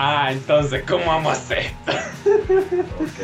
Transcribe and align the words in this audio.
Ah, 0.00 0.28
entonces, 0.30 0.84
¿cómo 0.88 1.06
vamos 1.06 1.36
a 1.36 1.40
hacer 1.40 1.58
esto? 1.58 1.92
Ok, 3.00 3.18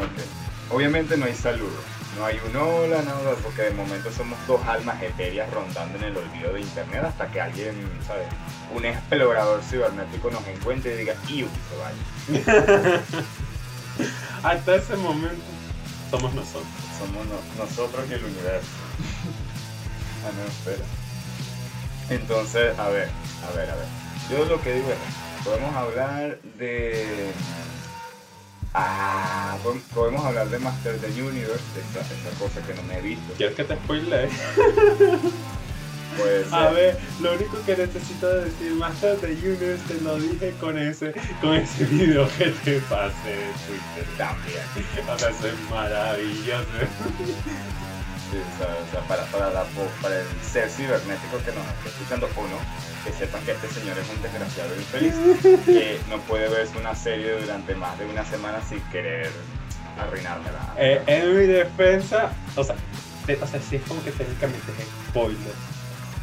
ok. 0.00 0.72
Obviamente 0.74 1.16
no 1.18 1.26
hay 1.26 1.34
saludos, 1.34 1.82
no 2.16 2.24
hay 2.24 2.38
un 2.48 2.56
hola, 2.56 3.02
nada, 3.02 3.34
porque 3.42 3.62
de 3.62 3.70
momento 3.72 4.10
somos 4.12 4.38
dos 4.46 4.64
almas 4.66 5.02
etéreas 5.02 5.50
rondando 5.52 5.98
en 5.98 6.04
el 6.04 6.16
olvido 6.16 6.54
de 6.54 6.60
internet 6.62 7.04
hasta 7.04 7.26
que 7.30 7.38
alguien, 7.40 7.74
¿sabes? 8.06 8.26
Un 8.74 8.86
explorador 8.86 9.62
cibernético 9.62 10.30
nos 10.30 10.46
encuentre 10.46 10.94
y 10.94 10.98
diga, 10.98 11.14
¡Iu! 11.28 11.48
se 11.68 12.38
vaya. 12.38 13.02
Hasta 14.42 14.74
ese 14.76 14.96
momento 14.96 15.44
somos 16.10 16.32
nosotros. 16.32 16.66
Somos 16.98 17.26
no- 17.26 17.62
nosotros 17.64 18.04
y 18.08 18.14
el 18.14 18.24
universo. 18.24 18.68
ah, 20.24 20.30
no, 20.34 20.46
espera. 20.48 20.84
Entonces, 22.08 22.78
a 22.78 22.88
ver, 22.88 23.10
a 23.46 23.54
ver, 23.56 23.70
a 23.70 23.74
ver. 23.74 23.86
Yo 24.30 24.44
lo 24.46 24.60
que 24.62 24.72
digo 24.74 24.88
es, 24.90 24.98
podemos 25.46 25.74
hablar 25.74 26.38
de... 26.58 27.30
Ah, 28.74 29.56
pod- 29.64 29.80
podemos 29.94 30.22
hablar 30.24 30.48
de 30.50 30.58
Master 30.58 30.98
the 30.98 31.06
Universe, 31.22 31.62
de 31.74 31.80
esa, 31.80 32.00
esa 32.00 32.38
cosa 32.38 32.60
que 32.66 32.74
no 32.74 32.82
me 32.82 32.98
he 32.98 33.00
visto. 33.00 33.32
¿Quieres 33.38 33.56
que 33.56 33.64
te 33.64 33.74
spoilee? 33.76 34.28
Puede 36.18 36.44
ser. 36.44 36.54
A 36.54 36.70
ver, 36.70 36.98
lo 37.20 37.34
único 37.34 37.56
que 37.64 37.76
necesito 37.76 38.28
decir, 38.42 38.72
Master 38.74 39.18
de 39.20 39.32
Universe, 39.32 39.82
te 39.88 40.00
lo 40.02 40.18
dije 40.18 40.52
con 40.60 40.76
ese, 40.78 41.14
con 41.40 41.54
ese 41.54 41.84
video 41.84 42.28
que 42.36 42.46
te 42.64 42.80
pasé 42.80 43.30
de 43.30 43.52
Twitter. 43.66 44.16
También. 44.18 45.08
O 45.08 45.18
sea, 45.18 45.30
eso 45.30 45.46
es 45.46 45.70
maravilloso. 45.70 46.66
Sí, 48.30 48.38
o 48.38 48.58
sea, 48.58 48.74
o 48.74 48.90
sea, 48.90 49.00
para, 49.08 49.24
para, 49.26 49.50
la, 49.50 49.64
para 50.02 50.18
el 50.20 50.26
ser 50.42 50.68
cibernético 50.68 51.38
que 51.44 51.52
nos 51.52 51.64
está 51.66 51.88
escuchando 51.88 52.26
o 52.36 52.42
no, 52.48 52.58
que 53.04 53.12
sepan 53.16 53.40
que 53.44 53.52
este 53.52 53.68
señor 53.68 53.96
es 53.98 54.08
un 54.10 54.20
desgraciado 54.20 54.74
infeliz, 54.74 55.14
que 55.64 56.00
no 56.10 56.18
puede 56.22 56.48
verse 56.48 56.76
una 56.76 56.94
serie 56.94 57.38
durante 57.40 57.74
más 57.76 57.96
de 57.98 58.06
una 58.06 58.24
semana 58.24 58.60
sin 58.68 58.80
querer 58.90 59.30
arruinármela. 59.98 60.74
Eh, 60.76 61.00
en 61.06 61.38
mi 61.38 61.46
defensa, 61.46 62.32
o 62.56 62.64
sea, 62.64 62.74
te- 63.26 63.36
o 63.40 63.46
sea, 63.46 63.60
sí 63.60 63.76
es 63.76 63.82
como 63.82 64.02
que 64.02 64.10
técnicamente 64.10 64.72
es 64.78 64.88
spoiler. 65.08 65.38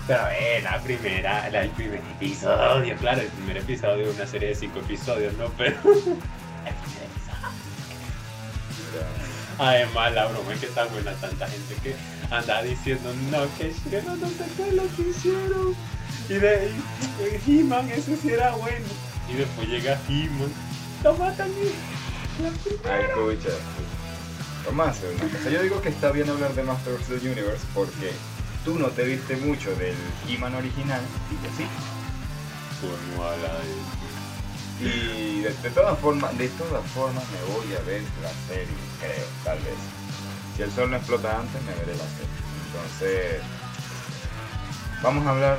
Pero 0.06 0.20
a 0.20 0.28
ver, 0.28 0.62
la 0.64 0.80
primera, 0.82 1.50
la- 1.50 1.62
el 1.62 1.70
primer 1.70 2.02
episodio, 2.18 2.98
claro, 2.98 3.22
el 3.22 3.28
primer 3.28 3.58
episodio 3.58 4.08
de 4.08 4.12
una 4.12 4.28
serie 4.28 4.50
de 4.50 4.56
cinco 4.56 4.80
episodios, 4.80 5.34
¿no? 5.38 5.48
Pero. 5.58 5.78
el 5.78 5.82
primer 5.84 6.04
episodio. 7.08 7.44
Además, 9.64 10.14
la 10.14 10.26
broma 10.28 10.54
es 10.54 10.60
que 10.60 10.66
está 10.66 10.86
buena 10.86 11.14
tanta 11.14 11.48
gente 11.48 11.76
que 11.82 11.96
anda 12.30 12.62
diciendo, 12.64 13.14
no, 13.32 13.44
que 13.58 13.72
Shiro 13.72 14.16
no 14.18 14.28
sé 14.28 14.46
qué 14.58 14.68
es 14.68 14.74
lo 14.74 14.84
que 14.96 15.10
hicieron. 15.10 15.76
Y 16.30 16.34
de 16.34 16.72
y, 17.48 17.60
He-Man, 17.60 17.90
ese 17.90 18.18
sí 18.18 18.30
era 18.30 18.52
bueno. 18.56 18.86
Y 19.30 19.34
después 19.36 19.68
llega 19.68 19.98
He-Man, 20.10 20.52
lo 21.04 21.14
matan 21.16 21.50
y. 21.52 21.72
Ay, 22.90 23.02
escucha. 23.10 23.56
Vamos 24.66 24.88
a 24.88 24.90
hacer 24.92 25.10
una 25.16 25.24
cosa. 25.38 25.50
Yo 25.50 25.62
digo 25.62 25.82
que 25.82 25.90
está 25.90 26.12
bien 26.12 26.30
hablar 26.30 26.54
de 26.56 26.64
Masters 26.64 27.02
of 27.10 27.22
the 27.22 27.30
Universe 27.30 27.64
porque 27.74 28.12
tú 28.66 28.80
no 28.80 28.88
te 28.88 29.04
viste 29.04 29.36
mucho 29.38 29.74
del 29.76 29.96
He-Man 30.28 30.56
original 30.56 31.02
y 31.32 31.36
yo 31.46 31.52
sí. 31.58 31.66
Como 32.82 33.24
a 33.24 33.32
la 33.38 33.54
de- 33.60 34.03
Y 34.80 35.42
de, 35.42 35.54
de 35.54 35.70
todas 35.70 35.98
formas, 36.00 36.38
de 36.38 36.50
todas 36.50 36.86
formas 36.92 37.24
me 37.30 37.54
voy 37.54 37.76
a 37.76 37.82
ver 37.86 38.02
la 38.22 38.32
serie, 38.48 38.76
creo, 39.00 39.26
tal 39.44 39.58
vez. 39.60 39.76
Si 40.56 40.62
el 40.62 40.72
sol 40.72 40.92
no 40.92 40.98
explota 40.98 41.40
antes, 41.40 41.62
me 41.64 41.74
veré 41.74 41.96
la 41.96 42.04
serie. 42.04 42.44
Entonces, 42.68 43.42
vamos 45.02 45.26
a 45.26 45.30
hablar 45.30 45.58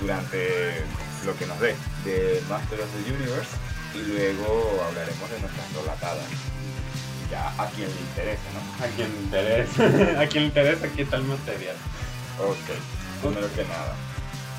durante 0.00 0.84
lo 1.24 1.36
que 1.36 1.46
nos 1.46 1.58
dé 1.60 1.74
de 2.04 2.42
Master 2.48 2.80
of 2.80 2.88
the 2.92 3.12
Universe 3.12 3.50
y 3.94 3.98
luego 3.98 4.82
hablaremos 4.88 5.30
de 5.30 5.40
nuestras 5.40 5.72
rolatadas. 5.74 6.24
Ya 7.30 7.48
a 7.60 7.68
quien 7.70 7.88
le 7.88 8.00
interese, 8.00 8.42
¿no? 8.54 8.84
A 8.84 8.88
quien 8.88 9.12
le 9.12 9.20
interesa, 9.22 10.20
a 10.20 10.26
quien 10.26 10.42
le 10.44 10.48
interesa 10.48 10.88
qué 10.94 11.04
tal 11.04 11.24
material. 11.24 11.76
Ok, 12.38 13.22
primero 13.22 13.52
que 13.54 13.64
nada. 13.64 13.94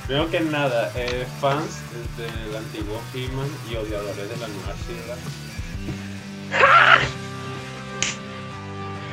Primero 0.07 0.29
que 0.31 0.39
nada, 0.39 0.91
eh, 0.95 1.25
fans 1.41 1.79
del 2.17 2.55
antiguo 2.55 3.01
He-Man 3.13 3.49
y 3.69 3.75
odiadores 3.75 4.29
de 4.29 4.37
la 4.37 4.47
nueva 4.47 4.73
She-Ra. 4.87 5.15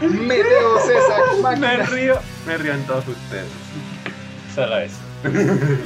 Meteo 0.08 0.78
César, 0.86 1.58
Me 1.58 1.76
río, 1.86 2.18
me 2.46 2.56
río 2.58 2.74
en 2.74 2.86
todos 2.86 3.08
ustedes. 3.08 3.48
Solo 4.54 4.78
eso. 4.80 4.96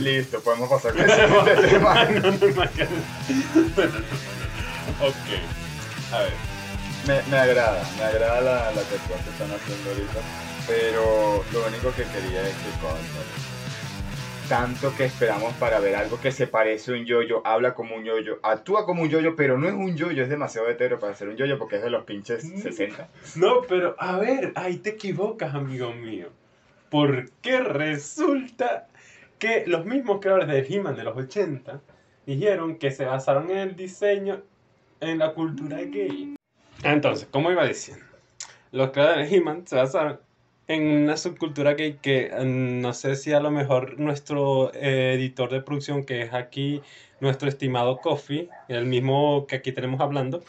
Listo, 0.01 0.41
podemos 0.41 0.69
pasar 0.69 0.93
con 0.93 1.03
el 1.03 1.11
siguiente 1.11 1.69
tema. 1.69 2.05
no, 2.05 2.21
no, 2.21 2.31
no, 2.31 2.73
que- 2.73 2.89
Bueno, 3.75 3.75
no, 3.77 3.83
no, 3.83 3.89
no. 3.91 5.07
Ok. 5.07 5.29
A 6.13 6.19
ver. 6.21 6.33
Me, 7.07 7.23
me 7.31 7.39
agrada, 7.39 7.83
me 7.97 8.05
agrada 8.05 8.41
la, 8.43 8.55
la 8.73 8.83
cuestión 8.83 9.19
que 9.25 9.31
están 9.31 9.51
haciendo 9.53 9.91
ahorita, 9.91 10.21
pero 10.67 11.43
lo 11.53 11.67
único 11.67 11.91
que 11.93 12.03
quería 12.03 12.43
es 12.43 12.55
que 12.57 12.71
conste. 12.83 13.58
Tanto 14.49 14.97
que 14.97 15.05
esperamos 15.05 15.53
para 15.57 15.79
ver 15.79 15.95
algo 15.95 16.19
que 16.19 16.33
se 16.33 16.47
parece 16.47 16.91
a 16.91 16.95
un 16.95 17.05
yoyo, 17.05 17.47
habla 17.47 17.75
como 17.75 17.97
un 17.97 18.05
yoyo, 18.05 18.39
actúa 18.43 18.87
como 18.87 19.03
un 19.03 19.11
yoyo, 19.11 19.37
pero 19.37 19.59
no 19.59 19.69
es 19.69 19.75
un 19.75 19.95
yoyo, 19.95 20.23
es 20.23 20.31
demasiado 20.31 20.71
hetero 20.71 20.99
para 20.99 21.15
ser 21.15 21.29
un 21.29 21.37
yoyo 21.37 21.59
porque 21.59 21.77
es 21.77 21.83
de 21.83 21.91
los 21.91 22.05
pinches 22.05 22.49
60. 22.49 23.09
No, 23.37 23.61
pero 23.69 23.95
a 23.99 24.17
ver, 24.19 24.53
ahí 24.55 24.79
te 24.79 24.91
equivocas, 24.91 25.55
amigo 25.55 25.93
mío. 25.93 26.29
Porque 26.89 27.61
resulta 27.61 28.89
que 29.39 29.65
los 29.67 29.85
mismos 29.85 30.19
creadores 30.23 30.49
de 30.49 30.67
He-Man 30.67 30.97
de 30.97 31.05
los 31.05 31.15
80 31.15 31.83
dijeron 32.25 32.77
que 32.77 32.91
se 32.91 33.05
basaron 33.05 33.51
en 33.51 33.59
el 33.59 33.77
diseño 33.77 34.41
en 35.01 35.19
la 35.19 35.35
cultura 35.35 35.77
gay. 35.83 36.37
Entonces, 36.83 37.29
como 37.31 37.51
iba 37.51 37.67
diciendo, 37.67 38.07
los 38.73 38.93
creadores 38.93 39.29
de 39.29 39.37
He-Man 39.37 39.67
se 39.67 39.77
basaron 39.77 40.21
en 40.69 41.03
una 41.05 41.17
subcultura 41.17 41.75
gay 41.75 41.99
que 42.01 42.31
mm, 42.31 42.81
no 42.81 42.93
sé 42.93 43.17
si 43.17 43.33
a 43.33 43.41
lo 43.41 43.51
mejor 43.51 43.99
nuestro 43.99 44.71
eh, 44.75 45.15
editor 45.15 45.51
de 45.51 45.63
producción, 45.63 46.05
que 46.05 46.23
es 46.23 46.33
aquí 46.35 46.83
nuestro 47.21 47.49
estimado 47.49 47.97
Coffee, 47.99 48.49
el 48.69 48.85
mismo 48.87 49.47
que 49.47 49.57
aquí 49.57 49.73
tenemos 49.73 50.01
hablando, 50.01 50.45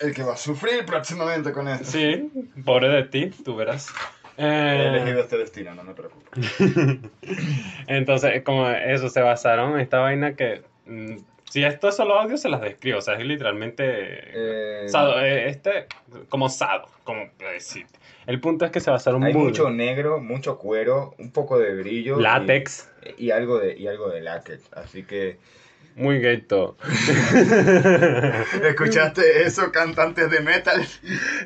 El 0.00 0.12
que 0.14 0.22
va 0.22 0.34
a 0.34 0.36
sufrir 0.36 0.84
próximamente 0.84 1.52
con 1.52 1.68
esto. 1.68 1.84
Sí, 1.84 2.30
pobre 2.64 2.88
de 2.88 3.04
ti, 3.04 3.30
tú 3.44 3.56
verás. 3.56 3.88
He 4.36 4.42
Eh, 4.44 4.88
elegido 4.88 5.20
este 5.20 5.38
destino, 5.38 5.74
no 5.76 5.84
me 5.84 5.94
preocupo. 5.94 6.28
entonces, 7.86 8.42
como 8.42 8.68
eso, 8.68 9.08
se 9.08 9.20
basaron 9.20 9.74
en 9.74 9.80
esta 9.80 10.00
vaina 10.00 10.34
que... 10.34 10.62
mm, 10.86 11.16
si 11.48 11.62
esto 11.62 11.88
es 11.88 11.94
solo 11.96 12.18
audio, 12.18 12.36
se 12.36 12.48
las 12.48 12.60
describo. 12.60 12.98
O 12.98 13.00
sea, 13.00 13.14
es 13.14 13.24
literalmente... 13.24 13.84
Eh, 13.86 14.88
Sado, 14.88 15.20
eh, 15.20 15.48
este, 15.48 15.86
como 16.28 16.48
sado, 16.48 16.88
como 17.04 17.30
decir. 17.38 17.86
El 18.26 18.40
punto 18.40 18.64
es 18.64 18.70
que 18.70 18.80
se 18.80 18.90
basaron 18.90 19.22
hay 19.24 19.32
muy- 19.34 19.44
mucho 19.44 19.70
negro, 19.70 20.20
mucho 20.20 20.58
cuero, 20.58 21.14
un 21.18 21.30
poco 21.30 21.58
de 21.58 21.74
brillo. 21.74 22.18
y- 22.18 22.22
látex, 22.22 22.90
Y, 23.18 23.30
algo 23.30 23.58
de, 23.58 23.76
y 23.76 23.86
algo 23.86 24.08
de 24.08 24.20
látex. 24.20 24.62
Así 24.72 25.04
que 25.04 25.38
muy 25.96 26.20
todo. 26.42 26.76
¿Escuchaste 28.64 29.42
eso, 29.44 29.70
cantantes 29.70 30.28
de 30.30 30.40
metal? 30.40 30.84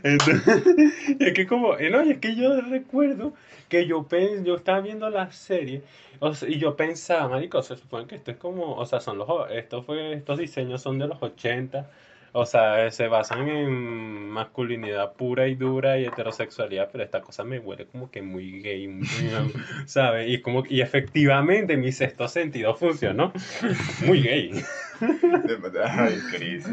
Entonces, 0.03 0.43
es 1.21 1.33
que 1.35 1.47
como, 1.47 1.77
no, 1.77 2.03
y 2.05 2.13
es 2.13 2.19
que 2.19 2.35
yo 2.35 2.59
recuerdo 2.63 3.35
que 3.69 3.87
yo, 3.87 4.09
pen, 4.09 4.45
yo 4.47 4.57
estaba 4.57 4.81
viendo 4.81 5.11
la 5.11 5.31
serie 5.33 5.83
o 6.21 6.35
sea, 6.35 6.49
y 6.49 6.59
yo 6.59 6.77
pensaba, 6.77 7.29
marico, 7.29 7.63
se 7.63 7.77
supone 7.77 8.07
que 8.07 8.17
esto 8.17 8.31
es 8.31 8.39
como, 8.39 8.75
o 8.75 8.87
sea, 8.87 9.01
son 9.01 9.19
los, 9.19 9.29
esto 9.51 9.83
fue, 9.83 10.15
estos 10.15 10.39
diseños 10.39 10.83
son 10.83 10.99
de 10.99 11.07
los 11.07 11.23
80, 11.23 11.91
o 12.33 12.47
sea, 12.47 12.91
se 12.91 13.09
basan 13.09 13.49
en 13.49 14.29
masculinidad 14.31 15.13
pura 15.15 15.49
y 15.49 15.55
dura 15.55 15.99
y 15.99 16.07
heterosexualidad, 16.07 16.89
pero 16.93 17.05
esta 17.05 17.21
cosa 17.21 17.45
me 17.45 17.59
huele 17.59 17.87
como 17.87 18.11
que 18.11 18.23
muy 18.23 18.61
gay, 18.63 18.89
muy, 18.89 19.07
¿sabes? 19.87 20.29
Y 20.29 20.41
como, 20.41 20.65
y 20.69 20.81
efectivamente 20.81 21.77
mi 21.77 21.93
sexto 21.93 22.29
sentido 22.29 22.75
funcionó, 22.75 23.33
muy 24.07 24.23
gay. 24.23 24.63
Ay, 25.85 26.19
Cris. 26.33 26.67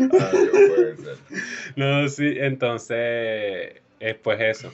No 1.76 2.08
sí, 2.10 2.36
entonces, 2.38 2.98
eh, 4.00 4.20
pues 4.22 4.42
eso. 4.42 4.74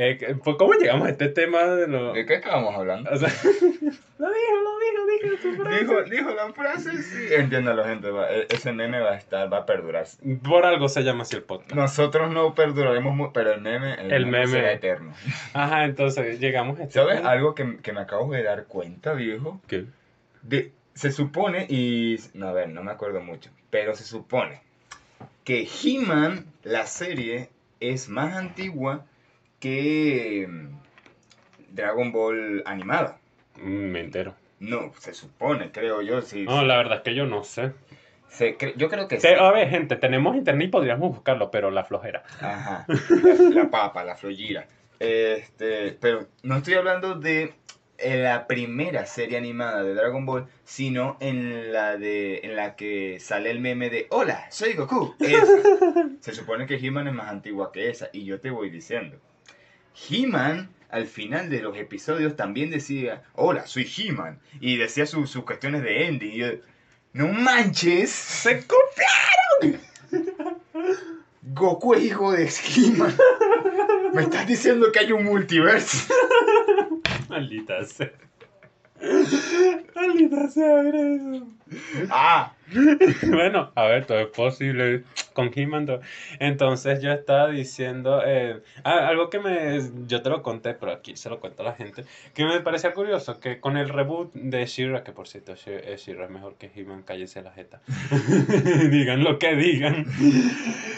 Eh, 0.00 0.36
pues, 0.44 0.56
¿Cómo 0.56 0.74
llegamos 0.74 1.08
a 1.08 1.10
este 1.10 1.28
tema 1.28 1.64
de 1.64 1.88
lo... 1.88 2.12
¿De 2.12 2.24
qué 2.24 2.34
estábamos 2.34 2.72
hablando? 2.76 3.10
O 3.10 3.16
sea, 3.16 3.28
lo 4.18 4.28
dijo, 4.28 4.56
lo 4.62 4.78
dijo, 4.78 5.26
dijo 5.28 5.42
su 5.42 5.56
frase. 5.60 5.80
Dijo, 5.80 6.02
dijo 6.04 6.30
la 6.30 6.52
frase, 6.52 7.02
sí. 7.02 7.34
Entiéndalo, 7.34 7.84
gente. 7.84 8.08
va- 8.10 8.30
e- 8.30 8.46
ese 8.48 8.72
meme 8.72 9.00
va 9.00 9.10
a 9.10 9.16
estar, 9.16 9.52
va 9.52 9.58
a 9.58 9.66
perdurar. 9.66 10.06
Por 10.44 10.64
algo 10.66 10.88
se 10.88 11.02
llama 11.02 11.22
así 11.22 11.34
el 11.34 11.42
podcast. 11.42 11.72
Nosotros 11.74 12.30
no 12.30 12.54
perduraremos, 12.54 13.32
pero 13.34 13.52
el 13.52 13.60
meme, 13.60 13.94
El 14.14 14.26
meme. 14.26 14.46
será 14.46 14.72
eterno. 14.72 15.12
Ajá, 15.52 15.84
entonces 15.84 16.38
llegamos 16.38 16.78
a 16.78 16.84
este 16.84 16.94
¿Sabes 16.94 17.16
tema. 17.16 17.30
algo 17.30 17.56
que, 17.56 17.78
que 17.82 17.92
me 17.92 18.00
acabo 18.00 18.30
de 18.32 18.44
dar 18.44 18.66
cuenta, 18.66 19.14
viejo? 19.14 19.60
¿Qué? 19.66 19.86
De, 20.42 20.70
se 20.94 21.10
supone, 21.10 21.66
y. 21.68 22.20
No, 22.34 22.46
a 22.48 22.52
ver, 22.52 22.68
no 22.68 22.84
me 22.84 22.92
acuerdo 22.92 23.20
mucho. 23.20 23.50
Pero 23.70 23.96
se 23.96 24.04
supone 24.04 24.60
que 25.42 25.66
He-Man, 25.82 26.44
la 26.62 26.86
serie, 26.86 27.48
es 27.80 28.08
más 28.08 28.36
antigua 28.36 29.04
que 29.60 30.46
mm, 30.48 30.68
Dragon 31.70 32.12
Ball 32.12 32.62
animada. 32.66 33.18
Mm, 33.56 33.90
Me 33.90 34.00
entero. 34.00 34.34
No, 34.60 34.92
se 34.98 35.14
supone, 35.14 35.70
creo 35.70 36.02
yo, 36.02 36.20
sí. 36.22 36.44
No, 36.44 36.64
la 36.64 36.76
verdad 36.76 36.98
es 36.98 37.02
que 37.02 37.14
yo 37.14 37.26
no 37.26 37.44
sé. 37.44 37.72
Se 38.28 38.58
cre- 38.58 38.74
yo 38.76 38.88
creo 38.88 39.06
que 39.08 39.20
sí. 39.20 39.26
A 39.28 39.50
ver, 39.52 39.68
gente, 39.70 39.96
tenemos 39.96 40.36
internet 40.36 40.68
y 40.68 40.70
podríamos 40.70 41.10
buscarlo, 41.14 41.50
pero 41.50 41.70
la 41.70 41.84
flojera. 41.84 42.24
Ajá. 42.40 42.84
La, 42.88 43.62
la 43.62 43.70
papa, 43.70 44.04
la 44.04 44.16
flollira. 44.16 44.66
Este, 44.98 45.92
pero 45.92 46.26
no 46.42 46.56
estoy 46.56 46.74
hablando 46.74 47.14
de 47.14 47.54
eh, 47.98 48.16
la 48.18 48.46
primera 48.48 49.06
serie 49.06 49.38
animada 49.38 49.82
de 49.84 49.94
Dragon 49.94 50.26
Ball, 50.26 50.46
sino 50.64 51.16
en 51.20 51.72
la 51.72 51.96
de 51.96 52.40
en 52.42 52.56
la 52.56 52.74
que 52.74 53.18
sale 53.20 53.50
el 53.50 53.60
meme 53.60 53.90
de 53.90 54.08
Hola, 54.10 54.46
soy 54.50 54.74
Goku. 54.74 55.14
Esa. 55.20 55.46
Se 56.20 56.34
supone 56.34 56.66
que 56.66 56.74
He-Man 56.76 57.06
es 57.08 57.14
más 57.14 57.28
antigua 57.28 57.70
que 57.72 57.88
esa 57.90 58.08
y 58.12 58.24
yo 58.24 58.40
te 58.40 58.50
voy 58.50 58.70
diciendo. 58.70 59.18
He-Man 60.08 60.68
al 60.90 61.06
final 61.06 61.50
de 61.50 61.60
los 61.60 61.76
episodios 61.76 62.34
también 62.36 62.70
decía, 62.70 63.22
hola, 63.34 63.66
soy 63.66 63.86
He-Man. 63.96 64.38
Y 64.60 64.76
decía 64.78 65.04
su- 65.06 65.26
sus 65.26 65.44
cuestiones 65.44 65.82
de 65.82 66.06
ending. 66.06 66.32
Y 66.32 66.36
yo, 66.38 66.46
no 67.12 67.28
manches, 67.28 68.10
se 68.10 68.64
copiaron. 68.66 69.80
Goku 71.42 71.94
es 71.94 72.04
hijo 72.04 72.32
de 72.32 72.44
He-Man. 72.76 73.14
Me 74.14 74.22
estás 74.22 74.46
diciendo 74.46 74.90
que 74.92 75.00
hay 75.00 75.12
un 75.12 75.24
multiverso. 75.24 76.12
Maldita 77.28 77.84
sea. 77.84 78.10
Maldita 79.94 80.48
sea, 80.48 80.82
mira 80.82 81.00
eso. 81.00 81.46
Ah, 82.10 82.52
Bueno, 83.28 83.70
a 83.74 83.84
ver, 83.84 84.06
todo 84.06 84.18
es 84.20 84.26
posible 84.28 85.04
con 85.32 85.50
He-Man. 85.54 86.00
Entonces 86.40 87.00
yo 87.02 87.12
estaba 87.12 87.48
diciendo, 87.48 88.22
eh, 88.26 88.60
ah, 88.84 89.06
algo 89.08 89.30
que 89.30 89.38
me, 89.38 89.80
yo 90.06 90.22
te 90.22 90.30
lo 90.30 90.42
conté, 90.42 90.74
pero 90.74 90.92
aquí 90.92 91.16
se 91.16 91.30
lo 91.30 91.38
cuento 91.40 91.62
a 91.62 91.66
la 91.66 91.72
gente, 91.74 92.04
que 92.34 92.44
me 92.44 92.60
parecía 92.60 92.92
curioso, 92.92 93.38
que 93.40 93.60
con 93.60 93.76
el 93.76 93.88
reboot 93.88 94.32
de 94.34 94.66
She-Ra, 94.66 95.04
que 95.04 95.12
por 95.12 95.28
cierto 95.28 95.54
She- 95.54 95.92
eh, 95.92 95.96
She-Ra 95.96 96.24
es 96.24 96.30
mejor 96.30 96.56
que 96.56 96.70
He-Man, 96.74 97.02
cállese 97.04 97.42
la 97.42 97.52
jeta. 97.52 97.80
digan 98.90 99.22
lo 99.24 99.38
que 99.38 99.54
digan. 99.54 100.04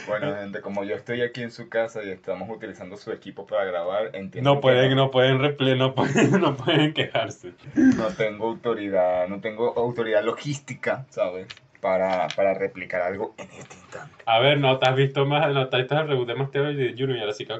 bueno, 0.07 0.35
gente, 0.37 0.61
como 0.61 0.85
yo 0.85 0.95
estoy 0.97 1.23
aquí 1.23 1.43
en 1.43 1.51
su 1.51 1.69
casa 1.69 2.03
y 2.03 2.11
estamos 2.11 2.49
utilizando 2.51 2.97
su 2.97 3.13
equipo 3.13 3.47
para 3.47 3.65
grabar, 3.65 4.11
entiendo. 4.15 4.55
No 4.55 4.61
pueden, 4.61 4.97
no 4.97 5.11
pueden 5.11 5.39
repli- 5.39 5.77
no 5.77 5.95
pueden, 5.95 6.31
no 6.41 6.57
pueden 6.57 6.93
quejarse. 6.95 7.53
no 7.75 8.09
tengo 8.09 8.49
autoridad, 8.49 9.29
no 9.29 9.41
tengo 9.41 9.75
autoridad 9.77 10.25
logística, 10.25 11.07
¿sabes? 11.11 11.47
Para, 11.81 12.29
para 12.37 12.55
replicar 12.55 13.03
algo 13.03 13.35
en 13.39 13.49
este 13.59 13.77
instante. 13.77 14.15
A 14.27 14.39
ver, 14.39 14.61
no 14.61 14.79
te 14.79 14.89
has 14.89 14.95
visto 14.95 15.25
más, 15.27 15.53
no 15.53 15.69
te 15.69 15.77
has 15.77 15.83
visto 15.83 15.99
el 15.99 16.09
reboot 16.09 16.29
de 16.29 16.95
Junior, 16.97 17.29
así 17.29 17.47
que 17.47 17.55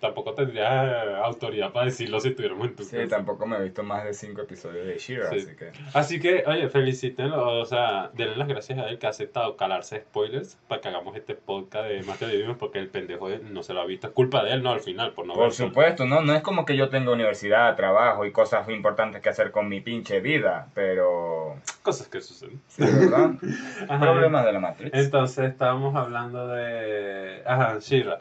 tampoco 0.00 0.34
tendrías 0.34 0.86
eh, 0.88 1.14
autoridad 1.22 1.72
para 1.72 1.86
decirlo 1.86 2.20
si 2.20 2.28
estuviéramos 2.28 2.68
en 2.68 2.76
tu 2.76 2.84
Sí, 2.84 2.96
tampoco 3.08 3.46
me 3.46 3.56
he 3.56 3.62
visto 3.62 3.82
más 3.82 4.04
de 4.04 4.14
cinco 4.14 4.42
episodios 4.42 4.86
de 4.86 4.98
She-Ra, 4.98 5.30
Sí. 5.30 5.36
así 5.38 5.56
que... 5.56 5.72
Así 5.94 6.20
que, 6.20 6.44
oye, 6.46 6.68
felicítenlo, 6.68 7.60
o 7.60 7.64
sea, 7.64 8.10
denle 8.14 8.36
las 8.36 8.48
gracias 8.48 8.78
a 8.78 8.88
él 8.88 8.98
que 8.98 9.06
ha 9.06 9.10
aceptado 9.10 9.56
calarse 9.56 10.00
spoilers 10.00 10.58
para 10.68 10.80
que 10.80 10.88
hagamos 10.88 11.16
este 11.16 11.34
podcast 11.34 11.88
de 11.88 12.02
Master 12.02 12.28
de 12.28 12.36
Junior 12.38 12.58
porque 12.58 12.78
el 12.78 12.88
pendejo 12.88 13.28
no 13.30 13.62
se 13.62 13.72
lo 13.74 13.80
ha 13.80 13.86
visto. 13.86 14.06
Es 14.08 14.12
culpa 14.12 14.44
de 14.44 14.52
él, 14.52 14.62
no, 14.62 14.70
al 14.72 14.80
final, 14.80 15.12
por 15.12 15.26
no 15.26 15.34
Por 15.34 15.52
supuesto, 15.52 16.04
no, 16.04 16.20
no 16.20 16.34
es 16.34 16.42
como 16.42 16.64
que 16.64 16.76
yo 16.76 16.88
tenga 16.88 17.12
universidad, 17.12 17.74
trabajo 17.76 18.26
y 18.26 18.32
cosas 18.32 18.68
importantes 18.68 19.20
que 19.22 19.28
hacer 19.28 19.50
con 19.50 19.68
mi 19.68 19.80
pinche 19.80 20.20
vida, 20.20 20.68
pero... 20.74 21.56
Cosas 21.82 22.08
que 22.08 22.20
suceden. 22.20 22.60
Sí, 22.68 22.82
¿verdad? 22.82 23.30
Problemas 23.86 24.44
de 24.44 24.52
la 24.52 24.60
Matrix. 24.60 24.90
Entonces 24.94 25.50
estábamos 25.50 25.94
hablando 25.94 26.48
de. 26.48 27.42
Ajá, 27.46 27.78
Shira. 27.80 28.18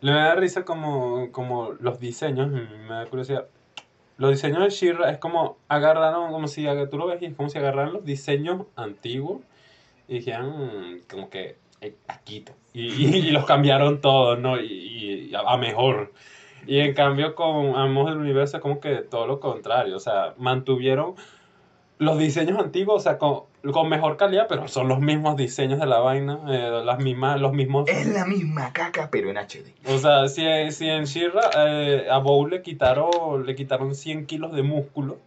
Le 0.00 0.12
da 0.12 0.34
risa 0.34 0.64
como, 0.64 1.32
como 1.32 1.72
los 1.80 1.98
diseños, 1.98 2.50
me 2.50 2.94
da 2.94 3.06
curiosidad. 3.06 3.46
Los 4.16 4.30
diseños 4.30 4.60
de 4.60 4.70
Shira 4.70 5.10
es 5.10 5.18
como 5.18 5.56
agarraron, 5.68 6.30
como 6.30 6.46
si 6.46 6.66
tú 6.90 6.98
lo 6.98 7.06
ves 7.06 7.20
y 7.22 7.26
es 7.26 7.34
como 7.34 7.48
si 7.48 7.58
agarraran 7.58 7.92
los 7.92 8.04
diseños 8.04 8.66
antiguos 8.76 9.40
y 10.06 10.14
dijeran 10.14 10.50
mm, 10.50 11.00
como 11.10 11.30
que 11.30 11.56
eh, 11.80 11.96
aquí 12.06 12.44
y, 12.72 12.82
y, 12.82 13.16
y 13.16 13.30
los 13.30 13.44
cambiaron 13.44 14.00
todos, 14.00 14.38
¿no? 14.38 14.60
Y, 14.60 15.28
y 15.30 15.34
a, 15.34 15.40
a 15.40 15.56
mejor. 15.56 16.12
Y 16.66 16.80
en 16.80 16.94
cambio 16.94 17.34
con 17.34 17.76
Amos 17.76 18.08
del 18.08 18.18
Universo 18.18 18.56
es 18.56 18.62
como 18.62 18.80
que 18.80 18.96
todo 18.96 19.26
lo 19.26 19.40
contrario, 19.40 19.96
o 19.96 20.00
sea, 20.00 20.34
mantuvieron 20.38 21.14
los 21.98 22.18
diseños 22.18 22.58
antiguos, 22.58 22.96
o 22.96 23.00
sea, 23.00 23.18
con, 23.18 23.44
con 23.72 23.88
mejor 23.88 24.16
calidad, 24.16 24.46
pero 24.48 24.68
son 24.68 24.88
los 24.88 25.00
mismos 25.00 25.36
diseños 25.36 25.80
de 25.80 25.86
la 25.86 25.98
vaina, 25.98 26.40
eh, 26.48 26.82
las 26.84 26.98
mismas, 26.98 27.40
los 27.40 27.52
mismos... 27.52 27.88
Es 27.88 28.06
la 28.06 28.24
misma 28.26 28.72
caca, 28.72 29.08
pero 29.10 29.30
en 29.30 29.36
HD. 29.38 29.74
O 29.86 29.98
sea, 29.98 30.28
si, 30.28 30.42
si 30.72 30.88
en 30.88 31.04
Shira 31.04 31.40
a 32.10 32.18
Bow 32.18 32.46
le 32.46 32.62
quitaron, 32.62 33.44
le 33.46 33.54
quitaron 33.54 33.94
100 33.94 34.26
kilos 34.26 34.52
de 34.52 34.62
músculo, 34.62 35.18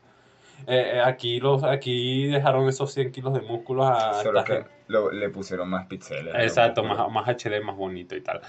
eh, 0.68 0.94
eh, 0.96 1.02
aquí, 1.04 1.40
los, 1.40 1.64
aquí 1.64 2.28
dejaron 2.28 2.68
esos 2.68 2.92
100 2.94 3.12
kilos 3.12 3.34
de 3.34 3.42
músculo 3.42 3.86
a 3.88 4.22
Solo 4.24 4.44
que 4.44 4.66
lo- 4.88 5.12
le 5.12 5.30
pusieron 5.30 5.70
más 5.70 5.86
píxeles. 5.88 6.34
Exacto, 6.36 6.84
músculos. 6.84 7.12
más, 7.14 7.26
más 7.28 7.36
HD, 7.36 7.62
más 7.62 7.76
bonito 7.78 8.16
y 8.16 8.22
tal. 8.22 8.42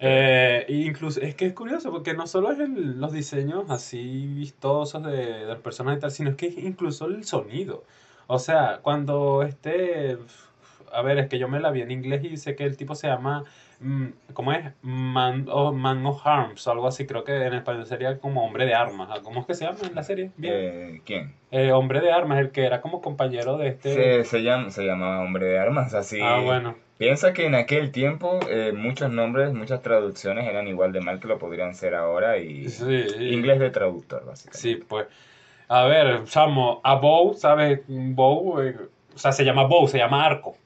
Eh, 0.00 0.64
e 0.68 0.72
incluso, 0.74 1.20
es 1.20 1.34
que 1.34 1.46
es 1.46 1.52
curioso, 1.54 1.90
porque 1.90 2.14
no 2.14 2.26
solo 2.26 2.50
es 2.52 2.58
el- 2.58 3.00
los 3.00 3.12
diseños 3.12 3.70
así 3.70 4.26
vistosos 4.26 5.02
de, 5.04 5.16
de 5.16 5.44
los 5.46 5.58
personajes 5.60 5.98
y 5.98 6.00
tal, 6.02 6.10
sino 6.10 6.30
es 6.30 6.36
que 6.36 6.46
incluso 6.46 7.06
el 7.06 7.24
sonido. 7.24 7.84
O 8.26 8.38
sea, 8.38 8.78
cuando 8.82 9.42
este... 9.42 10.18
A 10.92 11.02
ver, 11.02 11.18
es 11.18 11.28
que 11.28 11.38
yo 11.38 11.48
me 11.48 11.58
la 11.60 11.70
vi 11.70 11.82
en 11.82 11.90
inglés 11.90 12.22
y 12.24 12.36
sé 12.36 12.54
que 12.54 12.64
el 12.64 12.76
tipo 12.76 12.94
se 12.94 13.08
llama... 13.08 13.42
mm, 13.80 14.06
¿Cómo 14.32 14.52
es? 14.52 14.64
Man, 14.82 15.46
o 15.50 15.72
Man 15.72 16.06
of 16.06 16.24
Arms, 16.24 16.68
algo 16.68 16.86
así. 16.86 17.04
Creo 17.06 17.24
que 17.24 17.34
en 17.34 17.52
español 17.54 17.84
sería 17.86 18.18
como 18.18 18.44
hombre 18.46 18.64
de 18.64 18.74
armas. 18.74 19.18
¿Cómo 19.20 19.40
es 19.40 19.46
que 19.46 19.54
se 19.54 19.64
llama 19.64 19.78
en 19.88 19.94
la 19.94 20.04
serie? 20.04 20.30
Bien. 20.36 20.54
Eh, 20.56 21.00
¿Quién? 21.04 21.34
Eh, 21.50 21.72
hombre 21.72 22.00
de 22.00 22.12
armas, 22.12 22.38
el 22.38 22.50
que 22.52 22.64
era 22.64 22.80
como 22.80 23.00
compañero 23.02 23.56
de 23.56 23.68
este... 23.68 23.92
Se, 23.94 24.24
se, 24.24 24.42
llama, 24.44 24.70
se 24.70 24.84
llamaba 24.84 25.20
Hombre 25.20 25.46
de 25.46 25.58
Armas, 25.58 25.94
así. 25.94 26.20
Ah, 26.22 26.40
bueno. 26.44 26.76
Piensa 26.96 27.32
que 27.32 27.44
en 27.46 27.56
aquel 27.56 27.90
tiempo 27.90 28.38
eh, 28.48 28.72
muchos 28.72 29.10
nombres, 29.10 29.52
muchas 29.52 29.82
traducciones 29.82 30.46
eran 30.48 30.68
igual 30.68 30.92
de 30.92 31.00
mal 31.00 31.18
que 31.18 31.26
lo 31.26 31.38
podrían 31.40 31.74
ser 31.74 31.96
ahora 31.96 32.38
y 32.38 32.68
Sí. 32.68 33.04
inglés 33.18 33.58
de 33.58 33.70
traductor, 33.70 34.24
básicamente. 34.24 34.58
Sí, 34.60 34.76
pues. 34.76 35.08
A 35.68 35.84
ver, 35.84 36.24
chamo, 36.24 36.80
a 36.84 36.94
Bow, 36.96 37.34
¿sabes? 37.34 37.80
Bow, 37.88 38.60
eh, 38.60 38.76
o 39.14 39.18
sea, 39.18 39.32
se 39.32 39.44
llama 39.44 39.64
Bow, 39.64 39.88
se 39.88 39.98
llama 39.98 40.24
arco. 40.24 40.56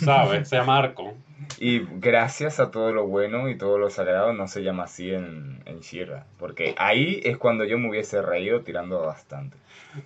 ¿Sabes? 0.00 0.48
Se 0.48 0.56
llama 0.56 0.78
arco. 0.78 1.14
Y 1.58 1.80
gracias 1.80 2.60
a 2.60 2.70
todo 2.70 2.92
lo 2.92 3.06
bueno 3.06 3.48
y 3.48 3.56
todo 3.56 3.78
lo 3.78 3.90
sagrado 3.90 4.32
no 4.32 4.48
se 4.48 4.62
llama 4.62 4.84
así 4.84 5.12
en, 5.12 5.62
en 5.66 5.80
Shira, 5.80 6.26
porque 6.38 6.74
ahí 6.78 7.20
es 7.24 7.36
cuando 7.36 7.64
yo 7.64 7.78
me 7.78 7.88
hubiese 7.88 8.22
reído 8.22 8.62
tirando 8.62 9.00
bastante. 9.00 9.56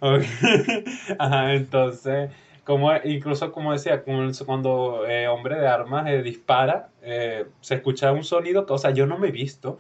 Ok. 0.01 0.23
Ajá, 1.19 1.55
entonces, 1.55 2.31
como, 2.65 2.93
incluso 3.05 3.53
como 3.53 3.73
decía, 3.73 4.03
cuando 4.47 5.05
eh, 5.07 5.29
Hombre 5.29 5.59
de 5.59 5.67
Armas 5.67 6.07
eh, 6.09 6.23
dispara, 6.23 6.89
eh, 7.03 7.47
se 7.61 7.77
escucha 7.77 8.13
un 8.13 8.25
sonido 8.25 8.67
que, 8.67 8.73
o 8.73 8.79
sea, 8.79 8.91
yo 8.93 9.07
no 9.07 9.19
me 9.19 9.29
he 9.29 9.33
visto 9.33 9.79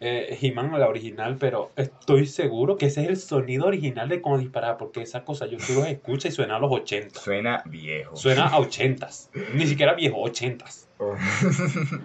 eh, 0.00 0.38
He-Man, 0.40 0.78
la 0.78 0.88
original, 0.88 1.36
pero 1.38 1.72
estoy 1.76 2.26
seguro 2.26 2.76
que 2.76 2.86
ese 2.86 3.02
es 3.02 3.08
el 3.08 3.16
sonido 3.16 3.66
original 3.66 4.08
de 4.08 4.20
cómo 4.20 4.38
disparaba, 4.38 4.76
porque 4.76 5.02
esa 5.02 5.24
cosa 5.24 5.46
yo 5.46 5.58
tú 5.58 5.74
lo 5.74 5.84
escuchas 5.84 6.32
y 6.32 6.34
suena 6.34 6.56
a 6.56 6.58
los 6.58 6.70
80. 6.70 7.18
Suena 7.18 7.62
viejo. 7.66 8.14
Suena 8.16 8.46
a 8.46 8.58
80s. 8.58 9.30
Ni 9.54 9.66
siquiera 9.66 9.94
viejo, 9.94 10.22
80s. 10.22 10.86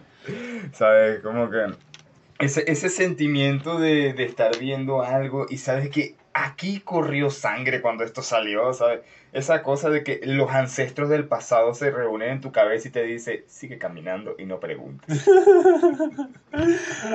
¿Sabes? 0.74 1.20
Como 1.22 1.50
que 1.50 1.66
ese, 2.40 2.64
ese 2.72 2.90
sentimiento 2.90 3.80
de, 3.80 4.14
de 4.14 4.24
estar 4.24 4.58
viendo 4.58 5.04
algo 5.04 5.46
y 5.50 5.58
sabes 5.58 5.90
que 5.90 6.16
aquí 6.34 6.80
corrió 6.80 7.30
sangre 7.30 7.82
cuando 7.82 8.04
esto 8.04 8.22
salió, 8.22 8.74
¿sabes? 8.74 9.02
Esa 9.34 9.64
cosa 9.64 9.90
de 9.90 10.04
que 10.04 10.20
los 10.24 10.52
ancestros 10.52 11.10
del 11.10 11.28
pasado 11.28 11.74
se 11.74 11.92
reúnen 11.92 12.30
en 12.30 12.42
tu 12.42 12.52
cabeza 12.52 12.88
y 12.88 12.92
te 12.92 13.04
dice, 13.04 13.44
sigue 13.48 13.78
caminando 13.78 14.36
y 14.38 14.46
no 14.46 14.60
preguntes. 14.60 15.28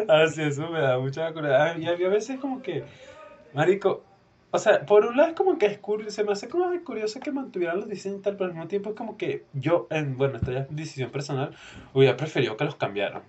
Así, 0.08 0.42
eso 0.42 0.70
me 0.70 0.80
da 0.80 0.98
mucha 0.98 1.32
curiosidad. 1.32 1.76
Y 1.78 1.86
a, 1.86 2.08
veces 2.08 2.38
como 2.40 2.62
que, 2.62 2.84
marico, 3.52 4.02
o 4.50 4.58
sea, 4.58 4.86
por 4.86 5.04
un 5.04 5.16
lado 5.16 5.30
es 5.30 5.34
como 5.34 5.58
que 5.58 5.66
es 5.66 5.78
curioso, 5.78 6.10
se 6.10 6.24
me 6.24 6.32
hace 6.32 6.48
como 6.48 6.66
curioso 6.84 7.20
que 7.20 7.32
mantuvieran 7.32 7.78
los 7.78 7.88
diseños 7.88 8.22
tal, 8.22 8.36
pero 8.36 8.46
al 8.46 8.52
mismo 8.52 8.68
tiempo 8.68 8.90
es 8.90 8.96
como 8.96 9.16
que 9.18 9.44
yo, 9.52 9.86
en, 9.90 10.16
bueno, 10.16 10.36
esta 10.36 10.52
ya 10.52 10.60
es 10.60 10.74
decisión 10.74 11.10
personal, 11.10 11.54
hubiera 11.92 12.16
preferido 12.16 12.56
que 12.56 12.64
los 12.64 12.76
cambiaran. 12.76 13.22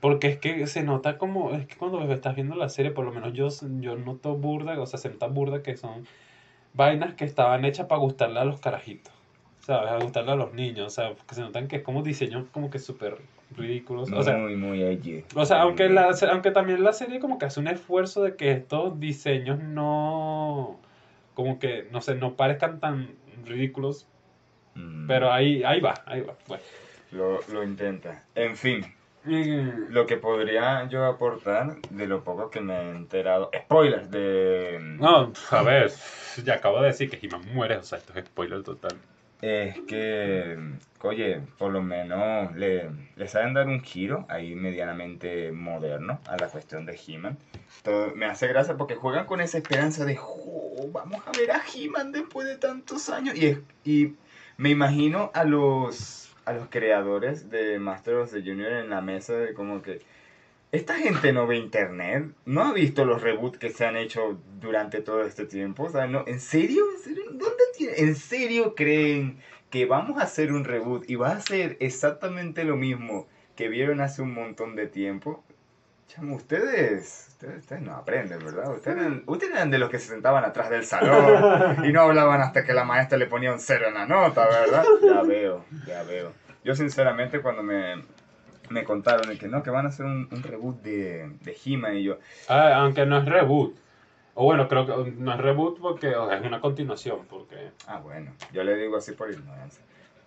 Porque 0.00 0.28
es 0.28 0.38
que 0.38 0.66
se 0.66 0.82
nota 0.82 1.18
como, 1.18 1.52
es 1.52 1.66
que 1.66 1.76
cuando 1.76 2.00
estás 2.12 2.36
viendo 2.36 2.54
la 2.54 2.68
serie, 2.68 2.92
por 2.92 3.04
lo 3.04 3.12
menos 3.12 3.32
yo, 3.32 3.48
yo 3.80 3.96
noto 3.96 4.36
burda, 4.36 4.80
o 4.80 4.86
sea, 4.86 4.98
se 4.98 5.08
nota 5.08 5.26
burda 5.26 5.62
que 5.62 5.76
son 5.76 6.06
vainas 6.74 7.14
que 7.14 7.24
estaban 7.24 7.64
hechas 7.64 7.86
para 7.86 8.00
gustarle 8.00 8.38
a 8.40 8.44
los 8.44 8.60
carajitos. 8.60 9.12
¿Sabes? 9.60 9.90
A 9.90 9.98
gustarle 9.98 10.32
a 10.32 10.36
los 10.36 10.54
niños. 10.54 10.86
O 10.86 10.90
sea, 10.90 11.14
que 11.28 11.34
se 11.34 11.40
notan 11.42 11.68
que 11.68 11.76
es 11.76 11.82
como 11.82 12.02
diseños 12.02 12.46
como 12.52 12.70
que 12.70 12.78
súper 12.78 13.18
ridículos. 13.56 14.10
O 14.12 14.22
sea, 14.22 14.36
muy, 14.36 14.56
muy 14.56 14.82
edgy. 14.82 15.24
o 15.34 15.44
sea, 15.44 15.62
aunque, 15.62 15.88
la, 15.88 16.14
aunque 16.30 16.52
también 16.52 16.82
la 16.82 16.92
serie 16.92 17.18
como 17.18 17.38
que 17.38 17.46
hace 17.46 17.60
un 17.60 17.68
esfuerzo 17.68 18.22
de 18.22 18.36
que 18.36 18.52
estos 18.52 18.98
diseños 18.98 19.58
no, 19.58 20.78
como 21.34 21.58
que, 21.58 21.86
no 21.90 22.00
sé, 22.00 22.14
no 22.14 22.34
parezcan 22.34 22.80
tan 22.80 23.10
ridículos, 23.44 24.06
Mm, 24.78 25.06
pero 25.06 25.32
ahí, 25.32 25.62
ahí 25.64 25.80
va, 25.80 25.94
ahí 26.06 26.20
va. 26.20 26.34
Bueno. 26.46 26.62
Lo, 27.10 27.40
lo 27.52 27.64
intenta. 27.64 28.24
En 28.34 28.56
fin, 28.56 28.84
Y- 29.28 29.90
lo 29.92 30.06
que 30.06 30.16
podría 30.16 30.88
yo 30.88 31.04
aportar 31.04 31.76
de 31.90 32.06
lo 32.06 32.24
poco 32.24 32.50
que 32.50 32.60
me 32.60 32.74
he 32.74 32.90
enterado. 32.90 33.50
Spoilers 33.64 34.10
de. 34.10 34.78
no, 34.98 35.32
a 35.50 35.62
ver, 35.62 35.92
ya 36.44 36.54
acabo 36.54 36.80
de 36.80 36.88
decir 36.88 37.10
que 37.10 37.18
He-Man 37.24 37.42
muere, 37.52 37.76
o 37.76 37.82
sea, 37.82 37.98
esto 37.98 38.12
es 38.16 38.24
spoiler 38.26 38.62
total. 38.62 38.96
es 39.40 39.78
que, 39.82 40.58
oye, 41.02 41.40
por 41.58 41.70
lo 41.70 41.80
menos 41.80 42.56
le, 42.56 42.90
le 43.14 43.28
saben 43.28 43.54
dar 43.54 43.68
un 43.68 43.80
giro 43.82 44.26
ahí 44.28 44.56
medianamente 44.56 45.52
moderno 45.52 46.18
a 46.26 46.36
la 46.36 46.48
cuestión 46.48 46.84
de 46.86 46.98
He-Man. 47.06 47.38
Todo- 47.84 48.12
Me 48.16 48.26
hace 48.26 48.48
gracia 48.48 48.76
porque 48.76 48.96
juegan 48.96 49.26
con 49.26 49.40
esa 49.40 49.58
esperanza 49.58 50.04
de, 50.04 50.16
"Jo, 50.16 50.88
vamos 50.92 51.22
a 51.24 51.30
ver 51.38 51.52
a 51.52 51.60
He-Man 51.72 52.10
después 52.10 52.48
de 52.48 52.56
tantos 52.56 53.08
años. 53.10 53.36
Y, 53.36 53.46
es- 53.46 53.58
y 53.84 54.14
me 54.56 54.70
imagino 54.70 55.30
a 55.34 55.44
los, 55.44 56.27
a 56.48 56.52
los 56.54 56.68
creadores 56.68 57.50
de 57.50 57.78
Master 57.78 58.14
of 58.14 58.32
the 58.32 58.40
Junior 58.40 58.72
en 58.72 58.88
la 58.88 59.02
mesa 59.02 59.36
de 59.36 59.52
como 59.52 59.82
que, 59.82 60.00
esta 60.72 60.94
gente 60.94 61.32
no 61.32 61.46
ve 61.46 61.56
internet, 61.56 62.24
no 62.46 62.62
ha 62.62 62.72
visto 62.72 63.04
los 63.04 63.22
reboots 63.22 63.58
que 63.58 63.70
se 63.70 63.84
han 63.86 63.96
hecho 63.96 64.38
durante 64.60 65.00
todo 65.00 65.22
este 65.24 65.44
tiempo. 65.44 65.84
O 65.84 65.90
sea, 65.90 66.06
no, 66.06 66.24
¿en 66.26 66.40
serio? 66.40 66.84
¿En 66.94 66.98
serio? 67.02 67.24
¿Dónde 67.30 67.64
tiene- 67.76 67.94
¿En 67.98 68.14
serio 68.16 68.74
creen 68.74 69.38
que 69.70 69.84
vamos 69.86 70.18
a 70.18 70.22
hacer 70.24 70.52
un 70.52 70.64
reboot 70.64 71.08
y 71.08 71.16
va 71.16 71.32
a 71.32 71.40
ser 71.40 71.76
exactamente 71.80 72.64
lo 72.64 72.76
mismo 72.76 73.26
que 73.56 73.68
vieron 73.68 74.00
hace 74.00 74.22
un 74.22 74.32
montón 74.34 74.74
de 74.76 74.86
tiempo? 74.86 75.44
Chamo, 76.08 76.36
ustedes, 76.36 77.26
ustedes, 77.28 77.58
ustedes 77.58 77.82
no 77.82 77.92
aprenden, 77.94 78.38
¿verdad? 78.38 78.74
Ustedes 78.74 78.96
eran, 78.96 79.22
ustedes 79.26 79.52
eran 79.52 79.70
de 79.70 79.78
los 79.78 79.90
que 79.90 79.98
se 79.98 80.08
sentaban 80.08 80.42
atrás 80.42 80.70
del 80.70 80.84
salón 80.84 81.84
y 81.84 81.92
no 81.92 82.00
hablaban 82.00 82.40
hasta 82.40 82.64
que 82.64 82.72
la 82.72 82.84
maestra 82.84 83.18
le 83.18 83.26
ponía 83.26 83.52
un 83.52 83.60
cero 83.60 83.88
en 83.88 83.94
la 83.94 84.06
nota, 84.06 84.46
¿verdad? 84.48 84.84
Ya 85.02 85.22
veo, 85.22 85.64
ya 85.86 86.02
veo. 86.04 86.32
Yo 86.64 86.74
sinceramente 86.74 87.40
cuando 87.42 87.62
me, 87.62 88.02
me 88.70 88.84
contaron 88.84 89.36
que 89.36 89.48
no, 89.48 89.62
que 89.62 89.68
van 89.70 89.84
a 89.84 89.90
hacer 89.90 90.06
un, 90.06 90.28
un 90.32 90.42
reboot 90.42 90.80
de, 90.82 91.30
de 91.42 91.56
He-Man 91.64 91.96
y 91.96 92.04
yo, 92.04 92.18
Ah, 92.48 92.76
aunque 92.76 93.04
no 93.04 93.18
es 93.18 93.26
reboot. 93.26 93.76
O 94.32 94.44
bueno, 94.44 94.66
creo 94.66 94.86
que 94.86 95.10
no 95.12 95.34
es 95.34 95.38
reboot 95.38 95.78
porque 95.78 96.16
o 96.16 96.26
sea, 96.26 96.38
es 96.38 96.46
una 96.46 96.60
continuación. 96.60 97.26
Porque 97.28 97.72
ah 97.86 97.98
bueno, 97.98 98.32
yo 98.52 98.64
le 98.64 98.76
digo 98.76 98.96
así 98.96 99.12
por 99.12 99.30
ignorancia. 99.30 99.82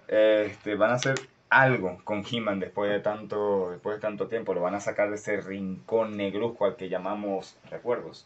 Este, 0.08 0.76
van 0.76 0.92
a 0.92 0.96
hacer 0.96 1.16
algo 1.52 2.00
con 2.06 2.24
He-Man 2.26 2.62
después 2.62 2.90
de 2.90 3.02
tanto, 3.02 3.72
después 3.72 3.98
de 3.98 4.02
tanto 4.02 4.28
tiempo, 4.28 4.54
lo 4.54 4.62
van 4.62 4.74
a 4.74 4.80
sacar 4.80 5.10
de 5.10 5.18
ese 5.18 5.40
rincón 5.42 6.16
negruzco 6.16 6.66
al 6.66 6.78
que 6.78 6.90
llamamos 6.90 7.58
recuerdos. 7.70 8.26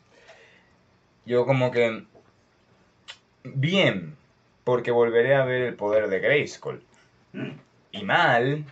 Yo 1.26 1.46
como 1.48 1.72
que 1.72 2.06
bien, 3.44 4.16
porque 4.64 4.92
volveré 4.92 5.36
a 5.36 5.44
ver 5.44 5.64
el 5.64 5.76
poder 5.76 6.08
de 6.08 6.20
Grayskull. 6.20 6.84
Y 7.92 8.04
mal, 8.04 8.64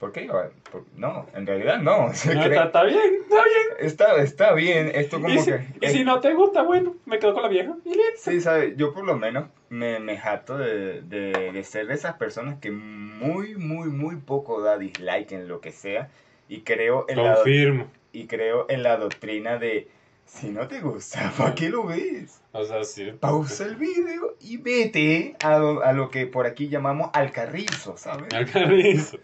¿por 0.00 0.10
qué? 0.10 0.26
Por- 0.26 0.84
No, 0.96 1.26
en 1.34 1.46
realidad 1.46 1.78
no. 1.78 2.06
no, 2.08 2.10
está, 2.12 2.64
está 2.64 2.82
bien, 2.84 2.98
está 3.22 3.44
bien. 3.44 3.66
Está, 3.78 4.16
está 4.16 4.52
bien, 4.54 4.90
esto 4.94 5.20
como 5.20 5.32
Y 5.32 5.38
si, 5.38 5.52
que... 5.52 5.60
y 5.82 5.88
si 5.90 6.04
no 6.04 6.18
te 6.20 6.34
gusta, 6.34 6.62
bueno, 6.62 6.96
me 7.06 7.18
quedo 7.20 7.34
con 7.34 7.42
la 7.44 7.48
vieja. 7.48 7.76
Y 7.84 7.90
listo. 7.90 8.30
Sí, 8.32 8.40
¿sabes? 8.40 8.76
Yo 8.76 8.92
por 8.92 9.04
lo 9.04 9.16
menos 9.16 9.44
me, 9.68 10.00
me 10.00 10.16
jacto 10.16 10.58
de, 10.58 11.02
de, 11.02 11.52
de 11.52 11.64
ser 11.64 11.86
de 11.86 11.94
esas 11.94 12.14
personas 12.16 12.58
que 12.58 12.72
muy, 12.72 13.54
muy, 13.54 13.88
muy 13.90 14.16
poco 14.16 14.60
da 14.62 14.76
dislike 14.78 15.30
en 15.32 15.46
lo 15.46 15.60
que 15.60 15.70
sea 15.70 16.08
y 16.48 16.62
creo 16.62 17.04
en 17.08 17.22
la, 17.22 17.34
Confirmo. 17.36 17.86
y 18.12 18.26
creo 18.26 18.66
en 18.68 18.82
la 18.82 18.96
doctrina 18.96 19.58
de 19.58 19.86
si 20.32 20.48
no 20.50 20.66
te 20.68 20.80
gusta, 20.80 21.32
¿para 21.38 21.54
qué 21.54 21.68
lo 21.68 21.84
ves? 21.86 22.40
O 22.52 22.64
sea, 22.64 22.84
sí. 22.84 23.12
Pausa 23.18 23.64
el 23.64 23.76
video 23.76 24.36
y 24.40 24.56
vete 24.58 25.36
a, 25.42 25.58
lo- 25.58 25.82
a 25.82 25.92
lo 25.92 26.10
que 26.10 26.26
por 26.26 26.46
aquí 26.46 26.68
llamamos 26.68 27.10
al 27.12 27.30
carrizo, 27.32 27.96
¿sabes? 27.96 28.32
Al 28.34 28.50
carrizo. 28.50 29.18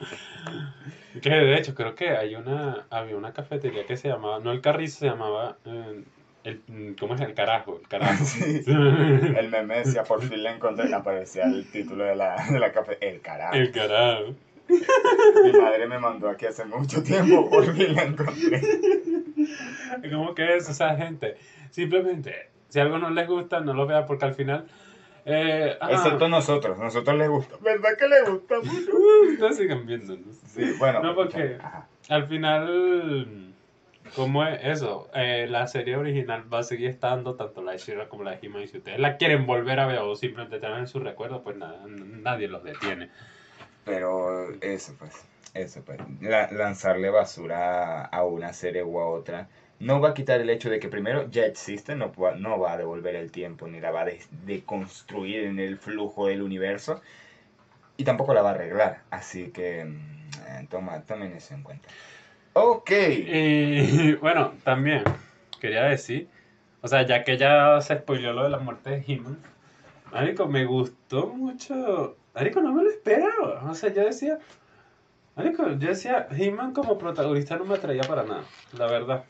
Que 1.23 1.31
de 1.31 1.57
hecho 1.57 1.75
creo 1.75 1.95
que 1.95 2.11
hay 2.11 2.35
una, 2.35 2.87
había 2.91 3.17
una 3.17 3.33
cafetería 3.33 3.87
que 3.87 3.97
se 3.97 4.09
llamaba, 4.09 4.39
no 4.41 4.53
el 4.53 4.61
carrizo, 4.61 4.99
se 5.01 5.07
llamaba, 5.07 5.57
eh, 5.65 6.05
el, 6.45 6.95
¿cómo 7.01 7.15
es? 7.15 7.21
El 7.23 7.35
carajo, 7.35 7.79
el 7.81 7.89
carajo. 7.89 8.25
Sí. 8.25 8.63
El 8.67 9.49
meme 9.49 9.79
decía, 9.79 10.05
por 10.05 10.23
fin 10.23 10.43
le 10.43 10.51
encontré, 10.51 10.93
aparecía 10.95 11.45
el 11.45 11.67
título 11.71 12.05
de 12.05 12.17
la, 12.17 12.37
de 12.51 12.59
la 12.61 12.71
café, 12.73 12.99
el 13.01 13.21
carajo. 13.21 13.55
el 13.55 13.71
carajo. 13.73 14.35
Mi 14.69 15.53
madre 15.53 15.87
me 15.87 15.99
mandó 15.99 16.29
aquí 16.29 16.47
hace 16.47 16.65
mucho 16.65 17.03
tiempo, 17.03 17.49
por 17.49 17.65
fin 17.75 17.95
la 17.95 18.03
encontré. 18.05 18.61
¿Cómo 20.13 20.35
que 20.35 20.57
es? 20.57 20.69
O 20.69 20.75
sea, 20.75 20.97
gente, 20.97 21.37
simplemente, 21.71 22.51
si 22.69 22.81
algo 22.81 22.99
no 22.99 23.11
les 23.11 23.27
gusta, 23.29 23.61
no 23.61 23.75
lo 23.75 23.87
vea 23.87 24.07
porque 24.07 24.25
al 24.25 24.35
final... 24.35 24.67
Eh, 25.29 25.77
Excepto 25.91 26.29
nosotros, 26.29 26.79
nosotros 26.79 27.19
les 27.19 27.29
gusta. 27.29 27.57
¿Verdad 27.61 27.91
que 27.99 28.07
les 28.07 28.31
gusta 28.31 28.61
mucho? 28.61 28.93
ustedes 29.33 29.57
sigan 29.57 29.85
viéndonos. 29.85 30.37
Sí, 30.47 30.73
bueno. 30.79 31.03
No, 31.03 31.15
porque- 31.17 31.59
Ajá. 31.61 31.89
Al 32.09 32.29
final, 32.29 33.53
¿cómo 34.15 34.45
es 34.47 34.61
eso? 34.63 35.09
Eh, 35.15 35.49
la 35.51 35.67
serie 35.67 35.97
original 35.97 36.45
va 36.53 36.61
a 36.61 36.63
seguir 36.63 36.89
estando, 36.89 37.35
tanto 37.35 37.61
la 37.63 37.73
de 37.73 37.79
She-Ra 37.79 38.09
como 38.09 38.23
la 38.23 38.31
de 38.37 38.39
He-Man, 38.47 38.63
y 38.63 38.69
si 38.69 38.77
ustedes 38.79 39.01
la 39.01 39.17
quieren 39.17 39.45
volver 39.47 39.81
a 39.81 39.87
ver 39.87 39.99
o 39.99 40.15
simplemente 40.15 40.61
tener 40.61 40.79
en 40.79 40.87
su 40.87 41.01
recuerdo, 41.01 41.43
pues 41.43 41.57
nada, 41.57 41.81
nadie 41.89 42.47
los 42.47 42.63
detiene. 42.63 43.11
Pero 43.85 44.53
eso 44.61 44.95
pues, 44.97 45.25
eso 45.61 45.83
pues. 45.85 45.99
La- 46.21 46.51
lanzarle 46.51 47.11
basura 47.11 48.05
a, 48.05 48.25
una 48.25 48.53
serie 48.53 48.83
u 48.83 48.99
a 49.01 49.07
otra 49.07 49.49
no 49.79 50.01
va 50.01 50.11
a 50.11 50.15
quitar 50.15 50.41
el 50.41 50.49
hecho 50.51 50.71
de 50.71 50.79
que 50.79 50.89
primero 50.89 51.29
ya 51.31 51.45
existe, 51.45 51.95
no, 51.95 52.13
no 52.39 52.59
va 52.59 52.73
a 52.73 52.77
devolver 52.79 53.15
el 53.15 53.31
tiempo 53.31 53.67
ni 53.69 53.81
la 53.81 53.91
va 53.91 54.03
a 54.03 54.07
deconstruir 54.45 55.45
en 55.45 55.59
el 55.59 55.77
flujo 55.77 56.29
del 56.29 56.43
universo 56.43 57.03
y 57.97 58.05
tampoco 58.05 58.35
la 58.35 58.43
va 58.43 58.51
a 58.51 58.55
arreglar. 58.55 59.03
Así 59.11 59.51
que 59.51 59.85
mm, 59.85 60.29
eh, 60.49 60.67
toma, 60.71 61.03
tomen 61.03 61.33
eso 61.33 61.55
en 61.55 61.63
cuenta. 61.63 61.89
Ok. 62.55 62.91
Y 62.91 64.15
bueno, 64.21 64.55
también 64.65 65.03
quería 65.61 65.85
decir, 65.85 66.29
o 66.81 66.89
sea, 66.89 67.03
ya 67.07 67.25
que 67.25 67.37
ya 67.37 67.81
se 67.81 67.99
spoileó 67.99 68.33
lo 68.33 68.45
de 68.45 68.51
la 68.51 68.59
muerte 68.59 68.91
de 68.91 69.05
He-Man, 69.07 69.39
Marico, 70.13 70.47
me 70.47 70.65
gustó 70.65 71.27
mucho. 71.27 72.17
Marico, 72.35 72.61
no 72.61 72.73
me 72.73 72.85
lo 72.85 72.91
esperaba. 72.91 73.69
O 73.69 73.75
sea, 73.75 73.93
yo 73.93 74.05
decía, 74.05 74.39
Marico, 75.37 75.69
yo 75.69 75.89
decía, 75.89 76.29
He-Man 76.31 76.73
como 76.73 76.97
protagonista 76.97 77.57
no 77.57 77.67
me 77.67 77.75
atraía 77.75 78.03
para 78.03 78.25
nada, 78.25 78.45
la 78.73 78.87
verdad. 78.87 79.25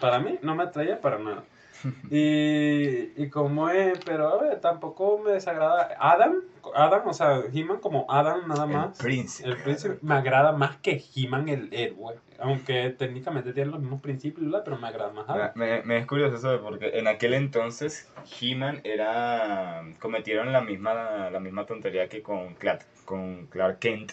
Para 0.00 0.18
mí 0.18 0.38
no 0.40 0.54
me 0.54 0.64
atraía 0.64 1.00
para 1.00 1.18
nada. 1.18 1.44
Y, 2.10 3.12
y 3.22 3.28
como 3.28 3.68
es, 3.68 3.98
pero 4.06 4.28
a 4.28 4.42
ver, 4.42 4.58
tampoco 4.60 5.18
me 5.18 5.32
desagrada. 5.32 5.90
Adam, 5.98 6.36
Adam, 6.74 7.08
o 7.08 7.12
sea, 7.12 7.42
He-Man 7.52 7.78
como 7.80 8.06
Adam 8.08 8.48
nada 8.48 8.64
más. 8.64 8.98
El 8.98 9.04
príncipe. 9.04 9.48
El 9.50 9.56
príncipe 9.58 9.98
me 10.00 10.14
agrada 10.14 10.52
más 10.52 10.78
que 10.78 11.02
He-Man 11.14 11.50
el 11.50 11.68
héroe. 11.72 12.14
Aunque 12.38 12.88
técnicamente 12.90 13.52
tiene 13.52 13.70
los 13.70 13.80
mismos 13.80 14.00
principios, 14.00 14.46
¿verdad? 14.46 14.62
pero 14.64 14.78
me 14.78 14.88
agrada 14.88 15.12
más 15.12 15.28
Adam. 15.28 15.50
Me, 15.56 15.82
me 15.82 15.98
es 15.98 16.06
curioso 16.06 16.36
eso 16.36 16.62
porque 16.62 16.90
en 16.94 17.06
aquel 17.06 17.34
entonces 17.34 18.10
He-Man 18.40 18.80
era 18.84 19.84
cometieron 20.00 20.52
la 20.52 20.62
misma 20.62 21.28
la 21.30 21.40
misma 21.40 21.66
tontería 21.66 22.08
que 22.08 22.22
con 22.22 22.54
Clark, 22.54 22.86
con 23.04 23.46
Clark 23.46 23.78
Kent 23.78 24.12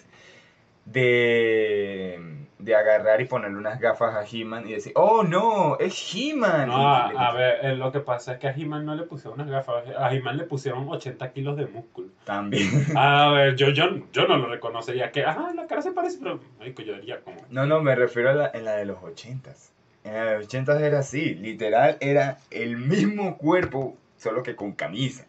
de, 0.85 2.19
de 2.59 2.75
agarrar 2.75 3.21
y 3.21 3.25
ponerle 3.25 3.57
unas 3.57 3.79
gafas 3.79 4.15
a 4.15 4.25
He-Man 4.29 4.67
y 4.67 4.73
decir, 4.73 4.93
"Oh 4.95 5.23
no, 5.23 5.77
es 5.79 6.13
He-Man." 6.13 6.67
No, 6.67 7.11
Y 7.11 7.15
a, 7.17 7.31
ver, 7.31 7.59
eh, 7.65 7.75
lo 7.75 7.91
que 7.91 7.99
pasa 7.99 8.33
es 8.33 8.39
que 8.39 8.47
a 8.47 8.51
He-Man 8.55 8.85
no 8.85 8.95
le 8.95 9.03
pusieron 9.03 9.39
unas 9.39 9.49
gafas, 9.51 9.83
a 9.97 10.13
He-Man 10.13 10.37
le 10.37 10.43
pusieron 10.45 10.87
80 10.87 11.31
kilos 11.31 11.57
de 11.57 11.65
músculo. 11.67 12.09
también. 12.25 12.67
A 12.95 13.29
ver, 13.31 13.55
yo, 13.55 13.69
yo, 13.69 13.85
yo 14.11 14.27
no 14.27 14.37
lo 14.37 14.47
reconocería, 14.47 15.11
que, 15.11 15.23
ajá, 15.25 15.53
la 15.55 15.67
cara 15.67 15.81
se 15.81 15.91
parece, 15.91 16.19
pero, 16.21 16.39
marico, 16.59 16.81
yo 16.81 16.93
diría 16.95 17.19
como... 17.21 17.37
No, 17.49 17.65
no, 17.65 17.81
me 17.81 17.95
refiero 17.95 18.29
a 18.29 18.33
la, 18.33 18.51
en 18.53 18.65
la 18.65 18.75
de 18.75 18.85
los 18.85 19.01
ochentas. 19.03 19.71
En 20.03 20.13
la 20.13 20.25
de 20.25 20.35
los 20.37 20.45
ochentas 20.45 20.81
era 20.81 20.99
así, 20.99 21.35
literal 21.35 21.97
era 21.99 22.37
el 22.51 22.77
mismo 22.77 23.37
cuerpo, 23.37 23.97
solo 24.17 24.43
que 24.43 24.55
con 24.55 24.73
camisa. 24.73 25.25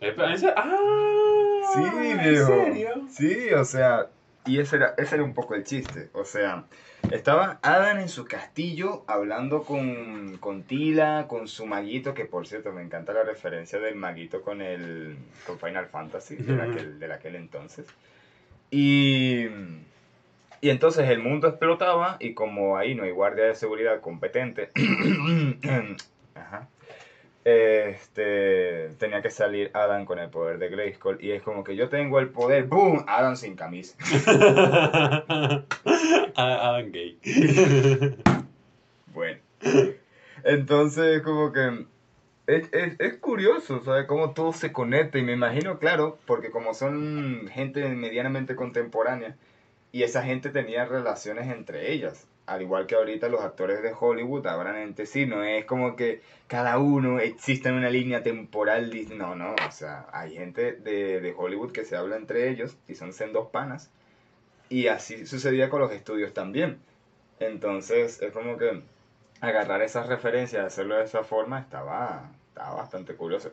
eh, 0.00 0.14
ah, 0.56 1.60
Sí, 1.74 1.80
¿en 1.98 2.46
serio? 2.46 3.06
Sí, 3.10 3.52
o 3.52 3.64
sea, 3.64 4.06
y 4.48 4.58
ese 4.58 4.76
era, 4.76 4.94
ese 4.96 5.16
era 5.16 5.24
un 5.24 5.34
poco 5.34 5.54
el 5.54 5.64
chiste. 5.64 6.08
O 6.14 6.24
sea, 6.24 6.64
estaba 7.12 7.58
Adam 7.62 7.98
en 7.98 8.08
su 8.08 8.24
castillo 8.24 9.04
hablando 9.06 9.62
con, 9.62 10.38
con 10.38 10.62
Tila, 10.62 11.26
con 11.28 11.46
su 11.48 11.66
maguito, 11.66 12.14
que 12.14 12.24
por 12.24 12.46
cierto 12.46 12.72
me 12.72 12.82
encanta 12.82 13.12
la 13.12 13.22
referencia 13.22 13.78
del 13.78 13.94
maguito 13.94 14.40
con 14.42 14.62
el 14.62 15.16
con 15.46 15.58
Final 15.58 15.86
Fantasy 15.86 16.36
de 16.36 16.62
aquel, 16.62 16.98
de 16.98 17.12
aquel 17.12 17.36
entonces. 17.36 17.86
Y, 18.70 19.46
y 20.60 20.70
entonces 20.70 21.08
el 21.10 21.18
mundo 21.18 21.48
explotaba 21.48 22.16
y 22.18 22.32
como 22.32 22.78
ahí 22.78 22.94
no 22.94 23.04
hay 23.04 23.10
guardia 23.10 23.44
de 23.44 23.54
seguridad 23.54 24.00
competente, 24.00 24.70
ajá, 26.34 26.68
este, 27.48 28.90
tenía 28.98 29.22
que 29.22 29.30
salir 29.30 29.70
Adam 29.74 30.04
con 30.04 30.18
el 30.18 30.28
poder 30.28 30.58
de 30.58 30.68
Grayskull 30.68 31.18
y 31.20 31.32
es 31.32 31.42
como 31.42 31.64
que 31.64 31.76
yo 31.76 31.88
tengo 31.88 32.18
el 32.18 32.28
poder, 32.28 32.64
¡boom! 32.64 33.04
Adam 33.06 33.36
sin 33.36 33.56
camisa. 33.56 33.96
Ah, 36.40 36.68
Adam 36.68 36.92
gay. 36.92 37.18
Bueno. 39.12 39.40
Entonces, 40.44 41.20
como 41.22 41.50
que 41.50 41.86
es, 42.46 42.72
es, 42.72 43.00
es 43.00 43.16
curioso, 43.18 43.82
¿sabes? 43.84 44.06
Cómo 44.06 44.34
todo 44.34 44.52
se 44.52 44.70
conecta 44.70 45.18
y 45.18 45.22
me 45.22 45.32
imagino, 45.32 45.80
claro, 45.80 46.18
porque 46.26 46.50
como 46.50 46.74
son 46.74 47.48
gente 47.52 47.88
medianamente 47.88 48.54
contemporánea 48.54 49.36
y 49.90 50.04
esa 50.04 50.22
gente 50.22 50.50
tenía 50.50 50.84
relaciones 50.84 51.48
entre 51.48 51.92
ellas. 51.92 52.28
Al 52.48 52.62
igual 52.62 52.86
que 52.86 52.94
ahorita 52.94 53.28
los 53.28 53.42
actores 53.42 53.82
de 53.82 53.92
Hollywood 53.98 54.46
hablan 54.46 54.76
entre 54.76 55.04
sí, 55.04 55.26
no 55.26 55.44
es 55.44 55.66
como 55.66 55.96
que 55.96 56.22
cada 56.46 56.78
uno 56.78 57.20
existe 57.20 57.68
en 57.68 57.74
una 57.74 57.90
línea 57.90 58.22
temporal, 58.22 58.90
no, 59.16 59.34
no, 59.34 59.54
o 59.54 59.70
sea, 59.70 60.06
hay 60.12 60.34
gente 60.34 60.72
de, 60.72 61.20
de 61.20 61.34
Hollywood 61.36 61.72
que 61.72 61.84
se 61.84 61.96
habla 61.96 62.16
entre 62.16 62.48
ellos 62.48 62.76
y 62.88 62.94
son 62.94 63.12
sendos 63.12 63.48
panas, 63.50 63.90
y 64.70 64.86
así 64.88 65.26
sucedía 65.26 65.68
con 65.68 65.80
los 65.80 65.92
estudios 65.92 66.32
también. 66.32 66.78
Entonces, 67.38 68.20
es 68.22 68.32
como 68.32 68.56
que 68.56 68.82
agarrar 69.40 69.82
esas 69.82 70.06
referencias, 70.06 70.64
hacerlo 70.64 70.96
de 70.96 71.04
esa 71.04 71.24
forma, 71.24 71.60
estaba, 71.60 72.30
estaba 72.48 72.76
bastante 72.76 73.14
curioso. 73.14 73.52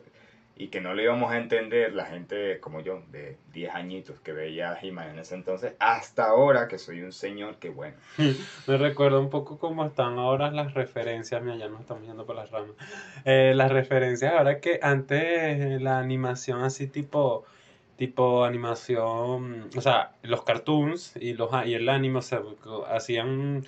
Y 0.58 0.68
que 0.68 0.80
no 0.80 0.94
le 0.94 1.02
íbamos 1.02 1.30
a 1.30 1.36
entender 1.36 1.92
la 1.92 2.06
gente 2.06 2.60
como 2.60 2.80
yo, 2.80 3.02
de 3.12 3.36
10 3.52 3.74
añitos, 3.74 4.18
que 4.20 4.32
veía 4.32 4.70
a 4.72 4.80
en 4.80 5.18
ese 5.18 5.34
entonces, 5.34 5.74
hasta 5.78 6.24
ahora 6.28 6.66
que 6.66 6.78
soy 6.78 7.02
un 7.02 7.12
señor 7.12 7.56
que 7.56 7.68
bueno. 7.68 7.96
Me 8.66 8.78
recuerda 8.78 9.18
un 9.18 9.28
poco 9.28 9.58
cómo 9.58 9.84
están 9.84 10.18
ahora 10.18 10.50
las 10.50 10.72
referencias, 10.72 11.42
mira, 11.42 11.56
ya 11.56 11.68
nos 11.68 11.80
estamos 11.82 12.04
yendo 12.04 12.24
por 12.24 12.36
las 12.36 12.50
ramas. 12.50 12.74
Eh, 13.26 13.52
las 13.54 13.70
referencias 13.70 14.32
ahora 14.32 14.60
que 14.60 14.78
antes 14.82 15.82
la 15.82 15.98
animación 15.98 16.62
así 16.62 16.86
tipo, 16.86 17.44
tipo 17.96 18.44
animación, 18.44 19.68
o 19.76 19.80
sea, 19.80 20.12
los 20.22 20.42
cartoons 20.42 21.16
y, 21.16 21.34
los, 21.34 21.50
y 21.66 21.74
el 21.74 21.88
anime, 21.88 22.20
o 22.20 22.56
co- 22.62 22.86
hacían, 22.86 23.64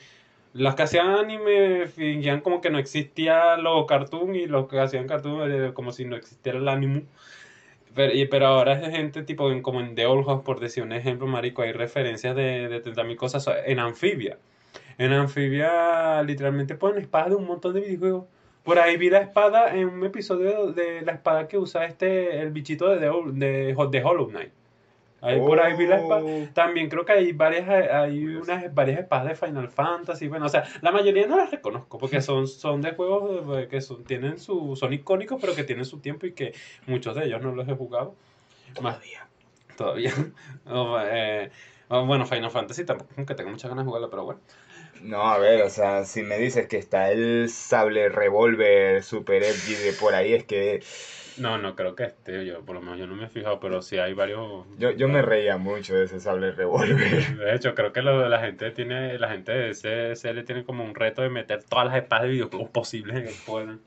los 0.55 0.75
que 0.75 0.83
hacían 0.83 1.09
anime 1.11 1.87
fingían 1.89 2.41
como 2.41 2.61
que 2.61 2.71
no 2.71 2.79
existía 2.79 3.57
los 3.57 3.87
cartoon 3.87 4.35
y 4.37 4.47
los 4.47 4.69
que 4.69 4.79
hacían 4.81 5.07
cartoon 5.07 5.51
eh, 5.51 5.73
como 5.75 5.93
si 5.93 6.05
no 6.05 6.17
existiera 6.17 6.59
el 6.59 6.69
anime. 6.69 7.05
Pero, 7.95 8.13
y- 8.15 8.27
pero 8.27 8.47
ahora 8.47 8.73
es 8.75 8.91
gente 8.95 9.23
tipo 9.23 9.51
como 9.63 9.81
en 9.81 9.95
The 9.95 10.07
Old 10.07 10.27
House, 10.27 10.43
por 10.45 10.61
decir 10.61 10.83
un 10.83 10.93
ejemplo, 10.93 11.27
marico, 11.27 11.63
hay 11.63 11.73
referencias 11.73 12.37
de, 12.37 12.69
de 12.69 12.81
30.000 12.83 13.17
cosas 13.17 13.49
en 13.67 13.79
Amphibia. 13.81 14.39
En 14.99 15.13
Amphibia 15.13 16.23
literalmente 16.23 16.75
ponen 16.77 17.03
espadas 17.03 17.31
de 17.31 17.37
un 17.37 17.47
montón 17.47 17.75
de 17.75 17.81
videojuegos. 17.81 18.27
Por 18.65 18.79
ahí 18.79 18.97
vi 18.99 19.11
la 19.11 19.19
espada 19.21 19.75
en 19.77 19.89
un 19.89 20.05
episodio 20.05 20.73
de 20.73 21.03
la 21.03 21.13
espada 21.13 21.49
que 21.49 21.59
usa 21.59 21.87
este, 21.87 22.41
el 22.43 22.51
bichito 22.53 22.89
de, 22.91 22.99
The 22.99 23.11
de, 23.33 23.75
de 23.91 24.05
Hollow 24.05 24.29
Knight. 24.29 24.53
Ahí 25.21 25.39
por 25.41 25.61
ahí 25.61 25.77
vi 25.77 25.87
la 25.87 25.97
espada. 25.97 26.23
Oh. 26.25 26.47
También 26.55 26.89
creo 26.89 27.05
que 27.05 27.13
hay 27.13 27.33
varias, 27.33 27.69
hay 27.69 28.25
unas 28.27 28.73
varias 28.73 29.01
espadas 29.01 29.27
de 29.27 29.35
Final 29.35 29.69
Fantasy. 29.69 30.29
Bueno, 30.29 30.47
o 30.47 30.49
sea, 30.49 30.65
la 30.81 30.93
mayoría 30.93 31.27
no 31.27 31.37
las 31.37 31.51
reconozco 31.51 31.99
porque 31.99 32.21
son, 32.23 32.47
son 32.47 32.81
de 32.81 32.93
juegos 32.93 33.49
de- 33.57 33.69
que 33.69 33.81
son, 33.81 34.05
tienen 34.05 34.39
su, 34.39 34.77
son 34.77 34.93
icónicos, 34.93 35.41
pero 35.41 35.55
que 35.55 35.65
tienen 35.65 35.85
su 35.85 35.99
tiempo 36.01 36.27
y 36.27 36.33
que 36.33 36.55
muchos 36.87 37.17
de 37.17 37.27
ellos 37.27 37.43
no 37.43 37.53
los 37.53 37.69
he 37.69 37.75
jugado. 37.75 38.15
Más 38.81 38.99
todavía. 39.77 40.13
O, 40.71 40.99
eh, 41.01 41.51
o, 41.89 42.05
bueno, 42.05 42.27
Final 42.27 42.51
Fantasy 42.51 42.85
tampoco, 42.85 43.25
que 43.25 43.35
tengo 43.35 43.51
muchas 43.51 43.71
ganas 43.71 43.85
de 43.85 43.89
jugarlo, 43.89 44.11
pero 44.11 44.25
bueno. 44.25 44.41
No, 45.01 45.23
a 45.31 45.39
ver, 45.39 45.63
o 45.63 45.71
sea, 45.71 46.05
si 46.05 46.23
me 46.23 46.39
dices 46.39 46.67
que 46.67 46.77
está 46.79 47.11
el 47.13 47.49
sable 47.51 48.09
revólver 48.09 49.03
super 49.03 49.43
edgy 49.43 49.75
de 49.77 49.93
por 49.93 50.15
ahí, 50.15 50.35
es 50.35 50.45
que 50.45 50.81
No, 51.37 51.57
no 51.57 51.75
creo 51.77 51.95
que 51.95 52.05
esté, 52.05 52.45
yo 52.45 52.65
por 52.67 52.75
lo 52.75 52.83
menos 52.83 52.99
yo 52.99 53.07
no 53.07 53.15
me 53.17 53.27
he 53.27 53.29
fijado, 53.31 53.61
pero 53.61 53.81
sí 53.81 53.97
hay 53.99 54.13
varios. 54.13 54.67
yo, 54.77 54.91
yo 54.93 55.09
me 55.09 55.23
reía 55.23 55.57
mucho 55.57 55.95
de 55.95 56.05
ese 56.05 56.21
sable 56.21 56.53
revólver. 56.53 56.99
De 57.39 57.55
hecho, 57.55 57.75
creo 57.75 57.93
que 57.93 58.03
lo, 58.03 58.29
la 58.29 58.41
gente 58.41 58.71
tiene, 58.73 59.19
la 59.19 59.29
gente 59.31 59.53
de 59.53 59.75
CSL 59.75 60.45
tiene 60.45 60.65
como 60.65 60.85
un 60.85 60.95
reto 60.95 61.23
de 61.23 61.31
meter 61.31 61.65
todas 61.65 61.87
las 61.87 61.97
espadas 61.97 62.25
de 62.25 62.31
videojuegos 62.31 62.71
posibles 62.71 63.23
que 63.25 63.35
puedan. 63.45 63.83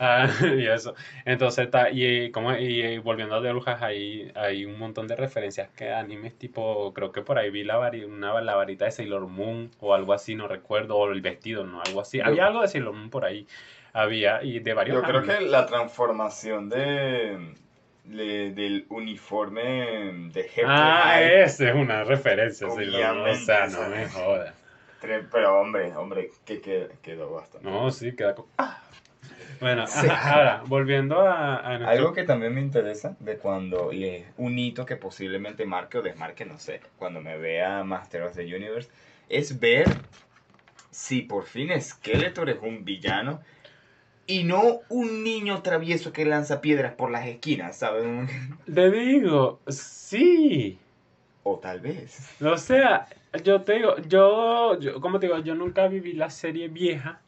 Ah, 0.00 0.28
y 0.42 0.66
eso. 0.66 0.94
Entonces 1.24 1.64
está, 1.66 1.90
y, 1.90 2.30
como, 2.30 2.54
y, 2.56 2.82
y 2.82 2.98
volviendo 2.98 3.34
a 3.36 3.42
The 3.42 3.50
Brujas, 3.52 3.80
hay, 3.82 4.30
hay 4.34 4.64
un 4.64 4.78
montón 4.78 5.06
de 5.06 5.16
referencias 5.16 5.68
que 5.70 5.92
animes 5.92 6.36
tipo, 6.38 6.92
creo 6.94 7.12
que 7.12 7.22
por 7.22 7.38
ahí 7.38 7.50
vi 7.50 7.64
la, 7.64 7.78
vari- 7.78 8.04
una, 8.06 8.40
la 8.40 8.54
varita 8.56 8.84
de 8.84 8.90
Sailor 8.92 9.26
Moon 9.26 9.70
o 9.80 9.94
algo 9.94 10.12
así, 10.12 10.34
no 10.34 10.48
recuerdo, 10.48 10.96
o 10.96 11.10
el 11.10 11.20
vestido, 11.22 11.64
no, 11.64 11.80
algo 11.82 12.00
así. 12.00 12.18
Yo- 12.18 12.24
Había 12.26 12.46
algo 12.46 12.62
de 12.62 12.68
Sailor 12.68 12.92
Moon 12.94 13.10
por 13.10 13.24
ahí. 13.24 13.46
Había, 13.92 14.42
y 14.42 14.58
de 14.58 14.74
varios 14.74 14.96
Yo 14.98 15.02
creo 15.02 15.18
animes. 15.20 15.38
que 15.38 15.44
la 15.46 15.64
transformación 15.64 16.68
de, 16.68 17.54
de- 18.04 18.50
del 18.52 18.84
uniforme 18.90 19.62
de 20.32 20.42
Jekyll 20.44 20.64
Ah, 20.68 21.22
esa 21.22 21.68
es 21.70 21.74
una 21.74 22.04
referencia, 22.04 22.68
Sailor 22.68 23.14
Moon, 23.16 23.30
o 23.30 23.34
sea, 23.34 23.66
no 23.68 23.88
me 23.88 24.06
jodas. 24.08 24.54
pero 25.32 25.58
hombre, 25.60 25.94
hombre, 25.96 26.30
que, 26.44 26.60
que- 26.60 26.88
quedó 27.00 27.30
bastante. 27.32 27.66
No, 27.68 27.90
sí, 27.90 28.14
queda. 28.14 28.34
¡Ah! 28.58 28.82
Bueno, 29.60 29.86
Sí. 29.86 30.06
ajá, 30.08 30.34
ahora, 30.34 30.62
volviendo 30.66 31.20
a, 31.20 31.58
a 31.60 31.78
nuestro- 31.78 31.88
Algo 31.88 32.12
que 32.12 32.24
también 32.24 32.54
me 32.54 32.60
interesa 32.60 33.16
de 33.20 33.36
cuando, 33.36 33.92
y 33.92 34.04
es 34.04 34.26
un 34.36 34.58
hito 34.58 34.84
que 34.84 34.96
posiblemente 34.96 35.64
marque 35.64 35.98
o 35.98 36.02
desmarque, 36.02 36.44
no 36.44 36.58
sé, 36.58 36.80
cuando 36.98 37.20
me 37.20 37.36
vea 37.38 37.82
Master 37.84 38.22
of 38.22 38.34
the 38.34 38.42
Universe, 38.44 38.90
es 39.28 39.58
ver 39.58 39.86
si 40.90 41.22
por 41.22 41.44
fin 41.44 41.70
Skeletor 41.80 42.50
es 42.50 42.58
un 42.62 42.84
villano 42.84 43.40
y 44.26 44.44
no 44.44 44.80
un 44.88 45.22
niño 45.22 45.62
travieso 45.62 46.12
que 46.12 46.24
lanza 46.24 46.60
piedras 46.60 46.94
por 46.94 47.10
las 47.10 47.26
esquinas, 47.26 47.76
¿sabes? 47.76 48.04
Te 48.72 48.90
digo, 48.90 49.60
sí. 49.68 50.78
O 51.44 51.58
tal 51.58 51.80
vez. 51.80 52.18
O 52.42 52.58
sea, 52.58 53.06
yo 53.44 53.60
te 53.62 53.74
digo, 53.74 53.96
yo, 54.08 54.78
yo, 54.80 55.00
como 55.00 55.20
te 55.20 55.26
digo, 55.26 55.38
yo 55.38 55.54
nunca 55.54 55.86
viví 55.86 56.12
la 56.12 56.28
serie 56.28 56.66
vieja, 56.68 57.20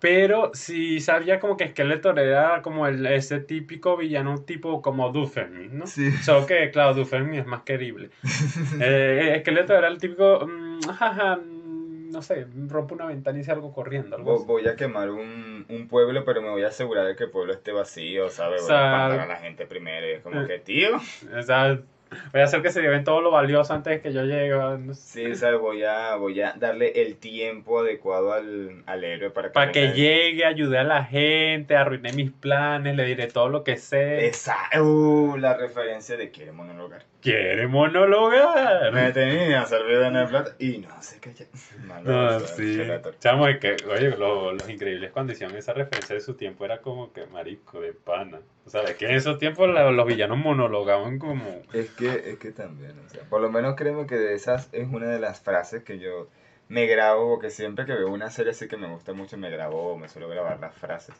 pero 0.00 0.50
sí 0.54 0.98
sabía 1.00 1.38
como 1.38 1.56
que 1.56 1.68
Skeletor 1.68 2.18
era 2.18 2.62
como 2.62 2.86
el, 2.86 3.04
ese 3.06 3.40
típico 3.40 3.96
villano 3.96 4.42
tipo 4.42 4.80
como 4.80 5.10
Duffermin, 5.12 5.78
¿no? 5.78 5.86
Sí. 5.86 6.10
Solo 6.22 6.46
que, 6.46 6.70
claro, 6.70 6.94
Duffermin 6.94 7.40
es 7.40 7.46
más 7.46 7.62
querible. 7.62 8.10
Eh, 8.80 9.36
Skeletor 9.40 9.76
era 9.76 9.88
el 9.88 9.98
típico, 9.98 10.46
mm, 10.46 10.80
jaja, 10.96 11.36
mm, 11.36 12.10
no 12.10 12.22
sé, 12.22 12.46
rompe 12.68 12.94
una 12.94 13.06
ventana 13.06 13.38
y 13.38 13.44
salgo 13.44 13.72
corriendo, 13.72 14.16
algo. 14.16 14.44
Voy 14.44 14.66
a 14.66 14.74
quemar 14.74 15.10
un, 15.10 15.66
un 15.68 15.88
pueblo, 15.88 16.24
pero 16.24 16.40
me 16.40 16.48
voy 16.50 16.62
a 16.62 16.68
asegurar 16.68 17.06
de 17.06 17.14
que 17.14 17.24
el 17.24 17.30
pueblo 17.30 17.52
esté 17.52 17.72
vacío, 17.72 18.30
¿sabes? 18.30 18.62
O 18.62 18.66
Voy 18.66 18.74
a 18.74 18.78
sea, 18.78 18.92
espantar 18.92 19.20
a 19.20 19.26
la 19.26 19.36
gente 19.36 19.66
primero. 19.66 20.08
y 20.08 20.12
es 20.12 20.22
como 20.22 20.40
eh. 20.40 20.46
que, 20.46 20.58
tío, 20.58 20.96
O 20.96 21.42
sea, 21.42 21.78
voy 22.32 22.40
a 22.40 22.44
hacer 22.44 22.62
que 22.62 22.70
se 22.70 22.82
lleven 22.82 23.04
todo 23.04 23.20
lo 23.20 23.30
valioso 23.30 23.72
antes 23.72 23.94
de 23.94 24.00
que 24.00 24.12
yo 24.12 24.24
llegue. 24.24 24.50
no 24.50 24.94
sé. 24.94 25.28
sí, 25.28 25.36
¿sabes? 25.36 25.60
Voy 25.60 25.82
a, 25.84 26.16
voy 26.16 26.40
a 26.40 26.54
darle 26.56 27.02
el 27.02 27.16
tiempo 27.16 27.80
adecuado 27.80 28.32
al, 28.32 28.82
al 28.86 29.04
héroe 29.04 29.30
para 29.30 29.48
que... 29.48 29.52
Para 29.52 29.72
que 29.72 29.92
llegue, 29.92 30.44
ayude 30.44 30.78
a 30.78 30.84
la 30.84 31.04
gente, 31.04 31.76
arruiné 31.76 32.12
mis 32.12 32.30
planes, 32.30 32.96
le 32.96 33.04
diré 33.04 33.26
todo 33.26 33.48
lo 33.48 33.64
que 33.64 33.76
sé. 33.76 34.26
Esa, 34.26 34.56
uh, 34.80 35.36
la 35.36 35.54
referencia 35.54 36.16
de 36.16 36.30
quiere 36.30 36.52
monologar. 36.52 37.09
¿Quiere 37.20 37.66
monologar? 37.66 38.92
Me 38.92 39.12
tenía 39.12 39.66
servido 39.66 40.04
en 40.04 40.16
el 40.16 40.28
plato 40.28 40.52
y 40.58 40.78
no 40.78 41.02
sé 41.02 41.20
qué 41.20 41.34
ya. 41.34 41.44
Malo, 41.84 42.10
No, 42.10 42.40
sí. 42.46 42.80
Chamo, 43.18 43.46
es 43.46 43.58
que, 43.58 43.76
oye, 43.90 44.10
lo- 44.16 44.52
los 44.52 44.68
increíbles 44.70 45.10
cuando 45.12 45.32
hicieron 45.32 45.54
esa 45.56 45.74
referencia 45.74 46.14
de 46.14 46.20
su 46.22 46.34
tiempo 46.34 46.64
era 46.64 46.80
como 46.80 47.12
que 47.12 47.26
marico 47.26 47.80
de 47.80 47.92
pana. 47.92 48.40
O 48.64 48.70
sea, 48.70 48.82
es 48.88 48.96
que 48.96 49.06
en 49.06 49.16
esos 49.16 49.38
tiempos 49.38 49.68
la- 49.68 49.90
los 49.90 50.06
villanos 50.06 50.38
monologaban 50.38 51.18
como. 51.18 51.60
Es 51.74 51.90
que, 51.90 52.30
es 52.30 52.38
que 52.38 52.52
también, 52.52 52.98
o 53.04 53.08
sea, 53.10 53.22
por 53.28 53.40
lo 53.42 53.50
menos 53.50 53.74
créeme 53.76 54.06
que 54.06 54.16
de 54.16 54.34
esas 54.34 54.68
es 54.72 54.88
una 54.90 55.08
de 55.08 55.20
las 55.20 55.40
frases 55.40 55.82
que 55.82 55.98
yo 55.98 56.28
me 56.68 56.86
grabo, 56.86 57.28
porque 57.34 57.50
siempre 57.50 57.84
que 57.84 57.92
veo 57.92 58.08
una 58.08 58.30
serie 58.30 58.52
así 58.52 58.66
que 58.68 58.76
me 58.78 58.88
gusta 58.88 59.12
mucho, 59.12 59.36
me 59.36 59.50
grabo, 59.50 59.98
me 59.98 60.08
suelo 60.08 60.28
grabar 60.28 60.58
las 60.60 60.74
frases. 60.74 61.14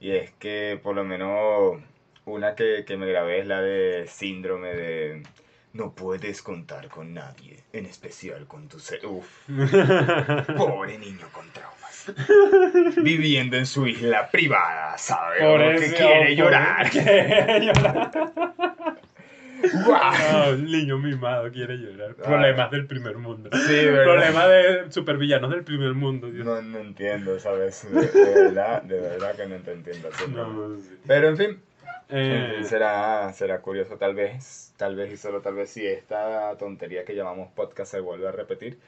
Y 0.00 0.10
es 0.10 0.30
que 0.32 0.78
por 0.82 0.94
lo 0.94 1.04
menos 1.04 1.78
una 2.28 2.54
que, 2.54 2.84
que 2.86 2.96
me 2.96 3.06
grabé 3.06 3.40
es 3.40 3.46
la 3.46 3.60
de 3.60 4.06
síndrome 4.08 4.74
de 4.74 5.22
no 5.72 5.94
puedes 5.94 6.42
contar 6.42 6.88
con 6.88 7.14
nadie, 7.14 7.58
en 7.72 7.86
especial 7.86 8.46
con 8.46 8.68
tu 8.68 8.78
ser. 8.80 9.04
Uf, 9.06 9.26
pobre 10.56 10.98
niño 10.98 11.28
con 11.32 11.50
traumas. 11.52 12.12
Viviendo 12.96 13.56
en 13.56 13.66
su 13.66 13.86
isla 13.86 14.30
privada, 14.30 14.96
¿sabes? 14.98 15.40
Por 15.42 15.58
Como 15.60 15.70
eso, 15.70 15.80
que 15.92 15.96
quiere 15.96 16.36
llorar. 16.36 16.90
Quiere 16.90 17.60
llorar. 17.66 18.10
El 20.48 20.64
niño 20.64 20.98
mimado 20.98 21.50
quiere 21.50 21.76
llorar. 21.76 22.14
Problemas 22.14 22.70
del 22.70 22.86
primer 22.86 23.18
mundo. 23.18 23.50
Sí, 23.52 23.74
¿verdad? 23.74 24.04
Problemas 24.04 24.48
de 24.48 24.92
supervillanos 24.92 25.50
del 25.50 25.64
primer 25.64 25.94
mundo. 25.94 26.30
Dios. 26.30 26.46
No, 26.46 26.62
no 26.62 26.78
entiendo, 26.78 27.38
¿sabes? 27.40 27.86
De, 27.92 28.06
de 28.06 28.42
verdad, 28.42 28.82
de 28.82 29.00
verdad 29.00 29.34
que 29.36 29.46
no 29.46 29.56
te 29.56 29.72
entiendo. 29.72 30.08
no. 30.30 30.46
No, 30.46 30.80
sí. 30.80 30.96
Pero 31.06 31.28
en 31.28 31.36
fin, 31.36 31.62
Eh, 32.10 32.62
será, 32.64 33.32
será 33.34 33.60
curioso 33.60 33.98
tal 33.98 34.14
vez, 34.14 34.72
tal 34.78 34.96
vez 34.96 35.12
y 35.12 35.16
solo 35.16 35.42
tal 35.42 35.54
vez 35.54 35.70
si 35.70 35.86
esta 35.86 36.56
tontería 36.56 37.04
que 37.04 37.14
llamamos 37.14 37.52
podcast 37.52 37.90
se 37.90 38.00
vuelve 38.00 38.28
a 38.28 38.32
repetir. 38.32 38.78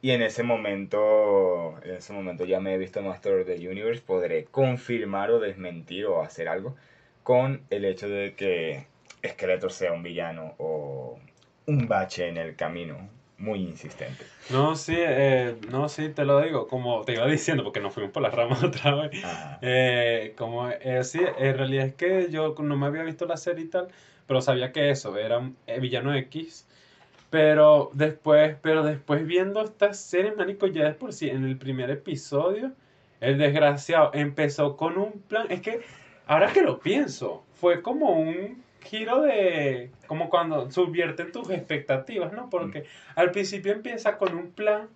Y 0.00 0.10
en 0.12 0.22
ese 0.22 0.42
momento, 0.42 1.80
en 1.82 1.92
ese 1.96 2.12
momento 2.12 2.44
ya 2.44 2.60
me 2.60 2.74
he 2.74 2.78
visto 2.78 3.02
Master 3.02 3.40
of 3.40 3.46
the 3.46 3.68
Universe, 3.68 4.02
podré 4.02 4.44
confirmar 4.44 5.30
o 5.30 5.40
desmentir 5.40 6.06
o 6.06 6.22
hacer 6.22 6.48
algo 6.48 6.76
con 7.22 7.62
el 7.70 7.84
hecho 7.84 8.08
de 8.08 8.34
que 8.34 8.86
Skeletor 9.26 9.72
sea 9.72 9.92
un 9.92 10.02
villano 10.02 10.54
o 10.58 11.18
un 11.66 11.88
bache 11.88 12.28
en 12.28 12.36
el 12.36 12.56
camino 12.56 13.08
muy 13.38 13.60
insistente. 13.60 14.24
No, 14.50 14.76
sí, 14.76 14.94
eh, 14.96 15.56
no, 15.70 15.88
sí, 15.88 16.08
te 16.10 16.24
lo 16.24 16.40
digo, 16.40 16.68
como 16.68 17.02
te 17.04 17.14
iba 17.14 17.26
diciendo, 17.30 17.64
porque 17.64 17.80
nos 17.80 17.92
fuimos 17.92 18.12
por 18.12 18.22
las 18.22 18.34
ramas 18.34 18.62
otra 18.64 18.94
vez. 18.94 19.10
Eh, 19.62 20.34
como, 20.36 20.68
eh, 20.68 21.04
sí, 21.04 21.20
en 21.38 21.56
realidad 21.56 21.86
es 21.86 21.94
que 21.94 22.28
yo 22.30 22.54
no 22.58 22.76
me 22.76 22.86
había 22.86 23.02
visto 23.02 23.26
la 23.26 23.36
serie 23.36 23.64
y 23.64 23.68
tal, 23.68 23.88
pero 24.26 24.40
sabía 24.40 24.72
que 24.72 24.90
eso, 24.90 25.16
era 25.16 25.50
eh, 25.66 25.80
villano 25.80 26.14
X, 26.14 26.66
Pero 27.30 27.90
después, 27.94 28.56
pero 28.62 28.82
después 28.84 29.26
viendo 29.26 29.62
esta 29.64 29.92
serie, 29.94 30.32
manico, 30.32 30.66
ya 30.66 30.88
es 30.88 30.94
por 30.96 31.12
sí, 31.12 31.28
en 31.28 31.44
el 31.44 31.58
primer 31.58 31.90
episodio, 31.90 32.72
el 33.20 33.38
desgraciado 33.38 34.10
empezó 34.14 34.76
con 34.76 34.98
un 34.98 35.12
plan. 35.28 35.46
Es 35.50 35.60
que, 35.60 35.82
ahora 36.26 36.52
que 36.52 36.62
lo 36.62 36.80
pienso, 36.80 37.44
fue 37.54 37.82
como 37.82 38.10
un 38.12 38.63
giro 38.84 39.22
de. 39.22 39.90
como 40.06 40.30
cuando 40.30 40.70
subvierten 40.70 41.32
tus 41.32 41.50
expectativas, 41.50 42.32
¿no? 42.32 42.50
Porque 42.50 42.84
al 43.16 43.30
principio 43.30 43.72
empieza 43.72 44.16
con 44.16 44.34
un 44.34 44.50
plan 44.52 44.88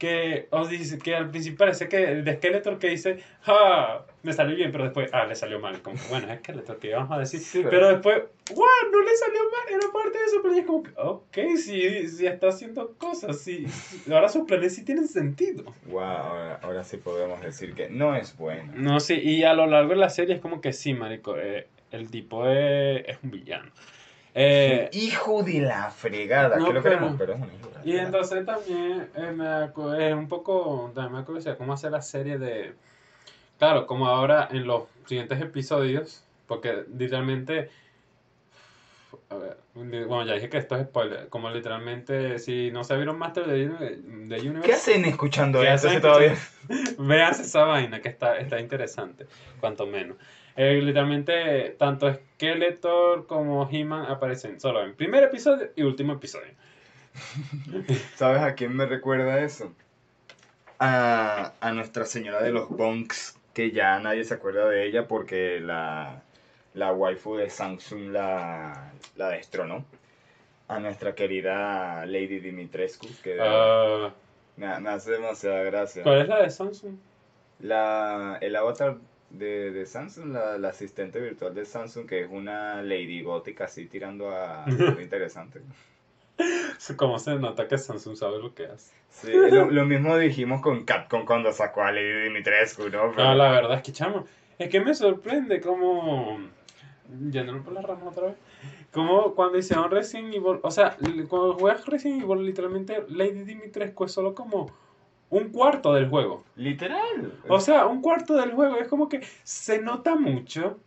que 0.00 0.48
os 0.50 0.70
dice 0.70 0.98
que 0.98 1.14
al 1.14 1.28
principio 1.28 1.58
parece 1.58 1.86
que 1.86 2.02
el 2.02 2.24
de 2.24 2.36
Skeletor 2.36 2.78
que 2.78 2.88
dice, 2.88 3.22
ah, 3.44 4.00
me 4.22 4.32
salió 4.32 4.56
bien, 4.56 4.72
pero 4.72 4.84
después, 4.84 5.10
ah, 5.12 5.26
le 5.26 5.36
salió 5.36 5.60
mal. 5.60 5.82
Como, 5.82 5.98
bueno, 6.08 6.32
es 6.32 6.38
Skeletor 6.38 6.78
que 6.78 6.94
vamos 6.94 7.12
a 7.12 7.18
decir. 7.18 7.38
Sí, 7.38 7.62
pero 7.68 7.90
después, 7.90 8.16
wow, 8.54 8.66
no 8.90 9.02
le 9.02 9.14
salió 9.14 9.40
mal, 9.42 9.74
era 9.78 9.92
parte 9.92 10.18
de 10.18 10.24
eso, 10.24 10.36
pero 10.42 10.54
es 10.54 10.64
como, 10.64 10.82
que, 10.82 10.90
ok, 10.96 11.56
sí, 11.58 12.08
sí 12.08 12.26
está 12.26 12.48
haciendo 12.48 12.94
cosas, 12.96 13.40
sí, 13.40 13.66
sí, 13.68 14.10
ahora 14.10 14.30
sus 14.30 14.46
planes 14.46 14.74
sí 14.74 14.86
tienen 14.86 15.06
sentido. 15.06 15.64
Wow, 15.84 16.00
ahora, 16.00 16.60
ahora 16.62 16.82
sí 16.82 16.96
podemos 16.96 17.42
decir 17.42 17.74
que 17.74 17.90
no 17.90 18.16
es 18.16 18.34
bueno. 18.38 18.72
No, 18.74 19.00
sí, 19.00 19.20
y 19.20 19.44
a 19.44 19.52
lo 19.52 19.66
largo 19.66 19.90
de 19.90 19.96
la 19.96 20.08
serie 20.08 20.34
es 20.34 20.40
como 20.40 20.62
que 20.62 20.72
sí, 20.72 20.94
marico, 20.94 21.36
eh, 21.36 21.66
el 21.92 22.10
tipo 22.10 22.46
es, 22.46 23.04
es 23.06 23.18
un 23.22 23.30
villano. 23.30 23.70
Eh, 24.34 24.88
hijo 24.92 25.42
de 25.42 25.60
la 25.60 25.90
fregada, 25.90 26.56
No, 26.56 26.66
que 26.66 26.72
lo 26.72 26.82
pero- 26.82 26.96
queremos, 26.98 27.16
pero 27.18 27.32
es 27.34 27.40
un 27.40 27.46
hijo 27.46 27.68
de 27.68 27.74
la 27.74 27.80
Y 27.80 27.82
fregada. 27.82 28.06
entonces 28.06 28.46
también 28.46 29.08
eh, 29.16 29.32
me 29.34 30.06
es 30.08 30.14
un 30.14 30.28
poco, 30.28 30.92
también 30.94 31.14
me 31.14 31.18
acuerdo 31.20 31.56
cómo 31.58 31.72
hacer 31.72 31.90
la 31.90 32.00
serie 32.02 32.38
de, 32.38 32.74
claro, 33.58 33.86
como 33.86 34.06
ahora 34.06 34.48
en 34.52 34.66
los 34.66 34.84
siguientes 35.06 35.40
episodios, 35.40 36.22
porque 36.46 36.84
literalmente, 36.96 37.70
a 39.30 39.34
ver, 39.36 39.56
di- 39.74 40.04
bueno, 40.04 40.24
ya 40.26 40.34
dije 40.34 40.48
que 40.48 40.58
esto 40.58 40.76
es 40.76 40.82
spoiler, 40.86 41.28
como 41.28 41.50
literalmente, 41.50 42.38
si 42.38 42.70
no 42.70 42.84
se 42.84 42.94
vieron 42.96 43.18
Master 43.18 43.46
de, 43.48 43.66
de 43.68 44.40
Universe, 44.40 44.62
¿Qué 44.62 44.72
hacen 44.74 45.04
escuchando 45.06 45.60
¿Qué 45.60 45.72
esto 45.74 45.88
hacen 45.88 46.00
todavía? 46.00 46.36
Veas 46.98 47.40
esa 47.40 47.64
vaina 47.64 48.00
que 48.00 48.08
está, 48.08 48.38
está 48.38 48.60
interesante, 48.60 49.26
cuanto 49.58 49.86
menos. 49.86 50.16
Eh, 50.62 50.78
literalmente, 50.82 51.70
tanto 51.78 52.12
Skeletor 52.12 53.26
como 53.26 53.66
He-Man 53.72 54.04
aparecen 54.10 54.60
solo 54.60 54.84
en 54.84 54.94
primer 54.94 55.22
episodio 55.24 55.70
y 55.74 55.84
último 55.84 56.12
episodio. 56.12 56.52
¿Sabes 58.14 58.42
a 58.42 58.54
quién 58.54 58.76
me 58.76 58.84
recuerda 58.84 59.40
eso? 59.42 59.72
A, 60.78 61.54
a 61.62 61.72
Nuestra 61.72 62.04
Señora 62.04 62.42
de 62.42 62.52
los 62.52 62.68
Bonks, 62.68 63.38
que 63.54 63.70
ya 63.70 63.98
nadie 64.00 64.22
se 64.24 64.34
acuerda 64.34 64.68
de 64.68 64.84
ella 64.86 65.08
porque 65.08 65.60
la, 65.60 66.20
la 66.74 66.92
waifu 66.92 67.36
de 67.36 67.48
Samsung 67.48 68.10
la, 68.10 68.92
la 69.16 69.28
destronó. 69.30 69.86
A 70.68 70.78
nuestra 70.78 71.14
querida 71.14 72.04
Lady 72.04 72.38
Dimitrescu, 72.38 73.08
que 73.22 73.38
Ah, 73.40 74.12
me, 74.56 74.78
me 74.80 74.90
hace 74.90 75.12
demasiada 75.12 75.62
gracia. 75.62 76.02
¿Cuál 76.02 76.20
es 76.20 76.28
la 76.28 76.42
de 76.42 76.50
Samsung? 76.50 76.96
La, 77.60 78.36
el 78.42 78.54
avatar 78.56 78.98
de, 79.30 79.70
de 79.70 79.86
Samsung, 79.86 80.32
la, 80.32 80.58
la 80.58 80.68
asistente 80.68 81.20
virtual 81.20 81.54
de 81.54 81.64
Samsung, 81.64 82.06
que 82.06 82.22
es 82.22 82.28
una 82.30 82.82
lady 82.82 83.22
gótica 83.22 83.64
así 83.64 83.86
tirando 83.86 84.30
a 84.30 84.64
algo 84.64 85.00
interesante. 85.00 85.60
¿Cómo 86.96 87.18
se 87.18 87.34
nota 87.36 87.68
que 87.68 87.78
Samsung 87.78 88.16
sabe 88.16 88.38
lo 88.38 88.54
que 88.54 88.66
hace? 88.66 88.94
Sí, 89.10 89.32
lo, 89.32 89.70
lo 89.70 89.84
mismo 89.84 90.16
dijimos 90.16 90.60
con 90.62 90.84
Capcom 90.84 91.24
cuando 91.26 91.52
sacó 91.52 91.82
a 91.82 91.92
Lady 91.92 92.24
Dimitrescu, 92.24 92.84
¿no? 92.84 93.10
Pero- 93.14 93.24
No, 93.28 93.34
la 93.34 93.50
verdad 93.50 93.76
es 93.78 93.82
que, 93.82 93.92
chamo, 93.92 94.24
es 94.58 94.68
que 94.68 94.80
me 94.80 94.94
sorprende 94.94 95.60
como... 95.60 96.38
Yéndonos 97.30 97.64
por 97.64 97.72
las 97.74 97.84
ramas 97.84 98.06
otra 98.08 98.28
vez. 98.28 98.36
Como 98.92 99.34
cuando 99.34 99.58
hicieron 99.58 99.90
Resident 99.90 100.34
Evil... 100.34 100.60
O 100.62 100.70
sea, 100.70 100.96
cuando 101.28 101.54
juegas 101.54 101.84
Resident 101.86 102.22
Evil, 102.22 102.44
literalmente 102.46 103.04
Lady 103.08 103.42
Dimitrescu 103.44 104.04
es 104.04 104.12
solo 104.12 104.34
como 104.34 104.70
un 105.30 105.48
cuarto 105.50 105.94
del 105.94 106.08
juego. 106.08 106.44
Literal. 106.56 107.32
O 107.48 107.60
sea, 107.60 107.86
un 107.86 108.02
cuarto 108.02 108.34
del 108.36 108.52
juego. 108.52 108.76
Es 108.76 108.88
como 108.88 109.08
que 109.08 109.20
se 109.44 109.80
nota 109.80 110.14
mucho 110.16 110.78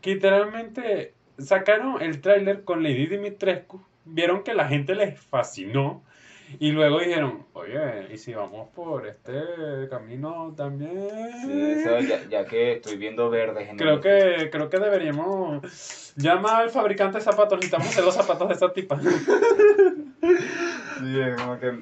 que 0.00 0.14
literalmente 0.14 1.14
sacaron 1.38 2.02
el 2.02 2.20
tráiler 2.20 2.64
con 2.64 2.82
Lady 2.82 3.06
Dimitrescu. 3.06 3.80
Vieron 4.04 4.42
que 4.42 4.54
la 4.54 4.66
gente 4.68 4.94
les 4.94 5.18
fascinó. 5.20 6.02
Y 6.58 6.72
luego 6.72 6.98
dijeron, 7.00 7.46
oye, 7.54 8.12
¿y 8.12 8.18
si 8.18 8.34
vamos 8.34 8.68
por 8.74 9.06
este 9.06 9.32
camino 9.88 10.52
también? 10.54 11.08
Sí, 11.40 11.50
eso 11.50 11.98
ya, 12.00 12.28
ya 12.28 12.44
que 12.44 12.72
estoy 12.74 12.98
viendo 12.98 13.30
verdes 13.30 13.70
en 13.70 13.78
Creo 13.78 13.94
el- 13.94 14.00
que, 14.02 14.50
creo 14.50 14.68
que 14.68 14.78
deberíamos 14.78 16.12
llamar 16.16 16.62
al 16.62 16.68
fabricante 16.70 17.16
de 17.18 17.24
zapatos. 17.24 17.56
Necesitamos 17.56 17.88
hacer 17.88 18.04
los 18.04 18.14
zapatos 18.14 18.48
de 18.48 18.54
esa 18.54 18.70
tipa. 18.72 19.00
Sí, 21.00 21.18
es 21.20 21.34
como 21.40 21.58
que... 21.58 21.80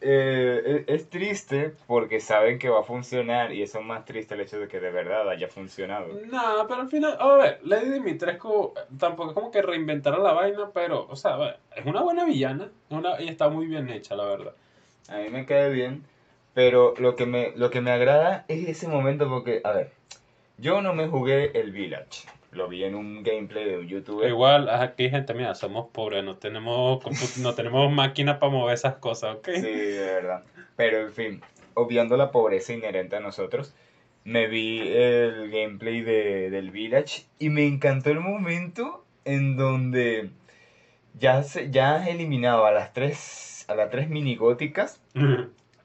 eh, 0.00 0.84
es, 0.86 1.02
es 1.02 1.10
triste 1.10 1.74
porque 1.86 2.20
saben 2.20 2.58
que 2.58 2.68
va 2.68 2.80
a 2.80 2.84
funcionar 2.84 3.52
y 3.52 3.62
eso 3.62 3.80
es 3.80 3.84
más 3.84 4.04
triste 4.04 4.34
el 4.34 4.40
hecho 4.40 4.58
de 4.58 4.68
que 4.68 4.80
de 4.80 4.90
verdad 4.90 5.28
haya 5.28 5.48
funcionado. 5.48 6.08
No, 6.26 6.66
pero 6.68 6.82
al 6.82 6.88
final, 6.88 7.16
a 7.18 7.34
ver, 7.34 7.60
Lady 7.64 7.90
Dimitrescu 7.90 8.74
eh, 8.76 8.80
tampoco 8.98 9.30
es 9.30 9.34
como 9.34 9.50
que 9.50 9.62
reinventara 9.62 10.18
la 10.18 10.32
vaina, 10.32 10.70
pero, 10.72 11.06
o 11.08 11.16
sea, 11.16 11.36
ver, 11.36 11.58
es 11.76 11.84
una 11.86 12.02
buena 12.02 12.24
villana 12.24 12.70
una, 12.90 13.20
y 13.20 13.28
está 13.28 13.48
muy 13.48 13.66
bien 13.66 13.88
hecha, 13.90 14.14
la 14.14 14.24
verdad. 14.24 14.54
A 15.08 15.18
mí 15.18 15.28
me 15.30 15.46
cae 15.46 15.70
bien, 15.70 16.04
pero 16.54 16.94
lo 16.98 17.16
que 17.16 17.26
me, 17.26 17.52
lo 17.56 17.70
que 17.70 17.80
me 17.80 17.90
agrada 17.90 18.44
es 18.48 18.68
ese 18.68 18.88
momento 18.88 19.28
porque, 19.28 19.60
a 19.64 19.72
ver, 19.72 19.92
yo 20.58 20.82
no 20.82 20.94
me 20.94 21.08
jugué 21.08 21.58
el 21.58 21.72
Village. 21.72 22.26
Lo 22.50 22.68
vi 22.68 22.84
en 22.84 22.94
un 22.94 23.22
gameplay 23.22 23.64
de 23.66 23.78
un 23.78 23.88
youtuber. 23.88 24.28
Igual, 24.28 24.70
aquí 24.70 25.10
gente, 25.10 25.34
mira, 25.34 25.54
somos 25.54 25.88
pobres, 25.92 26.24
no 26.24 26.36
tenemos, 26.36 27.02
no 27.38 27.54
tenemos 27.54 27.92
máquina 27.92 28.38
para 28.38 28.50
mover 28.50 28.74
esas 28.74 28.96
cosas, 28.96 29.36
¿ok? 29.36 29.48
Sí, 29.54 29.60
de 29.60 29.98
verdad. 29.98 30.44
Pero 30.76 31.00
en 31.00 31.12
fin, 31.12 31.42
obviando 31.74 32.16
la 32.16 32.30
pobreza 32.30 32.72
inherente 32.72 33.16
a 33.16 33.20
nosotros, 33.20 33.74
me 34.24 34.46
vi 34.46 34.80
el 34.80 35.50
gameplay 35.50 36.02
de, 36.02 36.50
del 36.50 36.70
Village 36.70 37.26
y 37.38 37.50
me 37.50 37.66
encantó 37.66 38.10
el 38.10 38.20
momento 38.20 39.04
en 39.24 39.56
donde 39.56 40.30
ya, 41.18 41.42
se, 41.42 41.70
ya 41.70 41.96
has 41.96 42.08
eliminado 42.08 42.66
a 42.66 42.72
las 42.72 42.92
tres, 42.92 43.64
a 43.68 43.74
las 43.74 43.90
tres 43.90 44.08
minigóticas 44.08 45.02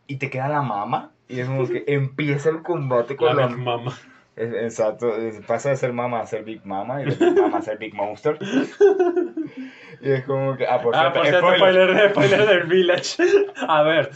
y 0.08 0.17
te 0.17 0.30
queda 0.30 0.47
la 0.49 0.62
mama. 0.62 1.12
Y 1.28 1.39
es 1.39 1.47
como 1.47 1.67
que 1.67 1.84
empieza 1.88 2.49
el 2.49 2.62
combate 2.62 3.13
La 3.13 3.17
con 3.17 3.38
la, 3.38 3.47
Big 3.47 3.58
Mama. 3.58 3.97
Exacto, 4.36 5.13
pasa 5.46 5.69
de 5.69 5.76
ser 5.78 5.93
mama 5.93 6.19
a 6.19 6.26
ser 6.26 6.43
Big 6.43 6.65
Mama 6.65 7.02
y 7.04 7.06
de 7.06 7.15
Big 7.15 7.39
Mama 7.39 7.60
a 7.60 7.62
ser 7.62 7.78
Big 7.78 7.93
Monster. 7.93 8.38
Y 10.02 10.12
es 10.12 10.26
como 10.26 10.58
que. 10.58 10.65
Ah, 10.67 10.82
por 10.82 10.96
Ah, 10.96 11.12
cierto, 11.13 11.19
por 11.19 11.28
cierto, 11.28 11.56
spoiler. 11.56 11.89
spoiler, 11.89 12.10
spoiler 12.12 12.48
del 12.48 12.63
Village. 12.67 13.24
A 13.67 13.84
ver, 13.84 14.10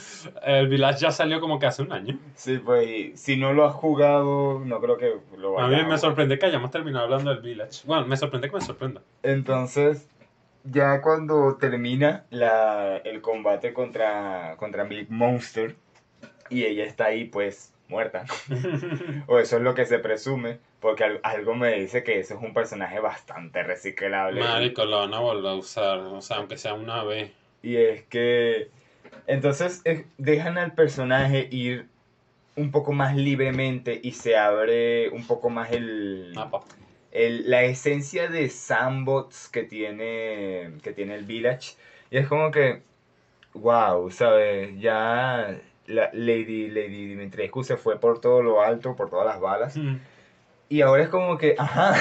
el 0.43 0.67
Village 0.67 0.99
ya 1.01 1.11
salió 1.11 1.39
como 1.39 1.59
que 1.59 1.67
hace 1.67 1.83
un 1.83 1.91
año. 1.93 2.19
Sí, 2.33 2.57
pues 2.57 3.19
si 3.19 3.37
no 3.37 3.53
lo 3.53 3.65
has 3.65 3.73
jugado, 3.75 4.59
no 4.65 4.81
creo 4.81 4.97
que 4.97 5.13
lo 5.37 5.59
A 5.59 5.67
vayas 5.67 5.83
mí 5.83 5.89
me 5.89 5.97
sorprende 5.97 6.39
que 6.39 6.47
hayamos 6.47 6.71
terminado 6.71 7.05
hablando 7.05 7.29
del 7.29 7.41
Village. 7.43 7.83
Bueno, 7.85 8.05
me 8.07 8.17
sorprende 8.17 8.49
que 8.49 8.55
me 8.55 8.61
sorprenda. 8.61 9.01
Entonces, 9.23 10.09
ya 10.63 11.01
cuando 11.01 11.57
termina 11.57 12.25
la, 12.31 12.97
el 12.97 13.21
combate 13.21 13.71
contra, 13.73 14.55
contra 14.57 14.83
Big 14.83 15.09
Monster 15.11 15.75
y 16.49 16.63
ella 16.65 16.83
está 16.85 17.05
ahí, 17.05 17.25
pues 17.25 17.73
muerta. 17.87 18.25
O 19.27 19.39
eso 19.39 19.57
es 19.57 19.61
lo 19.63 19.73
que 19.75 19.85
se 19.85 19.99
presume, 19.99 20.59
porque 20.79 21.03
al- 21.03 21.19
algo 21.23 21.53
me 21.55 21.73
dice 21.79 22.03
que 22.03 22.19
eso 22.19 22.35
es 22.35 22.41
un 22.43 22.53
personaje 22.53 22.99
bastante 22.99 23.61
reciclable. 23.63 24.39
Marico, 24.39 24.85
lo 24.85 24.99
van 24.99 25.13
a 25.13 25.19
volver 25.19 25.51
a 25.51 25.55
usar, 25.55 25.99
o 25.99 26.21
sea, 26.21 26.37
aunque 26.37 26.57
sea 26.57 26.73
una 26.73 27.03
vez. 27.03 27.31
Y 27.61 27.75
es 27.77 28.03
que 28.03 28.69
entonces 29.25 29.83
dejan 30.17 30.57
al 30.57 30.73
personaje 30.73 31.47
ir 31.51 31.87
un 32.55 32.71
poco 32.71 32.93
más 32.93 33.15
libremente 33.15 33.99
y 34.01 34.13
se 34.13 34.37
abre 34.37 35.09
un 35.09 35.27
poco 35.27 35.49
más 35.49 35.71
el, 35.71 36.31
Mapa. 36.33 36.61
el- 37.11 37.49
la 37.49 37.63
esencia 37.63 38.27
de 38.29 38.49
sandbox 38.49 39.49
que 39.49 39.63
tiene, 39.63 40.71
que 40.83 40.93
tiene 40.93 41.15
el 41.15 41.25
Village. 41.25 41.75
Y 42.09 42.17
es 42.17 42.27
como 42.27 42.49
que, 42.51 42.81
wow, 43.53 44.09
¿sabes? 44.11 44.79
Ya 44.79 45.59
la 45.87 46.09
Lady, 46.13 46.69
Lady 46.69 47.07
Dimitrescu 47.07 47.63
se 47.63 47.77
fue 47.77 47.99
por 47.99 48.21
todo 48.21 48.41
lo 48.43 48.61
alto, 48.61 48.95
por 48.95 49.09
todas 49.09 49.25
las 49.25 49.39
balas. 49.39 49.75
Mm. 49.75 49.95
Y 50.69 50.81
ahora 50.81 51.03
es 51.03 51.09
como 51.09 51.37
que, 51.37 51.55
ajá, 51.57 51.95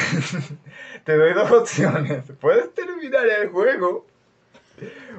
te 1.05 1.17
doy 1.17 1.33
dos 1.33 1.51
opciones. 1.53 2.25
Puedes 2.41 2.75
terminar 2.75 3.27
el 3.27 3.49
juego 3.49 4.07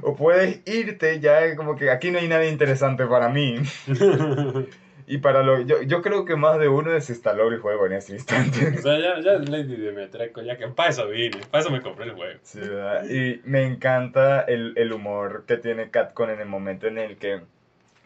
o 0.01 0.15
puedes 0.15 0.62
irte 0.67 1.19
ya 1.19 1.56
como 1.56 1.75
que 1.75 1.89
aquí 1.89 2.12
no 2.12 2.19
hay 2.19 2.27
nada 2.27 2.45
interesante 2.45 3.06
para 3.06 3.30
mí. 3.30 3.56
Y 5.10 5.19
para 5.19 5.41
lo... 5.41 5.62
Yo, 5.62 5.82
yo 5.84 6.01
creo 6.01 6.25
que 6.25 6.36
más 6.36 6.60
de 6.60 6.67
uno 6.67 6.91
desinstaló 6.91 7.47
el 7.47 7.60
juego 7.60 7.86
en 7.86 7.93
ese 7.93 8.12
O 8.12 8.15
instante. 8.17 8.77
sea, 8.82 8.99
ya, 8.99 9.21
ya 9.21 9.34
Lady 9.39 9.77
Dimitrescu, 9.77 10.41
ya 10.41 10.58
que 10.58 10.67
para 10.67 10.89
eso 10.89 11.08
vine, 11.08 11.38
para 11.49 11.62
eso 11.62 11.71
me 11.71 11.82
compré 11.82 12.08
el 12.08 12.12
juego. 12.12 12.38
Sí, 12.43 12.60
¿verdad? 12.60 13.10
Y 13.10 13.39
me 13.45 13.63
encanta 13.63 14.41
el, 14.41 14.73
el 14.75 14.91
humor 14.91 15.45
que 15.47 15.56
tiene 15.56 15.89
Catcon 15.91 16.32
en 16.32 16.41
el 16.41 16.47
momento 16.47 16.88
en 16.88 16.97
el 16.97 17.15
que 17.15 17.39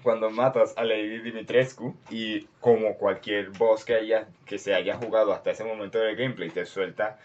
cuando 0.04 0.30
matas 0.30 0.74
a 0.78 0.84
Lady 0.84 1.20
Dimitrescu 1.20 1.96
y 2.10 2.48
como 2.60 2.96
cualquier 2.98 3.50
boss 3.50 3.86
que, 3.86 3.96
haya, 3.96 4.28
que 4.46 4.58
se 4.58 4.74
haya 4.74 4.96
jugado 4.98 5.34
hasta 5.34 5.52
ese 5.52 5.64
momento 5.64 6.00
del 6.00 6.16
gameplay 6.16 6.50
te 6.50 6.66
suelta 6.66 7.20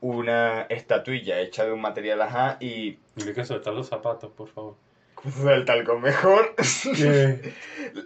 una 0.00 0.62
estatuilla 0.62 1.40
hecha 1.40 1.64
de 1.64 1.72
un 1.72 1.80
material 1.80 2.22
ajá 2.22 2.56
y 2.60 2.98
Dile 3.14 3.34
que 3.34 3.44
suelta 3.44 3.70
los 3.70 3.88
zapatos, 3.88 4.32
por 4.32 4.48
favor. 4.48 4.76
suelta 5.40 5.74
algo 5.74 5.98
mejor. 5.98 6.54
¿Qué? 6.96 7.52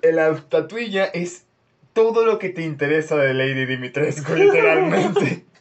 La 0.12 0.28
estatuilla 0.28 1.04
es 1.04 1.46
todo 1.92 2.26
lo 2.26 2.38
que 2.38 2.48
te 2.48 2.62
interesa 2.62 3.16
de 3.16 3.34
Lady 3.34 3.66
Dimitrescu, 3.66 4.34
literalmente. 4.34 5.44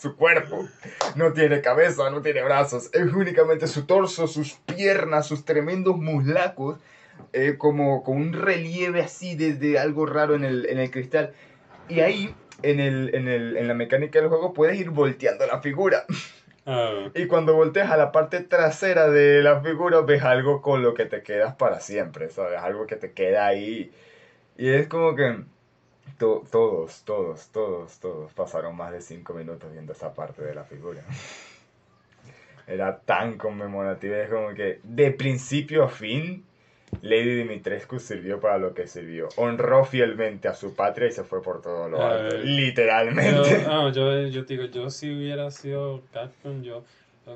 su 0.00 0.16
cuerpo. 0.16 0.66
No 1.16 1.32
tiene 1.32 1.60
cabeza, 1.60 2.08
no 2.10 2.22
tiene 2.22 2.42
brazos. 2.42 2.90
Es 2.92 3.12
únicamente 3.12 3.66
su 3.66 3.84
torso, 3.84 4.26
sus 4.26 4.54
piernas, 4.54 5.26
sus 5.26 5.44
tremendos 5.44 5.96
muslacos. 5.96 6.78
Eh, 7.32 7.56
como 7.58 8.02
con 8.02 8.16
un 8.16 8.32
relieve 8.32 9.00
así 9.00 9.34
de, 9.36 9.54
de 9.54 9.78
algo 9.78 10.06
raro 10.06 10.34
en 10.34 10.44
el, 10.44 10.66
en 10.66 10.78
el 10.78 10.90
cristal. 10.90 11.32
Y 11.88 12.00
ahí, 12.00 12.34
en, 12.62 12.80
el, 12.80 13.14
en, 13.14 13.28
el, 13.28 13.56
en 13.56 13.68
la 13.68 13.74
mecánica 13.74 14.18
del 14.20 14.28
juego, 14.28 14.52
puedes 14.52 14.78
ir 14.78 14.90
volteando 14.90 15.46
la 15.46 15.60
figura. 15.60 16.04
Ah, 16.66 17.08
Y 17.14 17.26
cuando 17.26 17.54
volteas 17.54 17.90
a 17.90 17.96
la 17.96 18.12
parte 18.12 18.40
trasera 18.40 19.08
de 19.08 19.42
la 19.42 19.60
figura, 19.60 20.00
ves 20.02 20.22
algo 20.22 20.62
con 20.62 20.82
lo 20.82 20.94
que 20.94 21.06
te 21.06 21.22
quedas 21.22 21.54
para 21.56 21.80
siempre, 21.80 22.28
¿sabes? 22.28 22.58
Algo 22.58 22.86
que 22.86 22.96
te 22.96 23.12
queda 23.12 23.46
ahí. 23.46 23.90
Y 24.56 24.68
es 24.68 24.88
como 24.88 25.14
que 25.16 25.36
to- 26.18 26.44
todos, 26.50 27.02
todos, 27.04 27.48
todos, 27.50 27.98
todos 27.98 28.32
pasaron 28.34 28.76
más 28.76 28.92
de 28.92 29.00
cinco 29.00 29.32
minutos 29.34 29.72
viendo 29.72 29.92
esa 29.92 30.14
parte 30.14 30.42
de 30.42 30.54
la 30.54 30.64
figura. 30.64 31.02
Era 32.66 33.00
tan 33.00 33.36
conmemorativa, 33.36 34.18
es 34.18 34.30
como 34.30 34.54
que 34.54 34.80
de 34.84 35.10
principio 35.10 35.84
a 35.84 35.88
fin, 35.88 36.44
Lady 37.02 37.34
Dimitrescu 37.34 37.98
sirvió 37.98 38.40
para 38.40 38.58
lo 38.58 38.74
que 38.74 38.86
sirvió. 38.86 39.28
Honró 39.36 39.84
fielmente 39.84 40.48
a 40.48 40.54
su 40.54 40.74
patria 40.74 41.08
y 41.08 41.12
se 41.12 41.24
fue 41.24 41.42
por 41.42 41.62
todo 41.62 41.88
lo 41.88 42.02
alto. 42.02 42.38
Literalmente. 42.38 43.62
yo, 43.64 43.68
no, 43.68 43.92
yo, 43.92 44.26
yo 44.26 44.44
te 44.44 44.54
digo, 44.54 44.66
yo 44.66 44.90
si 44.90 45.14
hubiera 45.14 45.50
sido 45.50 46.02
Capcom, 46.12 46.62
yo 46.62 46.84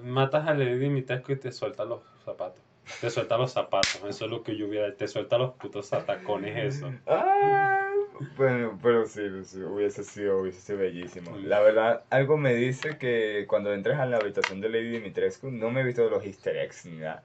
matas 0.02 0.48
a 0.48 0.54
Lady 0.54 0.78
Dimitrescu 0.78 1.32
y 1.32 1.36
te 1.36 1.52
suelta 1.52 1.84
los 1.84 2.00
zapatos. 2.24 2.60
Te 3.00 3.08
suelta 3.08 3.38
los 3.38 3.52
zapatos, 3.52 4.02
eso 4.06 4.24
es 4.26 4.30
lo 4.30 4.42
que 4.42 4.56
yo 4.56 4.66
hubiera, 4.66 4.94
te 4.94 5.08
suelta 5.08 5.38
los 5.38 5.52
putos 5.52 5.92
atacones, 5.92 6.76
eso. 6.76 6.92
Ah, 7.06 7.88
bueno, 8.36 8.78
pero 8.82 9.06
sí, 9.06 9.22
sí, 9.44 9.62
hubiese 9.62 10.04
sido, 10.04 10.40
hubiese 10.40 10.60
sido 10.60 10.78
bellísimo. 10.78 11.36
La 11.38 11.60
verdad, 11.60 12.04
algo 12.10 12.36
me 12.36 12.54
dice 12.54 12.98
que 12.98 13.46
cuando 13.48 13.72
entres 13.72 13.98
a 13.98 14.04
la 14.04 14.18
habitación 14.18 14.60
de 14.60 14.68
Lady 14.68 14.90
Dimitrescu, 14.90 15.50
no 15.50 15.70
me 15.70 15.80
he 15.80 15.84
visto 15.84 16.08
los 16.10 16.24
easter 16.24 16.56
eggs 16.56 16.84
ni 16.84 16.98
nada, 16.98 17.24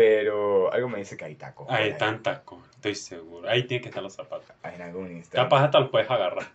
pero 0.00 0.72
algo 0.72 0.88
me 0.88 1.00
dice 1.00 1.14
que 1.14 1.26
hay 1.26 1.34
tacos. 1.34 1.66
Ahí 1.68 1.90
están 1.90 2.22
tacos, 2.22 2.66
estoy 2.70 2.94
seguro. 2.94 3.46
Ahí 3.46 3.64
tienen 3.64 3.82
que 3.82 3.90
estar 3.90 4.02
los 4.02 4.14
zapatos. 4.14 4.46
En 4.64 4.80
algún 4.80 5.12
instante. 5.12 5.36
Capaz 5.36 5.64
hasta 5.64 5.78
los 5.78 5.90
puedes 5.90 6.10
agarrar. 6.10 6.46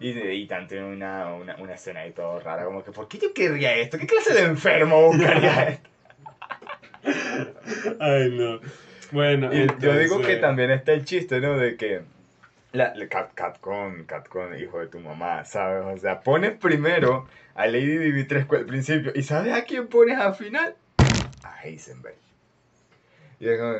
Y, 0.00 0.10
y 0.16 0.46
tanto 0.46 0.76
una, 0.76 1.34
una, 1.34 1.56
una 1.56 1.74
escena 1.74 2.00
ahí 2.00 2.12
todo 2.12 2.38
rara, 2.38 2.64
como 2.64 2.84
que, 2.84 2.92
¿por 2.92 3.08
qué 3.08 3.18
yo 3.18 3.34
querría 3.34 3.74
esto? 3.74 3.98
¿Qué 3.98 4.06
clase 4.06 4.32
de 4.32 4.42
enfermo 4.42 5.08
buscaría 5.08 5.68
esto? 5.70 5.90
Ay, 7.98 8.30
no. 8.30 8.60
Bueno, 9.10 9.52
Y 9.52 9.66
yo 9.80 9.98
digo 9.98 10.20
que 10.22 10.36
también 10.36 10.70
está 10.70 10.92
el 10.92 11.04
chiste, 11.04 11.40
¿no? 11.40 11.58
De 11.58 11.76
que 11.76 12.02
la, 12.70 12.94
la 12.94 13.08
Cat, 13.08 13.34
Catcon, 13.34 14.04
Catcon, 14.04 14.56
hijo 14.60 14.78
de 14.78 14.86
tu 14.86 15.00
mamá, 15.00 15.44
¿sabes? 15.44 15.84
O 15.84 16.00
sea, 16.00 16.20
pones 16.20 16.52
primero 16.52 17.26
a 17.56 17.66
Lady 17.66 17.98
Dimitrescu 17.98 18.54
al 18.54 18.66
principio 18.66 19.10
y 19.16 19.24
¿sabes 19.24 19.52
a 19.52 19.64
quién 19.64 19.88
pones 19.88 20.16
al 20.16 20.36
final? 20.36 20.76
A 21.42 21.60
Heisenberg. 21.64 22.27
Y 23.40 23.48
es 23.48 23.58
como, 23.58 23.74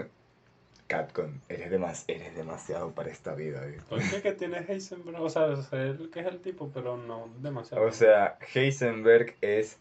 Catcon, 0.86 1.40
eres, 1.48 1.70
demas, 1.70 2.04
eres 2.08 2.34
demasiado 2.34 2.92
para 2.92 3.10
esta 3.10 3.34
vida, 3.34 3.64
¿viste? 3.66 3.82
¿Por 3.88 4.00
qué 4.00 4.22
que 4.22 4.32
tiene 4.32 4.64
Heisenberg? 4.66 5.20
O 5.20 5.28
sea, 5.28 5.54
sé 5.56 5.82
el 5.82 6.10
que 6.10 6.20
es 6.20 6.26
el 6.26 6.40
tipo, 6.40 6.70
pero 6.72 6.96
no 6.96 7.28
demasiado. 7.40 7.84
O 7.84 7.92
sea, 7.92 8.38
Heisenberg 8.54 9.34
es... 9.40 9.78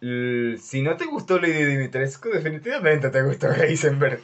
Si 0.00 0.82
no 0.82 0.96
te 0.96 1.06
gustó 1.06 1.38
Lady 1.38 1.64
Dimitrescu, 1.64 2.28
definitivamente 2.28 3.08
te 3.08 3.22
gustó 3.22 3.50
Heisenberg. 3.50 4.20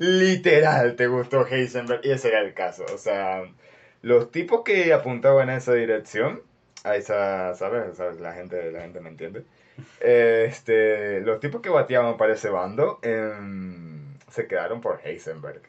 Literal 0.00 0.96
te 0.96 1.06
gustó 1.06 1.46
Heisenberg. 1.46 2.00
Y 2.04 2.10
ese 2.10 2.28
era 2.28 2.40
el 2.40 2.52
caso. 2.52 2.84
O 2.92 2.98
sea, 2.98 3.44
los 4.02 4.32
tipos 4.32 4.62
que 4.64 4.92
apuntaban 4.92 5.48
a 5.50 5.56
esa 5.56 5.74
dirección, 5.74 6.42
a 6.82 6.96
esa, 6.96 7.54
¿sabes? 7.54 7.96
¿Sabes? 7.96 8.20
La 8.20 8.32
gente, 8.32 8.72
la 8.72 8.80
gente 8.80 9.00
me 9.00 9.10
entiende. 9.10 9.44
Este, 10.00 11.20
los 11.20 11.40
tipos 11.40 11.60
que 11.60 11.68
bateaban 11.68 12.16
para 12.16 12.34
ese 12.34 12.50
bando 12.50 12.98
em, 13.02 14.16
se 14.30 14.46
quedaron 14.46 14.80
por 14.80 15.00
Heisenberg. 15.04 15.62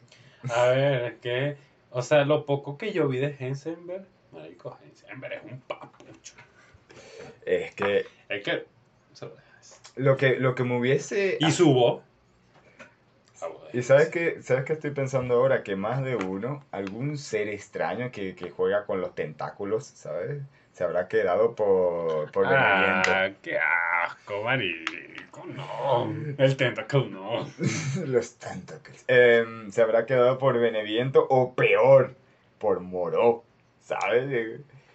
A 0.50 0.68
ver, 0.68 1.04
es 1.04 1.20
que, 1.20 1.58
o 1.92 2.02
sea, 2.02 2.26
lo 2.26 2.46
poco 2.46 2.78
que 2.78 2.92
yo 2.92 3.08
vi 3.08 3.20
de 3.20 3.36
Heisenberg, 3.40 4.06
marico, 4.32 4.78
Heisenberg 4.84 5.34
es 5.34 5.52
un 5.52 5.62
papucho. 5.62 6.36
Es 7.46 7.74
que 7.76 8.06
Es 8.30 8.44
que, 8.44 8.66
lo 9.96 10.18
que, 10.18 10.38
lo 10.38 10.56
que 10.56 10.64
me 10.64 10.78
hubiese... 10.78 11.38
Y 11.40 11.52
su 11.52 11.74
voz. 11.74 12.02
Y 13.74 13.82
sabes 13.84 14.10
que, 14.10 14.42
sabes 14.42 14.66
que 14.66 14.74
estoy 14.74 14.92
pensando 14.92 15.36
ahora 15.36 15.64
que 15.64 15.76
más 15.76 16.04
de 16.04 16.16
uno, 16.16 16.64
algún 16.72 17.18
ser 17.18 17.48
extraño 17.48 18.12
que, 18.12 18.36
que 18.36 18.50
juega 18.50 18.86
con 18.86 19.02
los 19.02 19.16
tentáculos, 19.16 19.86
¿sabes? 19.86 20.42
Se 20.82 20.86
habrá 20.86 21.08
quedado 21.08 21.54
por, 21.54 22.32
por 22.32 22.48
Ah, 22.48 23.04
beneviento. 23.06 23.40
qué 23.44 23.60
asco, 24.04 24.42
marico, 24.42 25.46
no. 25.46 26.12
El 26.40 26.58
tentacle 26.58 27.06
no. 27.08 27.48
los 28.08 28.36
tentáculos. 28.40 29.04
Em, 29.08 29.70
se 29.70 29.84
habrá 29.84 30.08
quedado 30.08 30.40
por 30.40 30.58
beneviento 30.60 31.24
o 31.30 31.54
peor, 31.54 32.16
por 32.58 32.80
moró, 32.80 33.44
¿sabes? 33.80 34.26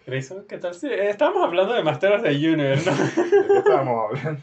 Grayson, 0.09 0.44
¿qué 0.49 0.59
tal? 0.59 0.75
Sí, 0.75 0.88
estamos 0.92 1.44
hablando 1.44 1.72
de 1.75 1.85
Master 1.85 2.14
of 2.14 2.22
the 2.25 2.31
Universe, 2.31 2.90
¿no? 2.90 2.96
¿De 2.96 3.46
qué 3.46 3.59
estábamos 3.59 4.11
hablando? 4.11 4.42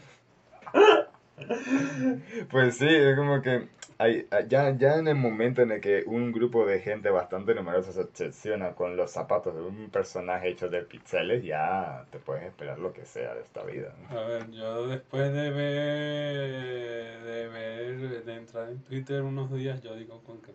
Pues 2.50 2.76
sí, 2.76 2.86
es 2.88 3.16
como 3.16 3.40
que 3.42 3.68
hay, 3.98 4.26
ya, 4.48 4.76
ya 4.76 4.96
en 4.96 5.08
el 5.08 5.14
momento 5.14 5.62
en 5.62 5.72
el 5.72 5.80
que 5.80 6.02
un 6.06 6.32
grupo 6.32 6.66
de 6.66 6.80
gente 6.80 7.10
bastante 7.10 7.54
numerosa 7.54 7.92
se 7.92 8.00
obsesiona 8.00 8.72
con 8.72 8.96
los 8.96 9.12
zapatos 9.12 9.54
de 9.54 9.62
un 9.62 9.90
personaje 9.90 10.48
hecho 10.48 10.68
de 10.68 10.82
pixeles, 10.82 11.44
ya 11.44 12.04
te 12.10 12.18
puedes 12.18 12.44
esperar 12.44 12.78
lo 12.78 12.92
que 12.92 13.04
sea 13.04 13.34
de 13.34 13.42
esta 13.42 13.62
vida. 13.64 13.94
¿no? 14.02 14.18
A 14.18 14.24
ver, 14.24 14.50
yo 14.50 14.86
después 14.88 15.32
de 15.32 15.50
ver, 15.50 17.22
de 17.22 17.48
ver, 17.48 18.24
de 18.24 18.34
entrar 18.34 18.68
en 18.68 18.78
Twitter 18.80 19.22
unos 19.22 19.52
días, 19.52 19.80
yo 19.82 19.94
digo 19.94 20.20
con 20.24 20.40
que 20.42 20.52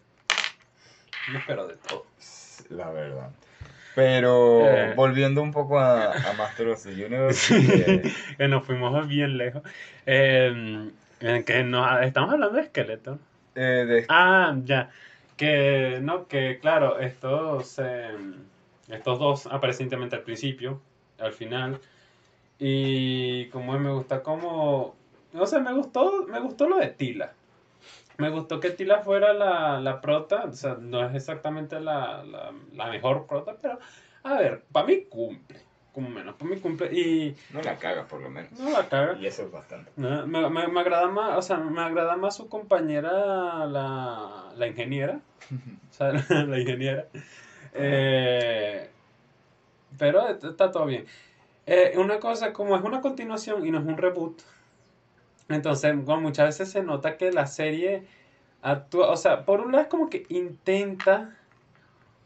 no 1.31 1.39
espero 1.39 1.67
de 1.67 1.75
todo. 1.75 2.05
La 2.69 2.89
verdad. 2.91 3.31
Pero 3.95 4.61
Eh. 4.65 4.93
volviendo 4.95 5.41
un 5.41 5.51
poco 5.51 5.79
a, 5.79 6.11
a 6.13 6.33
Master 6.33 6.69
of 6.69 6.83
the 6.83 6.89
Universe, 7.05 7.53
eh, 7.55 8.01
Que 8.37 8.47
nos 8.47 8.65
fuimos 8.65 9.07
bien 9.07 9.37
lejos. 9.37 9.63
Eh, 10.05 10.89
que 11.45 11.63
nos, 11.63 12.01
estamos 12.03 12.31
hablando 12.33 12.55
de 12.55 12.61
esqueletos. 12.63 13.17
eh, 13.55 13.85
de- 13.87 14.05
Ah, 14.09 14.55
ya. 14.63 14.89
Que, 15.35 15.99
no, 16.01 16.27
que 16.27 16.59
claro, 16.61 16.99
estos, 16.99 17.77
estos 18.89 19.19
dos 19.19 19.47
aparecen 19.47 19.85
íntimamente 19.85 20.15
al 20.17 20.21
principio, 20.23 20.81
al 21.19 21.31
final. 21.33 21.79
Y 22.59 23.45
como 23.47 23.77
me 23.79 23.91
gusta 23.91 24.21
como... 24.21 24.95
No 25.31 25.45
sé, 25.45 25.59
me 25.59 25.73
gustó, 25.73 26.25
me 26.27 26.39
gustó 26.39 26.67
lo 26.67 26.77
de 26.77 26.87
Tila. 26.87 27.31
Me 28.19 28.29
gustó 28.29 28.59
que 28.59 28.69
Tila 28.71 28.99
fuera 28.99 29.33
la, 29.33 29.79
la 29.79 30.01
prota. 30.01 30.43
O 30.45 30.53
sea, 30.53 30.75
no 30.79 31.03
es 31.05 31.15
exactamente 31.15 31.79
la, 31.79 32.23
la, 32.23 32.51
la 32.73 32.87
mejor 32.87 33.25
prota, 33.27 33.55
pero 33.61 33.79
a 34.23 34.33
ver, 34.35 34.63
para 34.71 34.85
mí 34.85 35.05
cumple. 35.05 35.59
Como 35.93 36.09
menos, 36.09 36.35
para 36.35 36.51
mí 36.51 36.59
cumple. 36.59 36.93
Y 36.93 37.35
no 37.51 37.61
la 37.61 37.77
caga 37.77 38.05
por 38.05 38.21
lo 38.21 38.29
menos. 38.29 38.51
no 38.59 38.69
la 38.69 38.87
caga. 38.87 39.17
Y 39.19 39.25
eso 39.25 39.43
es 39.43 39.51
bastante. 39.51 39.91
No, 39.95 40.27
me, 40.27 40.47
me, 40.49 40.67
me 40.67 40.79
agrada 40.81 41.07
más, 41.07 41.37
o 41.37 41.41
sea, 41.41 41.57
me 41.57 41.81
agrada 41.81 42.15
más 42.15 42.35
su 42.35 42.47
compañera, 42.47 43.65
la, 43.65 44.51
la 44.55 44.67
ingeniera. 44.67 45.19
O 45.89 45.93
sea, 45.93 46.11
la, 46.13 46.23
la 46.45 46.59
ingeniera. 46.59 47.07
Eh, 47.73 48.89
pero 49.97 50.27
est- 50.29 50.43
está 50.43 50.71
todo 50.71 50.85
bien. 50.85 51.05
Eh, 51.65 51.93
una 51.97 52.19
cosa, 52.19 52.53
como 52.53 52.75
es 52.75 52.83
una 52.83 53.01
continuación 53.01 53.65
y 53.65 53.71
no 53.71 53.79
es 53.79 53.85
un 53.85 53.97
reboot, 53.97 54.41
entonces 55.49 55.95
bueno, 56.03 56.21
muchas 56.21 56.47
veces 56.47 56.71
se 56.71 56.83
nota 56.83 57.17
que 57.17 57.31
la 57.31 57.47
serie 57.47 58.05
actúa, 58.61 59.09
o 59.09 59.17
sea, 59.17 59.45
por 59.45 59.61
un 59.61 59.71
lado 59.71 59.83
es 59.83 59.89
como 59.89 60.09
que 60.09 60.25
intenta 60.29 61.35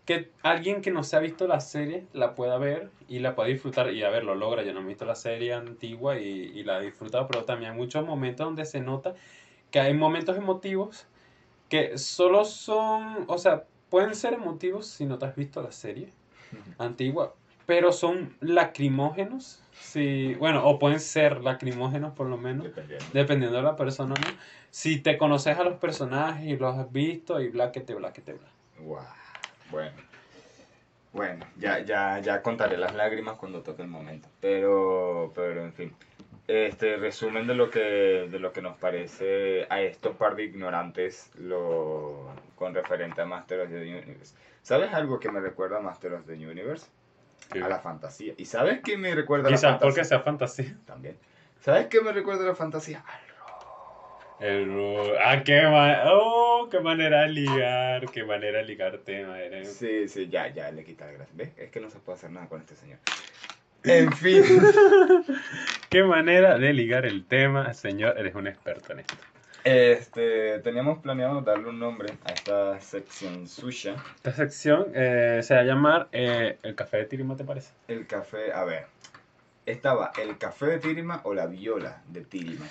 que 0.05 0.31
alguien 0.41 0.81
que 0.81 0.91
no 0.91 1.03
se 1.03 1.15
ha 1.15 1.19
visto 1.19 1.47
la 1.47 1.61
serie 1.61 2.05
la 2.11 2.35
pueda 2.35 2.57
ver 2.57 2.91
y 3.07 3.19
la 3.19 3.35
pueda 3.35 3.47
disfrutar 3.47 3.93
y 3.93 4.03
a 4.03 4.09
ver, 4.09 4.25
lo 4.25 4.35
logra, 4.35 4.63
yo 4.63 4.73
no 4.73 4.81
he 4.81 4.85
visto 4.85 5.05
la 5.05 5.15
serie 5.15 5.53
antigua 5.53 6.19
y, 6.19 6.27
y 6.27 6.63
la 6.63 6.79
he 6.79 6.85
disfrutado, 6.85 7.27
pero 7.27 7.45
también 7.45 7.71
hay 7.71 7.77
muchos 7.77 8.05
momentos 8.05 8.45
donde 8.45 8.65
se 8.65 8.81
nota 8.81 9.15
que 9.71 9.79
hay 9.79 9.93
momentos 9.93 10.37
emotivos 10.37 11.07
que 11.69 11.97
solo 11.97 12.45
son, 12.45 13.25
o 13.27 13.39
sea, 13.39 13.63
pueden 13.89 14.13
ser 14.13 14.33
emotivos 14.33 14.85
si 14.85 15.05
no 15.05 15.17
te 15.17 15.25
has 15.25 15.35
visto 15.35 15.61
la 15.63 15.71
serie 15.71 16.09
antigua, 16.77 17.33
pero 17.65 17.91
son 17.91 18.35
lacrimógenos, 18.41 19.62
si, 19.73 20.33
bueno, 20.35 20.65
o 20.65 20.79
pueden 20.79 20.99
ser 20.99 21.41
lacrimógenos 21.41 22.13
por 22.13 22.27
lo 22.27 22.37
menos, 22.37 22.63
Dependiendo. 22.65 23.05
dependiendo 23.13 23.57
de 23.57 23.63
la 23.63 23.75
persona, 23.75 24.13
¿no? 24.15 24.27
Si 24.69 24.99
te 24.99 25.17
conoces 25.17 25.57
a 25.57 25.63
los 25.63 25.75
personajes 25.79 26.45
y 26.45 26.57
los 26.57 26.77
has 26.77 26.91
visto 26.91 27.39
y 27.41 27.49
bla 27.49 27.71
que 27.71 27.81
te 27.81 27.93
bla 27.95 28.13
que 28.13 28.21
te 28.21 28.33
bla. 28.33 28.47
Guau. 28.79 29.05
Bueno. 29.71 29.91
Bueno, 31.11 31.45
Ya, 31.57 31.79
ya, 31.79 32.19
ya 32.19 32.41
contaré 32.41 32.75
las 32.77 32.95
lágrimas 32.95 33.37
cuando 33.37 33.61
toque 33.61 33.83
el 33.83 33.87
momento. 33.87 34.27
Pero, 34.41 35.31
pero 35.35 35.63
en 35.63 35.73
fin. 35.73 35.93
Este 36.47 36.97
resumen 36.97 37.45
de 37.47 37.53
lo 37.53 37.69
que 37.69 38.27
de 38.29 38.39
lo 38.39 38.51
que 38.51 38.61
nos 38.61 38.77
parece 38.77 39.65
a 39.69 39.81
estos 39.81 40.15
par 40.17 40.35
de 40.35 40.43
ignorantes 40.43 41.31
lo 41.37 42.29
con 42.55 42.73
referente 42.73 43.21
a 43.21 43.25
Master 43.25 43.61
of 43.61 43.69
the 43.69 43.75
Universe. 43.77 44.35
¿Sabes 44.61 44.91
algo 44.93 45.19
que 45.19 45.31
me 45.31 45.39
recuerda 45.39 45.77
a 45.77 45.81
Master 45.81 46.13
of 46.13 46.25
the 46.25 46.33
Universe? 46.33 46.87
A 47.51 47.67
la 47.67 47.79
fantasía. 47.79 48.33
¿Y 48.37 48.45
sabes 48.45 48.81
qué 48.83 48.97
me 48.97 49.13
recuerda 49.13 49.47
a 49.47 49.51
la 49.51 49.57
Quizás 49.57 49.71
fantasía? 49.71 49.87
porque 49.87 50.03
sea 50.05 50.19
fantasía. 50.21 50.75
También. 50.85 51.17
¿Sabes 51.61 51.87
qué 51.87 52.01
me 52.01 52.11
recuerda 52.11 52.43
a 52.43 52.47
la 52.47 52.55
fantasía? 52.55 53.03
Al 54.39 54.45
El 54.47 54.65
ro- 54.73 55.13
ah, 55.23 55.43
qué, 55.43 55.61
ma- 55.63 56.03
oh, 56.11 56.67
qué 56.69 56.79
manera 56.79 57.21
de 57.21 57.29
ligar, 57.29 58.09
qué 58.11 58.23
manera 58.23 58.57
de 58.59 58.65
ligar 58.65 58.97
tema. 58.99 59.39
eres. 59.39 59.73
Sí, 59.75 60.07
sí, 60.07 60.27
ya, 60.29 60.47
ya 60.47 60.71
le 60.71 60.83
quita 60.83 61.05
la 61.05 61.11
gracia. 61.13 61.33
¿Ves? 61.35 61.51
Es 61.57 61.69
que 61.71 61.79
no 61.79 61.89
se 61.89 61.99
puede 61.99 62.17
hacer 62.17 62.31
nada 62.31 62.47
con 62.47 62.59
este 62.61 62.75
señor. 62.75 62.99
En 63.85 64.13
fin. 64.13 64.43
Qué 65.89 66.03
manera 66.03 66.57
de 66.57 66.71
ligar 66.71 67.05
el 67.05 67.25
tema, 67.25 67.73
señor, 67.73 68.17
eres 68.17 68.33
un 68.33 68.47
experto 68.47 68.93
en 68.93 68.99
esto. 68.99 69.15
Este, 69.63 70.59
teníamos 70.59 70.99
planeado 70.99 71.41
darle 71.41 71.69
un 71.69 71.79
nombre 71.79 72.09
a 72.25 72.31
esta 72.33 72.79
sección 72.81 73.47
suya. 73.47 73.95
Esta 74.17 74.31
sección 74.33 74.87
eh, 74.93 75.39
se 75.41 75.53
va 75.55 75.61
a 75.61 75.63
llamar 75.63 76.09
eh, 76.11 76.59
El 76.63 76.75
Café 76.75 76.97
de 76.97 77.05
Tirima, 77.05 77.35
¿te 77.37 77.45
parece? 77.45 77.71
El 77.87 78.05
café, 78.05 78.51
a 78.51 78.65
ver. 78.65 78.87
Estaba 79.65 80.11
el 80.21 80.37
café 80.37 80.65
de 80.65 80.79
Tirima 80.79 81.21
o 81.23 81.33
la 81.33 81.45
viola 81.45 82.01
de 82.07 82.21
Tirima. 82.25 82.65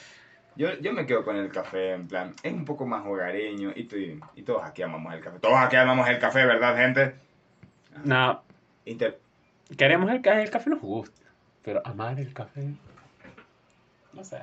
Yo, 0.54 0.74
yo 0.80 0.92
me 0.92 1.06
quedo 1.06 1.24
con 1.24 1.36
el 1.36 1.50
café, 1.50 1.92
en 1.92 2.06
plan, 2.06 2.34
es 2.42 2.52
un 2.52 2.66
poco 2.66 2.84
más 2.84 3.06
hogareño 3.06 3.72
y, 3.74 3.84
tu- 3.84 3.96
y 3.96 4.42
todos 4.42 4.62
aquí 4.62 4.82
amamos 4.82 5.14
el 5.14 5.20
café. 5.22 5.38
Todos 5.38 5.56
aquí 5.58 5.76
amamos 5.76 6.06
el 6.10 6.18
café, 6.18 6.44
¿verdad, 6.44 6.76
gente? 6.76 7.14
No, 8.04 8.44
Inter- 8.84 9.18
queremos 9.78 10.10
el 10.10 10.20
café, 10.20 10.42
el 10.42 10.50
café 10.50 10.68
nos 10.68 10.80
gusta, 10.82 11.22
pero 11.62 11.80
amar 11.86 12.20
el 12.20 12.34
café, 12.34 12.68
no 14.12 14.22
sé, 14.22 14.36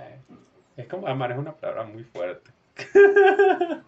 es 0.79 0.87
como 0.87 1.07
amar 1.07 1.31
es 1.31 1.37
una 1.37 1.53
palabra 1.53 1.83
muy 1.83 2.03
fuerte. 2.03 2.51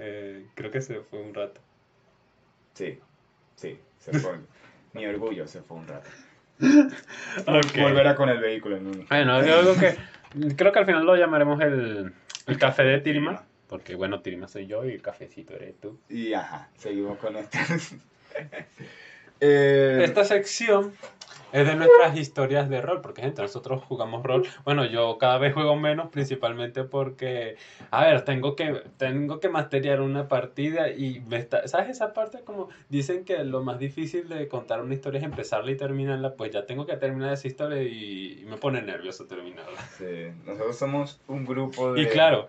Eh, 0.00 0.46
creo 0.54 0.70
que 0.70 0.80
se 0.80 1.00
fue 1.00 1.20
un 1.20 1.34
rato. 1.34 1.60
Sí, 2.72 3.00
sí, 3.56 3.80
se 3.98 4.16
fue. 4.20 4.38
Mi 4.92 5.04
orgullo 5.06 5.48
se 5.48 5.60
fue 5.60 5.76
un 5.76 5.88
rato. 5.88 6.08
Ok. 7.48 7.80
Volverá 7.80 8.14
con 8.14 8.28
el 8.28 8.38
vehículo 8.38 8.76
en 8.76 8.86
un... 8.86 9.06
Bueno, 9.08 9.44
yo 9.44 9.60
digo 9.60 9.74
que 9.74 9.96
creo 10.54 10.70
que 10.70 10.78
al 10.78 10.86
final 10.86 11.04
lo 11.04 11.16
llamaremos 11.16 11.60
el, 11.62 12.12
el 12.46 12.58
café 12.58 12.84
de 12.84 13.00
Tirima, 13.00 13.44
porque 13.66 13.96
bueno, 13.96 14.20
Tirima 14.20 14.46
soy 14.46 14.68
yo 14.68 14.84
y 14.84 14.92
el 14.92 15.02
cafecito 15.02 15.56
eres 15.56 15.80
tú. 15.80 15.98
Y 16.08 16.32
ajá, 16.32 16.68
seguimos 16.76 17.18
con 17.18 17.34
esto. 17.36 17.58
eh, 19.40 20.02
Esta 20.04 20.22
sección 20.22 20.92
es 21.52 21.66
de 21.66 21.74
nuestras 21.76 22.16
historias 22.16 22.68
de 22.68 22.80
rol, 22.80 23.00
porque 23.00 23.22
gente, 23.22 23.42
nosotros 23.42 23.82
jugamos 23.84 24.22
rol. 24.22 24.46
Bueno, 24.64 24.84
yo 24.84 25.18
cada 25.18 25.38
vez 25.38 25.54
juego 25.54 25.76
menos, 25.76 26.08
principalmente 26.10 26.84
porque, 26.84 27.56
a 27.90 28.04
ver, 28.04 28.24
tengo 28.24 28.54
que, 28.56 28.82
tengo 28.96 29.40
que 29.40 29.48
materiar 29.48 30.00
una 30.00 30.28
partida 30.28 30.90
y, 30.90 31.20
me 31.20 31.36
está- 31.38 31.66
¿sabes 31.68 31.90
esa 31.90 32.12
parte? 32.12 32.40
Como 32.44 32.68
dicen 32.88 33.24
que 33.24 33.44
lo 33.44 33.62
más 33.62 33.78
difícil 33.78 34.28
de 34.28 34.48
contar 34.48 34.82
una 34.82 34.94
historia 34.94 35.18
es 35.18 35.24
empezarla 35.24 35.70
y 35.70 35.76
terminarla, 35.76 36.34
pues 36.34 36.50
ya 36.50 36.66
tengo 36.66 36.86
que 36.86 36.96
terminar 36.96 37.32
esa 37.32 37.48
historia 37.48 37.82
y, 37.82 38.40
y 38.42 38.44
me 38.44 38.56
pone 38.56 38.82
nervioso 38.82 39.26
terminarla. 39.26 39.80
sí, 39.96 40.04
nosotros 40.44 40.76
somos 40.76 41.20
un 41.28 41.44
grupo 41.44 41.92
de... 41.92 42.02
Y 42.02 42.06
claro, 42.06 42.48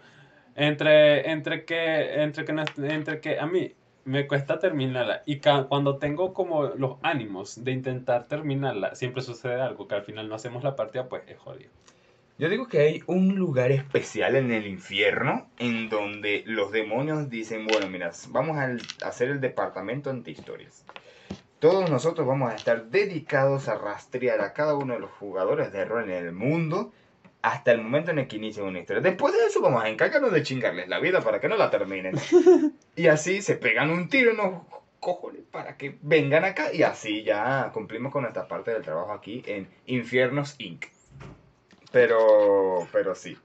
entre, 0.56 1.32
entre 1.32 1.64
que, 1.66 2.22
entre 2.22 2.46
que, 2.46 2.52
entre 2.90 3.22
que 3.22 3.40
a 3.40 3.46
mí 3.46 3.74
me 4.10 4.26
cuesta 4.26 4.58
terminarla 4.58 5.22
y 5.28 5.40
cuando 5.40 5.98
tengo 5.98 6.34
como 6.34 6.64
los 6.64 6.98
ánimos 7.04 7.64
de 7.64 7.72
intentar 7.74 8.28
terminarla, 8.28 8.96
siempre 8.96 9.22
sucede 9.22 9.62
algo 9.62 9.88
que 9.88 9.94
al 9.94 10.04
final 10.04 10.28
no 10.28 10.34
hacemos 10.34 10.64
la 10.64 10.76
partida, 10.76 11.08
pues 11.08 11.22
es 11.28 11.38
jodido. 11.38 11.70
Yo 12.40 12.50
digo 12.50 12.68
que 12.68 12.80
hay 12.80 13.04
un 13.06 13.36
lugar 13.36 13.72
especial 13.72 14.36
en 14.36 14.52
el 14.52 14.66
infierno 14.66 15.48
en 15.60 15.90
donde 15.90 16.44
los 16.48 16.72
demonios 16.72 17.30
dicen, 17.30 17.68
bueno, 17.68 17.88
mira, 17.88 18.12
vamos 18.30 18.58
a 18.58 18.78
hacer 19.08 19.30
el 19.30 19.42
departamento 19.42 20.10
antihistorias. 20.10 20.86
Todos 21.60 21.92
nosotros 21.92 22.26
vamos 22.26 22.52
a 22.52 22.56
estar 22.56 22.86
dedicados 22.86 23.68
a 23.68 23.78
rastrear 23.78 24.42
a 24.42 24.54
cada 24.54 24.74
uno 24.74 24.96
de 24.96 25.02
los 25.02 25.12
jugadores 25.12 25.72
de 25.72 25.86
rol 25.86 26.06
en 26.10 26.26
el 26.26 26.32
mundo 26.32 26.94
hasta 27.42 27.72
el 27.72 27.82
momento 27.82 28.12
en 28.12 28.20
el 28.20 28.28
que 28.28 28.36
inicien 28.36 28.66
una 28.66 28.80
historia. 28.80 29.02
Después 29.02 29.34
de 29.34 29.46
eso 29.46 29.62
vamos 29.62 29.84
a 29.84 29.90
encargarnos 29.90 30.32
de 30.34 30.44
chingarles 30.44 30.90
la 30.90 31.00
vida 31.00 31.22
para 31.22 31.40
que 31.40 31.48
no 31.48 31.56
la 31.58 31.70
terminen. 31.70 32.16
Y 32.96 33.08
así 33.08 33.42
se 33.42 33.56
pegan 33.56 33.92
un 33.92 34.10
tiro 34.10 34.32
en 34.32 34.38
los 34.38 34.54
cojones 35.00 35.44
para 35.50 35.78
que 35.78 35.98
vengan 36.02 36.44
acá 36.44 36.74
y 36.74 36.84
así 36.84 37.24
ya 37.24 37.72
cumplimos 37.74 38.12
con 38.12 38.24
nuestra 38.24 38.46
parte 38.50 38.72
del 38.72 38.82
trabajo 38.82 39.14
aquí 39.14 39.42
en 39.46 39.70
Infiernos 39.86 40.56
Inc. 40.60 40.88
Pero, 41.94 42.88
pero 42.92 43.16
sí. 43.16 43.38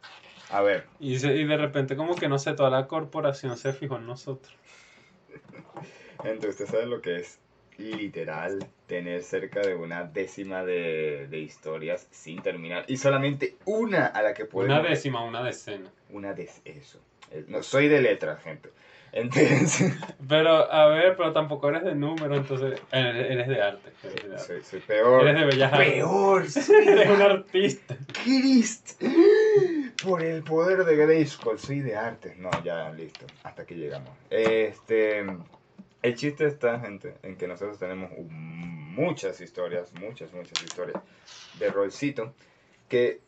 A 0.50 0.60
ver, 0.60 0.86
Y, 0.98 1.18
se- 1.20 1.34
y 1.36 1.44
de 1.44 1.56
repente 1.56 1.94
como 1.96 2.16
que 2.16 2.28
no 2.28 2.38
sé, 2.40 2.54
toda 2.54 2.68
la 2.70 2.88
corporación 2.88 3.56
se 3.56 3.72
fijó 3.72 3.96
en 3.96 4.06
nosotros. 4.06 4.52
entonces 6.24 6.50
usted 6.50 6.66
sabe 6.66 6.86
lo 6.86 7.00
que 7.00 7.16
es 7.20 7.38
literal 7.78 8.66
tener 8.86 9.22
cerca 9.22 9.60
de 9.60 9.74
una 9.74 10.04
décima 10.04 10.64
de, 10.64 11.26
de 11.28 11.38
historias 11.38 12.06
sin 12.10 12.42
terminar 12.42 12.84
y 12.88 12.96
solamente 12.96 13.56
una 13.64 14.06
a 14.06 14.22
la 14.22 14.34
que 14.34 14.44
podemos... 14.44 14.78
Una 14.78 14.88
décima, 14.88 15.24
una 15.24 15.42
decena. 15.42 15.90
Una 16.10 16.32
de 16.34 16.50
eso. 16.64 17.00
Eh, 17.30 17.44
No, 17.48 17.62
soy 17.62 17.88
de 17.88 18.00
letras, 18.00 18.42
gente. 18.42 18.70
Entonces, 19.14 19.94
Pero, 20.28 20.70
a 20.72 20.88
ver, 20.88 21.16
pero 21.16 21.32
tampoco 21.32 21.68
eres 21.68 21.84
de 21.84 21.94
número, 21.94 22.34
entonces 22.34 22.82
eres, 22.90 23.30
eres 23.30 23.46
de 23.46 23.62
arte. 23.62 23.92
Eres 24.02 24.24
de, 24.24 24.34
arte. 24.34 24.44
soy, 24.44 24.62
soy 24.64 24.80
peor. 24.80 25.22
Eres 25.28 25.40
de 25.40 25.46
bellas. 25.46 25.78
Peor, 25.78 26.42
Eres 26.88 27.10
un 27.10 27.22
artista. 27.22 27.96
Christ. 28.24 29.00
Por 30.02 30.20
el 30.20 30.42
poder 30.42 30.84
de 30.84 30.96
Grayskull, 30.96 31.60
soy 31.60 31.78
de 31.78 31.94
artes. 31.94 32.36
No, 32.38 32.50
ya, 32.64 32.90
listo. 32.90 33.24
Hasta 33.44 33.62
aquí 33.62 33.74
llegamos. 33.76 34.10
Este. 34.30 35.24
El 36.04 36.16
chiste 36.16 36.44
está, 36.44 36.78
gente, 36.80 37.14
en 37.22 37.34
que 37.34 37.48
nosotros 37.48 37.78
tenemos 37.78 38.10
muchas 38.28 39.40
historias, 39.40 39.90
muchas, 39.98 40.34
muchas 40.34 40.62
historias 40.62 41.02
de 41.58 41.70
rolcito, 41.70 42.34
que 42.90 43.22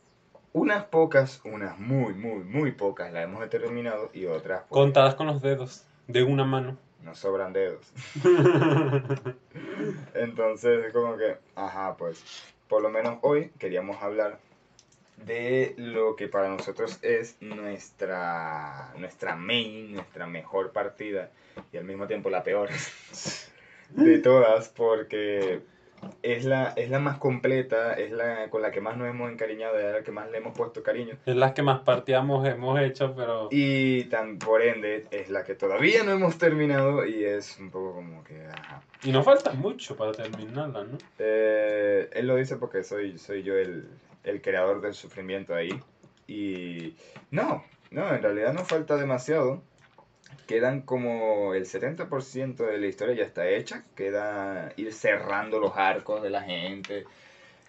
unas 0.52 0.84
pocas, 0.84 1.40
unas 1.46 1.78
muy, 1.78 2.12
muy, 2.12 2.44
muy 2.44 2.72
pocas 2.72 3.10
las 3.14 3.24
hemos 3.24 3.40
determinado 3.40 4.10
y 4.12 4.26
otras 4.26 4.64
pues, 4.68 4.78
Contadas 4.78 5.14
con 5.14 5.26
los 5.26 5.40
dedos 5.40 5.86
de 6.06 6.22
una 6.22 6.44
mano. 6.44 6.76
nos 7.02 7.18
sobran 7.18 7.54
dedos. 7.54 7.90
Entonces, 10.14 10.92
como 10.92 11.16
que, 11.16 11.38
ajá, 11.54 11.96
pues, 11.96 12.22
por 12.68 12.82
lo 12.82 12.90
menos 12.90 13.16
hoy 13.22 13.52
queríamos 13.58 14.02
hablar 14.02 14.38
de 15.16 15.74
lo 15.76 16.14
que 16.14 16.28
para 16.28 16.48
nosotros 16.48 16.98
es 17.02 17.36
nuestra, 17.40 18.92
nuestra 18.98 19.34
main, 19.36 19.92
nuestra 19.94 20.26
mejor 20.26 20.72
partida 20.72 21.30
y 21.72 21.76
al 21.76 21.84
mismo 21.84 22.06
tiempo 22.06 22.30
la 22.30 22.42
peor 22.42 22.68
de 23.90 24.18
todas, 24.18 24.68
porque 24.68 25.62
es 26.22 26.44
la, 26.44 26.72
es 26.76 26.90
la 26.90 26.98
más 26.98 27.18
completa, 27.18 27.94
es 27.94 28.12
la 28.12 28.50
con 28.50 28.62
la 28.62 28.70
que 28.70 28.80
más 28.80 28.96
nos 28.96 29.08
hemos 29.08 29.30
encariñado, 29.30 29.78
es 29.78 29.92
la 29.92 30.02
que 30.02 30.12
más 30.12 30.30
le 30.30 30.38
hemos 30.38 30.56
puesto 30.56 30.82
cariño. 30.82 31.16
Es 31.24 31.34
las 31.34 31.52
que 31.52 31.62
más 31.62 31.80
partidas 31.80 32.22
hemos 32.22 32.80
hecho, 32.80 33.14
pero... 33.16 33.48
Y 33.50 34.04
tan 34.04 34.38
por 34.38 34.62
ende 34.62 35.06
es 35.10 35.30
la 35.30 35.44
que 35.44 35.54
todavía 35.54 36.04
no 36.04 36.12
hemos 36.12 36.38
terminado 36.38 37.06
y 37.06 37.24
es 37.24 37.58
un 37.58 37.70
poco 37.70 37.94
como 37.94 38.22
que, 38.22 38.46
ajá. 38.46 38.82
Y 39.02 39.12
no 39.12 39.22
falta 39.22 39.52
mucho 39.52 39.96
para 39.96 40.12
terminarla, 40.12 40.84
¿no? 40.84 40.98
Eh, 41.18 42.10
él 42.12 42.26
lo 42.26 42.36
dice 42.36 42.56
porque 42.56 42.82
soy, 42.82 43.18
soy 43.18 43.42
yo 43.42 43.56
el, 43.56 43.88
el 44.26 44.42
creador 44.42 44.82
del 44.82 44.92
sufrimiento 44.92 45.54
ahí. 45.54 45.70
Y 46.26 46.94
no, 47.30 47.64
no, 47.90 48.14
en 48.14 48.22
realidad 48.22 48.52
no 48.52 48.64
falta 48.64 48.96
demasiado. 48.96 49.62
Quedan 50.46 50.82
como 50.82 51.54
el 51.54 51.64
70% 51.64 52.56
de 52.56 52.78
la 52.78 52.86
historia 52.86 53.14
ya 53.14 53.24
está 53.24 53.48
hecha. 53.48 53.84
Queda 53.94 54.72
ir 54.76 54.92
cerrando 54.92 55.58
los 55.58 55.76
arcos 55.76 56.22
de 56.22 56.30
la 56.30 56.42
gente. 56.42 57.04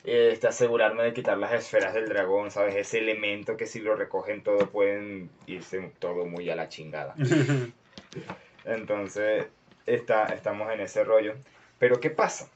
Este, 0.03 0.47
asegurarme 0.47 1.03
de 1.03 1.13
quitar 1.13 1.37
las 1.37 1.53
esferas 1.53 1.93
del 1.93 2.07
dragón, 2.07 2.49
¿sabes? 2.51 2.75
Ese 2.75 2.99
elemento 2.99 3.57
que 3.57 3.67
si 3.67 3.79
lo 3.79 3.95
recogen 3.95 4.41
todo 4.41 4.69
pueden 4.69 5.29
irse 5.47 5.91
todo 5.99 6.25
muy 6.25 6.49
a 6.49 6.55
la 6.55 6.69
chingada. 6.69 7.15
Entonces, 8.65 9.47
está, 9.85 10.25
estamos 10.27 10.71
en 10.71 10.81
ese 10.81 11.03
rollo. 11.03 11.35
Pero 11.77 11.99
¿qué 11.99 12.09
pasa? 12.09 12.49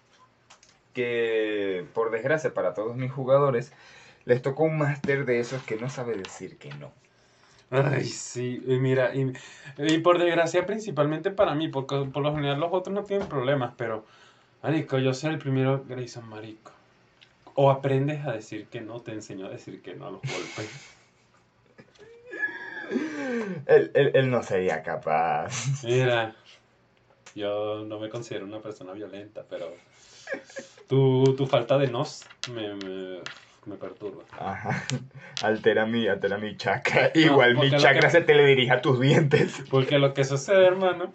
Que 0.93 1.85
por 1.93 2.11
desgracia 2.11 2.53
para 2.53 2.73
todos 2.73 2.95
mis 2.97 3.11
jugadores, 3.11 3.71
les 4.25 4.41
tocó 4.41 4.63
un 4.63 4.77
máster 4.77 5.25
de 5.25 5.39
esos 5.39 5.63
que 5.63 5.77
no 5.77 5.89
sabe 5.89 6.15
decir 6.15 6.57
que 6.57 6.69
no. 6.75 6.91
Ay, 7.69 8.03
sí, 8.03 8.61
y 8.67 8.79
mira, 8.79 9.15
y, 9.15 9.31
y 9.77 9.97
por 9.99 10.19
desgracia 10.19 10.65
principalmente 10.65 11.31
para 11.31 11.55
mí, 11.55 11.69
porque 11.69 12.05
por 12.11 12.21
lo 12.21 12.35
general 12.35 12.59
los 12.59 12.69
otros 12.73 12.93
no 12.93 13.03
tienen 13.05 13.29
problemas, 13.29 13.73
pero, 13.77 14.05
marico, 14.61 14.97
yo 14.99 15.13
soy 15.13 15.31
el 15.31 15.39
primero 15.39 15.85
Grayson, 15.87 16.27
marico. 16.27 16.71
O 17.55 17.71
aprendes 17.71 18.25
a 18.25 18.33
decir 18.33 18.67
que 18.67 18.81
no, 18.81 18.99
te 19.01 19.11
enseño 19.13 19.45
a 19.45 19.49
decir 19.49 19.81
que 19.81 19.95
no 19.95 20.07
a 20.07 20.11
los 20.11 20.21
golpes. 20.21 20.69
Él, 23.67 23.91
él- 23.93 24.11
él 24.13 24.29
no 24.29 24.43
sería 24.43 24.83
capaz. 24.83 25.83
Mira, 25.83 26.35
Yo 27.35 27.85
no 27.85 27.99
me 27.99 28.09
considero 28.09 28.45
una 28.45 28.59
persona 28.59 28.91
violenta, 28.91 29.45
pero 29.49 29.73
tu, 30.91 31.23
tu 31.37 31.47
falta 31.47 31.77
de 31.77 31.87
nos 31.87 32.25
me, 32.53 32.75
me, 32.75 33.19
me 33.65 33.75
perturba. 33.77 34.23
Ajá. 34.37 34.83
Altera 35.41 35.85
mi, 35.85 36.05
altera 36.07 36.37
mi 36.37 36.57
chakra. 36.57 37.11
Igual 37.15 37.55
mi 37.57 37.69
chakra 37.71 38.01
que- 38.01 38.11
se 38.11 38.21
te 38.21 38.35
le 38.35 38.45
dirige 38.45 38.71
a 38.73 38.81
tus 38.81 38.99
dientes. 38.99 39.63
Porque 39.71 39.97
lo 39.99 40.13
que 40.13 40.25
sucede, 40.25 40.65
hermano, 40.67 41.13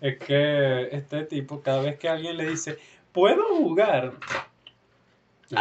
es 0.00 0.18
que 0.18 0.88
este 0.90 1.22
tipo, 1.24 1.62
cada 1.62 1.80
vez 1.82 1.96
que 1.98 2.08
alguien 2.08 2.36
le 2.36 2.50
dice, 2.50 2.76
¿puedo 3.12 3.44
jugar? 3.56 4.14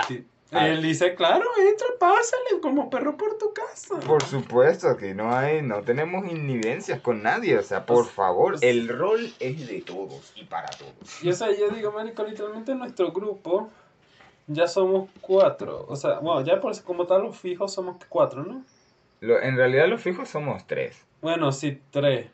Ti- 0.08 0.26
ah. 0.52 0.68
Él 0.68 0.82
dice, 0.82 1.16
claro, 1.16 1.46
entra, 1.60 1.88
pásale 2.00 2.62
como 2.62 2.90
perro 2.90 3.18
por 3.18 3.38
tu 3.38 3.54
casa. 3.54 4.00
Por 4.00 4.24
supuesto 4.24 4.96
que 4.98 5.14
no 5.14 5.36
hay, 5.36 5.62
no 5.62 5.82
tenemos 5.82 6.26
inhibencias 6.32 7.00
con 7.02 7.22
nadie. 7.24 7.58
O 7.58 7.64
sea, 7.64 7.86
por 7.86 8.04
Pues- 8.04 8.12
favor, 8.12 8.52
pues- 8.54 8.64
el 8.64 8.88
rol 8.88 9.34
es 9.40 9.68
de 9.68 9.82
todos 9.82 10.32
y 10.36 10.44
para 10.46 10.68
todos. 10.70 11.24
Y 11.24 11.30
o 11.30 11.34
sea, 11.34 11.50
yo 11.58 11.70
digo, 11.70 11.92
marico, 11.92 12.24
literalmente 12.24 12.72
en 12.72 12.80
nuestro 12.80 13.12
grupo 13.12 13.70
ya 14.48 14.68
somos 14.68 15.10
cuatro. 15.22 15.86
O 15.90 15.96
sea, 15.96 16.20
bueno, 16.20 16.42
ya 16.42 16.60
por 16.60 16.82
como 16.84 17.06
tal 17.06 17.24
los 17.24 17.38
fijos 17.38 17.74
somos 17.74 17.98
cuatro, 18.08 18.44
¿no? 18.44 18.64
Lo- 19.20 19.42
en 19.42 19.58
realidad 19.58 19.88
los 19.88 20.02
fijos 20.02 20.30
somos 20.30 20.66
tres. 20.68 21.04
Bueno, 21.22 21.52
sí, 21.52 21.82
tres. 21.92 22.28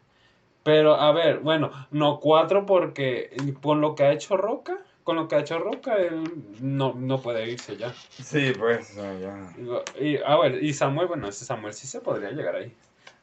Pero, 0.63 0.95
a 0.95 1.11
ver, 1.11 1.39
bueno, 1.39 1.71
no 1.91 2.19
cuatro 2.19 2.65
porque 2.65 3.35
con 3.61 3.81
lo 3.81 3.95
que 3.95 4.03
ha 4.03 4.11
hecho 4.13 4.37
Roca, 4.37 4.77
con 5.03 5.15
lo 5.15 5.27
que 5.27 5.35
ha 5.35 5.39
hecho 5.39 5.59
Roca, 5.59 5.95
él 5.95 6.23
no, 6.61 6.93
no 6.93 7.21
puede 7.21 7.49
irse 7.49 7.77
ya. 7.77 7.93
Sí, 8.09 8.53
pues 8.57 8.95
ya. 8.95 9.53
Y, 9.99 10.17
a 10.17 10.37
ver, 10.37 10.63
y 10.63 10.73
Samuel, 10.73 11.07
bueno, 11.07 11.27
ese 11.27 11.45
Samuel 11.45 11.73
sí 11.73 11.87
se 11.87 12.01
podría 12.01 12.31
llegar 12.31 12.55
ahí, 12.55 12.73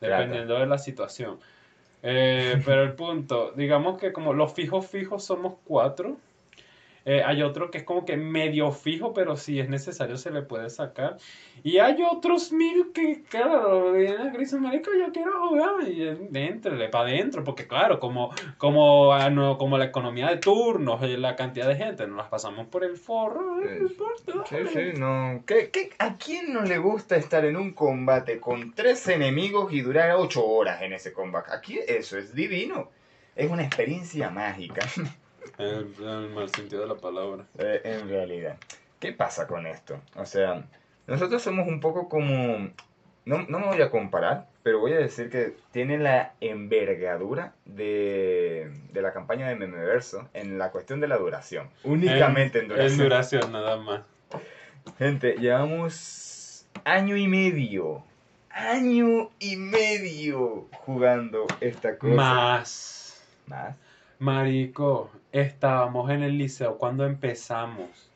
dependiendo 0.01 0.59
de 0.59 0.67
la 0.67 0.79
situación. 0.79 1.39
Eh, 2.03 2.63
pero 2.65 2.83
el 2.83 2.95
punto, 2.95 3.53
digamos 3.53 3.99
que 3.99 4.13
como 4.13 4.33
los 4.33 4.53
fijos 4.55 4.87
fijos 4.87 5.25
somos 5.25 5.55
cuatro, 5.65 6.17
eh, 7.05 7.23
hay 7.25 7.43
otro 7.43 7.71
que 7.71 7.79
es 7.79 7.85
como 7.85 8.05
que 8.05 8.17
medio 8.17 8.73
fijo, 8.73 9.15
pero 9.15 9.37
si 9.37 9.59
es 9.59 9.69
necesario 9.69 10.17
se 10.17 10.31
le 10.31 10.43
puede 10.43 10.69
sacar. 10.71 11.17
Y 11.63 11.79
hay 11.79 12.03
otros 12.03 12.53
mil 12.53 12.93
que, 12.93 13.23
claro, 13.23 13.93
vienen 13.93 14.29
a 14.29 14.31
Gris 14.31 14.53
marico, 14.55 14.91
yo 14.99 15.13
quiero 15.13 15.49
jugar. 15.49 15.89
Y 15.89 16.09
entrele 16.35 16.89
para 16.89 17.09
adentro, 17.09 17.45
porque 17.45 17.67
claro, 17.67 18.01
como, 18.01 18.31
como, 18.59 19.13
ah, 19.13 19.31
no, 19.31 19.59
como 19.59 19.79
la 19.79 19.87
economía 19.87 20.29
de 20.29 20.39
turnos, 20.39 21.01
la 21.03 21.37
cantidad 21.37 21.69
de 21.69 21.77
gente, 21.77 22.07
nos 22.07 22.17
las 22.17 22.29
pasamos 22.29 22.67
por 22.67 22.85
el 22.85 22.97
forro, 22.97 23.63
eh, 23.63 23.79
importa. 23.81 24.45
Sí, 24.49 24.57
sí, 24.73 24.99
no. 24.99 25.43
¿Qué, 25.47 25.71
qué, 25.71 25.91
a 25.99 26.17
quién 26.17 26.53
no 26.53 26.63
le 26.63 26.79
gusta 26.79 27.17
estar 27.17 27.45
en 27.45 27.57
un 27.57 27.73
combate 27.73 28.41
con 28.41 28.75
tres 28.75 29.07
enemigos 29.09 29.73
y 29.73 29.81
durar 29.81 30.13
ocho 30.17 30.45
horas 30.47 30.83
en 30.83 30.93
ese 30.93 31.13
combate? 31.13 31.53
Aquí 31.53 31.79
eso 31.87 32.19
es 32.19 32.35
divino. 32.35 32.91
Es 33.37 33.51
una 33.51 33.65
experiencia 33.65 34.31
mágica. 34.31 34.87
En 35.59 35.95
en 36.01 36.09
el 36.09 36.31
mal 36.31 36.49
sentido 36.51 36.83
de 36.83 36.89
la 36.89 36.97
palabra. 36.97 37.45
Eh, 37.59 37.81
en 37.85 38.09
realidad. 38.09 38.57
¿Qué 38.99 39.13
pasa 39.13 39.47
con 39.47 39.67
esto? 39.67 40.01
O 40.17 40.27
sea, 40.27 40.65
nosotros 41.07 41.43
somos 41.43 41.67
un 41.69 41.81
poco 41.81 42.09
como... 42.09 42.71
No, 43.25 43.43
no 43.49 43.59
me 43.59 43.67
voy 43.67 43.83
a 43.83 43.91
comparar, 43.91 44.47
pero 44.63 44.81
voy 44.81 44.93
a 44.95 44.99
decir 44.99 45.31
que 45.31 45.55
tiene 45.73 45.99
la 45.99 46.33
envergadura 46.41 47.53
de, 47.67 48.71
de 48.93 49.03
la 49.03 49.13
campaña 49.13 49.49
de 49.49 49.57
Memeverso 49.57 50.29
en 50.33 50.59
la 50.59 50.71
cuestión 50.71 51.01
de 51.01 51.09
la 51.09 51.19
duración. 51.19 51.69
Únicamente 51.85 52.59
en, 52.59 52.65
En 52.65 52.71
duración. 52.71 52.99
duración, 52.99 53.53
nada 53.53 53.77
más. 53.77 54.03
Gente, 54.99 55.37
llevamos 55.39 56.67
año 56.85 57.17
y 57.17 57.29
medio. 57.29 58.03
Año 58.51 59.31
y 59.39 59.57
medio 59.57 60.67
jugando 60.73 61.47
esta 61.61 61.97
cosa. 61.99 62.15
Más. 62.15 63.23
Más. 63.47 63.77
Marico, 64.21 65.11
estábamos 65.33 66.11
en 66.11 66.23
el 66.23 66.37
liceo 66.37 66.77
cuando 66.77 67.07
empezamos. 67.07 68.11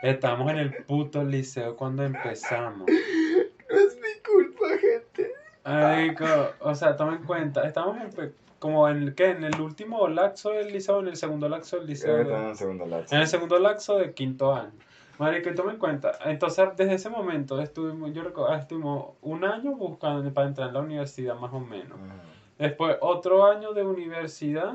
Estábamos 0.00 0.48
en 0.52 0.58
el 0.58 0.84
puto 0.84 1.24
liceo 1.24 1.76
cuando 1.76 2.04
empezamos. 2.04 2.88
No 2.88 3.78
es 3.78 3.96
mi 3.96 4.22
culpa, 4.24 4.66
gente. 4.78 5.32
Marico, 5.64 6.24
o 6.60 6.74
sea, 6.76 6.94
toma 6.96 7.16
en 7.16 7.24
cuenta, 7.24 7.66
estamos 7.66 8.00
en, 8.00 8.10
pe- 8.10 8.32
como 8.60 8.88
en, 8.88 9.12
¿qué? 9.16 9.30
En 9.30 9.42
el 9.42 9.60
último 9.60 10.06
laxo 10.06 10.50
del 10.50 10.72
liceo, 10.72 11.00
en 11.00 11.08
el 11.08 11.16
segundo 11.16 11.48
laxo 11.48 11.78
del 11.78 11.88
liceo. 11.88 12.18
De- 12.18 12.22
en 12.36 12.46
el 12.50 12.56
segundo 12.56 12.86
lapso. 12.86 13.14
En 13.16 13.20
el 13.22 13.26
segundo 13.26 13.58
laxo 13.58 13.96
de 13.98 14.14
quinto 14.14 14.54
año. 14.54 14.70
Marico, 15.18 15.50
y 15.50 15.54
toma 15.56 15.72
en 15.72 15.78
cuenta, 15.78 16.16
entonces 16.26 16.68
desde 16.76 16.94
ese 16.94 17.10
momento 17.10 17.60
estuvimos, 17.60 18.12
yo 18.12 18.22
recuerdo, 18.22 18.54
estuvimos 18.54 19.14
un 19.22 19.44
año 19.44 19.72
buscando 19.74 20.32
para 20.32 20.46
entrar 20.46 20.68
en 20.68 20.74
la 20.74 20.80
universidad 20.80 21.34
más 21.36 21.52
o 21.52 21.58
menos. 21.60 21.98
Después 22.56 22.96
otro 23.00 23.46
año 23.46 23.72
de 23.72 23.82
universidad. 23.84 24.74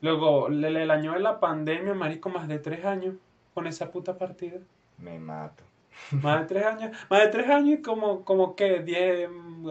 Luego 0.00 0.48
el, 0.48 0.64
el 0.64 0.90
año 0.90 1.12
de 1.12 1.20
la 1.20 1.40
pandemia, 1.40 1.94
marico, 1.94 2.28
más 2.28 2.48
de 2.48 2.58
tres 2.58 2.84
años 2.84 3.14
con 3.54 3.66
esa 3.66 3.90
puta 3.90 4.18
partida. 4.18 4.58
Me 4.98 5.18
mato. 5.18 5.64
Más 6.10 6.40
de 6.40 6.46
tres 6.46 6.64
años, 6.64 6.96
más 7.08 7.20
de 7.22 7.28
tres 7.28 7.48
años 7.48 7.78
y 7.78 7.82
como, 7.82 8.24
como 8.24 8.54
que 8.54 8.80
diez, 8.80 9.28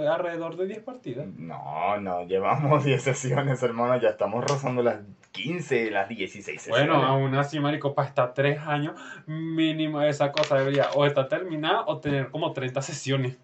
alrededor 0.09 0.57
de 0.57 0.67
diez 0.67 0.79
partidas. 0.79 1.27
No, 1.37 1.97
no, 1.99 2.25
llevamos 2.25 2.83
10 2.85 3.01
sesiones, 3.01 3.61
hermano. 3.63 3.97
Ya 4.01 4.09
estamos 4.09 4.43
rozando 4.43 4.81
las 4.83 4.99
15, 5.31 5.91
las 5.91 6.09
16 6.09 6.61
sesiones. 6.61 6.87
Bueno, 6.87 7.05
aún 7.05 7.35
así, 7.35 7.59
marico, 7.59 7.93
para 7.93 8.07
estar 8.07 8.33
tres 8.33 8.59
años, 8.59 8.99
mínimo 9.27 10.01
esa 10.01 10.31
cosa 10.31 10.57
debería 10.57 10.89
o 10.95 11.05
estar 11.05 11.27
terminada 11.27 11.85
o 11.85 11.99
tener 11.99 12.29
como 12.31 12.51
30 12.53 12.81
sesiones. 12.81 13.37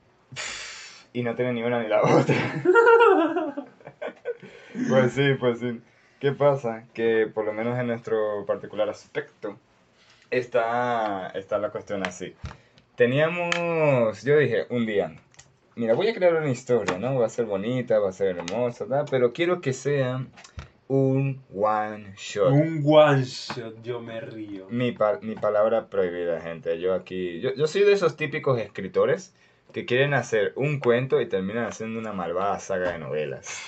Y 1.13 1.23
no 1.23 1.35
tiene 1.35 1.53
ni 1.53 1.63
una 1.63 1.81
ni 1.81 1.87
la 1.87 2.01
otra. 2.01 2.35
pues 4.89 5.13
sí, 5.13 5.33
pues 5.39 5.59
sí. 5.59 5.81
¿Qué 6.21 6.31
pasa? 6.31 6.85
Que 6.93 7.25
por 7.27 7.45
lo 7.45 7.51
menos 7.51 7.77
en 7.79 7.87
nuestro 7.87 8.45
particular 8.45 8.87
aspecto 8.87 9.57
está, 10.29 11.29
está 11.33 11.57
la 11.57 11.71
cuestión 11.71 12.05
así. 12.05 12.35
Teníamos, 12.95 14.21
yo 14.23 14.37
dije 14.37 14.67
un 14.69 14.85
día, 14.85 15.15
mira, 15.75 15.95
voy 15.95 16.09
a 16.09 16.13
crear 16.13 16.35
una 16.35 16.51
historia, 16.51 16.99
¿no? 16.99 17.19
Va 17.19 17.25
a 17.25 17.29
ser 17.29 17.45
bonita, 17.45 17.97
va 17.97 18.09
a 18.09 18.13
ser 18.13 18.37
hermosa, 18.37 18.85
tal, 18.87 19.05
pero 19.09 19.33
quiero 19.33 19.61
que 19.61 19.73
sea 19.73 20.23
un 20.87 21.41
one 21.55 22.13
shot. 22.17 22.51
Un 22.51 22.83
one 22.85 23.23
shot, 23.23 23.81
yo 23.81 23.99
me 23.99 24.21
río. 24.21 24.67
Mi, 24.69 24.91
pa- 24.91 25.17
mi 25.23 25.33
palabra 25.33 25.87
prohibida, 25.87 26.39
gente. 26.39 26.79
Yo 26.79 26.93
aquí, 26.93 27.39
yo, 27.39 27.51
yo 27.55 27.65
soy 27.65 27.81
de 27.81 27.93
esos 27.93 28.15
típicos 28.15 28.59
escritores 28.59 29.33
que 29.73 29.87
quieren 29.87 30.13
hacer 30.13 30.53
un 30.55 30.79
cuento 30.79 31.19
y 31.19 31.27
terminan 31.27 31.65
haciendo 31.65 31.99
una 31.99 32.13
malvada 32.13 32.59
saga 32.59 32.91
de 32.91 32.99
novelas. 32.99 33.59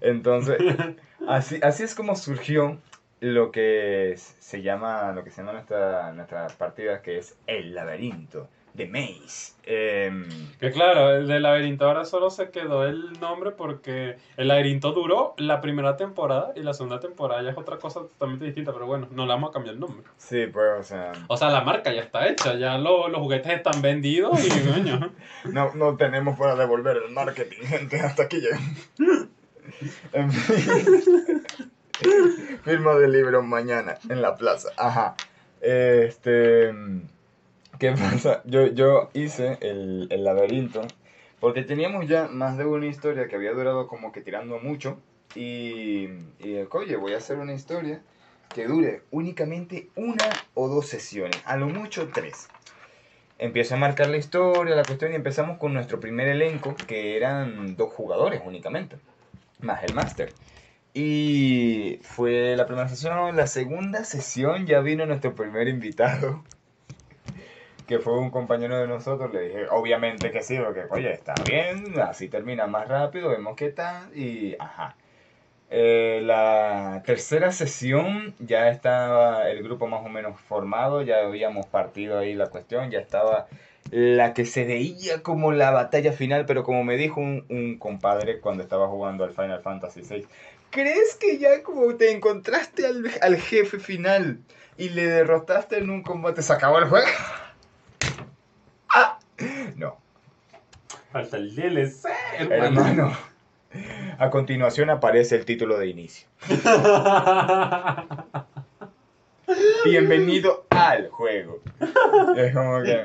Entonces, 0.00 0.58
así, 1.28 1.58
así 1.62 1.82
es 1.82 1.94
como 1.94 2.16
surgió 2.16 2.78
lo 3.20 3.50
que 3.50 4.14
se 4.16 4.62
llama, 4.62 5.12
lo 5.12 5.24
que 5.24 5.30
se 5.30 5.40
llama 5.40 5.52
nuestra, 5.54 6.12
nuestra 6.12 6.48
partida, 6.48 7.00
que 7.02 7.18
es 7.18 7.36
El 7.46 7.74
laberinto 7.74 8.48
de 8.74 8.86
Maze. 8.86 9.54
Em, 9.64 10.28
Que 10.60 10.70
claro, 10.70 11.16
el 11.16 11.26
del 11.26 11.42
laberinto 11.42 11.86
ahora 11.86 12.04
solo 12.04 12.28
se 12.28 12.50
quedó 12.50 12.84
el 12.86 13.18
nombre 13.18 13.52
porque 13.52 14.16
el 14.36 14.48
laberinto 14.48 14.92
duró 14.92 15.32
la 15.38 15.62
primera 15.62 15.96
temporada 15.96 16.52
y 16.56 16.60
la 16.60 16.74
segunda 16.74 17.00
temporada 17.00 17.42
ya 17.42 17.50
es 17.52 17.56
otra 17.56 17.78
cosa 17.78 18.00
totalmente 18.00 18.44
distinta, 18.44 18.74
pero 18.74 18.84
bueno, 18.86 19.08
no 19.12 19.24
le 19.24 19.30
vamos 19.32 19.48
a 19.48 19.52
cambiar 19.54 19.76
el 19.76 19.80
nombre. 19.80 20.06
sí, 20.18 20.46
pues, 20.52 20.66
o 20.78 20.82
sea, 20.82 21.12
O 21.28 21.38
sea, 21.38 21.48
la 21.48 21.62
marca 21.62 21.90
ya 21.94 22.02
está 22.02 22.28
hecha, 22.28 22.54
ya 22.56 22.76
lo- 22.76 23.08
los 23.08 23.20
juguetes 23.22 23.50
están 23.50 23.80
vendidos 23.80 24.44
y 24.44 24.50
coño. 24.50 25.10
no, 25.52 25.72
no 25.74 25.96
tenemos 25.96 26.38
para 26.38 26.54
devolver 26.54 26.98
el 26.98 27.10
marketing, 27.14 27.62
gente, 27.62 27.98
hasta 28.00 28.24
aquí 28.24 28.40
llegamos. 28.40 28.90
En 30.12 30.30
fin. 30.30 31.42
Firma 32.62 32.94
de 32.96 33.08
libro 33.08 33.42
mañana 33.42 33.98
en 34.08 34.22
la 34.22 34.34
plaza. 34.36 34.70
Ajá. 34.76 35.16
Este. 35.60 36.74
¿Qué 37.78 37.92
pasa? 37.92 38.42
Yo, 38.44 38.66
yo 38.68 39.10
hice 39.12 39.58
el, 39.60 40.06
el 40.10 40.24
laberinto 40.24 40.82
porque 41.40 41.62
teníamos 41.62 42.08
ya 42.08 42.28
más 42.28 42.56
de 42.56 42.64
una 42.64 42.86
historia 42.86 43.28
que 43.28 43.36
había 43.36 43.52
durado 43.52 43.86
como 43.86 44.12
que 44.12 44.20
tirando 44.20 44.58
mucho. 44.58 44.98
Y, 45.34 46.08
y 46.38 46.66
oye, 46.70 46.96
voy 46.96 47.12
a 47.12 47.18
hacer 47.18 47.36
una 47.36 47.52
historia 47.52 48.00
que 48.54 48.66
dure 48.66 49.02
únicamente 49.10 49.90
una 49.96 50.24
o 50.54 50.68
dos 50.68 50.86
sesiones, 50.86 51.42
a 51.44 51.56
lo 51.56 51.68
mucho 51.68 52.08
tres. 52.08 52.48
Empiezo 53.38 53.74
a 53.74 53.78
marcar 53.78 54.08
la 54.08 54.16
historia, 54.16 54.74
la 54.74 54.84
cuestión, 54.84 55.12
y 55.12 55.16
empezamos 55.16 55.58
con 55.58 55.74
nuestro 55.74 56.00
primer 56.00 56.28
elenco, 56.28 56.74
que 56.86 57.18
eran 57.18 57.76
dos 57.76 57.92
jugadores 57.92 58.40
únicamente, 58.42 58.96
más 59.60 59.82
el 59.84 59.94
máster. 59.94 60.32
Y 60.94 61.98
fue 62.02 62.56
la 62.56 62.66
primera 62.66 62.88
sesión, 62.88 63.36
la 63.36 63.46
segunda 63.46 64.04
sesión 64.04 64.66
ya 64.66 64.80
vino 64.80 65.04
nuestro 65.04 65.34
primer 65.34 65.68
invitado, 65.68 66.42
que 67.86 67.98
fue 67.98 68.18
un 68.18 68.30
compañero 68.30 68.78
de 68.78 68.86
nosotros. 68.86 69.32
Le 69.32 69.42
dije, 69.42 69.66
obviamente 69.70 70.30
que 70.30 70.42
sí, 70.42 70.56
porque, 70.58 70.84
oye, 70.90 71.12
está 71.12 71.34
bien, 71.44 71.98
así 72.00 72.28
termina 72.28 72.66
más 72.66 72.88
rápido, 72.88 73.28
vemos 73.28 73.56
qué 73.56 73.70
tal, 73.70 74.16
y 74.16 74.56
ajá. 74.58 74.96
Eh, 75.68 76.20
la 76.22 77.02
tercera 77.04 77.50
sesión 77.50 78.34
ya 78.38 78.68
estaba 78.68 79.50
el 79.50 79.64
grupo 79.64 79.88
más 79.88 80.06
o 80.06 80.08
menos 80.08 80.40
formado, 80.40 81.02
ya 81.02 81.18
habíamos 81.26 81.66
partido 81.66 82.18
ahí 82.18 82.34
la 82.34 82.46
cuestión, 82.46 82.90
ya 82.90 83.00
estaba 83.00 83.48
la 83.90 84.34
que 84.34 84.44
se 84.46 84.64
veía 84.64 85.22
como 85.22 85.52
la 85.52 85.70
batalla 85.70 86.12
final, 86.12 86.46
pero 86.46 86.64
como 86.64 86.84
me 86.84 86.96
dijo 86.96 87.20
un, 87.20 87.44
un 87.48 87.78
compadre 87.78 88.40
cuando 88.40 88.62
estaba 88.62 88.88
jugando 88.88 89.24
al 89.24 89.30
Final 89.30 89.62
Fantasy 89.62 90.02
VI, 90.02 90.26
¿crees 90.70 91.14
que 91.16 91.38
ya 91.38 91.62
como 91.62 91.94
te 91.96 92.10
encontraste 92.10 92.86
al, 92.86 93.10
al 93.22 93.36
jefe 93.36 93.78
final 93.78 94.38
y 94.76 94.90
le 94.90 95.06
derrotaste 95.06 95.78
en 95.78 95.90
un 95.90 96.02
combate, 96.02 96.42
se 96.42 96.52
acabó 96.52 96.78
el 96.78 96.86
juego? 96.86 97.06
ah, 98.94 99.18
no, 99.76 99.98
Falta 101.12 101.36
el 101.38 101.54
DLC, 101.54 102.04
hermano. 102.38 102.80
hermano. 102.86 103.16
A 104.18 104.30
continuación 104.30 104.90
aparece 104.90 105.36
el 105.36 105.44
título 105.44 105.78
de 105.78 105.86
inicio. 105.86 106.26
Bienvenido 109.84 110.66
al 110.70 111.08
juego. 111.08 111.60
Es 112.36 112.52
como 112.52 112.82
que... 112.82 113.04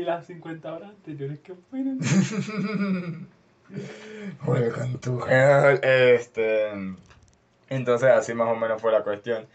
y 0.00 0.04
las 0.04 0.26
50 0.26 0.72
horas 0.72 0.90
anteriores 0.90 1.40
que 1.40 1.54
fueron. 1.70 1.98
Juega 4.44 4.72
con 4.72 5.00
tu 5.00 5.24
hell. 5.26 5.80
Este. 5.82 6.70
Entonces, 7.68 8.10
así 8.10 8.34
más 8.34 8.48
o 8.48 8.56
menos 8.56 8.80
fue 8.80 8.92
la 8.92 9.02
cuestión. 9.02 9.46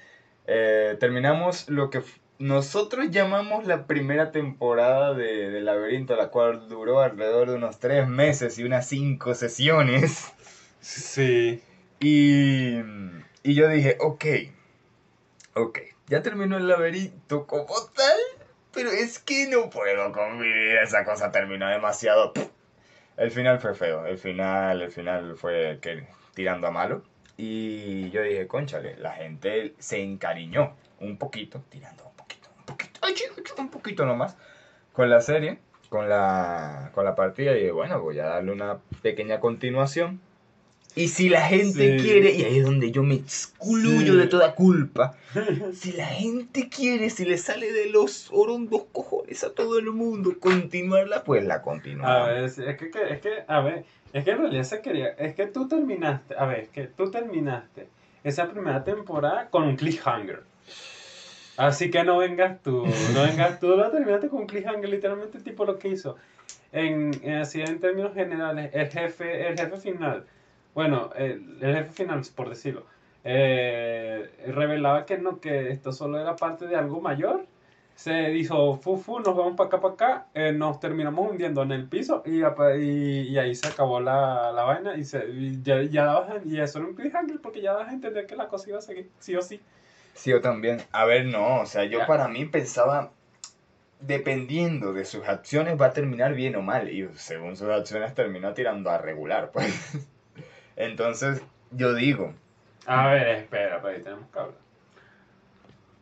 Eh, 0.48 0.96
terminamos 1.00 1.70
lo 1.70 1.90
que 1.90 2.02
nosotros 2.40 3.10
llamamos 3.10 3.66
la 3.66 3.86
primera 3.86 4.32
temporada 4.32 5.14
de, 5.14 5.50
de 5.50 5.62
Laberinto, 5.62 6.16
la 6.16 6.30
cual 6.30 6.68
duró 6.70 7.02
alrededor 7.02 7.50
de 7.50 7.56
unos 7.56 7.80
tres 7.80 8.08
meses 8.08 8.58
y 8.58 8.64
unas 8.64 8.88
cinco 8.88 9.34
sesiones. 9.34 10.34
Sí. 10.80 11.62
Y, 12.00 12.78
y 13.44 13.54
yo 13.56 13.68
dije, 13.68 13.98
ok, 14.00 14.26
ok, 15.56 15.80
ya 16.08 16.22
terminó 16.22 16.58
el 16.58 16.68
laberinto 16.68 17.48
como 17.48 17.74
tal, 17.96 18.18
pero 18.78 18.92
es 18.92 19.18
que 19.18 19.48
no 19.48 19.72
puedo 19.72 20.12
con 20.12 20.38
mi 20.38 20.48
vida, 20.48 20.84
esa 20.84 21.04
cosa 21.04 21.32
terminó 21.32 21.68
demasiado. 21.68 22.32
El 23.18 23.32
final 23.32 23.60
fue 23.60 23.74
feo, 23.74 24.06
el 24.06 24.20
final, 24.20 24.84
el 24.84 24.92
final 24.92 25.36
fue 25.36 25.80
que, 25.82 26.06
tirando 26.36 26.68
a 26.68 26.72
malo. 26.72 27.02
Y 27.38 28.12
yo 28.12 28.22
dije, 28.22 28.46
conchale, 28.46 28.96
la 28.98 29.14
gente 29.14 29.74
se 29.80 30.00
encariñó 30.00 30.76
un 31.00 31.18
poquito, 31.18 31.64
tirando 31.72 32.06
un 32.06 32.16
poquito, 32.16 32.50
un 32.56 32.66
poquito, 32.66 33.56
un 33.58 33.72
poquito 33.72 34.06
nomás, 34.06 34.38
con 34.94 35.10
la 35.10 35.22
serie, 35.22 35.58
con 35.90 36.08
la, 36.08 36.92
con 36.94 37.04
la 37.04 37.16
partida. 37.16 37.54
Y 37.54 37.62
dije, 37.62 37.72
bueno, 37.72 38.00
voy 38.00 38.20
a 38.20 38.28
darle 38.28 38.52
una 38.52 38.78
pequeña 39.02 39.40
continuación. 39.40 40.22
Y 40.98 41.10
si 41.10 41.30
la 41.30 41.42
gente 41.42 41.98
Sí. 42.00 42.04
quiere, 42.04 42.32
y 42.32 42.44
ahí 42.44 42.58
es 42.58 42.66
donde 42.66 42.90
yo 42.92 43.04
me 43.04 43.14
excluyo 43.16 44.14
Sí. 44.14 44.18
de 44.20 44.26
toda 44.28 44.56
culpa, 44.56 45.16
si 45.74 45.92
la 45.92 46.08
gente 46.08 46.70
quiere, 46.70 47.12
si 47.12 47.24
le 47.24 47.38
sale 47.38 47.72
de 47.72 47.86
los 47.92 48.30
orondos 48.32 48.86
cojones 48.92 49.44
a 49.44 49.54
todo 49.54 49.78
el 49.78 49.92
mundo 49.92 50.34
continuarla, 50.40 51.24
pues 51.24 51.46
la 51.46 51.62
continúa. 51.62 52.26
A 52.26 52.28
ver, 52.30 52.44
es 52.46 52.56
que, 52.56 52.90
es 53.12 53.22
que, 53.22 53.30
a 53.48 53.62
ver, 53.62 53.86
es 54.12 54.24
que 54.26 54.32
en 54.32 54.38
realidad 54.40 54.64
se 54.64 54.82
quería, 54.82 55.10
es 55.10 55.36
que 55.36 55.46
tú 55.46 55.68
terminaste, 55.68 56.34
a 56.36 56.46
ver, 56.46 56.62
es 56.62 56.70
que 56.70 56.88
tú 56.88 57.12
terminaste 57.12 57.88
esa 58.24 58.50
primera 58.50 58.84
temporada 58.84 59.50
con 59.52 59.64
un 59.64 59.76
cliffhanger. 59.76 60.42
Así 61.58 61.90
que 61.92 62.04
no 62.04 62.18
vengas 62.18 62.62
tú, 62.64 62.86
no 63.14 63.22
vengas 63.24 63.60
tú, 63.60 63.68
lo 63.68 63.90
terminaste 63.92 64.30
con 64.30 64.42
un 64.42 64.48
cliffhanger, 64.48 64.90
literalmente 64.90 65.40
tipo 65.40 65.64
lo 65.66 65.78
que 65.78 65.90
hizo. 65.90 66.16
En, 66.72 67.12
en 67.24 67.36
así 67.36 67.62
en 67.62 67.80
términos 67.80 68.14
generales, 68.14 68.72
el 68.74 68.88
jefe, 68.90 69.48
el 69.48 69.58
jefe 69.58 69.78
final, 69.78 70.26
bueno, 70.78 71.10
el, 71.16 71.58
el 71.60 71.76
jefe 71.76 71.92
final, 71.92 72.22
por 72.36 72.50
decirlo, 72.50 72.86
eh, 73.24 74.30
revelaba 74.46 75.08
que 75.08 75.18
no, 75.18 75.40
que 75.42 75.72
esto 75.72 75.92
solo 75.92 76.20
era 76.20 76.36
parte 76.36 76.68
de 76.68 76.76
algo 76.76 77.02
mayor 77.02 77.48
se 77.96 78.12
dijo, 78.30 78.78
fufu, 78.78 79.20
nos 79.20 79.36
vamos 79.36 79.56
para 79.58 79.70
acá, 79.70 79.82
para 79.82 79.94
acá, 79.96 80.28
eh, 80.36 80.52
nos 80.52 80.80
terminamos 80.80 81.32
hundiendo 81.32 81.64
en 81.64 81.72
el 81.72 81.90
piso 81.90 82.22
y, 82.28 82.44
y, 82.80 83.22
y 83.30 83.38
ahí 83.40 83.56
se 83.56 83.68
acabó 83.70 84.00
la, 84.00 84.52
la 84.52 84.64
vaina 84.66 84.96
y, 84.96 85.04
se, 85.04 85.28
y 85.30 85.64
ya, 85.64 85.82
ya 85.82 86.06
dabas 86.06 86.46
y 86.46 86.60
eso 86.60 86.78
era 86.78 86.88
un 86.88 86.94
cliffhanger 86.94 87.42
porque 87.42 87.60
ya 87.60 87.74
dabas 87.74 87.90
a 87.90 87.94
entender 87.94 88.28
que 88.28 88.36
la 88.36 88.48
cosa 88.48 88.70
iba 88.70 88.78
a 88.78 88.82
seguir, 88.84 89.10
sí 89.18 89.36
o 89.36 89.42
sí. 89.42 89.60
Sí, 90.14 90.30
yo 90.30 90.42
también. 90.42 90.78
A 90.92 91.06
ver, 91.06 91.26
no, 91.26 91.62
o 91.62 91.66
sea, 91.66 91.86
yo 91.86 91.98
Ya. 91.98 92.06
para 92.06 92.28
mí 92.28 92.46
pensaba, 92.46 93.14
dependiendo 94.00 94.94
de 94.94 95.04
sus 95.04 95.28
acciones, 95.28 95.82
va 95.82 95.88
a 95.88 95.94
terminar 95.94 96.36
bien 96.36 96.56
o 96.56 96.62
mal. 96.62 96.92
Y 96.92 97.10
según 97.16 97.56
sus 97.56 97.70
acciones 97.70 98.14
terminó 98.14 98.54
tirando 98.54 98.92
a 98.92 99.00
regular, 99.00 99.50
pues. 99.52 99.74
Entonces, 100.78 101.42
yo 101.72 101.94
digo, 101.94 102.34
A 102.86 103.08
ver, 103.08 103.28
espera, 103.28 103.82
pero 103.82 103.96
ahí 103.96 104.02
tenemos 104.04 104.30
que 104.32 104.40
hablar. 104.40 104.56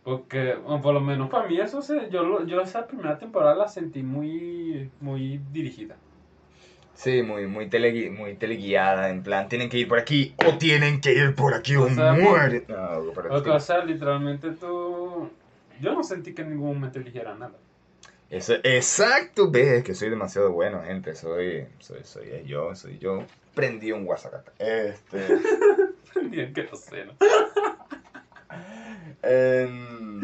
Porque, 0.03 0.55
o 0.65 0.81
por 0.81 0.93
lo 0.93 1.01
menos 1.01 1.29
para 1.29 1.47
mí, 1.47 1.59
eso 1.59 1.81
se, 1.81 2.09
yo, 2.11 2.23
lo- 2.23 2.45
yo 2.45 2.61
esa 2.61 2.85
primera 2.85 3.17
temporada 3.17 3.55
la 3.55 3.67
sentí 3.67 4.03
muy, 4.03 4.91
muy 5.01 5.39
dirigida. 5.51 5.95
sí, 6.93 7.23
muy, 7.23 7.47
muy, 7.47 7.69
telegui- 7.69 8.11
muy 8.11 8.35
teleguiada, 8.35 9.09
en 9.09 9.23
plan, 9.23 9.49
tienen 9.49 9.69
que 9.69 9.77
ir 9.79 9.87
por 9.87 9.99
aquí 9.99 10.35
o 10.45 10.57
tienen 10.57 11.01
que 11.01 11.13
ir 11.13 11.35
por 11.35 11.53
aquí 11.53 11.75
o, 11.75 11.83
O 11.85 11.89
sea, 11.89 12.13
mueren. 12.13 12.65
No, 12.67 13.55
O 13.55 13.59
sea, 13.59 13.83
literalmente 13.83 14.51
tú... 14.51 15.29
Yo 15.81 15.93
no 15.93 16.03
sentí 16.03 16.33
que 16.33 16.43
en 16.43 16.51
ningún 16.51 16.75
momento 16.75 16.99
eligiera 16.99 17.35
nada. 17.35 17.53
Eso- 18.35 18.55
exacto, 18.63 19.49
ves 19.49 19.81
que 19.85 19.95
soy 19.95 20.09
demasiado 20.09 20.51
bueno, 20.51 20.83
gente. 20.83 21.15
Soy, 21.15 21.65
soy, 21.79 22.03
soy 22.03 22.43
yo, 22.45 22.75
soy 22.75 22.97
yo. 22.97 23.25
Prendí 23.53 23.93
un 23.93 24.05
WhatsApp. 24.05 24.49
Este. 24.59 25.25
Bien 26.21 26.53
que 26.53 26.65
no 26.65 26.75
sé, 26.75 27.05
¿no? 27.05 27.13
em, 29.23 30.21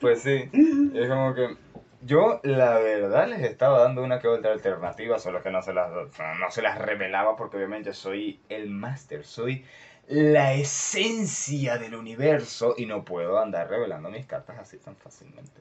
pues 0.00 0.22
sí, 0.22 0.50
es 0.94 1.08
como 1.08 1.34
que 1.34 1.54
yo 2.00 2.40
la 2.44 2.78
verdad 2.78 3.28
les 3.28 3.42
estaba 3.42 3.80
dando 3.80 4.02
una 4.02 4.20
que 4.20 4.28
otra 4.28 4.52
alternativa, 4.52 5.18
solo 5.18 5.42
que 5.42 5.50
no 5.50 5.60
se 5.60 5.74
las, 5.74 5.90
no 5.92 6.50
se 6.50 6.62
las 6.62 6.78
revelaba 6.78 7.36
porque 7.36 7.58
obviamente 7.58 7.92
soy 7.92 8.40
el 8.48 8.70
máster, 8.70 9.26
soy 9.26 9.66
la 10.06 10.54
esencia 10.54 11.76
del 11.76 11.94
universo 11.94 12.74
y 12.78 12.86
no 12.86 13.04
puedo 13.04 13.38
andar 13.38 13.68
revelando 13.68 14.08
mis 14.08 14.24
cartas 14.24 14.58
así 14.58 14.78
tan 14.78 14.96
fácilmente. 14.96 15.60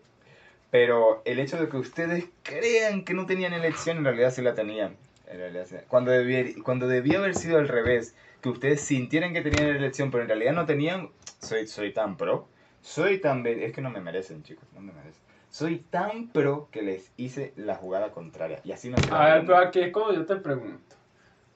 Pero 0.69 1.21
el 1.25 1.39
hecho 1.39 1.57
de 1.57 1.69
que 1.69 1.77
ustedes 1.77 2.25
crean 2.43 3.03
que 3.03 3.13
no 3.13 3.25
tenían 3.25 3.53
elección, 3.53 3.97
en 3.97 4.03
realidad 4.03 4.31
sí 4.31 4.41
la 4.41 4.53
tenían. 4.53 4.95
En 5.27 5.37
realidad 5.37 5.65
sí. 5.67 5.75
Cuando, 5.87 6.11
debía, 6.11 6.45
cuando 6.63 6.87
debía 6.87 7.19
haber 7.19 7.35
sido 7.35 7.57
al 7.57 7.67
revés, 7.67 8.15
que 8.41 8.49
ustedes 8.49 8.81
sintieran 8.81 9.33
que 9.33 9.41
tenían 9.41 9.75
elección, 9.75 10.11
pero 10.11 10.23
en 10.23 10.29
realidad 10.29 10.53
no 10.53 10.65
tenían, 10.65 11.09
soy, 11.39 11.67
soy 11.67 11.93
tan 11.93 12.17
pro, 12.17 12.47
soy 12.81 13.19
tan... 13.19 13.45
Es 13.45 13.73
que 13.73 13.81
no 13.81 13.89
me 13.89 14.01
merecen, 14.01 14.43
chicos, 14.43 14.67
no 14.73 14.81
me 14.81 14.93
merecen. 14.93 15.21
Soy 15.49 15.79
tan 15.89 16.27
pro 16.27 16.67
que 16.71 16.81
les 16.81 17.11
hice 17.17 17.53
la 17.55 17.75
jugada 17.75 18.11
contraria. 18.11 18.59
Y 18.63 18.73
así 18.73 18.89
no 18.89 18.97
se 18.97 19.09
A 19.11 19.35
ver, 19.35 19.45
pero 19.45 19.57
aquí 19.57 19.79
es 19.79 19.91
como 19.91 20.11
yo 20.11 20.25
te 20.25 20.35
pregunto. 20.35 20.95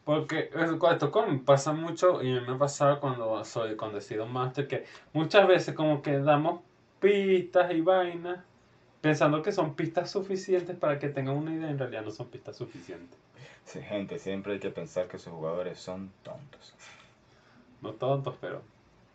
Porque 0.05 0.49
esto 0.89 1.11
como 1.11 1.43
pasa 1.43 1.73
mucho 1.73 2.23
y 2.23 2.31
me 2.31 2.53
ha 2.53 2.57
pasado 2.57 2.99
cuando 2.99 3.45
soy 3.45 3.75
cuando 3.75 3.99
he 3.99 4.01
sido 4.01 4.25
máster 4.25 4.67
que 4.67 4.85
muchas 5.13 5.47
veces 5.47 5.75
como 5.75 6.01
que 6.01 6.17
damos 6.17 6.61
pistas 6.99 7.71
y 7.71 7.81
vainas 7.81 8.39
pensando 9.01 9.41
que 9.41 9.51
son 9.51 9.75
pistas 9.75 10.11
suficientes 10.11 10.75
para 10.75 10.99
que 10.99 11.09
tengan 11.09 11.35
una 11.35 11.53
idea, 11.53 11.69
en 11.69 11.79
realidad 11.79 12.03
no 12.03 12.11
son 12.11 12.27
pistas 12.27 12.55
suficientes. 12.55 13.19
Sí, 13.65 13.81
gente, 13.81 14.19
siempre 14.19 14.53
hay 14.53 14.59
que 14.59 14.69
pensar 14.69 15.07
que 15.07 15.17
sus 15.17 15.33
jugadores 15.33 15.79
son 15.79 16.11
tontos. 16.23 16.73
No 17.81 17.93
tontos, 17.93 18.35
pero 18.39 18.61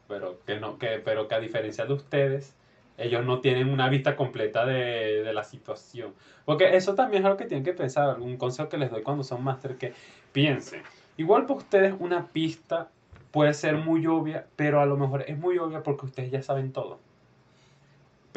pero 0.09 0.39
que 0.45 0.61
no 0.61 0.79
que 0.79 1.01
pero 1.05 1.29
que 1.29 1.35
a 1.35 1.41
diferencia 1.41 1.85
de 1.85 1.93
ustedes 1.93 2.55
ellos 2.99 3.25
no 3.25 3.41
tienen 3.41 3.69
una 3.69 3.89
vista 3.89 4.17
completa 4.17 4.65
de, 4.65 5.23
de 5.23 5.33
la 5.33 5.45
situación. 5.45 6.15
Porque 6.45 6.77
eso 6.77 6.95
también 6.95 7.23
es 7.23 7.27
algo 7.27 7.37
que 7.37 7.45
tienen 7.45 7.65
que 7.65 7.75
pensar. 7.75 8.19
Un 8.19 8.37
consejo 8.39 8.69
que 8.69 8.79
les 8.79 8.91
doy 8.91 9.03
cuando 9.03 9.23
son 9.23 9.45
máster 9.45 9.77
que 9.77 9.93
piensen. 10.33 10.83
Igual 11.19 11.45
para 11.47 11.59
ustedes 11.59 11.95
una 11.99 12.29
pista 12.29 12.89
puede 13.31 13.53
ser 13.53 13.77
muy 13.77 14.07
obvia, 14.07 14.47
pero 14.57 14.81
a 14.81 14.87
lo 14.87 14.97
mejor 14.97 15.25
es 15.29 15.37
muy 15.37 15.59
obvia 15.59 15.83
porque 15.83 16.07
ustedes 16.07 16.31
ya 16.31 16.43
saben 16.43 16.73
todo. 16.73 16.99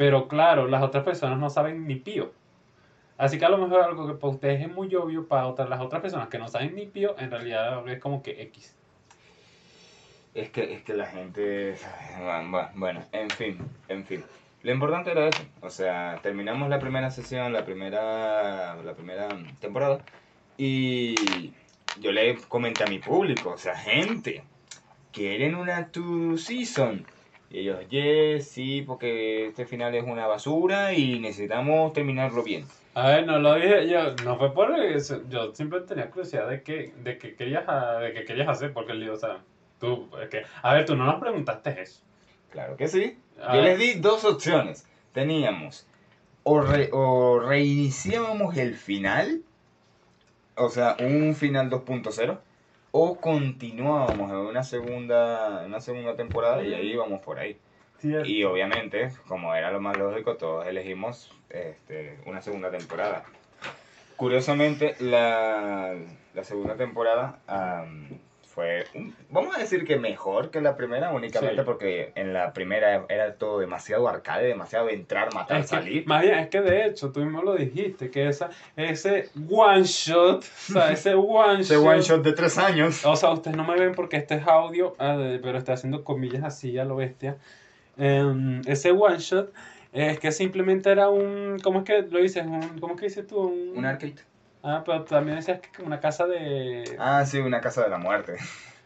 Pero 0.00 0.28
claro, 0.28 0.66
las 0.66 0.82
otras 0.82 1.04
personas 1.04 1.38
no 1.38 1.50
saben 1.50 1.86
ni 1.86 1.96
pío. 1.96 2.32
Así 3.18 3.38
que 3.38 3.44
a 3.44 3.50
lo 3.50 3.58
mejor 3.58 3.82
algo 3.82 4.06
que 4.06 4.14
para 4.14 4.32
ustedes 4.32 4.62
es 4.62 4.72
muy 4.72 4.94
obvio, 4.94 5.28
para 5.28 5.46
otras, 5.46 5.68
las 5.68 5.82
otras 5.82 6.00
personas 6.00 6.28
que 6.28 6.38
no 6.38 6.48
saben 6.48 6.74
ni 6.74 6.86
pío, 6.86 7.14
en 7.18 7.30
realidad 7.30 7.86
es 7.86 8.00
como 8.00 8.22
que 8.22 8.40
X. 8.44 8.74
Es 10.32 10.48
que, 10.48 10.72
es 10.72 10.82
que 10.84 10.94
la 10.94 11.04
gente... 11.04 11.76
Bueno, 12.76 13.04
en 13.12 13.28
fin, 13.28 13.58
en 13.88 14.06
fin. 14.06 14.24
Lo 14.62 14.72
importante 14.72 15.10
era 15.10 15.28
eso. 15.28 15.42
O 15.60 15.68
sea, 15.68 16.18
terminamos 16.22 16.70
la 16.70 16.78
primera 16.78 17.10
sesión, 17.10 17.52
la 17.52 17.66
primera, 17.66 18.76
la 18.76 18.94
primera 18.94 19.28
temporada. 19.60 19.98
Y 20.56 21.52
yo 22.00 22.10
le 22.10 22.38
comenté 22.48 22.84
a 22.84 22.86
mi 22.86 23.00
público, 23.00 23.50
o 23.50 23.58
sea, 23.58 23.76
gente, 23.76 24.44
¿quieren 25.12 25.56
una 25.56 25.88
two 25.88 26.38
season? 26.38 27.04
Y 27.50 27.60
ellos, 27.60 27.88
yes, 27.88 28.48
sí, 28.48 28.82
porque 28.86 29.48
este 29.48 29.66
final 29.66 29.94
es 29.94 30.04
una 30.04 30.26
basura 30.26 30.92
y 30.94 31.18
necesitamos 31.18 31.92
terminarlo 31.92 32.42
bien. 32.44 32.64
A 32.94 33.08
ver, 33.08 33.26
no 33.26 33.38
lo 33.38 33.54
dije 33.54 33.88
yo, 33.88 34.14
no 34.24 34.36
fue 34.38 34.52
por 34.54 34.78
eso, 34.78 35.20
yo 35.28 35.52
siempre 35.54 35.80
tenía 35.80 36.10
curiosidad 36.10 36.48
de 36.48 36.62
qué, 36.62 36.92
de 37.02 37.18
qué 37.18 37.34
querías, 37.34 37.68
a- 37.68 37.98
de 37.98 38.12
qué 38.12 38.24
querías 38.24 38.48
hacer, 38.48 38.72
porque 38.72 38.92
el 38.92 39.00
lío, 39.00 39.14
o 39.14 39.16
sea, 39.16 39.38
tú, 39.80 40.08
es 40.22 40.28
que, 40.28 40.42
a 40.62 40.74
ver, 40.74 40.84
tú 40.86 40.94
no 40.96 41.04
nos 41.06 41.20
preguntaste 41.20 41.80
eso. 41.82 42.00
Claro 42.50 42.76
que 42.76 42.88
sí. 42.88 43.18
A 43.42 43.54
Yo 43.54 43.62
ver, 43.62 43.78
les 43.78 43.78
di 43.78 44.00
dos 44.00 44.24
opciones. 44.24 44.86
Teníamos 45.12 45.86
o, 46.44 46.60
re- 46.60 46.90
o 46.92 47.40
reiniciábamos 47.40 48.56
el 48.56 48.74
final, 48.76 49.42
o 50.56 50.68
sea, 50.68 50.96
un 51.00 51.34
final 51.34 51.70
2.0, 51.70 52.38
o 52.92 53.16
continuábamos 53.20 54.30
en 54.30 54.36
una 54.36 54.62
segunda, 54.62 55.64
una 55.66 55.80
segunda 55.80 56.16
temporada 56.16 56.62
y 56.62 56.74
ahí 56.74 56.92
íbamos 56.92 57.20
por 57.20 57.38
ahí. 57.38 57.58
Y 58.02 58.44
obviamente, 58.44 59.10
como 59.28 59.54
era 59.54 59.70
lo 59.70 59.80
más 59.80 59.96
lógico, 59.96 60.36
todos 60.36 60.66
elegimos 60.66 61.30
este, 61.50 62.18
una 62.24 62.40
segunda 62.40 62.70
temporada. 62.70 63.24
Curiosamente, 64.16 64.96
la, 65.00 65.94
la 66.34 66.44
segunda 66.44 66.76
temporada 66.76 67.40
am, 67.46 68.08
fue, 68.60 68.84
un- 68.94 69.14
vamos 69.30 69.56
a 69.56 69.60
decir 69.60 69.84
que 69.86 69.96
mejor 69.96 70.50
que 70.50 70.60
la 70.60 70.76
primera, 70.76 71.12
únicamente 71.12 71.56
Sí. 71.62 71.62
porque 71.64 72.12
en 72.14 72.32
la 72.34 72.52
primera 72.52 73.06
era 73.08 73.34
todo 73.34 73.58
demasiado 73.58 74.06
arcade, 74.08 74.46
demasiado 74.46 74.88
entrar, 74.90 75.32
matar, 75.34 75.60
Es 75.60 75.70
que, 75.70 75.76
salir. 75.76 76.06
más 76.06 76.22
bien, 76.22 76.38
es 76.38 76.48
que 76.48 76.60
de 76.60 76.86
hecho, 76.86 77.10
tú 77.10 77.20
mismo 77.20 77.42
lo 77.42 77.54
dijiste, 77.56 78.10
que 78.10 78.28
esa, 78.28 78.50
ese 78.76 79.30
one 79.50 79.84
shot, 79.84 80.40
o 80.44 80.72
sea, 80.72 80.92
ese 80.92 81.14
one 81.14 81.62
Ese 81.62 81.74
shot, 81.74 81.86
one 81.86 82.00
shot 82.02 82.22
de 82.22 82.32
tres 82.32 82.58
años. 82.58 83.04
o 83.06 83.16
sea, 83.16 83.30
ustedes 83.30 83.56
no 83.56 83.64
me 83.64 83.76
ven 83.78 83.94
porque 83.94 84.16
este 84.18 84.34
es 84.34 84.46
audio, 84.46 84.94
ah, 84.98 85.16
pero 85.42 85.56
estoy 85.58 85.74
haciendo 85.74 86.04
comillas 86.04 86.44
así 86.44 86.76
a 86.78 86.84
lo 86.84 86.96
bestia. 86.96 87.38
Em, 87.96 88.60
ese 88.66 88.90
one 88.92 89.18
shot 89.18 89.52
es 89.92 90.18
que 90.20 90.30
simplemente 90.32 90.90
era 90.90 91.08
un, 91.10 91.58
¿cómo 91.62 91.80
es 91.80 91.84
que 91.84 92.02
lo 92.02 92.18
dices? 92.20 92.44
Un, 92.46 92.78
¿Cómo 92.78 92.94
es 92.94 93.00
que 93.00 93.06
dices 93.06 93.26
tú? 93.26 93.40
Un, 93.40 93.78
Un 93.78 93.84
arcade. 93.84 94.14
Ah, 94.62 94.82
pero 94.84 95.04
también 95.04 95.36
decías 95.36 95.60
que 95.60 95.70
como 95.70 95.86
una 95.86 96.00
casa 96.00 96.26
de... 96.26 96.96
Ah, 96.98 97.24
sí, 97.24 97.38
una 97.38 97.60
casa 97.60 97.82
de 97.82 97.90
la 97.90 97.98
muerte. 97.98 98.36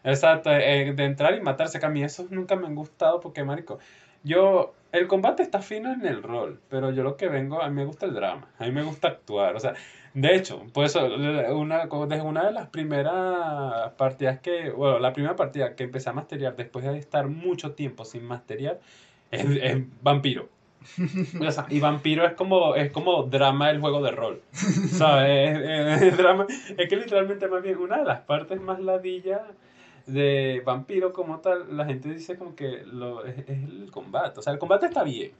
Exacto, 0.03 0.51
eh, 0.51 0.93
de 0.93 1.03
entrar 1.03 1.35
y 1.35 1.41
matarse, 1.41 1.79
que 1.79 1.85
a 1.85 1.89
mí 1.89 2.03
esos 2.03 2.31
nunca 2.31 2.55
me 2.55 2.67
han 2.67 2.75
gustado 2.75 3.19
porque, 3.19 3.43
marico, 3.43 3.79
yo, 4.23 4.73
el 4.91 5.07
combate 5.07 5.43
está 5.43 5.61
fino 5.61 5.91
en 5.91 6.05
el 6.05 6.21
rol, 6.21 6.59
pero 6.69 6.91
yo 6.91 7.03
lo 7.03 7.17
que 7.17 7.27
vengo, 7.27 7.61
a 7.61 7.69
mí 7.69 7.75
me 7.75 7.85
gusta 7.85 8.05
el 8.05 8.13
drama, 8.13 8.47
a 8.59 8.65
mí 8.65 8.71
me 8.71 8.83
gusta 8.83 9.07
actuar, 9.07 9.55
o 9.55 9.59
sea, 9.59 9.73
de 10.13 10.35
hecho, 10.35 10.63
por 10.73 10.85
eso, 10.85 11.05
una, 11.05 11.87
desde 12.07 12.21
una 12.21 12.45
de 12.45 12.51
las 12.53 12.69
primeras 12.69 13.91
partidas 13.93 14.39
que, 14.39 14.69
bueno, 14.69 14.99
la 14.99 15.11
primera 15.11 15.35
partida 15.35 15.75
que 15.75 15.83
empecé 15.83 16.09
a 16.09 16.13
masteriar 16.13 16.55
después 16.55 16.85
de 16.85 16.97
estar 16.97 17.27
mucho 17.27 17.73
tiempo 17.73 18.05
sin 18.05 18.23
masteriar, 18.25 18.79
es, 19.31 19.45
es 19.61 19.83
Vampiro. 20.01 20.54
Y 21.69 21.79
Vampiro 21.79 22.25
es 22.25 22.33
como, 22.33 22.75
es 22.75 22.91
como 22.91 23.23
drama 23.23 23.69
del 23.69 23.79
juego 23.79 24.01
de 24.01 24.11
rol. 24.11 24.41
¿Sabes? 24.53 25.57
Es, 25.57 25.63
es- 25.63 26.01
es 26.13 26.17
drama. 26.17 26.45
Es 26.77 26.89
que 26.89 26.95
literalmente 26.95 27.47
más 27.47 27.61
bien 27.61 27.77
una 27.77 27.97
de 27.99 28.05
las 28.05 28.21
partes 28.21 28.61
más 28.61 28.79
ladillas 28.79 29.41
de 30.05 30.61
Vampiro 30.65 31.13
como 31.13 31.39
tal, 31.39 31.75
la 31.75 31.85
gente 31.85 32.09
dice 32.09 32.37
como 32.37 32.55
que 32.55 32.83
lo, 32.85 33.25
es, 33.25 33.47
el 33.49 33.89
combate. 33.91 34.39
O 34.39 34.43
sea, 34.43 34.53
el 34.53 34.59
combate 34.59 34.85
está 34.85 35.03
bien. 35.03 35.31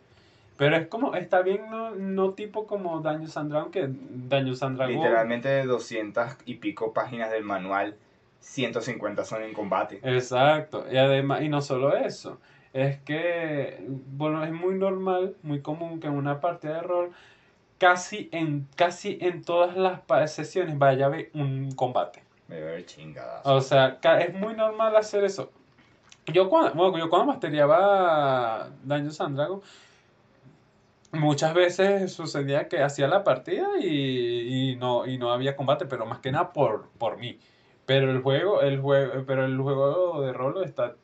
Pero 0.58 0.78
es 0.78 0.88
como, 0.88 1.16
está 1.16 1.42
bien 1.42 1.70
no, 1.70 1.92
no 1.96 2.32
tipo 2.32 2.66
como 2.66 3.02
Dungeons 3.02 3.36
and 3.38 3.52
Dragons, 3.52 3.72
que 3.74 3.88
Dungeons 3.90 4.64
and 4.64 4.78
Dragons... 4.78 4.96
Literalmente 4.98 5.50
de 5.50 5.66
200 5.66 6.38
y 6.46 6.56
pico 6.56 6.94
páginas 6.94 7.30
del 7.30 7.44
manual, 7.44 7.96
150 8.40 9.26
son 9.26 9.44
en 9.44 9.54
combate. 9.54 10.00
Exacto, 10.02 10.86
y 10.90 10.96
además, 10.96 11.42
y 11.42 11.50
no 11.50 11.62
solo 11.62 11.94
eso, 11.96 12.40
es 12.76 12.98
que, 13.04 13.86
bueno, 13.88 14.44
es 14.44 14.52
muy 14.52 14.76
normal, 14.76 15.38
muy 15.44 15.62
común 15.62 16.02
que 16.02 16.08
en 16.08 16.14
una 16.14 16.42
partida 16.42 16.74
de 16.74 16.82
rol, 16.82 17.12
casi 17.78 18.28
en, 18.34 18.68
casi 18.76 19.18
en 19.22 19.44
todas 19.44 19.78
las 19.78 20.34
sesiones 20.34 20.78
vaya 20.78 21.06
a 21.06 21.08
haber 21.08 21.32
un 21.34 21.72
combate. 21.72 22.22
Me 22.50 22.86
chingadazo. 22.86 23.56
O 23.56 23.62
sea, 23.62 23.98
es 24.20 24.34
muy 24.36 24.56
normal 24.56 24.94
hacer 24.98 25.24
eso. 25.24 25.54
Yo 26.28 26.50
cuando, 26.50 26.74
bueno, 26.74 26.98
yo 26.98 27.10
cuando 27.10 27.28
masteriaba 27.28 28.70
Dungeons 28.84 29.22
and 29.22 29.38
Dragons, 29.38 29.64
muchas 31.14 31.54
veces 31.54 32.12
sucedía 32.12 32.68
que 32.68 32.84
hacía 32.84 33.08
la 33.08 33.24
partida 33.24 33.70
y, 33.80 34.72
y 34.72 34.76
no, 34.76 35.06
y 35.08 35.18
no 35.18 35.32
había 35.32 35.56
combate, 35.56 35.86
pero 35.86 36.06
más 36.06 36.20
que 36.20 36.34
nada 36.34 36.52
por, 36.52 36.90
por 36.98 37.18
mí. 37.20 37.40
Pero 37.86 38.12
el 38.12 38.22
juego, 38.22 38.62
el 38.62 38.82
juego, 38.82 39.24
pero 39.26 39.46
el 39.46 39.58
juego 39.58 40.22
de 40.24 40.34
rol 40.34 40.62
está, 40.66 40.96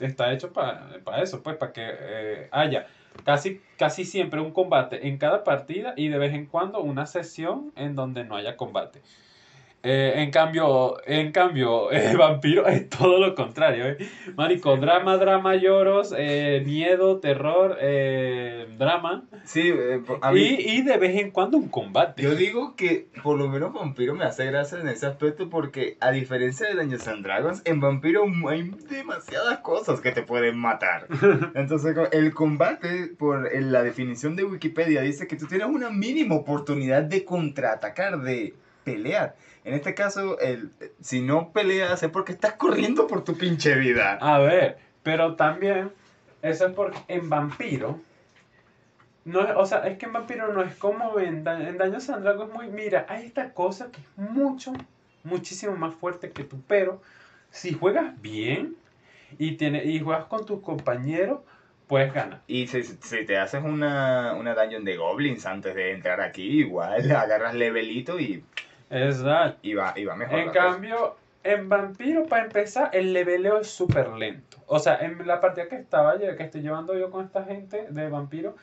está 0.00 0.32
hecho 0.32 0.52
para 0.52 1.22
eso, 1.22 1.42
pues, 1.42 1.56
para 1.56 1.72
que 1.72 1.82
eh, 1.84 2.48
haya 2.50 2.86
casi, 3.24 3.60
casi 3.76 4.04
siempre 4.04 4.40
un 4.40 4.52
combate 4.52 5.08
en 5.08 5.18
cada 5.18 5.44
partida 5.44 5.94
y 5.96 6.08
de 6.08 6.18
vez 6.18 6.34
en 6.34 6.46
cuando 6.46 6.80
una 6.80 7.06
sesión 7.06 7.72
en 7.76 7.94
donde 7.94 8.24
no 8.24 8.36
haya 8.36 8.56
combate. 8.56 9.02
Eh, 9.84 10.14
en 10.16 10.30
cambio, 10.32 10.96
en 11.06 11.30
cambio, 11.30 11.92
eh, 11.92 12.16
Vampiro 12.16 12.66
es 12.66 12.88
todo 12.88 13.18
lo 13.20 13.34
contrario, 13.34 13.86
¿eh? 13.86 13.96
Marico, 14.36 14.76
drama, 14.76 15.16
drama, 15.18 15.54
lloros, 15.54 16.12
eh, 16.16 16.62
miedo, 16.66 17.20
terror, 17.20 17.76
drama. 18.76 19.24
Sí, 19.44 19.72
por- 20.06 20.18
a 20.22 20.32
mí, 20.32 20.40
Y, 20.40 20.78
y 20.78 20.82
de 20.82 20.96
vez 20.98 21.16
en 21.20 21.30
cuando 21.30 21.56
un 21.58 21.68
combate. 21.68 22.22
yo 22.22 22.34
digo 22.34 22.74
que 22.76 23.08
por 23.22 23.38
lo 23.38 23.48
menos 23.48 23.72
Vampiro 23.72 24.14
me 24.14 24.24
hace 24.24 24.46
gracia 24.46 24.78
en 24.80 24.88
ese 24.88 25.06
aspecto 25.06 25.48
porque 25.48 25.96
a 26.00 26.10
diferencia 26.10 26.66
de 26.68 26.74
Dungeons 26.74 27.08
and 27.08 27.24
Dragons, 27.24 27.62
en 27.64 27.80
Vampiro 27.80 28.24
hay 28.48 28.70
demasiadas 28.90 29.58
cosas 29.58 30.00
que 30.00 30.10
te 30.12 30.22
pueden 30.22 30.58
matar. 30.58 31.06
Entonces 31.54 31.96
el 32.12 32.34
combate, 32.34 33.12
por 33.18 33.48
la 33.62 33.82
definición 33.82 34.36
de 34.36 34.44
Wikipedia, 34.44 35.02
dice 35.02 35.26
que 35.26 35.36
tú 35.36 35.46
tienes 35.46 35.68
una 35.68 35.90
mínima 35.90 36.34
oportunidad 36.34 37.02
de 37.02 37.24
contraatacar, 37.24 38.20
de 38.22 38.54
pelear. 38.84 39.36
En 39.68 39.74
este 39.74 39.94
caso, 39.94 40.38
el, 40.40 40.70
si 41.02 41.20
no 41.20 41.52
peleas 41.52 42.02
es 42.02 42.10
porque 42.10 42.32
estás 42.32 42.54
corriendo 42.54 43.06
por 43.06 43.22
tu 43.22 43.36
pinche 43.36 43.74
vida. 43.74 44.18
A 44.20 44.38
ver, 44.38 44.78
pero 45.02 45.36
también, 45.36 45.92
eso 46.40 46.66
es 46.66 46.72
porque 46.72 46.98
en 47.08 47.28
Vampiro, 47.28 48.00
no 49.26 49.42
es, 49.42 49.50
o 49.56 49.66
sea, 49.66 49.86
es 49.86 49.98
que 49.98 50.06
en 50.06 50.14
Vampiro 50.14 50.52
no 50.54 50.62
es 50.62 50.74
como 50.76 51.20
en, 51.20 51.44
Da- 51.44 51.68
en 51.68 51.76
Dungeons 51.76 52.08
and 52.08 52.22
Dragons, 52.24 52.48
es 52.50 52.54
muy, 52.56 52.68
mira, 52.68 53.04
hay 53.10 53.26
esta 53.26 53.52
cosa 53.52 53.90
que 53.90 54.00
es 54.00 54.06
mucho, 54.16 54.72
muchísimo 55.22 55.76
más 55.76 55.94
fuerte 55.94 56.30
que 56.30 56.44
tú, 56.44 56.62
pero 56.66 57.02
si 57.50 57.74
juegas 57.74 58.20
bien 58.22 58.74
y, 59.38 59.52
tiene, 59.56 59.84
y 59.84 60.00
juegas 60.00 60.24
con 60.24 60.46
tus 60.46 60.62
compañeros, 60.62 61.40
puedes 61.86 62.12
ganar. 62.14 62.40
Y 62.46 62.68
si, 62.68 62.82
si 62.82 63.26
te 63.26 63.36
haces 63.36 63.62
una, 63.62 64.32
una 64.34 64.54
dungeon 64.54 64.84
de 64.84 64.96
goblins 64.96 65.44
antes 65.44 65.74
de 65.74 65.92
entrar 65.92 66.22
aquí, 66.22 66.60
igual 66.60 67.10
agarras 67.12 67.52
levelito 67.54 68.18
y, 68.18 68.42
Exacto. 68.90 69.58
y, 69.62 69.74
va, 69.74 69.92
y 69.96 70.04
va 70.04 70.16
mejor. 70.16 70.38
En 70.38 70.48
cosa. 70.48 70.58
cambio, 70.60 71.16
en 71.44 71.68
Vampiro, 71.68 72.26
para 72.26 72.44
empezar, 72.44 72.90
el 72.92 73.12
leveleo 73.12 73.58
es 73.60 73.68
súper 73.68 74.08
lento. 74.10 74.58
O 74.66 74.78
sea, 74.78 74.98
en 75.00 75.26
la 75.26 75.40
partida 75.40 75.68
que 75.68 75.76
estaba 75.76 76.16
lle- 76.16 76.36
que 76.36 76.42
estoy 76.42 76.62
llevando 76.62 76.96
yo 76.98 77.10
con 77.10 77.24
esta 77.24 77.44
gente 77.44 77.86
de 77.90 78.08
Vampiro, 78.08 78.56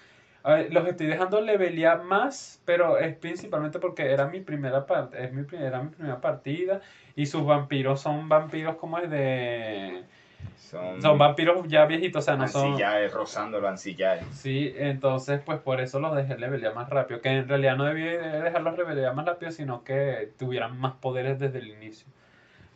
ver, 0.43 0.71
los 0.73 0.87
estoy 0.87 1.07
dejando 1.07 1.41
levelear 1.41 2.03
más, 2.03 2.61
pero 2.65 2.97
es 2.99 3.15
principalmente 3.15 3.79
porque 3.79 4.11
era 4.11 4.27
mi 4.27 4.41
primera 4.41 4.85
parte, 4.85 5.23
es 5.23 5.33
mi, 5.33 5.43
era 5.57 5.81
mi 5.81 5.89
primera 5.89 6.21
partida 6.21 6.81
y 7.15 7.25
sus 7.25 7.45
vampiros 7.45 8.01
son 8.01 8.29
vampiros 8.29 8.75
como 8.75 8.99
es 8.99 9.09
de... 9.09 10.03
Son, 10.57 11.01
Son 11.01 11.17
vampiros 11.17 11.67
ya 11.67 11.85
viejitos, 11.85 12.23
o 12.23 12.25
sea, 12.25 12.35
no 12.35 12.47
son... 12.47 12.71
ancillaes, 12.71 13.13
rozándolo 13.13 13.67
ancillaes. 13.67 14.25
Sí, 14.31 14.73
entonces 14.77 15.41
pues 15.45 15.59
por 15.59 15.81
eso 15.81 15.99
los 15.99 16.15
dejé 16.15 16.37
levelear 16.37 16.73
más 16.73 16.89
rápido, 16.89 17.21
que 17.21 17.29
en 17.29 17.47
realidad 17.47 17.75
no 17.77 17.85
debí 17.85 18.03
de 18.03 18.17
dejarlos 18.41 18.77
levelear 18.77 19.13
más 19.13 19.25
rápido, 19.25 19.51
sino 19.51 19.83
que 19.83 20.31
tuvieran 20.39 20.79
más 20.79 20.93
poderes 20.93 21.39
desde 21.39 21.59
el 21.59 21.67
inicio. 21.67 22.07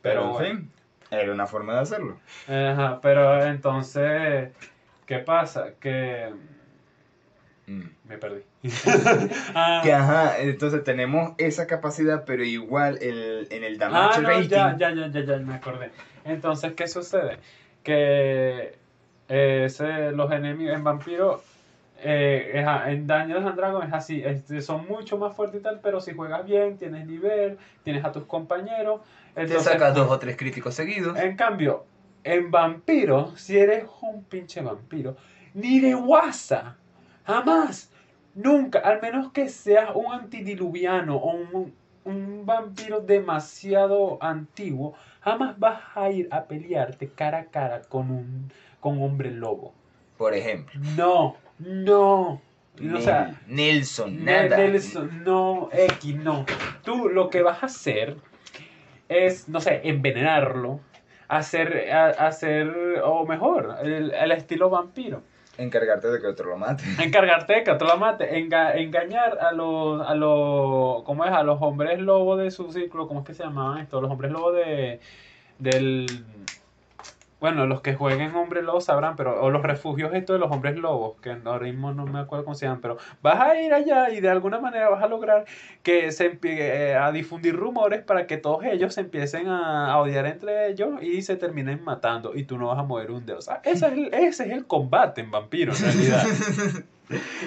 Pero, 0.01 0.33
Pero 0.37 0.45
en 0.49 0.57
fin, 0.57 0.71
era 1.11 1.31
una 1.31 1.47
forma 1.47 1.73
de 1.73 1.79
hacerlo. 1.79 2.17
Ajá, 2.47 2.99
pero 3.01 3.43
entonces, 3.45 4.49
¿qué 5.05 5.19
pasa? 5.19 5.71
Que 5.79 6.29
Mm. 7.69 7.83
me 8.05 8.17
perdí. 8.17 8.41
ah, 9.53 9.81
Que 9.83 9.93
ajá, 9.93 10.39
entonces 10.39 10.83
tenemos 10.83 11.33
esa 11.37 11.67
capacidad, 11.67 12.25
pero 12.25 12.43
igual 12.43 12.97
el, 13.01 13.47
en 13.51 13.63
el 13.63 13.75
ah, 13.75 13.85
damage 13.85 14.21
no, 14.21 14.27
rating. 14.27 14.49
ya, 14.49 14.75
ya, 14.77 14.91
ya, 14.91 15.07
ya, 15.07 15.21
ya, 15.23 15.37
me 15.37 15.53
acordé. 15.53 15.91
Entonces, 16.25 16.73
¿qué 16.73 16.87
sucede? 16.87 17.37
Que 17.89 18.77
eh, 19.27 19.63
ese- 19.65 20.11
los 20.11 20.31
enemigos 20.31 20.75
en 20.75 20.83
Vampiro, 20.83 21.41
eh, 21.97 22.63
ajá, 22.63 22.91
en 22.91 23.07
Dungeons 23.07 23.45
and 23.47 23.55
Dragons 23.55 23.87
es 23.87 23.93
así, 23.93 24.23
son 24.61 24.87
mucho 24.87 25.17
más 25.17 25.35
fuertes 25.35 25.59
y 25.59 25.63
tal, 25.63 25.79
pero 25.81 25.99
si 25.99 26.13
juegas 26.13 26.45
bien, 26.45 26.77
tienes 26.77 27.07
nivel, 27.07 27.57
tienes 27.83 28.05
a 28.05 28.11
tus 28.11 28.25
compañeros, 28.25 29.01
entonces... 29.35 29.79
dos 29.95 30.11
o 30.11 30.19
tres 30.19 30.37
críticos 30.37 30.75
seguidos. 30.75 31.17
En 31.17 31.35
cambio, 31.35 31.85
en 32.23 32.51
vampiro, 32.51 33.35
si 33.35 33.57
eres 33.57 33.85
un 34.01 34.23
pinche 34.23 34.61
vampiro, 34.61 35.15
ni 35.55 35.79
de 35.79 35.95
guasa, 35.95 36.77
jamás, 37.25 37.91
nunca, 38.35 38.79
al 38.79 39.01
menos 39.01 39.31
que 39.31 39.49
seas 39.49 39.89
un 39.95 40.13
antidiluviano 40.13 41.15
o 41.17 41.31
un, 41.35 41.73
un 42.05 42.45
vampiro 42.45 42.99
demasiado 43.01 44.19
antiguo, 44.21 44.93
jamás 45.21 45.57
vas 45.59 45.81
a 45.95 46.09
ir 46.09 46.27
a 46.31 46.43
pelearte 46.45 47.07
cara 47.09 47.39
a 47.39 47.45
cara 47.45 47.81
con 47.89 48.09
un 48.11 48.51
con 48.79 49.01
hombre 49.01 49.31
lobo. 49.31 49.73
Por 50.17 50.33
ejemplo, 50.33 50.79
No, 50.95 51.35
no. 51.59 52.41
O 52.95 53.01
sea, 53.01 53.35
Nelson, 53.47 54.23
Ne- 54.23 54.47
nada. 54.47 54.57
Nelson, 54.57 55.23
no, 55.25 55.69
X, 55.73 56.15
no. 56.15 56.45
Tú 56.83 57.09
lo 57.09 57.29
que 57.29 57.41
vas 57.41 57.61
a 57.61 57.65
hacer 57.65 58.15
es, 59.09 59.49
no 59.49 59.59
sé, 59.59 59.81
envenenarlo, 59.83 60.79
hacer, 61.27 61.91
a- 61.91 62.27
hacer 62.27 63.01
o 63.03 63.25
mejor, 63.25 63.75
el, 63.83 64.11
el 64.13 64.31
estilo 64.31 64.69
vampiro. 64.69 65.23
Encargarte 65.59 66.07
de 66.09 66.19
que 66.21 66.27
otro 66.27 66.49
lo 66.49 66.57
mate. 66.57 66.83
Encargarte 67.03 67.53
de 67.53 67.63
que 67.63 67.71
otro 67.71 67.87
lo 67.87 67.97
mate. 67.97 68.37
Enga- 68.39 68.75
engañar 68.77 69.37
a 69.39 69.51
los, 69.51 70.01
a 70.07 70.15
los, 70.15 71.03
¿cómo 71.03 71.25
es? 71.25 71.31
A 71.31 71.43
los 71.43 71.61
hombres 71.61 71.99
lobo 71.99 72.37
de 72.37 72.49
su 72.51 72.71
círculo, 72.71 73.07
¿cómo 73.07 73.19
es 73.21 73.25
que 73.25 73.33
se 73.33 73.43
llamaban 73.43 73.79
esto? 73.79 74.01
Los 74.01 74.09
hombres 74.11 74.31
lobo 74.31 74.51
de, 74.51 74.99
del, 75.59 76.25
bueno, 77.39 77.65
los 77.65 77.81
que 77.81 77.93
jueguen 77.95 78.35
hombre 78.35 78.61
lobo 78.61 78.81
sabrán, 78.81 79.15
pero, 79.15 79.41
o 79.41 79.49
los 79.49 79.63
refugios 79.63 80.13
estos 80.13 80.33
de 80.35 80.39
los 80.39 80.51
hombres 80.51 80.75
lobos, 80.77 81.19
que 81.21 81.37
ahora 81.45 81.65
mismo 81.65 81.93
no 81.93 82.05
me 82.05 82.19
acuerdo 82.19 82.43
cómo 82.45 82.55
se 82.55 82.65
llaman, 82.65 82.81
pero 82.81 82.97
vas 83.21 83.39
a 83.39 83.59
ir 83.61 83.73
allá 83.73 84.09
y 84.09 84.19
de 84.19 84.29
alguna 84.29 84.59
manera 84.59 84.89
vas 84.89 85.01
a 85.03 85.07
lograr 85.07 85.45
que 85.81 86.11
se 86.11 86.31
empie- 86.37 86.95
a 87.01 87.11
difundir 87.11 87.55
rumores 87.55 88.01
para 88.03 88.27
que 88.27 88.37
todos 88.37 88.63
ellos 88.65 88.93
se 88.93 89.01
empiecen 89.01 89.47
a, 89.47 89.91
a 89.91 89.97
odiar 89.99 90.25
entre 90.25 90.67
ellos 90.69 91.01
y 91.01 91.21
se 91.21 91.35
terminen 91.37 91.83
matando 91.83 92.35
y 92.35 92.43
tú 92.43 92.57
no 92.57 92.67
vas 92.67 92.79
a 92.79 92.83
mover 92.83 93.11
un 93.11 93.25
dedo. 93.25 93.37
O 93.39 93.41
sea, 93.41 93.61
ese 93.63 93.87
es 93.87 93.93
el, 93.93 94.13
ese 94.13 94.43
es 94.45 94.51
el 94.51 94.65
combate 94.67 95.21
en 95.21 95.31
vampiro 95.31 95.73
en 95.73 95.81
realidad. 95.81 96.23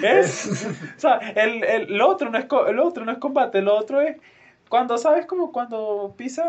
Es, 0.03 0.67
o 0.97 0.99
sea, 0.99 1.17
el, 1.19 1.63
el, 1.63 1.97
lo 1.97 2.09
otro 2.09 2.29
no 2.29 2.37
es, 2.37 2.45
el 2.67 2.79
otro 2.79 3.05
no 3.05 3.13
es 3.13 3.17
combate, 3.19 3.61
lo 3.61 3.75
otro 3.77 4.01
es 4.01 4.17
cuando 4.67 4.97
sabes 4.97 5.25
como 5.25 5.51
cuando 5.53 6.13
pisas 6.17 6.45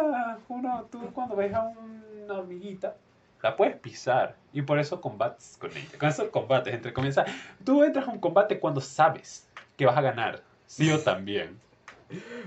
uno, 0.48 0.86
tú 0.90 0.98
cuando 1.12 1.36
ves 1.36 1.54
a 1.54 1.62
una 2.24 2.34
hormiguita, 2.38 2.96
la 3.44 3.56
puedes 3.56 3.76
pisar 3.76 4.34
y 4.54 4.62
por 4.62 4.78
eso 4.78 5.00
combates 5.00 5.56
con 5.60 5.70
ella. 5.70 5.98
Con 5.98 6.08
eso 6.08 6.30
combates, 6.30 6.72
entre 6.74 6.92
comillas. 6.94 7.24
Tú 7.64 7.84
entras 7.84 8.08
a 8.08 8.10
un 8.10 8.18
combate 8.18 8.58
cuando 8.58 8.80
sabes 8.80 9.46
que 9.76 9.84
vas 9.86 9.96
a 9.96 10.00
ganar, 10.00 10.40
sí 10.66 10.90
o 10.90 10.98
también. 10.98 11.60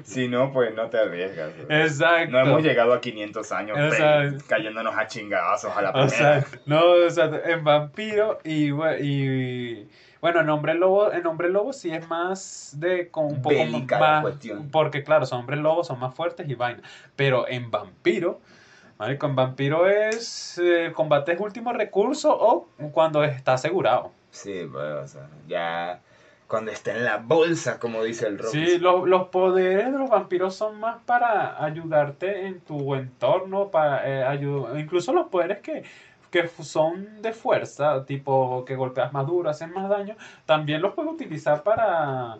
Si 0.04 0.28
no, 0.28 0.52
pues 0.54 0.74
no 0.74 0.90
te 0.90 0.98
arriesgas. 0.98 1.52
Exacto. 1.70 2.32
No 2.32 2.40
hemos 2.40 2.64
llegado 2.64 2.94
a 2.94 3.02
500 3.02 3.52
años 3.52 3.78
sea- 3.96 4.32
cayéndonos 4.48 4.96
a 4.98 5.08
chingadazos 5.08 5.76
a 5.76 5.82
la 5.82 5.90
O 5.90 5.94
primera. 6.08 6.42
sea, 6.42 6.46
no, 6.66 6.82
o 7.06 7.10
sea, 7.10 7.30
en 7.46 7.64
vampiro 7.64 8.40
y, 8.44 8.72
y 9.02 9.90
bueno, 10.22 10.40
en 10.42 10.50
hombre 10.50 10.74
lobo, 10.76 11.12
en 11.12 11.26
hombre 11.28 11.50
lobo 11.50 11.74
sí 11.74 11.92
es 11.92 12.08
más 12.08 12.76
de 12.80 13.10
con 13.10 13.26
un 13.26 13.42
poco 13.42 13.56
Bélica 13.56 14.00
la 14.00 14.08
más 14.08 14.22
cuestión. 14.22 14.70
porque 14.72 15.04
claro, 15.04 15.26
son 15.26 15.42
hombres 15.42 15.60
lobos, 15.60 15.88
son 15.88 16.00
más 16.00 16.14
fuertes 16.16 16.48
y 16.50 16.56
vaina, 16.56 16.82
pero 17.16 17.48
en 17.48 17.70
vampiro, 17.70 18.40
marico, 19.00 19.26
en 19.28 19.36
vampiro 19.36 19.88
es 19.88 20.58
eh, 20.64 20.92
combate 20.94 21.34
es 21.34 21.40
último 21.40 21.72
recurso 21.74 22.36
o 22.38 22.68
cuando 22.92 23.24
está 23.24 23.54
asegurado. 23.54 24.12
Sí, 24.32 24.68
pues, 24.72 24.84
o 24.86 25.08
sea, 25.08 25.30
ya 25.48 26.02
cuando 26.48 26.72
está 26.72 26.92
en 26.96 27.04
la 27.04 27.18
bolsa, 27.18 27.80
como 27.80 28.04
dice 28.04 28.28
el 28.28 28.38
rock. 28.38 28.52
Sí, 28.52 28.78
lo- 28.78 29.06
los 29.06 29.28
poderes 29.30 29.92
de 29.92 30.00
los 30.00 30.10
vampiros 30.10 30.56
son 30.56 30.80
más 30.80 31.02
para 31.06 31.64
ayudarte 31.64 32.48
en 32.48 32.62
tu 32.62 32.96
entorno, 32.96 33.70
para 33.70 34.34
eh, 34.34 34.40
incluso 34.78 35.12
los 35.14 35.28
poderes 35.28 35.60
que, 35.60 35.84
que 36.32 36.48
son 36.48 37.22
de 37.22 37.34
fuerza, 37.34 38.06
tipo 38.06 38.64
que 38.66 38.76
golpeas 38.76 39.12
más 39.12 39.28
duro, 39.28 39.50
hacen 39.50 39.72
más 39.74 39.90
daño, 39.90 40.16
también 40.46 40.82
los 40.82 40.94
puedes 40.94 41.12
utilizar 41.12 41.64
para 41.64 42.38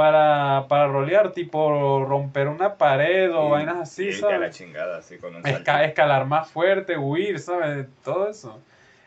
para, 0.00 0.64
para 0.66 0.86
rolear, 0.88 1.32
tipo 1.32 2.02
romper 2.06 2.48
una 2.48 2.78
pared 2.78 3.30
o 3.34 3.50
vainas 3.50 3.76
así, 3.76 4.08
a 4.08 4.12
la 4.12 4.18
¿sabes? 4.18 4.56
chingada, 4.56 4.96
así 4.96 5.18
con 5.18 5.36
un 5.36 5.42
Esca- 5.42 5.84
escalar 5.84 6.24
más 6.24 6.48
fuerte, 6.50 6.96
huir, 6.96 7.38
¿sabes? 7.38 7.86
Todo 8.02 8.30
eso. 8.30 8.62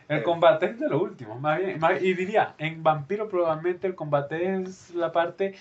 El 0.07 0.21
combate 0.21 0.67
es 0.67 0.79
de 0.79 0.87
lo 0.87 1.01
último, 1.01 1.33
más 1.39 1.57
bien. 1.57 1.79
más- 1.79 1.99
y 1.99 2.13
diría, 2.13 2.53
en 2.59 2.83
Vampiro 2.83 3.27
probablemente 3.27 3.87
el 3.87 3.95
combate 3.95 4.61
es 4.61 4.91
la 4.93 5.11
parte, 5.11 5.55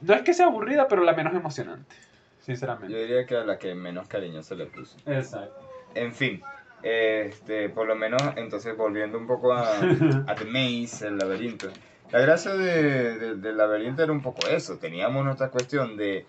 no 0.00 0.14
es 0.14 0.22
que 0.22 0.32
sea 0.32 0.46
aburrida, 0.46 0.88
pero 0.88 1.04
la 1.04 1.12
menos 1.12 1.34
emocionante, 1.34 1.94
Yo 1.94 2.44
sinceramente. 2.46 2.96
diría 2.96 3.26
que 3.26 3.36
a 3.36 3.44
la 3.44 3.58
que 3.58 3.74
menos 3.74 4.08
cariño 4.08 4.42
se 4.42 4.56
le 4.56 4.64
puso. 4.64 4.96
Exacto. 5.04 5.60
En 5.94 6.14
fin, 6.14 6.40
este, 6.82 7.68
por 7.68 7.86
lo 7.86 7.94
menos, 7.94 8.22
entonces 8.36 8.74
volviendo 8.74 9.18
un 9.18 9.26
poco 9.26 9.52
a, 9.52 9.64
a 10.26 10.34
The 10.34 10.46
Maze, 10.46 11.08
el 11.08 11.18
laberinto. 11.18 11.68
La 12.14 12.20
gracia 12.20 12.54
de- 12.54 13.18
de- 13.18 13.34
del 13.34 13.56
laberinto 13.56 14.04
era 14.04 14.12
un 14.12 14.22
poco 14.22 14.46
eso. 14.46 14.78
Teníamos 14.78 15.24
nuestra 15.24 15.50
cuestión 15.50 15.96
de 15.96 16.26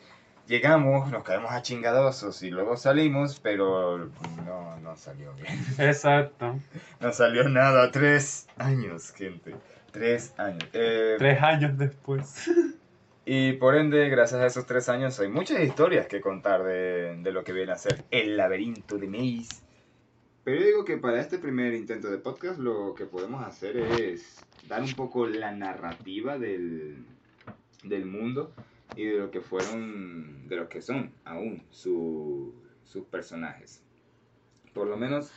llegamos, 0.47 1.11
nos 1.11 1.23
caemos 1.23 1.51
a 1.51 1.61
chingadosos 1.61 2.41
y 2.41 2.49
luego 2.49 2.75
salimos, 2.75 3.39
pero 3.39 4.09
no, 4.45 4.79
no 4.81 4.95
salió 4.97 5.31
bien. 5.33 5.47
Exacto. 5.77 6.59
No 6.99 7.13
salió 7.13 7.47
nada. 7.49 7.91
Tres 7.91 8.47
años, 8.57 9.11
gente. 9.11 9.55
Tres 9.91 10.33
años. 10.39 10.67
Eh, 10.73 11.17
Tres 11.19 11.39
años 11.43 11.77
después. 11.77 12.49
Y 13.27 13.53
por 13.53 13.75
ende, 13.75 14.07
gracias 14.09 14.39
a 14.41 14.45
esos 14.45 14.67
tres 14.67 14.88
años, 14.88 15.19
hay 15.19 15.29
muchas 15.29 15.59
historias 15.61 16.05
que 16.05 16.21
contar 16.21 16.63
de, 16.63 17.15
de 17.23 17.31
lo 17.31 17.43
que 17.43 17.53
viene 17.53 17.71
a 17.71 17.75
ser 17.75 18.03
el 18.11 18.38
laberinto 18.38 18.97
de 18.99 19.07
Maze. 19.07 19.63
Pero 20.46 20.60
yo 20.62 20.66
digo 20.68 20.86
que 20.86 20.98
para 20.98 21.20
este 21.20 21.39
primer 21.39 21.74
intento 21.74 22.10
de 22.10 22.18
podcast 22.20 22.60
lo 22.60 22.93
que 22.93 23.06
podemos 23.06 23.43
hacer 23.43 23.76
es 23.78 24.46
dar 24.68 24.82
un 24.84 24.93
poco 24.93 25.26
la 25.28 25.52
narrativa 25.52 26.38
del, 26.38 27.04
del 27.84 28.06
mundo 28.06 28.54
y 28.96 29.06
de 29.06 29.18
lo 29.18 29.32
que 29.32 29.41
fueron, 29.41 30.48
de 30.48 30.56
lo 30.56 30.70
que 30.70 30.82
son 30.84 31.12
aún 31.26 31.64
su- 31.72 32.54
sus 32.84 33.06
personajes. 33.06 33.82
Por 34.74 34.88
lo 34.88 34.98
menos, 34.98 35.32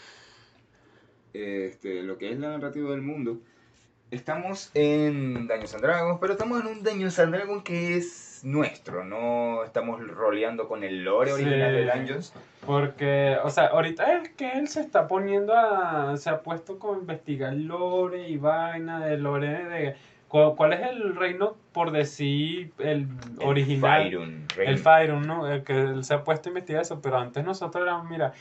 este, 1.32 2.02
lo 2.02 2.18
que 2.18 2.30
es 2.30 2.38
la 2.38 2.50
narrativa 2.50 2.90
del 2.90 3.00
mundo, 3.02 3.40
estamos 4.10 4.70
en 4.74 5.46
Daños 5.46 5.72
and 5.74 5.82
Dragons, 5.84 6.18
pero 6.20 6.34
estamos 6.34 6.60
en 6.60 6.66
un 6.66 6.82
Daños 6.82 7.18
and 7.18 7.34
Dragons 7.34 7.62
que 7.64 7.96
es 7.96 8.27
nuestro, 8.44 9.04
no 9.04 9.64
estamos 9.64 10.00
roleando 10.06 10.68
con 10.68 10.84
el 10.84 11.04
lore 11.04 11.32
Sí. 11.32 11.42
original 11.42 11.72
de 11.72 11.84
Dungeons. 11.86 12.34
Porque, 12.66 13.36
o 13.42 13.50
sea, 13.50 13.66
ahorita 13.66 14.12
es 14.18 14.28
que 14.30 14.52
él 14.52 14.68
se 14.68 14.80
está 14.80 15.06
poniendo 15.08 15.54
a. 15.56 16.16
Se 16.16 16.30
ha 16.30 16.42
puesto 16.42 16.78
como 16.78 16.94
a 16.94 16.98
investigar 16.98 17.52
lore 17.54 18.28
y 18.28 18.36
vaina 18.36 19.04
de 19.06 19.16
lore 19.18 19.64
de. 19.64 19.96
cu- 20.28 20.54
¿Cuál 20.56 20.74
es 20.74 20.80
el 20.90 21.16
reino, 21.16 21.56
por 21.72 21.90
decir, 21.90 22.72
el 22.78 23.06
original? 23.42 24.02
El 24.06 24.10
reino. 24.10 24.70
El 24.72 24.78
Fyron, 24.78 25.26
¿no? 25.26 25.50
El 25.50 25.62
que 25.64 25.72
él 25.80 26.04
se 26.04 26.14
ha 26.14 26.24
puesto 26.24 26.48
a 26.48 26.50
investigar 26.50 26.82
eso, 26.82 27.00
pero 27.00 27.16
antes 27.18 27.42
nosotros 27.44 27.82
éramos, 27.82 28.10
mira, 28.10 28.32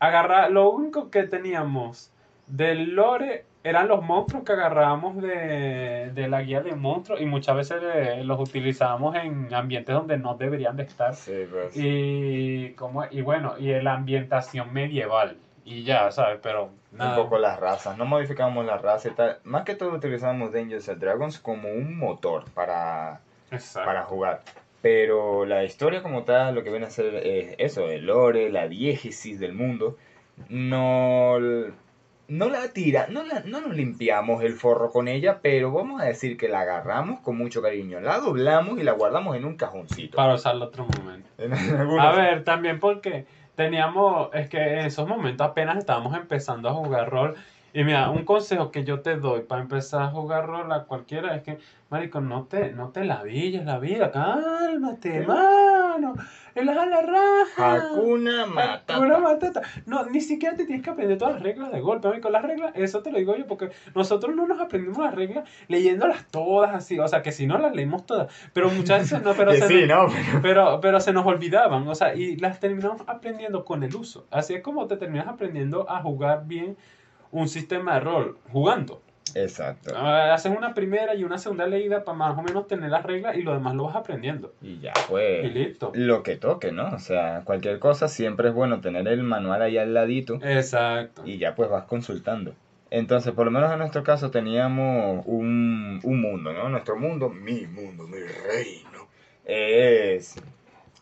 agarrar, 0.00 0.50
lo 0.50 0.70
único 0.70 1.10
que 1.10 1.22
teníamos 1.24 2.10
del 2.48 2.94
lore 2.96 3.44
eran 3.64 3.88
los 3.88 4.02
monstruos 4.02 4.44
que 4.44 4.52
agarrábamos 4.52 5.22
de, 5.22 6.10
de 6.12 6.28
la 6.28 6.42
guía 6.42 6.62
de 6.62 6.74
monstruos 6.74 7.20
y 7.20 7.26
muchas 7.26 7.56
veces 7.56 7.82
eh, 7.82 8.22
los 8.24 8.40
utilizábamos 8.40 9.14
en 9.16 9.52
ambientes 9.54 9.94
donde 9.94 10.18
no 10.18 10.34
deberían 10.34 10.76
de 10.76 10.82
estar. 10.84 11.14
Sí, 11.14 11.46
pues. 11.50 11.76
Y, 11.76 12.72
como, 12.74 13.04
y 13.10 13.20
bueno, 13.20 13.54
y 13.58 13.72
la 13.80 13.94
ambientación 13.94 14.72
medieval. 14.72 15.36
Y 15.64 15.84
ya, 15.84 16.10
¿sabes? 16.10 16.40
Pero 16.42 16.70
nada. 16.90 17.16
Un 17.16 17.24
poco 17.24 17.38
las 17.38 17.60
razas, 17.60 17.96
no 17.96 18.04
modificamos 18.04 18.66
la 18.66 18.78
raza 18.78 19.08
y 19.08 19.12
tal. 19.12 19.38
Más 19.44 19.64
que 19.64 19.76
todo 19.76 19.90
utilizamos 19.90 20.52
Dungeons 20.52 20.88
and 20.88 21.00
Dragons 21.00 21.38
como 21.38 21.68
un 21.68 21.96
motor 21.96 22.50
para, 22.52 23.20
Exacto. 23.52 23.86
para 23.86 24.04
jugar. 24.04 24.42
Pero 24.80 25.46
la 25.46 25.62
historia 25.62 26.02
como 26.02 26.24
tal, 26.24 26.56
lo 26.56 26.64
que 26.64 26.70
viene 26.70 26.86
a 26.86 26.90
ser 26.90 27.14
es 27.14 27.54
eso, 27.58 27.88
el 27.88 28.06
lore, 28.06 28.50
la 28.50 28.66
diégesis 28.66 29.38
del 29.38 29.52
mundo, 29.52 29.96
no, 30.48 31.38
no 32.32 32.48
la 32.48 32.68
tira, 32.72 33.06
no, 33.08 33.22
la- 33.24 33.42
no 33.44 33.60
nos 33.60 33.76
limpiamos 33.76 34.42
el 34.42 34.54
forro 34.54 34.90
con 34.90 35.06
ella, 35.08 35.40
pero 35.42 35.70
vamos 35.72 36.00
a 36.00 36.04
decir 36.06 36.36
que 36.36 36.48
la 36.48 36.60
agarramos 36.60 37.20
con 37.20 37.36
mucho 37.36 37.60
cariño, 37.62 38.00
la 38.00 38.18
doblamos 38.18 38.78
y 38.78 38.82
la 38.82 38.92
guardamos 38.92 39.36
en 39.36 39.44
un 39.44 39.56
cajoncito. 39.56 40.16
Para 40.16 40.34
usarlo 40.34 40.64
otro 40.66 40.86
momento. 40.86 41.28
A 42.00 42.12
ver, 42.12 42.44
también 42.44 42.80
porque 42.80 43.26
teníamos, 43.54 44.30
es 44.34 44.48
que 44.48 44.58
en 44.58 44.86
esos 44.86 45.06
momentos 45.06 45.46
apenas 45.46 45.76
estábamos 45.76 46.16
empezando 46.16 46.68
a 46.68 46.72
jugar 46.72 47.10
rol. 47.10 47.34
Y 47.74 47.84
mira, 47.84 48.10
un 48.10 48.24
consejo 48.24 48.70
que 48.70 48.84
yo 48.84 49.00
te 49.00 49.16
doy 49.16 49.40
para 49.42 49.62
empezar 49.62 50.02
a 50.02 50.08
jugar 50.08 50.46
rol 50.46 50.70
a 50.72 50.84
cualquiera 50.84 51.34
es 51.34 51.42
que, 51.42 51.58
marico, 51.88 52.20
no 52.20 52.44
te, 52.44 52.72
no 52.72 52.90
te 52.90 53.02
lavilles 53.04 53.64
la 53.64 53.78
vida, 53.78 54.10
cálmate, 54.10 55.26
mano, 55.26 56.12
relaja 56.54 56.84
la 56.84 57.00
raja. 57.00 57.74
Hakuna 57.76 58.44
Matata. 58.44 58.96
Hakuna 58.96 59.18
Matata. 59.18 59.62
No, 59.86 60.04
ni 60.04 60.20
siquiera 60.20 60.54
te 60.54 60.66
tienes 60.66 60.84
que 60.84 60.90
aprender 60.90 61.16
todas 61.16 61.34
las 61.34 61.42
reglas 61.42 61.72
de 61.72 61.80
golpe, 61.80 62.08
marico. 62.08 62.28
Las 62.28 62.42
reglas, 62.42 62.72
eso 62.74 63.00
te 63.02 63.10
lo 63.10 63.16
digo 63.16 63.34
yo, 63.36 63.46
porque 63.46 63.70
nosotros 63.94 64.34
no 64.36 64.46
nos 64.46 64.60
aprendimos 64.60 64.98
las 64.98 65.14
reglas 65.14 65.48
leyéndolas 65.68 66.26
todas 66.30 66.74
así. 66.74 66.98
O 66.98 67.08
sea, 67.08 67.22
que 67.22 67.32
si 67.32 67.46
no 67.46 67.56
las 67.56 67.74
leímos 67.74 68.04
todas. 68.04 68.30
Pero 68.52 68.68
muchas 68.68 69.00
veces 69.00 69.22
no, 69.22 69.32
pero 69.32 69.52
se 69.54 69.66
sí, 69.66 69.86
nos- 69.86 70.12
¿no? 70.12 70.18
Pero- 70.30 70.42
pero, 70.42 70.80
pero 70.82 71.00
se 71.00 71.14
nos 71.14 71.24
olvidaban, 71.24 71.88
o 71.88 71.94
sea, 71.94 72.14
y 72.14 72.36
las 72.36 72.60
terminamos 72.60 73.00
aprendiendo 73.06 73.64
con 73.64 73.82
el 73.82 73.94
uso. 73.96 74.26
Así 74.30 74.52
es 74.52 74.60
como 74.62 74.86
te 74.88 74.98
terminas 74.98 75.26
aprendiendo 75.28 75.90
a 75.90 76.02
jugar 76.02 76.42
bien 76.46 76.76
un 77.32 77.48
sistema 77.48 77.94
de 77.94 78.00
rol, 78.00 78.38
jugando. 78.52 79.02
Exacto. 79.34 79.94
Ah, 79.96 80.34
Haces 80.34 80.52
una 80.56 80.74
primera 80.74 81.14
y 81.14 81.24
una 81.24 81.38
segunda 81.38 81.66
leída 81.66 82.04
para 82.04 82.16
más 82.18 82.38
o 82.38 82.42
menos 82.42 82.66
tener 82.68 82.90
las 82.90 83.02
reglas 83.02 83.34
y 83.36 83.42
lo 83.42 83.54
demás 83.54 83.74
lo 83.74 83.84
vas 83.84 83.96
aprendiendo. 83.96 84.52
Y 84.60 84.78
ya 84.78 84.92
Y 84.94 85.00
fue. 85.08 85.42
listo. 85.52 85.90
Lo 85.94 86.22
que 86.22 86.36
toque, 86.36 86.70
¿no? 86.70 86.88
O 86.88 86.98
sea, 86.98 87.40
cualquier 87.44 87.78
cosa 87.78 88.08
siempre 88.08 88.48
es 88.48 88.54
bueno 88.54 88.80
tener 88.82 89.08
el 89.08 89.22
manual 89.22 89.62
ahí 89.62 89.78
al 89.78 89.94
ladito 89.94 90.38
Exacto. 90.42 91.22
y 91.24 91.38
ya 91.38 91.54
pues 91.54 91.70
vas 91.70 91.84
consultando. 91.84 92.52
Entonces, 92.90 93.32
por 93.32 93.46
lo 93.46 93.50
menos 93.50 93.72
en 93.72 93.78
nuestro 93.78 94.02
caso 94.02 94.30
teníamos 94.30 95.22
un, 95.26 95.98
un 96.02 96.20
mundo, 96.20 96.52
¿no? 96.52 96.68
Nuestro 96.68 96.96
mundo, 96.98 97.30
mi 97.30 97.66
mundo, 97.66 98.06
mi 98.06 98.18
reino, 98.18 99.08
es 99.46 100.36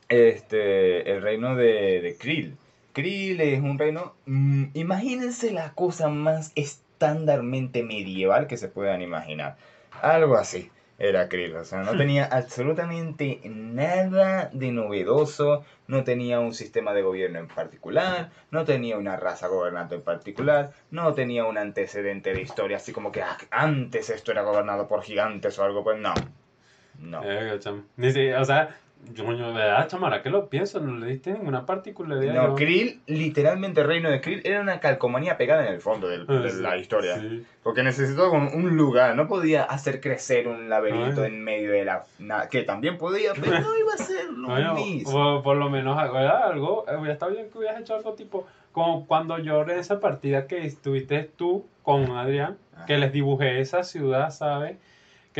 este, 0.08 1.10
el 1.10 1.22
reino 1.22 1.56
de, 1.56 2.00
de 2.00 2.16
Krill. 2.16 2.56
Krill 2.92 3.40
es 3.40 3.60
un 3.60 3.78
reino, 3.78 4.14
mm, 4.26 4.66
imagínense 4.74 5.52
la 5.52 5.72
cosa 5.74 6.08
más 6.08 6.52
estándarmente 6.54 7.82
medieval 7.82 8.46
que 8.46 8.56
se 8.56 8.68
puedan 8.68 9.02
imaginar. 9.02 9.56
Algo 10.02 10.36
así 10.36 10.70
era 11.00 11.28
Krill. 11.28 11.56
O 11.56 11.64
sea, 11.64 11.82
no 11.82 11.96
tenía 11.96 12.26
absolutamente 12.26 13.40
nada 13.46 14.50
de 14.52 14.70
novedoso, 14.70 15.64
no 15.88 16.04
tenía 16.04 16.38
un 16.40 16.52
sistema 16.52 16.92
de 16.92 17.02
gobierno 17.02 17.38
en 17.38 17.48
particular, 17.48 18.30
no 18.50 18.64
tenía 18.64 18.98
una 18.98 19.16
raza 19.16 19.48
gobernante 19.48 19.94
en 19.96 20.02
particular, 20.02 20.72
no 20.90 21.14
tenía 21.14 21.46
un 21.46 21.56
antecedente 21.56 22.34
de 22.34 22.42
historia 22.42 22.76
así 22.76 22.92
como 22.92 23.10
que 23.10 23.22
ah, 23.22 23.38
antes 23.50 24.10
esto 24.10 24.30
era 24.30 24.42
gobernado 24.42 24.86
por 24.86 25.02
gigantes 25.02 25.58
o 25.58 25.64
algo, 25.64 25.82
pues 25.82 25.98
no. 25.98 26.12
No. 26.98 27.20
O 27.20 28.44
sea, 28.44 28.76
yo, 29.12 29.24
coño, 29.24 29.52
¿verdad, 29.52 29.88
chamara? 29.88 30.22
¿Qué 30.22 30.30
lo 30.30 30.48
pienso? 30.48 30.78
No 30.80 30.96
le 30.98 31.06
diste 31.06 31.32
ninguna 31.32 31.66
particularidad. 31.66 32.34
No, 32.34 32.48
yo- 32.50 32.54
Krill, 32.54 33.00
literalmente 33.06 33.82
reino 33.82 34.08
de 34.10 34.20
Krill 34.20 34.40
era 34.44 34.60
una 34.60 34.78
calcomanía 34.78 35.36
pegada 35.36 35.66
en 35.66 35.74
el 35.74 35.80
fondo 35.80 36.06
del- 36.08 36.26
Ah, 36.28 36.34
de 36.34 36.50
sí, 36.50 36.60
la 36.62 36.76
historia. 36.76 37.16
sí. 37.18 37.44
Porque 37.62 37.82
necesitó 37.82 38.30
un, 38.30 38.76
lugar, 38.76 39.16
no 39.16 39.26
podía 39.26 39.64
hacer 39.64 40.00
crecer 40.00 40.46
un 40.48 40.68
laberinto 40.68 41.22
Ay. 41.22 41.28
en 41.32 41.42
medio 41.42 41.72
de 41.72 41.84
la... 41.84 42.04
na- 42.18 42.48
que 42.48 42.62
también 42.62 42.98
podía, 42.98 43.32
pero 43.34 43.58
no 43.60 43.78
iba 43.78 43.94
a 43.94 43.98
ser 43.98 44.30
lo 44.30 44.74
mismo. 44.74 45.10
por, 45.12 45.42
por 45.42 45.56
lo 45.56 45.70
menos 45.70 45.96
¿verdad? 45.96 46.44
algo, 46.44 46.84
eh, 46.88 46.94
hubiera 46.96 47.14
estado 47.14 47.32
bien 47.32 47.50
que 47.50 47.58
hubieras 47.58 47.80
hecho 47.80 47.94
algo 47.94 48.14
tipo, 48.14 48.46
como 48.72 49.06
cuando 49.06 49.38
yo 49.38 49.62
en 49.62 49.70
esa 49.70 49.98
partida 49.98 50.46
que 50.46 50.64
estuviste 50.64 51.24
tú 51.36 51.66
con 51.82 52.10
Adrián, 52.16 52.56
que 52.86 52.96
les 52.96 53.12
dibujé 53.12 53.60
esa 53.60 53.82
ciudad, 53.82 54.30
¿sabes? 54.30 54.76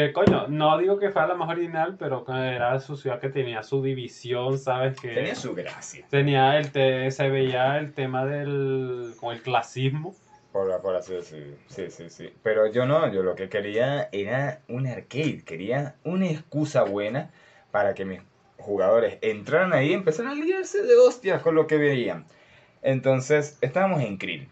Que 0.07 0.12
coño, 0.14 0.46
no 0.48 0.78
digo 0.78 0.98
que 0.98 1.11
fuera 1.11 1.28
la 1.28 1.34
más 1.34 1.51
original, 1.51 1.96
pero 1.98 2.24
era 2.26 2.80
su 2.80 2.96
ciudad 2.96 3.20
que 3.20 3.28
tenía 3.28 3.62
su 3.62 3.82
división, 3.82 4.57
¿sabes? 4.59 4.98
Que 4.98 5.09
Tenía 5.11 5.34
su 5.34 5.55
gracia, 5.55 6.07
tenía 6.09 6.57
el 6.59 6.72
te- 6.72 7.11
se 7.11 7.28
veía 7.28 7.76
el 7.78 7.92
tema 7.92 8.24
del 8.24 9.12
con 9.20 9.34
el 9.34 9.42
clasismo. 9.42 10.14
por, 10.53 10.80
por 10.80 10.96
así 10.96 11.12
decirlo. 11.12 11.55
Sí, 11.68 11.90
sí, 11.90 12.09
sí. 12.09 12.32
Pero 12.42 12.66
yo 12.72 12.86
no, 12.86 13.12
yo 13.12 13.22
lo 13.22 13.34
que 13.34 13.51
quería 13.51 14.09
era 14.11 14.62
un 14.68 14.86
arcade, 14.86 15.42
quería 15.44 15.96
una 16.03 16.30
excusa 16.30 16.82
buena 16.84 17.30
para 17.70 17.92
que 17.92 18.07
mis 18.07 18.20
jugadores 18.57 19.18
entraran 19.20 19.74
ahí 19.74 19.90
y 19.90 19.92
empezaran 19.92 20.32
a 20.32 20.34
liarse 20.34 20.82
de 20.82 20.96
hostias 20.96 21.42
con 21.42 21.55
lo 21.55 21.66
que 21.66 21.76
veían. 21.76 22.24
Entonces, 22.82 23.59
estábamos 23.61 24.01
en 24.03 24.16
Krill. 24.16 24.48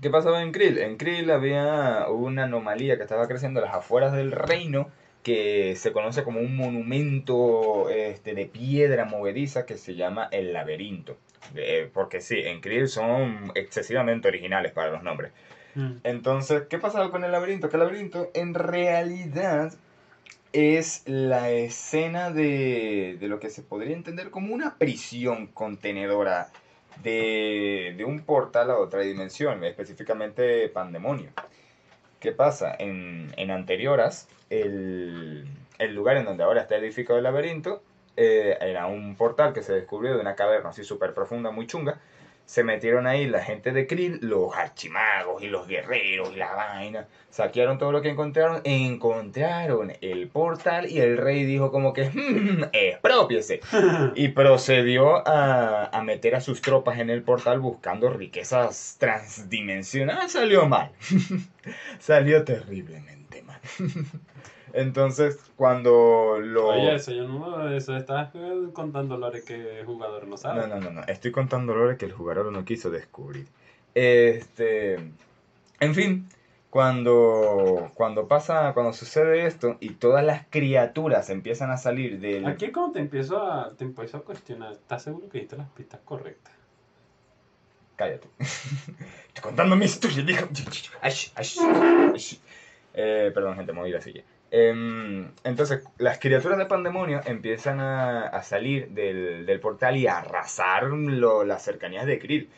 ¿Qué 0.00 0.10
pasaba 0.10 0.42
en 0.42 0.52
Krill? 0.52 0.78
En 0.78 0.96
Krill 0.96 1.30
había 1.30 2.06
una 2.08 2.44
anomalía 2.44 2.96
que 2.96 3.02
estaba 3.02 3.26
creciendo 3.26 3.60
a 3.60 3.64
las 3.64 3.74
afueras 3.74 4.12
del 4.12 4.32
reino 4.32 4.90
que 5.22 5.74
se 5.74 5.92
conoce 5.92 6.22
como 6.22 6.40
un 6.40 6.56
monumento 6.56 7.88
este, 7.90 8.34
de 8.34 8.46
piedra 8.46 9.06
movediza 9.06 9.66
que 9.66 9.76
se 9.76 9.94
llama 9.96 10.28
el 10.30 10.52
laberinto. 10.52 11.16
Eh, 11.56 11.90
porque 11.92 12.20
sí, 12.20 12.38
en 12.38 12.60
Krill 12.60 12.88
son 12.88 13.50
excesivamente 13.54 14.28
originales 14.28 14.72
para 14.72 14.92
los 14.92 15.02
nombres. 15.02 15.32
Mm. 15.74 15.94
Entonces, 16.04 16.64
¿qué 16.68 16.78
pasaba 16.78 17.10
con 17.10 17.24
el 17.24 17.32
laberinto? 17.32 17.68
Que 17.68 17.76
el 17.76 17.82
laberinto 17.82 18.30
en 18.34 18.54
realidad 18.54 19.72
es 20.52 21.02
la 21.06 21.50
escena 21.50 22.30
de, 22.30 23.16
de 23.18 23.28
lo 23.28 23.40
que 23.40 23.50
se 23.50 23.62
podría 23.62 23.96
entender 23.96 24.30
como 24.30 24.54
una 24.54 24.76
prisión 24.76 25.48
contenedora 25.48 26.50
de, 27.02 27.94
de 27.96 28.04
un 28.04 28.20
portal 28.20 28.70
a 28.70 28.78
otra 28.78 29.00
dimensión, 29.00 29.64
específicamente 29.64 30.68
Pandemonio. 30.68 31.30
¿Qué 32.20 32.32
pasa? 32.32 32.74
En, 32.78 33.32
en 33.36 33.50
anterioras, 33.50 34.28
el, 34.50 35.46
el 35.78 35.94
lugar 35.94 36.16
en 36.16 36.24
donde 36.24 36.44
ahora 36.44 36.62
está 36.62 36.76
edificado 36.76 37.18
el 37.18 37.24
laberinto 37.24 37.82
eh, 38.16 38.56
era 38.60 38.86
un 38.86 39.16
portal 39.16 39.52
que 39.52 39.62
se 39.62 39.74
descubrió 39.74 40.14
de 40.14 40.20
una 40.20 40.34
caverna 40.34 40.70
así 40.70 40.82
súper 40.84 41.12
profunda, 41.12 41.50
muy 41.50 41.66
chunga. 41.66 42.00
Se 42.46 42.62
metieron 42.62 43.08
ahí 43.08 43.26
la 43.26 43.42
gente 43.42 43.72
de 43.72 43.86
Krill, 43.88 44.20
los 44.22 44.54
archimagos 44.56 45.42
y 45.42 45.48
los 45.48 45.66
guerreros 45.66 46.30
y 46.32 46.36
la 46.36 46.54
vaina. 46.54 47.08
Saquearon 47.28 47.76
todo 47.76 47.90
lo 47.90 48.02
que 48.02 48.08
encontraron. 48.08 48.60
Encontraron 48.64 49.92
el 50.00 50.28
portal 50.28 50.88
y 50.88 51.00
el 51.00 51.18
rey 51.18 51.44
dijo 51.44 51.72
como 51.72 51.92
que, 51.92 52.08
"Hmm, 52.08 52.64
expropiese. 52.72 53.60
Y 54.14 54.28
procedió 54.28 55.26
a, 55.26 55.86
a 55.86 56.02
meter 56.02 56.36
a 56.36 56.40
sus 56.40 56.62
tropas 56.62 56.98
en 57.00 57.10
el 57.10 57.22
portal 57.22 57.58
buscando 57.58 58.10
riquezas 58.10 58.96
transdimensionales. 59.00 60.30
Salió 60.36 60.66
mal. 60.66 60.92
Salió 61.98 62.44
terriblemente 62.44 63.42
mal. 63.42 63.60
Entonces, 64.76 65.38
cuando 65.56 66.38
lo... 66.38 66.68
Oye, 66.68 66.96
eso 66.96 67.10
yo 67.10 67.26
no, 67.26 67.70
eso 67.70 67.96
estás 67.96 68.30
contando 68.74 69.16
lore 69.16 69.42
que 69.42 69.80
el 69.80 69.86
jugador 69.86 70.28
no 70.28 70.36
sabe. 70.36 70.60
No, 70.60 70.66
no, 70.66 70.78
no, 70.78 70.90
no. 70.90 71.00
Estoy 71.06 71.32
contando 71.32 71.74
lore 71.74 71.96
que 71.96 72.04
el 72.04 72.12
jugador 72.12 72.52
no 72.52 72.62
quiso 72.66 72.90
descubrir. 72.90 73.46
Este. 73.94 74.96
En 75.80 75.94
fin, 75.94 76.28
cuando, 76.68 77.90
cuando 77.94 78.28
pasa, 78.28 78.74
cuando 78.74 78.92
sucede 78.92 79.46
esto 79.46 79.78
y 79.80 79.94
todas 79.94 80.22
las 80.22 80.44
criaturas 80.50 81.30
empiezan 81.30 81.70
a 81.70 81.78
salir 81.78 82.20
del. 82.20 82.44
Aquí 82.44 82.66
es 82.66 82.72
cuando 82.72 82.92
te 82.92 83.00
empiezo 83.00 83.42
a, 83.42 83.72
te 83.74 83.84
empiezo 83.84 84.18
a 84.18 84.24
cuestionar, 84.24 84.72
¿estás 84.72 85.04
seguro 85.04 85.30
que 85.30 85.38
diste 85.38 85.56
las 85.56 85.70
pistas 85.70 86.00
correctas? 86.04 86.52
Cállate. 87.96 88.28
Estoy 88.38 89.42
contando 89.42 89.74
mi 89.74 89.86
historia, 89.86 90.22
dijo. 90.22 90.46
Eh, 92.92 93.30
perdón, 93.32 93.56
gente, 93.56 93.72
moví 93.72 93.90
la 93.90 94.02
silla. 94.02 94.22
Em, 94.58 95.32
entonces, 95.44 95.82
las 95.98 96.18
criaturas 96.18 96.56
de 96.56 96.64
pandemonio 96.64 97.20
empiezan 97.26 97.78
a, 97.78 98.42
salir 98.42 98.88
del, 98.88 99.60
portal 99.60 99.98
y 99.98 100.06
a 100.06 100.18
arrasar 100.18 100.84
las 100.92 101.62
cercanías 101.62 102.06
de 102.06 102.18
Krill. 102.18 102.48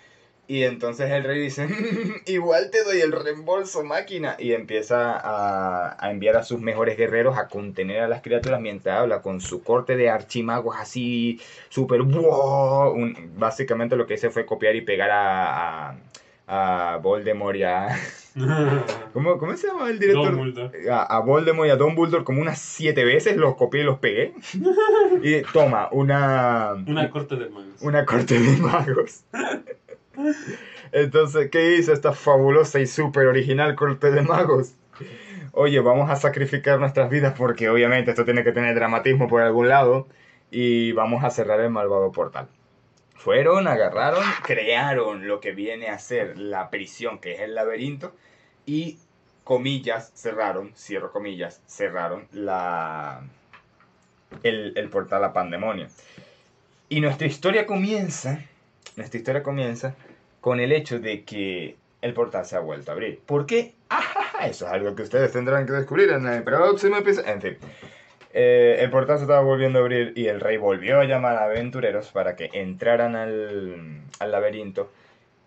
Y 0.46 0.62
entonces 0.62 1.10
el 1.10 1.24
rey 1.24 1.40
dice, 1.40 1.66
igual 2.26 2.70
te 2.70 2.84
doy 2.84 3.00
el 3.00 3.10
reembolso 3.10 3.82
máquina. 3.82 4.36
Y 4.38 4.52
empieza 4.52 5.18
a, 5.20 6.10
enviar 6.10 6.36
a 6.36 6.44
sus 6.44 6.60
mejores 6.60 6.96
guerreros 6.96 7.36
a 7.36 7.48
contener 7.48 8.02
a 8.02 8.08
las 8.08 8.22
criaturas 8.22 8.60
mientras 8.60 9.00
habla 9.00 9.20
con 9.20 9.40
su 9.40 9.64
corte 9.64 9.96
de 9.96 10.08
archimagos 10.08 10.76
así, 10.78 11.40
súper... 11.68 12.02
básicamente 13.36 13.96
lo 13.96 14.06
que 14.06 14.14
hice 14.14 14.30
fue 14.30 14.46
copiar 14.46 14.76
y 14.76 14.82
pegar 14.82 15.10
a, 15.10 15.96
a 16.48 16.98
Voldemort 17.02 17.56
y 17.56 17.62
a... 17.62 17.88
¿Cómo, 19.12 19.36
¿Cómo 19.38 19.56
se 19.56 19.66
llama 19.66 19.90
el 19.90 19.98
director? 19.98 20.34
Dumbledore. 20.34 20.90
a, 20.90 21.02
a 21.02 21.20
Voldemort 21.20 21.68
y 21.68 21.70
a 21.70 21.76
Dumbledore 21.76 22.24
como 22.24 22.40
unas 22.40 22.58
siete 22.58 23.04
veces, 23.04 23.36
los 23.36 23.56
copié 23.56 23.82
y 23.82 23.84
los 23.84 23.98
pegué. 23.98 24.34
Y 25.22 25.42
toma, 25.52 25.88
una, 25.90 26.74
Una 26.86 27.10
corte 27.10 27.34
de 27.36 27.48
magos. 27.48 27.82
una 27.82 28.04
corte 28.06 28.38
de 28.38 28.56
magos. 28.58 29.24
Entonces, 30.92 31.50
¿qué 31.50 31.76
hizo 31.76 31.92
esta 31.92 32.12
fabulosa 32.12 32.78
y 32.80 32.86
súper 32.86 33.26
original 33.26 33.74
corte 33.74 34.10
de 34.10 34.22
magos? 34.22 34.74
Oye, 35.52 35.80
vamos 35.80 36.08
a 36.10 36.16
sacrificar 36.16 36.78
nuestras 36.78 37.10
vidas 37.10 37.34
porque 37.36 37.68
obviamente 37.68 38.10
esto 38.10 38.24
tiene 38.24 38.44
que 38.44 38.52
tener 38.52 38.74
dramatismo 38.74 39.26
por 39.28 39.42
algún 39.42 39.68
lado 39.68 40.06
y 40.50 40.92
vamos 40.92 41.24
a 41.24 41.30
cerrar 41.30 41.60
el 41.60 41.70
malvado 41.70 42.12
portal. 42.12 42.48
Fueron, 43.28 43.68
agarraron, 43.68 44.24
crearon 44.42 45.28
lo 45.28 45.38
que 45.38 45.52
viene 45.52 45.88
a 45.88 45.98
ser 45.98 46.38
la 46.38 46.70
prisión, 46.70 47.18
que 47.18 47.34
es 47.34 47.40
el 47.40 47.54
laberinto, 47.54 48.14
y 48.64 48.96
comillas, 49.44 50.10
cerraron, 50.14 50.72
cierro 50.74 51.12
comillas, 51.12 51.60
cerraron 51.66 52.26
la, 52.32 53.20
el, 54.42 54.72
el 54.74 54.88
portal 54.88 55.24
a 55.24 55.34
Pandemonio. 55.34 55.88
Y 56.88 57.02
nuestra 57.02 57.26
historia 57.26 57.66
comienza, 57.66 58.40
nuestra 58.96 59.18
historia 59.18 59.42
comienza 59.42 59.94
con 60.40 60.58
el 60.58 60.72
hecho 60.72 60.98
de 60.98 61.24
que 61.24 61.76
el 62.00 62.14
portal 62.14 62.46
se 62.46 62.56
ha 62.56 62.60
vuelto 62.60 62.92
a 62.92 62.94
abrir. 62.94 63.20
¿Por 63.26 63.44
qué? 63.44 63.74
Ah, 63.90 64.46
eso 64.46 64.64
es 64.64 64.72
algo 64.72 64.94
que 64.94 65.02
ustedes 65.02 65.30
tendrán 65.32 65.66
que 65.66 65.72
descubrir 65.72 66.08
en 66.12 66.26
el 66.26 66.44
próximo 66.44 66.96
episodio. 66.96 67.30
En 67.30 67.42
fin. 67.42 67.58
Eh, 68.32 68.78
el 68.80 68.90
portal 68.90 69.18
se 69.18 69.24
estaba 69.24 69.40
volviendo 69.40 69.78
a 69.78 69.82
abrir 69.82 70.12
y 70.14 70.26
el 70.26 70.40
rey 70.40 70.58
volvió 70.58 71.00
a 71.00 71.04
llamar 71.04 71.36
a 71.36 71.44
aventureros 71.44 72.08
para 72.08 72.36
que 72.36 72.50
entraran 72.52 73.16
al, 73.16 74.02
al 74.18 74.30
laberinto 74.30 74.90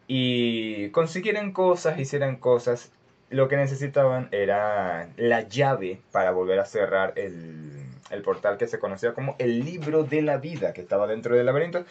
y 0.08 0.90
consiguieran 0.90 1.52
cosas, 1.54 2.00
hicieran 2.00 2.38
cosas. 2.38 2.92
Lo 3.30 3.48
que 3.48 3.56
necesitaban 3.56 4.28
era 4.32 5.08
la 5.16 5.48
llave 5.48 6.02
para 6.12 6.32
volver 6.32 6.60
a 6.60 6.66
cerrar 6.66 7.14
el, 7.16 7.72
el 8.10 8.22
portal 8.24 8.58
que 8.58 8.68
se 8.68 8.78
conocía 8.78 9.14
como 9.14 9.36
el 9.40 9.64
libro 9.64 10.04
de 10.04 10.22
la 10.22 10.38
vida 10.38 10.74
que 10.74 10.82
estaba 10.82 11.08
dentro 11.08 11.36
del 11.36 11.46
laberinto. 11.46 11.86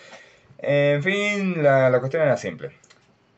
En 0.59 1.03
fin, 1.03 1.63
la, 1.63 1.89
la 1.89 1.99
cuestión 2.01 2.23
era 2.23 2.37
simple. 2.37 2.73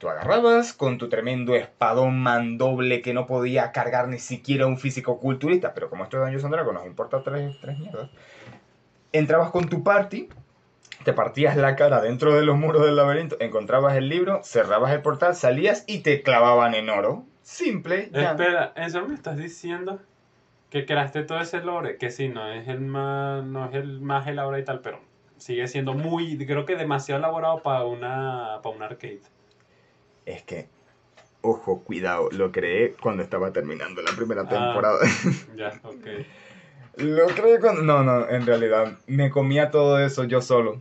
Tú 0.03 0.09
agarrabas 0.09 0.73
con 0.73 0.99
tu 0.99 1.09
tremendo 1.09 1.55
espadón 1.55 2.19
mandoble 2.19 3.03
que 3.03 3.15
no 3.15 3.25
podía 3.25 3.71
cargar 3.71 4.09
ni 4.09 4.19
siquiera 4.19 4.67
un 4.67 4.77
físico 4.77 5.21
culturista, 5.21 5.75
pero 5.75 5.89
como 5.89 6.03
esto 6.03 6.17
es 6.17 6.23
Dungeons 6.23 6.43
and 6.45 6.55
Dragons 6.55 6.75
nos 6.75 6.87
importa 6.89 7.23
tres, 7.23 7.57
tres 7.61 7.79
mierdas. 7.79 8.11
Entrabas 9.13 9.53
con 9.53 9.69
tu 9.69 9.85
party, 9.85 10.29
te 11.05 11.13
partías 11.13 11.57
la 11.57 11.77
cara 11.77 12.01
dentro 12.01 12.35
de 12.35 12.45
los 12.45 12.59
muros 12.59 12.85
del 12.85 12.97
laberinto, 12.97 13.37
encontrabas 13.39 13.95
el 13.95 14.09
libro, 14.09 14.43
cerrabas 14.43 14.91
el 14.91 15.03
portal, 15.03 15.37
salías 15.37 15.85
y 15.87 16.01
te 16.01 16.23
clavaban 16.23 16.75
en 16.75 16.91
oro. 16.91 17.25
Simple. 17.43 18.11
Espera, 18.13 18.73
¿en 18.75 18.91
serio 18.91 19.07
me 19.07 19.15
estás 19.15 19.37
diciendo 19.37 20.01
que 20.69 20.85
creaste 20.85 21.23
todo 21.23 21.41
ese 21.41 21.61
lore? 21.61 21.97
Que 21.97 22.11
sí, 22.11 22.29
no 22.29 22.49
es 22.49 22.67
el 22.67 22.81
más, 22.81 23.45
no 23.45 23.67
es 23.67 23.75
el 23.77 24.01
más 24.01 24.27
elaborado 24.27 24.61
y 24.61 24.65
tal, 24.65 24.81
pero 24.81 24.99
sigue 25.37 25.69
siendo 25.69 25.95
muy, 25.95 26.45
creo 26.45 26.67
que 26.67 26.75
demasiado 26.75 27.21
elaborado 27.21 27.63
para 27.63 27.85
una, 27.85 28.59
para 28.65 28.75
un 28.75 28.83
arcade. 28.83 29.23
Es 30.27 30.43
que 30.43 30.69
Ojo, 31.45 31.83
cuidado, 31.83 32.29
lo 32.31 32.53
creé 32.53 32.93
cuando 33.03 33.25
estaba 33.25 33.53
terminando 33.53 34.01
la 34.01 34.13
primera 34.13 34.43
Ah. 34.43 34.49
temporada. 34.49 35.01
Ya, 35.57 35.73
ok. 35.83 36.07
Lo 36.99 37.27
creí 37.27 37.59
cuando... 37.61 37.83
No, 37.83 38.05
no, 38.05 38.29
en 38.29 38.47
realidad 38.47 38.97
me 39.09 39.29
comía 39.31 39.71
todo 39.73 39.99
eso 39.99 40.23
yo 40.25 40.41
solo. 40.41 40.81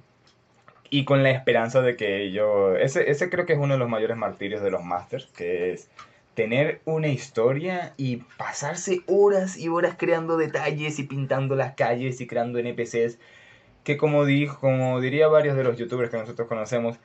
Y 0.92 1.04
con 1.06 1.24
la 1.24 1.32
esperanza 1.32 1.82
de 1.82 1.96
que 1.96 2.32
yo... 2.32 2.76
Ese, 2.76 3.10
ese 3.10 3.30
creo 3.32 3.48
que 3.48 3.54
es 3.54 3.60
uno 3.60 3.74
de 3.74 3.80
los 3.80 3.89
mayores 3.89 4.18
martirios 4.18 4.62
de 4.62 4.70
los 4.70 4.84
masters, 4.84 5.26
que 5.36 5.72
es 5.74 5.89
tener 6.36 6.82
una 6.86 7.08
historia 7.08 7.94
y 7.98 8.18
pasarse 8.38 9.02
horas 9.08 9.58
y 9.58 9.68
horas 9.68 9.96
creando 9.98 10.38
detalles 10.38 11.00
y 11.00 11.04
pintando 11.04 11.56
las 11.56 11.74
calles 11.74 12.22
y 12.22 12.28
creando 12.28 12.60
NPCs 12.60 13.18
que 13.84 13.98
como 13.98 14.26
dijo, 14.26 14.60
como 14.60 15.02
diría 15.02 15.28
varios 15.28 15.58
de 15.58 15.64
los 15.64 15.76
youtubers 15.76 16.12
que 16.12 16.18
nosotros 16.18 16.48
conocemos, 16.48 16.98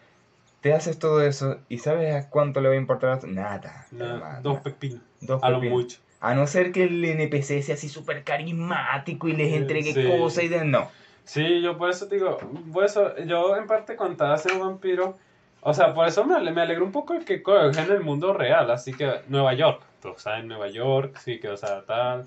te 0.67 0.75
haces 0.75 0.99
todo 0.99 1.23
eso 1.23 1.61
y 1.69 1.79
¿sabes 1.79 2.13
a 2.13 2.29
cuánto 2.29 2.61
le 2.61 2.69
va 2.69 2.75
a 2.75 2.79
importar? 2.79 3.23
Nada. 3.23 3.87
Na- 3.93 4.15
hermano. 4.15 4.41
dos 4.43 4.59
pepinos. 4.59 5.01
Dos 5.21 5.41
A 5.45 5.51
lo 5.51 5.61
mucho. 5.61 6.01
A 6.19 6.35
no 6.35 6.49
ser 6.49 6.73
que 6.73 6.83
el 6.83 7.05
NPC 7.05 7.63
sea 7.63 7.77
así 7.77 7.89
súper 7.89 8.25
carismático 8.25 9.29
y 9.29 9.35
les 9.35 9.53
Eh, 9.53 9.57
entregue 9.59 9.93
sí. 9.95 10.05
cosas 10.05 10.43
y 10.43 10.49
de... 10.49 10.65
No. 10.65 10.91
Sí, 11.23 11.61
yo 11.63 11.79
por 11.79 11.91
eso 11.91 12.09
te 12.09 12.17
digo, 12.17 12.39
por 12.73 12.85
eso, 12.85 13.17
yo 13.19 13.57
en 13.57 13.69
parte 13.69 13.95
cuando 13.95 14.13
estaba 14.13 14.35
haciendo 14.35 14.65
vampiro, 14.65 15.19
o 15.61 15.73
sea, 15.73 15.95
por 15.95 16.09
eso 16.09 16.25
me, 16.25 16.39
me 16.51 16.61
alegro 16.63 16.85
un 16.85 16.91
poco 16.93 17.15
de 17.15 17.25
que 17.25 17.43
en 17.45 17.93
el 17.93 18.01
mundo 18.01 18.33
real, 18.33 18.69
así 18.73 18.93
que 18.93 19.21
Nueva 19.29 19.55
York, 19.55 19.83
tú 20.03 20.15
sabes, 20.17 20.45
Nueva 20.45 20.67
York, 20.69 21.17
sí 21.19 21.39
que, 21.39 21.49
o 21.49 21.57
sea, 21.57 21.85
tal, 21.85 22.27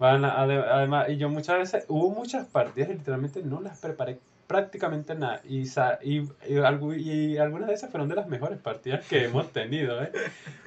van 0.00 0.24
a- 0.24 0.40
además, 0.42 1.08
y 1.08 1.18
yo 1.18 1.28
muchas 1.28 1.58
veces, 1.58 1.84
hubo 1.88 2.10
muchas 2.10 2.46
partidas 2.46 2.90
y 2.90 2.94
literalmente 2.94 3.42
no 3.44 3.60
las 3.60 3.78
preparé 3.78 4.18
prácticamente 4.46 5.14
nada, 5.14 5.40
y, 5.44 5.66
sa- 5.66 5.98
y, 6.02 6.20
y, 6.48 6.58
y 6.98 7.38
algunas 7.38 7.68
de 7.68 7.74
esas 7.74 7.90
fueron 7.90 8.08
de 8.08 8.14
las 8.14 8.28
mejores 8.28 8.58
partidas 8.58 9.04
que 9.06 9.24
hemos 9.26 9.52
tenido, 9.52 10.02
¿eh? 10.02 10.12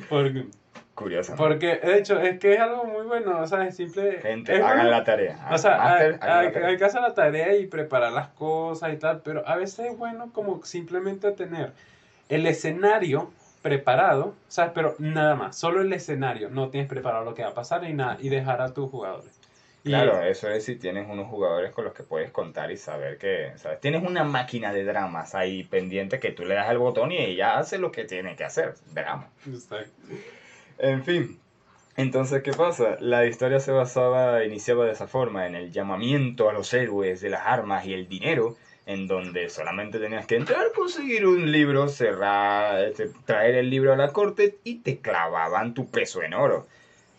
Porque, 0.10 0.48
Curioso. 0.96 1.34
porque 1.38 1.78
de 1.78 1.98
hecho, 1.98 2.20
es 2.20 2.40
que 2.40 2.54
es 2.56 2.60
algo 2.60 2.84
muy 2.84 3.06
bueno, 3.06 3.40
o 3.40 3.48
sea, 3.48 3.66
es 3.66 3.76
simple... 3.78 4.20
Gente, 4.22 4.58
es 4.58 4.62
hagan 4.64 4.92
la 4.92 5.04
tarea. 5.06 5.48
o 5.50 5.58
sea, 5.58 5.78
Master, 5.78 6.20
hay, 6.22 6.78
que 6.78 6.84
hacer 6.86 7.02
la 7.02 7.14
tarea 7.14 7.56
y 7.56 7.68
preparar 7.68 8.12
las 8.12 8.28
cosas 8.30 8.94
y 8.94 8.98
tal, 8.98 9.22
pero 9.22 9.48
a 9.48 9.56
veces 9.56 9.92
es 9.92 9.98
bueno 9.98 10.32
como 10.34 10.64
simplemente 10.66 11.32
tener 11.32 11.72
el 12.28 12.46
escenario 12.46 13.32
preparado, 13.62 14.36
¿sabes? 14.50 14.72
Pero 14.76 14.96
nada 15.00 15.36
más, 15.36 15.58
solo 15.58 15.82
el 15.82 15.92
escenario, 15.94 16.50
no 16.50 16.70
tienes 16.70 16.90
preparado 16.90 17.24
lo 17.26 17.34
que 17.34 17.44
va 17.44 17.50
a 17.50 17.54
pasar 17.54 17.82
ni 17.84 17.94
nada, 17.94 18.18
y 18.20 18.28
dejar 18.30 18.62
a 18.62 18.74
tus 18.74 18.90
jugadores. 18.90 19.39
Y- 19.84 19.90
Claro, 19.90 20.22
eso 20.24 20.50
es 20.50 20.66
si 20.66 20.76
tienes 20.76 21.10
unos 21.10 21.28
jugadores 21.28 21.72
con 21.72 21.86
los 21.86 21.94
que 21.94 22.04
puedes 22.04 22.32
contar 22.32 22.72
y 22.72 22.78
saber 22.78 23.18
que, 23.18 23.54
¿sabes? 23.56 23.80
Tienes 23.80 24.04
una 24.04 24.24
máquina 24.24 24.74
de 24.74 24.84
dramas 24.84 25.36
ahí 25.36 25.64
pendiente 25.64 26.20
que 26.20 26.32
tú 26.32 26.44
le 26.44 26.56
das 26.56 26.68
al 26.68 26.78
botón 26.80 27.12
y 27.12 27.18
ella 27.18 27.58
hace 27.58 27.78
lo 27.78 27.92
que 27.92 28.04
tiene 28.04 28.36
que 28.36 28.44
hacer, 28.44 28.76
drama. 28.94 29.30
Exacto. 29.48 29.92
En 30.80 31.04
fin, 31.04 31.40
entonces, 32.00 32.44
¿qué 32.44 32.54
pasa? 32.54 32.96
La 33.02 33.26
historia 33.26 33.60
se 33.60 33.74
basaba, 33.74 34.46
iniciaba 34.46 34.86
de 34.86 34.94
esa 34.94 35.08
forma, 35.08 35.48
en 35.48 35.56
el 35.56 35.72
llamamiento 35.74 36.50
a 36.50 36.54
los 36.54 36.74
héroes 36.74 37.20
de 37.20 37.30
las 37.30 37.42
armas 37.46 37.86
y 37.86 37.94
el 37.94 38.08
dinero, 38.08 38.56
en 38.86 39.06
donde 39.06 39.50
solamente 39.50 40.00
tenías 40.00 40.26
que 40.26 40.36
entrar, 40.38 40.72
conseguir 40.74 41.28
un 41.28 41.52
libro, 41.52 41.90
cerrar, 41.90 42.86
este, 42.86 43.10
traer 43.26 43.56
el 43.56 43.70
libro 43.70 43.92
a 43.92 43.98
la 43.98 44.14
corte 44.14 44.60
y 44.64 44.80
te 44.80 45.00
clavaban 45.00 45.74
tu 45.74 45.90
peso 45.90 46.24
en 46.24 46.34
oro. 46.34 46.68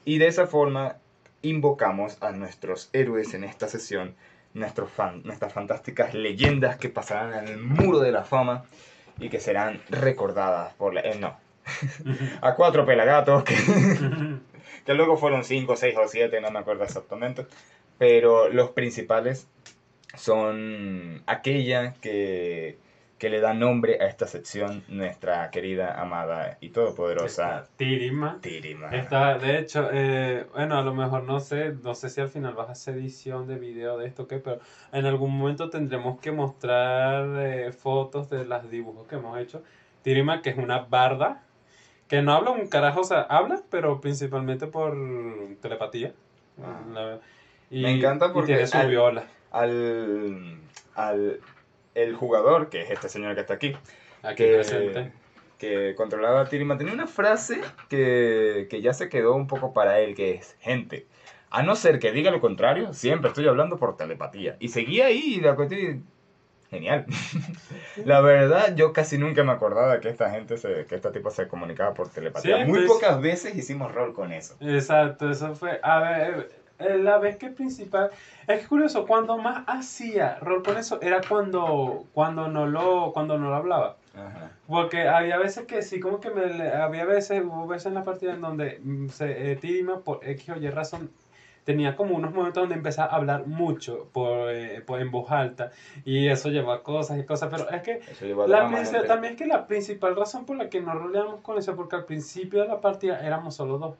Y 0.06 0.16
de 0.16 0.28
esa 0.28 0.46
forma 0.46 0.96
invocamos 1.42 2.18
a 2.20 2.32
nuestros 2.32 2.90
héroes 2.92 3.34
en 3.34 3.44
esta 3.44 3.68
sesión, 3.68 4.14
nuestros 4.54 4.90
fan, 4.90 5.22
nuestras 5.24 5.52
fantásticas 5.52 6.14
leyendas 6.14 6.76
que 6.76 6.88
pasarán 6.88 7.34
al 7.34 7.58
muro 7.58 8.00
de 8.00 8.12
la 8.12 8.24
fama 8.24 8.64
y 9.18 9.28
que 9.28 9.40
serán 9.40 9.80
recordadas 9.88 10.74
por 10.74 10.94
la... 10.94 11.00
eh, 11.02 11.16
no, 11.18 11.36
a 12.42 12.54
cuatro 12.54 12.84
pelagatos 12.84 13.44
que, 13.44 13.54
que 14.84 14.94
luego 14.94 15.16
fueron 15.16 15.44
cinco, 15.44 15.76
seis 15.76 15.96
o 15.96 16.08
siete, 16.08 16.40
no 16.40 16.50
me 16.50 16.58
acuerdo 16.58 16.84
exactamente. 16.84 17.46
Pero 17.98 18.48
los 18.48 18.70
principales 18.70 19.46
son 20.16 21.22
aquella 21.26 21.94
que, 22.00 22.78
que 23.20 23.28
le 23.28 23.40
da 23.40 23.52
nombre 23.52 23.98
a 24.00 24.06
esta 24.06 24.26
sección 24.26 24.82
nuestra 24.88 25.50
querida, 25.50 26.00
amada 26.00 26.56
y 26.60 26.70
todopoderosa 26.70 27.68
Tirima. 27.76 28.38
Tirima. 28.40 28.88
Está, 28.96 29.36
de 29.38 29.58
hecho, 29.58 29.90
eh, 29.92 30.46
bueno, 30.54 30.78
a 30.78 30.82
lo 30.82 30.94
mejor 30.94 31.24
no 31.24 31.38
sé, 31.38 31.74
no 31.82 31.94
sé 31.94 32.08
si 32.08 32.22
al 32.22 32.30
final 32.30 32.54
vas 32.54 32.70
a 32.70 32.72
hacer 32.72 32.94
edición 32.96 33.46
de 33.46 33.58
video 33.58 33.98
de 33.98 34.06
esto 34.08 34.22
o 34.22 34.26
qué, 34.26 34.38
pero 34.38 34.58
en 34.92 35.04
algún 35.04 35.36
momento 35.36 35.68
tendremos 35.68 36.18
que 36.18 36.32
mostrar 36.32 37.26
eh, 37.46 37.72
fotos 37.72 38.30
de 38.30 38.46
los 38.46 38.70
dibujos 38.70 39.06
que 39.06 39.16
hemos 39.16 39.38
hecho. 39.38 39.62
Tirima, 40.02 40.40
que 40.40 40.48
es 40.48 40.56
una 40.56 40.78
barda, 40.78 41.42
que 42.08 42.22
no 42.22 42.32
habla 42.32 42.52
un 42.52 42.68
carajo, 42.68 43.00
o 43.02 43.04
sea, 43.04 43.20
habla, 43.20 43.60
pero 43.70 44.00
principalmente 44.00 44.66
por 44.66 44.96
telepatía. 45.60 46.14
Ah. 46.60 46.80
La- 46.90 47.18
y, 47.70 47.82
Me 47.82 47.90
encanta 47.92 48.28
y 48.28 48.32
porque 48.32 48.54
tiene 48.54 48.66
su 48.66 48.78
al- 48.78 48.88
viola. 48.88 49.24
Al, 49.52 50.56
al 50.94 51.40
el 51.94 52.14
jugador, 52.14 52.68
que 52.68 52.82
es 52.82 52.90
este 52.90 53.08
señor 53.08 53.34
que 53.34 53.40
está 53.42 53.54
aquí, 53.54 53.76
Aquí 54.22 54.36
que, 54.36 54.54
presente. 54.54 55.12
que 55.58 55.94
controlaba 55.96 56.42
a 56.42 56.48
Tirima, 56.48 56.78
tenía 56.78 56.92
una 56.94 57.06
frase 57.06 57.60
que, 57.88 58.66
que 58.70 58.80
ya 58.80 58.92
se 58.92 59.08
quedó 59.08 59.34
un 59.34 59.46
poco 59.46 59.72
para 59.72 60.00
él, 60.00 60.14
que 60.14 60.32
es, 60.34 60.56
gente, 60.60 61.06
a 61.50 61.62
no 61.62 61.74
ser 61.76 61.98
que 61.98 62.12
diga 62.12 62.30
lo 62.30 62.40
contrario, 62.40 62.92
siempre 62.94 63.28
estoy 63.28 63.48
hablando 63.48 63.76
por 63.76 63.96
telepatía. 63.96 64.56
Y 64.60 64.68
seguía 64.68 65.06
ahí 65.06 65.34
y 65.36 65.40
la 65.40 65.56
cuestión... 65.56 66.04
Genial. 66.70 67.04
la 68.04 68.20
verdad, 68.20 68.76
yo 68.76 68.92
casi 68.92 69.18
nunca 69.18 69.42
me 69.42 69.50
acordaba 69.50 69.98
que 69.98 70.08
esta 70.08 70.30
gente, 70.30 70.56
se, 70.56 70.86
que 70.86 70.94
este 70.94 71.10
tipo 71.10 71.28
se 71.32 71.48
comunicaba 71.48 71.94
por 71.94 72.08
telepatía. 72.10 72.58
Sí, 72.58 72.64
Muy 72.70 72.78
entonces- 72.82 72.92
pocas 73.08 73.20
veces 73.20 73.56
hicimos 73.56 73.92
rol 73.92 74.14
con 74.14 74.32
eso. 74.32 74.54
Exacto, 74.60 75.28
eso 75.28 75.56
fue. 75.56 75.80
A 75.82 75.98
ver, 75.98 76.50
la 76.80 77.18
vez 77.18 77.36
que 77.36 77.50
principal. 77.50 78.10
Es 78.46 78.60
que 78.62 78.66
curioso, 78.68 79.06
cuando 79.06 79.38
más 79.38 79.64
hacía 79.66 80.36
rol 80.40 80.62
con 80.62 80.76
eso 80.78 80.98
era 81.02 81.20
cuando, 81.28 82.04
cuando, 82.12 82.48
no, 82.48 82.66
lo, 82.66 83.12
cuando 83.12 83.38
no 83.38 83.50
lo 83.50 83.54
hablaba. 83.56 83.96
Ajá. 84.14 84.50
Porque 84.66 85.08
había 85.08 85.38
veces 85.38 85.66
que 85.66 85.82
sí, 85.82 86.00
como 86.00 86.20
que 86.20 86.30
me, 86.30 86.68
había 86.68 87.04
veces, 87.04 87.42
hubo 87.44 87.66
veces 87.66 87.86
en 87.86 87.94
la 87.94 88.04
partida 88.04 88.32
en 88.34 88.40
donde 88.40 88.80
mm, 88.82 89.08
se, 89.08 89.52
eh, 89.52 89.56
Tirima, 89.56 90.00
por 90.00 90.20
X 90.26 90.50
o 90.50 90.56
Y 90.56 90.68
razón, 90.70 91.10
tenía 91.64 91.94
como 91.94 92.16
unos 92.16 92.32
momentos 92.32 92.62
donde 92.62 92.74
empezaba 92.74 93.12
a 93.12 93.16
hablar 93.16 93.46
mucho 93.46 94.08
por, 94.12 94.50
eh, 94.50 94.80
por- 94.84 95.00
en 95.00 95.10
voz 95.10 95.30
alta 95.30 95.70
y 96.04 96.26
eso 96.28 96.48
llevó 96.48 96.72
a 96.72 96.82
cosas 96.82 97.18
y 97.18 97.24
cosas, 97.24 97.50
pero 97.52 97.68
es 97.70 97.82
que 97.82 98.00
la 98.48 98.60
drama, 98.60 98.78
princi- 98.78 98.92
gente. 98.92 99.06
también 99.06 99.34
es 99.34 99.38
que 99.38 99.46
la 99.46 99.66
principal 99.66 100.16
razón 100.16 100.46
por 100.46 100.56
la 100.56 100.68
que 100.70 100.80
no 100.80 100.94
roleamos 100.94 101.40
con 101.42 101.58
eso, 101.58 101.76
porque 101.76 101.96
al 101.96 102.06
principio 102.06 102.62
de 102.62 102.68
la 102.68 102.80
partida 102.80 103.20
éramos 103.24 103.54
solo 103.54 103.78
dos. 103.78 103.96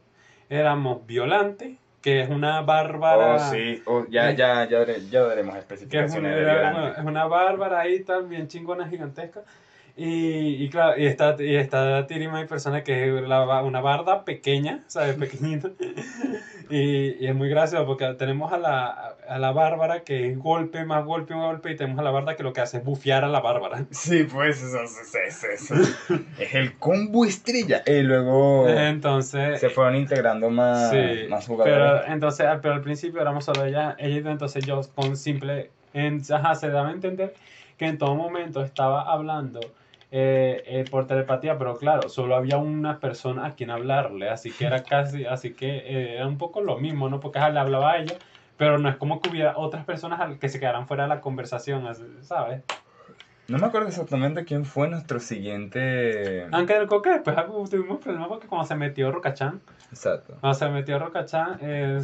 Éramos 0.49 1.07
Violante, 1.07 1.79
que 2.01 2.23
es 2.23 2.31
una 2.31 2.63
bárbara. 2.63 3.37
Oh, 3.37 3.51
sí, 3.51 3.83
oh, 3.87 4.07
ya, 4.09 4.31
ya, 4.33 4.69
ya, 4.69 4.85
ya 4.87 5.21
daremos 5.23 5.55
Que 5.55 5.59
es, 5.59 5.65
especificaciones 5.65 6.35
de 6.35 6.45
bueno, 6.45 6.89
es 6.89 7.05
una 7.05 7.27
bárbara 7.27 7.81
ahí, 7.81 8.03
tal, 8.05 8.27
bien 8.27 8.49
chingona, 8.49 8.89
gigantesca. 8.89 9.43
Y, 10.03 10.65
y 10.65 10.71
claro, 10.71 10.99
y 10.99 11.05
está, 11.05 11.37
y 11.39 11.57
está 11.57 12.07
Tirima 12.07 12.41
y 12.41 12.47
persona 12.47 12.83
que 12.83 13.19
es 13.19 13.29
la 13.29 13.63
una 13.63 13.83
barda 13.83 14.25
pequeña, 14.25 14.83
¿sabes? 14.87 15.15
Pequeñita. 15.17 15.71
Y, 16.73 17.17
y 17.25 17.27
es 17.27 17.35
muy 17.35 17.49
gracioso 17.49 17.85
porque 17.85 18.15
tenemos 18.15 18.53
a 18.53 18.57
la, 18.57 19.17
a 19.29 19.39
la 19.41 19.51
bárbara 19.51 20.05
que 20.05 20.31
es 20.31 20.39
golpe, 20.39 20.85
más 20.85 21.05
golpe, 21.05 21.35
más 21.35 21.47
golpe, 21.47 21.73
y 21.73 21.77
tenemos 21.77 21.99
a 21.99 22.03
la 22.05 22.13
barda 22.13 22.37
que 22.37 22.45
lo 22.45 22.53
que 22.53 22.61
hace 22.61 22.77
es 22.79 22.85
bufear 22.85 23.25
a 23.25 23.29
la 23.29 23.41
bárbara. 23.41 23.87
Sí, 23.91 24.23
pues 24.23 24.63
eso, 24.63 24.81
eso, 24.81 25.47
eso, 25.49 25.75
es 26.39 26.55
el 26.55 26.79
combo 26.79 27.25
estrella. 27.25 27.83
Y 27.85 28.03
luego 28.03 28.69
Entonces, 28.69 29.59
se 29.59 29.69
fueron 29.69 29.97
integrando 29.97 30.49
más, 30.49 30.91
Sí, 30.91 31.27
más 31.29 31.45
jugadores. 31.49 32.03
pero 32.05 32.15
entonces, 32.15 32.47
al- 32.47 32.61
pero 32.61 32.75
al 32.75 32.83
principio 32.83 33.21
éramos 33.21 33.45
solo 33.45 33.65
ella, 33.65 33.97
ella 33.99 34.31
entonces 34.31 34.65
yo 34.65 34.81
con 34.95 35.17
simple, 35.17 35.73
en, 35.93 36.23
ajá, 36.33 36.55
se 36.55 36.71
daba 36.71 36.91
a 36.91 36.93
entender 36.93 37.35
que 37.77 37.87
en 37.87 37.99
todo 37.99 38.15
momento 38.15 38.63
estaba 38.63 39.11
hablando 39.13 39.59
eh, 40.13 40.63
eh, 40.67 40.85
por 40.91 41.07
telepatía, 41.07 41.57
pero 41.57 41.77
claro, 41.77 42.09
solo 42.09 42.35
había 42.35 42.57
una 42.59 42.99
persona 42.99 43.47
a 43.47 43.55
quien 43.55 43.71
hablarle, 43.71 44.29
así 44.29 44.51
que 44.51 44.67
era 44.67 44.83
casi, 44.83 45.25
así 45.25 45.55
que 45.55 45.69
eh, 45.69 46.17
era 46.17 46.27
un 46.27 46.39
poco 46.39 46.61
lo 46.61 46.79
mismo, 46.79 47.09
¿no? 47.09 47.21
Porque 47.21 47.39
le 47.39 47.59
hablaba 47.59 47.93
a 47.93 47.99
ella, 47.99 48.17
pero 48.57 48.79
no 48.79 48.89
es 48.89 48.97
como 48.97 49.21
que 49.21 49.31
hubiera 49.31 49.57
otras 49.57 49.85
personas 49.85 50.39
que 50.39 50.49
se 50.49 50.59
quedaran 50.59 50.89
fuera 50.89 51.05
de 51.05 51.11
la 51.11 51.21
conversación, 51.21 51.87
¿sabes? 52.23 52.63
No 53.49 53.59
me 53.59 53.67
acuerdo 53.67 53.89
exactamente 53.89 54.45
quién 54.45 54.65
fue 54.65 54.89
nuestro 54.89 55.19
siguiente. 55.19 56.47
Aunque 56.53 56.75
del 56.75 56.87
coque 56.87 57.11
después 57.11 57.37
tuvimos 57.69 57.99
problemas 57.99 58.29
porque 58.29 58.47
cuando 58.47 58.67
se 58.67 58.77
metió 58.77 59.11
Rocachan, 59.11 59.61
Exacto. 59.91 60.37
Cuando 60.41 60.59
se 60.59 60.69
metió 60.69 60.99
Rocachan, 60.99 61.59
eh, 61.61 62.01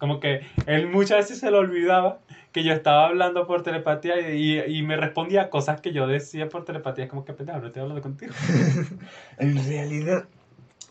como 0.00 0.18
que 0.18 0.40
él 0.66 0.88
muchas 0.88 1.18
veces 1.18 1.38
se 1.38 1.50
le 1.52 1.56
olvidaba 1.58 2.18
que 2.50 2.64
yo 2.64 2.72
estaba 2.72 3.06
hablando 3.06 3.46
por 3.46 3.62
telepatía 3.62 4.32
y, 4.32 4.58
y, 4.58 4.78
y 4.78 4.82
me 4.82 4.96
respondía 4.96 5.50
cosas 5.50 5.80
que 5.80 5.92
yo 5.92 6.08
decía 6.08 6.48
por 6.48 6.64
telepatía. 6.64 7.04
Es 7.04 7.10
como 7.10 7.24
que 7.24 7.32
pendejo, 7.34 7.60
no 7.60 7.66
estoy 7.68 7.82
hablando 7.82 8.02
contigo. 8.02 8.32
En 9.38 9.56
realidad. 9.68 10.24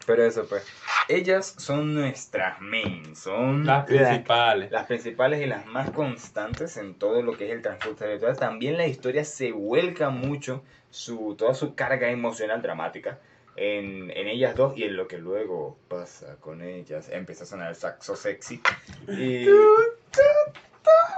Pero 0.05 0.23
eso, 0.23 0.45
pues. 0.47 0.65
Ellas 1.07 1.55
son 1.57 1.93
nuestras 1.95 2.61
main. 2.61 3.15
Son 3.15 3.65
Las 3.65 3.79
la- 3.79 3.85
principales. 3.85 4.71
las 4.71 4.85
principales 4.85 5.41
y 5.41 5.45
las 5.47 5.65
más 5.65 5.89
constantes 5.91 6.77
en 6.77 6.93
todo 6.95 7.21
lo 7.21 7.35
que 7.35 7.47
es 7.47 7.51
el 7.51 7.61
transcurso 7.61 8.05
de. 8.05 8.17
También 8.35 8.77
la 8.77 8.87
historia 8.87 9.25
se 9.25 9.51
vuelca 9.51 10.09
mucho, 10.11 10.63
su, 10.91 11.35
toda 11.37 11.53
su 11.55 11.75
carga 11.75 12.09
emocional 12.09 12.61
dramática. 12.61 13.19
En, 13.59 14.09
en 14.11 14.27
ellas 14.29 14.55
dos 14.55 14.77
y 14.77 14.83
en 14.83 14.95
lo 14.95 15.07
que 15.07 15.17
luego 15.17 15.77
pasa 15.89 16.37
con 16.39 16.61
ellas. 16.61 17.09
Empieza 17.09 17.43
a 17.43 17.47
sonar 17.47 17.69
el 17.69 17.75
saxo 17.75 18.15
sexy. 18.15 18.61
Y. 19.07 19.47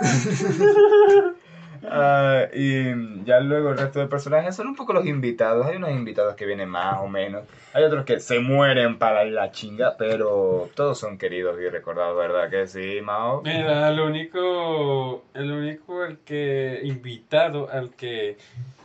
Ah, 1.90 2.46
y 2.54 3.24
ya 3.24 3.40
luego 3.40 3.70
el 3.72 3.78
resto 3.78 4.00
de 4.00 4.08
personajes 4.08 4.56
son 4.56 4.68
un 4.68 4.76
poco 4.76 4.94
los 4.94 5.06
invitados. 5.06 5.66
Hay 5.66 5.78
unos 5.78 5.92
invitados 5.92 6.36
que 6.36 6.46
vienen 6.46 6.70
más 6.70 7.00
o 7.02 7.08
menos. 7.08 7.44
Hay 7.74 7.84
otros 7.84 8.06
que 8.06 8.20
se 8.20 8.40
mueren 8.40 8.98
para 9.00 9.24
la 9.26 9.52
chinga, 9.52 9.96
pero 9.98 10.70
todos 10.76 11.00
son 11.00 11.18
queridos 11.18 11.60
y 11.60 11.70
recordados, 11.70 12.18
¿verdad? 12.18 12.50
Que 12.50 12.68
sí, 12.68 13.00
Mao. 13.02 13.42
Mira, 13.44 13.90
el 13.90 14.00
único, 14.00 15.24
el 15.34 15.52
único, 15.52 16.04
el 16.04 16.18
que 16.20 16.80
invitado 16.84 17.70
al 17.72 17.92
que, 17.92 18.38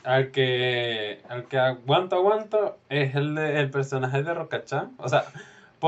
al 0.04 0.30
que, 0.30 1.20
al 1.28 1.44
que 1.44 1.58
aguanta, 1.58 2.16
aguanta, 2.16 2.76
es 2.88 3.14
el, 3.14 3.34
de- 3.34 3.60
el 3.60 3.70
personaje 3.70 4.22
de 4.22 4.32
Rokachan. 4.34 4.92
O 4.98 5.08
sea, 5.08 5.24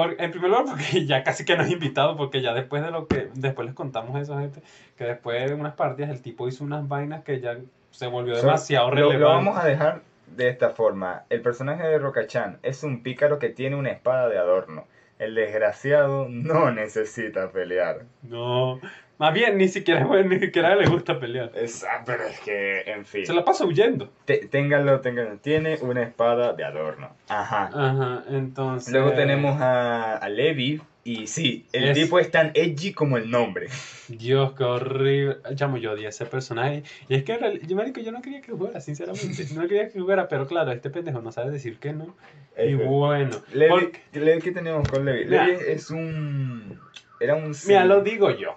por, 0.03 0.21
en 0.21 0.31
primer 0.31 0.51
lugar 0.51 0.65
porque 0.67 1.05
ya 1.07 1.23
casi 1.23 1.45
que 1.45 1.57
no 1.57 1.63
es 1.65 1.71
invitado, 1.71 2.17
porque 2.17 2.41
ya 2.41 2.55
después 2.55 2.83
de 2.83 2.91
lo 2.91 3.07
que, 3.09 3.29
después 3.35 3.67
les 3.67 3.75
contamos 3.75 4.21
eso, 4.21 4.39
gente, 4.39 4.61
que 4.97 5.05
después 5.05 5.49
de 5.49 5.55
unas 5.55 5.75
partidas 5.75 6.11
el 6.11 6.23
tipo 6.23 6.47
hizo 6.49 6.63
unas 6.65 6.87
vainas 6.87 7.25
que 7.25 7.41
ya 7.41 7.57
se 7.91 8.07
volvió 8.07 8.35
So- 8.37 8.47
demasiado 8.47 8.91
lo, 8.91 8.95
relevante. 8.95 9.19
lo 9.21 9.29
vamos 9.29 9.59
a 9.59 9.67
dejar 9.67 10.03
de 10.37 10.49
esta 10.49 10.71
forma. 10.71 11.25
El 11.31 11.41
personaje 11.41 11.83
de 11.87 11.99
Rokachan 11.99 12.59
es 12.63 12.83
un 12.85 13.03
pícaro 13.03 13.39
que 13.39 13.49
tiene 13.49 13.77
una 13.77 13.91
espada 13.91 14.29
de 14.29 14.39
adorno. 14.39 14.85
El 15.19 15.35
desgraciado 15.35 16.27
no 16.29 16.71
necesita 16.71 17.51
pelear. 17.51 18.03
No, 18.23 18.79
más 19.19 19.35
bien 19.35 19.59
ni 19.59 19.69
siquiera, 19.69 20.05
ni 20.25 20.39
siquiera 20.39 20.75
le 20.77 20.87
gusta 20.87 21.19
pelear. 21.21 21.51
Es- 21.55 21.85
ah, 21.85 22.03
pero 22.07 22.25
es 22.25 22.39
que, 22.41 22.81
en 22.87 23.05
fin. 23.05 23.27
Se 23.27 23.33
la 23.35 23.45
pasa 23.45 23.65
huyendo. 23.65 24.11
Te- 24.25 24.47
ténganlo, 24.47 25.01
ténganlo. 25.01 25.37
Tiene 25.39 25.77
una 25.83 26.03
espada 26.03 26.53
de 26.53 26.65
adorno. 26.65 27.11
Ajá. 27.29 27.71
Ajá, 27.73 28.25
entonces. 28.31 28.93
Luego 28.93 29.13
tenemos 29.13 29.61
a, 29.61 30.17
a 30.17 30.29
Levi. 30.29 30.81
Y 31.05 31.27
sí, 31.27 31.65
el 31.73 31.85
Es- 31.89 31.95
tipo 31.97 32.19
es 32.19 32.31
tan 32.31 32.51
edgy 32.55 32.93
como 32.93 33.17
el 33.17 33.31
nombre. 33.31 33.69
Dios, 34.09 34.53
qué 34.53 34.65
horrible. 34.65 35.39
Llamo 35.59 35.79
yo 35.79 35.93
odié 35.93 36.05
a 36.07 36.09
ese 36.11 36.27
personaje. 36.27 36.83
Y 37.09 37.15
es 37.15 37.25
que 37.25 37.33
en 37.33 37.41
reali- 37.41 37.67
yo, 37.67 37.77
marico, 37.77 38.01
yo 38.01 38.13
no 38.13 38.21
quería 38.21 38.43
que 38.43 38.53
jugara, 38.53 38.79
sinceramente. 38.83 39.47
No 39.55 39.63
quería 39.63 39.89
que 39.89 39.99
jugara, 39.99 40.29
pero 40.29 40.47
claro, 40.47 40.71
este 40.71 40.91
pendejo 40.91 41.23
no 41.23 41.33
sabe 41.33 41.51
decir 41.51 41.79
que 41.79 41.95
no. 41.95 42.15
Y 42.59 42.73
Este, 42.73 42.85
bueno. 42.85 43.39
Levi, 43.55 43.71
porque- 43.71 44.01
Levi, 44.13 44.43
¿qué 44.43 44.53
tenemos 44.53 44.87
con 44.87 45.07
Levi? 45.07 45.25
Levi 45.25 45.57
es 45.67 45.91
un... 45.91 46.79
Era 47.21 47.37
un... 47.37 47.55
mira, 47.67 47.85
lo 47.87 48.03
digo 48.03 48.31
yo. 48.31 48.57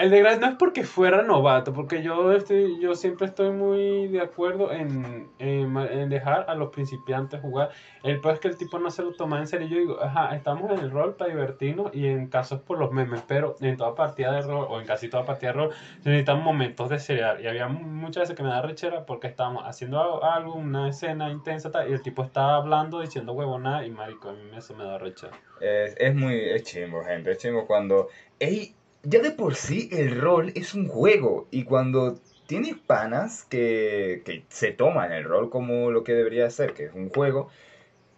El 0.00 0.08
de 0.10 0.20
Grace 0.20 0.40
no 0.40 0.46
es 0.46 0.54
porque 0.54 0.82
fuera 0.82 1.22
novato, 1.22 1.74
porque 1.74 2.02
yo, 2.02 2.32
estoy, 2.32 2.80
yo 2.80 2.94
siempre 2.94 3.26
estoy 3.26 3.50
muy 3.50 4.08
de 4.08 4.22
acuerdo 4.22 4.72
en, 4.72 5.28
en, 5.38 5.76
en 5.76 6.08
dejar 6.08 6.46
a 6.48 6.54
los 6.54 6.70
principiantes 6.70 7.38
jugar. 7.42 7.68
El 8.02 8.18
peor 8.20 8.34
es 8.34 8.40
que 8.40 8.48
el 8.48 8.56
tipo 8.56 8.78
no 8.78 8.90
se 8.90 9.02
lo 9.02 9.12
toma 9.12 9.38
en 9.40 9.46
serio. 9.46 9.68
Yo 9.68 9.76
digo, 9.76 10.02
ajá, 10.02 10.34
estamos 10.34 10.70
en 10.72 10.78
el 10.78 10.90
rol 10.90 11.16
para 11.16 11.30
divertirnos 11.30 11.94
y 11.94 12.06
en 12.06 12.28
casos 12.28 12.60
por 12.60 12.78
los 12.78 12.92
memes, 12.92 13.22
pero 13.28 13.56
en 13.60 13.76
toda 13.76 13.94
partida 13.94 14.32
de 14.32 14.40
rol 14.40 14.66
o 14.70 14.80
en 14.80 14.86
casi 14.86 15.10
toda 15.10 15.26
partida 15.26 15.52
de 15.52 15.58
rol 15.58 15.70
necesitan 16.02 16.42
momentos 16.42 16.88
de 16.88 16.98
seriedad. 16.98 17.38
Y 17.38 17.46
había 17.46 17.68
mu- 17.68 17.86
muchas 17.86 18.22
veces 18.22 18.36
que 18.36 18.42
me 18.42 18.48
da 18.48 18.62
rechera 18.62 19.04
porque 19.04 19.26
estábamos 19.26 19.64
haciendo 19.66 20.24
algo- 20.24 20.54
una 20.54 20.88
escena 20.88 21.30
intensa 21.30 21.70
y 21.86 21.92
el 21.92 22.00
tipo 22.00 22.22
estaba 22.22 22.56
hablando, 22.56 23.00
diciendo 23.00 23.32
huevonada 23.34 23.84
y 23.84 23.90
marico, 23.90 24.30
a 24.30 24.32
mí 24.32 24.40
eso 24.56 24.74
me 24.74 24.84
da 24.84 24.96
rechera. 24.96 25.32
Es, 25.60 25.94
es 25.98 26.14
muy... 26.14 26.40
Es 26.48 26.62
chimbo, 26.62 27.04
gente. 27.04 27.32
Es 27.32 27.36
chimbo 27.38 27.66
cuando... 27.66 28.08
ey, 28.38 28.74
ya 29.02 29.20
de 29.20 29.30
por 29.30 29.54
sí 29.54 29.88
el 29.92 30.20
rol 30.20 30.52
es 30.54 30.74
un 30.74 30.88
juego. 30.88 31.46
Y 31.50 31.64
cuando 31.64 32.18
tienes 32.46 32.76
panas 32.76 33.44
que, 33.44 34.22
que 34.24 34.44
se 34.48 34.72
toman 34.72 35.12
el 35.12 35.24
rol 35.24 35.50
como 35.50 35.90
lo 35.90 36.04
que 36.04 36.12
debería 36.12 36.50
ser, 36.50 36.74
que 36.74 36.86
es 36.86 36.94
un 36.94 37.10
juego... 37.10 37.48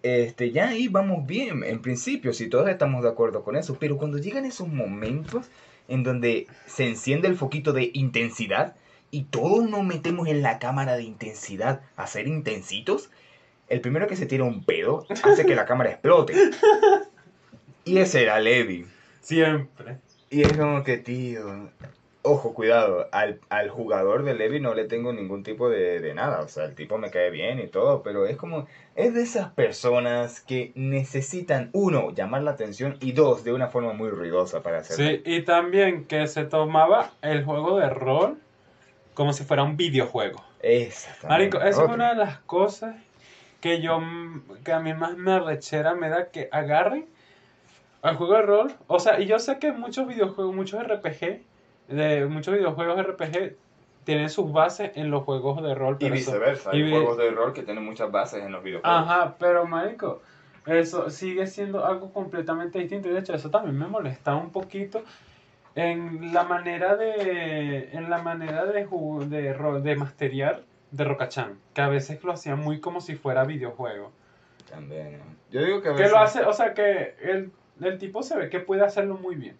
Este, 0.02 0.50
ya 0.50 0.70
ahí 0.70 0.88
vamos 0.88 1.26
bien, 1.28 1.62
en 1.62 1.80
principio, 1.80 2.32
si 2.32 2.48
todos 2.48 2.68
estamos 2.68 3.04
de 3.04 3.08
acuerdo 3.08 3.44
con 3.44 3.54
eso, 3.54 3.76
pero 3.78 3.98
cuando 3.98 4.18
llegan 4.18 4.44
esos 4.44 4.66
momentos 4.66 5.48
en 5.86 6.02
donde 6.02 6.48
se 6.66 6.88
enciende 6.88 7.28
el 7.28 7.36
foquito 7.36 7.72
de 7.72 7.90
intensidad 7.94 8.74
y 9.12 9.24
todos 9.24 9.68
nos 9.68 9.84
metemos 9.84 10.26
en 10.26 10.42
la 10.42 10.58
cámara 10.58 10.96
de 10.96 11.04
intensidad 11.04 11.82
a 11.96 12.06
ser 12.06 12.26
intensitos, 12.26 13.10
el 13.68 13.80
primero 13.80 14.06
que 14.06 14.16
se 14.16 14.26
tira 14.26 14.44
un 14.44 14.64
pedo 14.64 15.06
hace 15.08 15.46
que 15.46 15.54
la 15.54 15.66
cámara 15.66 15.90
explote. 15.90 16.34
Y 17.84 17.98
ese 17.98 18.22
era 18.22 18.40
Levi. 18.40 18.86
Siempre. 19.20 19.98
Y 20.32 20.42
es 20.42 20.56
como 20.56 20.82
que, 20.82 20.96
tío, 20.96 21.68
ojo, 22.22 22.54
cuidado, 22.54 23.06
al, 23.12 23.38
al 23.50 23.68
jugador 23.68 24.24
de 24.24 24.32
Levi 24.32 24.60
no 24.60 24.72
le 24.72 24.86
tengo 24.86 25.12
ningún 25.12 25.42
tipo 25.42 25.68
de, 25.68 26.00
de 26.00 26.14
nada, 26.14 26.40
o 26.40 26.48
sea, 26.48 26.64
el 26.64 26.74
tipo 26.74 26.96
me 26.96 27.10
cae 27.10 27.30
bien 27.30 27.60
y 27.60 27.66
todo, 27.66 28.02
pero 28.02 28.24
es 28.24 28.38
como, 28.38 28.66
es 28.96 29.12
de 29.12 29.20
esas 29.20 29.50
personas 29.50 30.40
que 30.40 30.72
necesitan, 30.74 31.68
uno, 31.74 32.12
llamar 32.12 32.42
la 32.44 32.52
atención 32.52 32.96
y 33.00 33.12
dos, 33.12 33.44
de 33.44 33.52
una 33.52 33.68
forma 33.68 33.92
muy 33.92 34.08
ruidosa 34.08 34.62
para 34.62 34.78
hacerlo. 34.78 35.04
Sí, 35.04 35.22
y 35.26 35.42
también 35.42 36.06
que 36.06 36.26
se 36.26 36.44
tomaba 36.44 37.10
el 37.20 37.44
juego 37.44 37.78
de 37.78 37.90
rol 37.90 38.38
como 39.12 39.34
si 39.34 39.44
fuera 39.44 39.62
un 39.64 39.76
videojuego. 39.76 40.42
Exactamente. 40.62 41.28
Marico, 41.28 41.58
esa 41.58 41.84
es 41.84 41.90
una 41.90 42.10
de 42.10 42.16
las 42.16 42.38
cosas 42.38 42.96
que 43.60 43.82
yo, 43.82 44.00
que 44.64 44.72
a 44.72 44.80
mí 44.80 44.94
más 44.94 45.16
me 45.18 45.32
arrechera 45.32 45.94
me 45.94 46.08
da 46.08 46.30
que 46.30 46.48
agarren 46.50 47.06
al 48.02 48.16
juego 48.16 48.34
de 48.34 48.42
rol. 48.42 48.72
O 48.88 48.98
sea, 48.98 49.20
y 49.20 49.26
yo 49.26 49.38
sé 49.38 49.58
que 49.58 49.72
muchos 49.72 50.06
videojuegos, 50.06 50.54
muchos 50.54 50.82
RPG, 50.82 51.42
de 51.88 52.26
muchos 52.26 52.54
videojuegos 52.54 53.02
RPG 53.02 53.56
tienen 54.04 54.28
sus 54.28 54.52
bases 54.52 54.90
en 54.96 55.10
los 55.10 55.22
juegos 55.24 55.62
de 55.62 55.74
rol. 55.74 55.96
Y 56.00 56.04
pero 56.04 56.14
viceversa, 56.14 56.70
hay 56.70 56.90
juegos 56.90 57.16
de 57.16 57.30
rol 57.30 57.52
que 57.52 57.62
tienen 57.62 57.84
muchas 57.84 58.10
bases 58.10 58.42
en 58.42 58.52
los 58.52 58.62
videojuegos. 58.62 58.98
Ajá, 58.98 59.36
pero 59.38 59.64
marico, 59.66 60.20
eso 60.66 61.08
sigue 61.10 61.46
siendo 61.46 61.84
algo 61.86 62.12
completamente 62.12 62.80
distinto. 62.80 63.08
Y 63.08 63.12
de 63.12 63.20
hecho, 63.20 63.34
eso 63.34 63.50
también 63.50 63.78
me 63.78 63.86
molesta 63.86 64.34
un 64.34 64.50
poquito 64.50 65.02
en 65.76 66.34
la 66.34 66.42
manera 66.44 66.96
de. 66.96 67.90
En 67.92 68.10
la 68.10 68.18
manera 68.18 68.66
de 68.66 68.86
de, 69.26 69.80
de 69.82 69.96
masteriar 69.96 70.62
de 70.90 71.04
Rokachan. 71.04 71.58
Que 71.72 71.82
a 71.82 71.88
veces 71.88 72.22
lo 72.24 72.32
hacían 72.32 72.58
muy 72.58 72.80
como 72.80 73.00
si 73.00 73.14
fuera 73.14 73.44
videojuego. 73.44 74.10
También. 74.68 75.20
Yo 75.50 75.62
digo 75.62 75.82
que 75.82 75.90
a 75.90 75.92
Que 75.92 75.98
veces... 76.02 76.12
lo 76.12 76.18
hace, 76.18 76.42
o 76.42 76.52
sea 76.52 76.74
que 76.74 77.14
el, 77.22 77.52
el 77.88 77.98
tipo 77.98 78.22
se 78.22 78.36
ve 78.36 78.48
que 78.48 78.60
puede 78.60 78.82
hacerlo 78.82 79.16
muy 79.16 79.36
bien. 79.36 79.56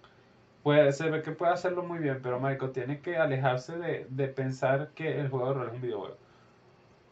Puede, 0.63 0.93
se 0.93 1.11
ve 1.11 1.23
que 1.23 1.33
puede 1.33 1.53
hacerlo 1.53 1.83
muy 1.83 1.99
bien, 1.99 2.21
pero 2.23 2.39
Marico 2.39 2.71
tiene 2.71 3.01
que 3.01 3.17
alejarse 3.17 3.77
de, 3.79 4.07
de 4.09 4.29
pensar 4.29 4.91
que 4.95 5.21
el 5.21 5.29
juego 5.29 5.49
de 5.49 5.55
rol 5.55 5.69
es 5.69 5.75
un 5.75 5.81
videojuego. 5.83 6.17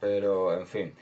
Pero, 0.00 0.52
en 0.58 0.66
fin. 0.66 0.94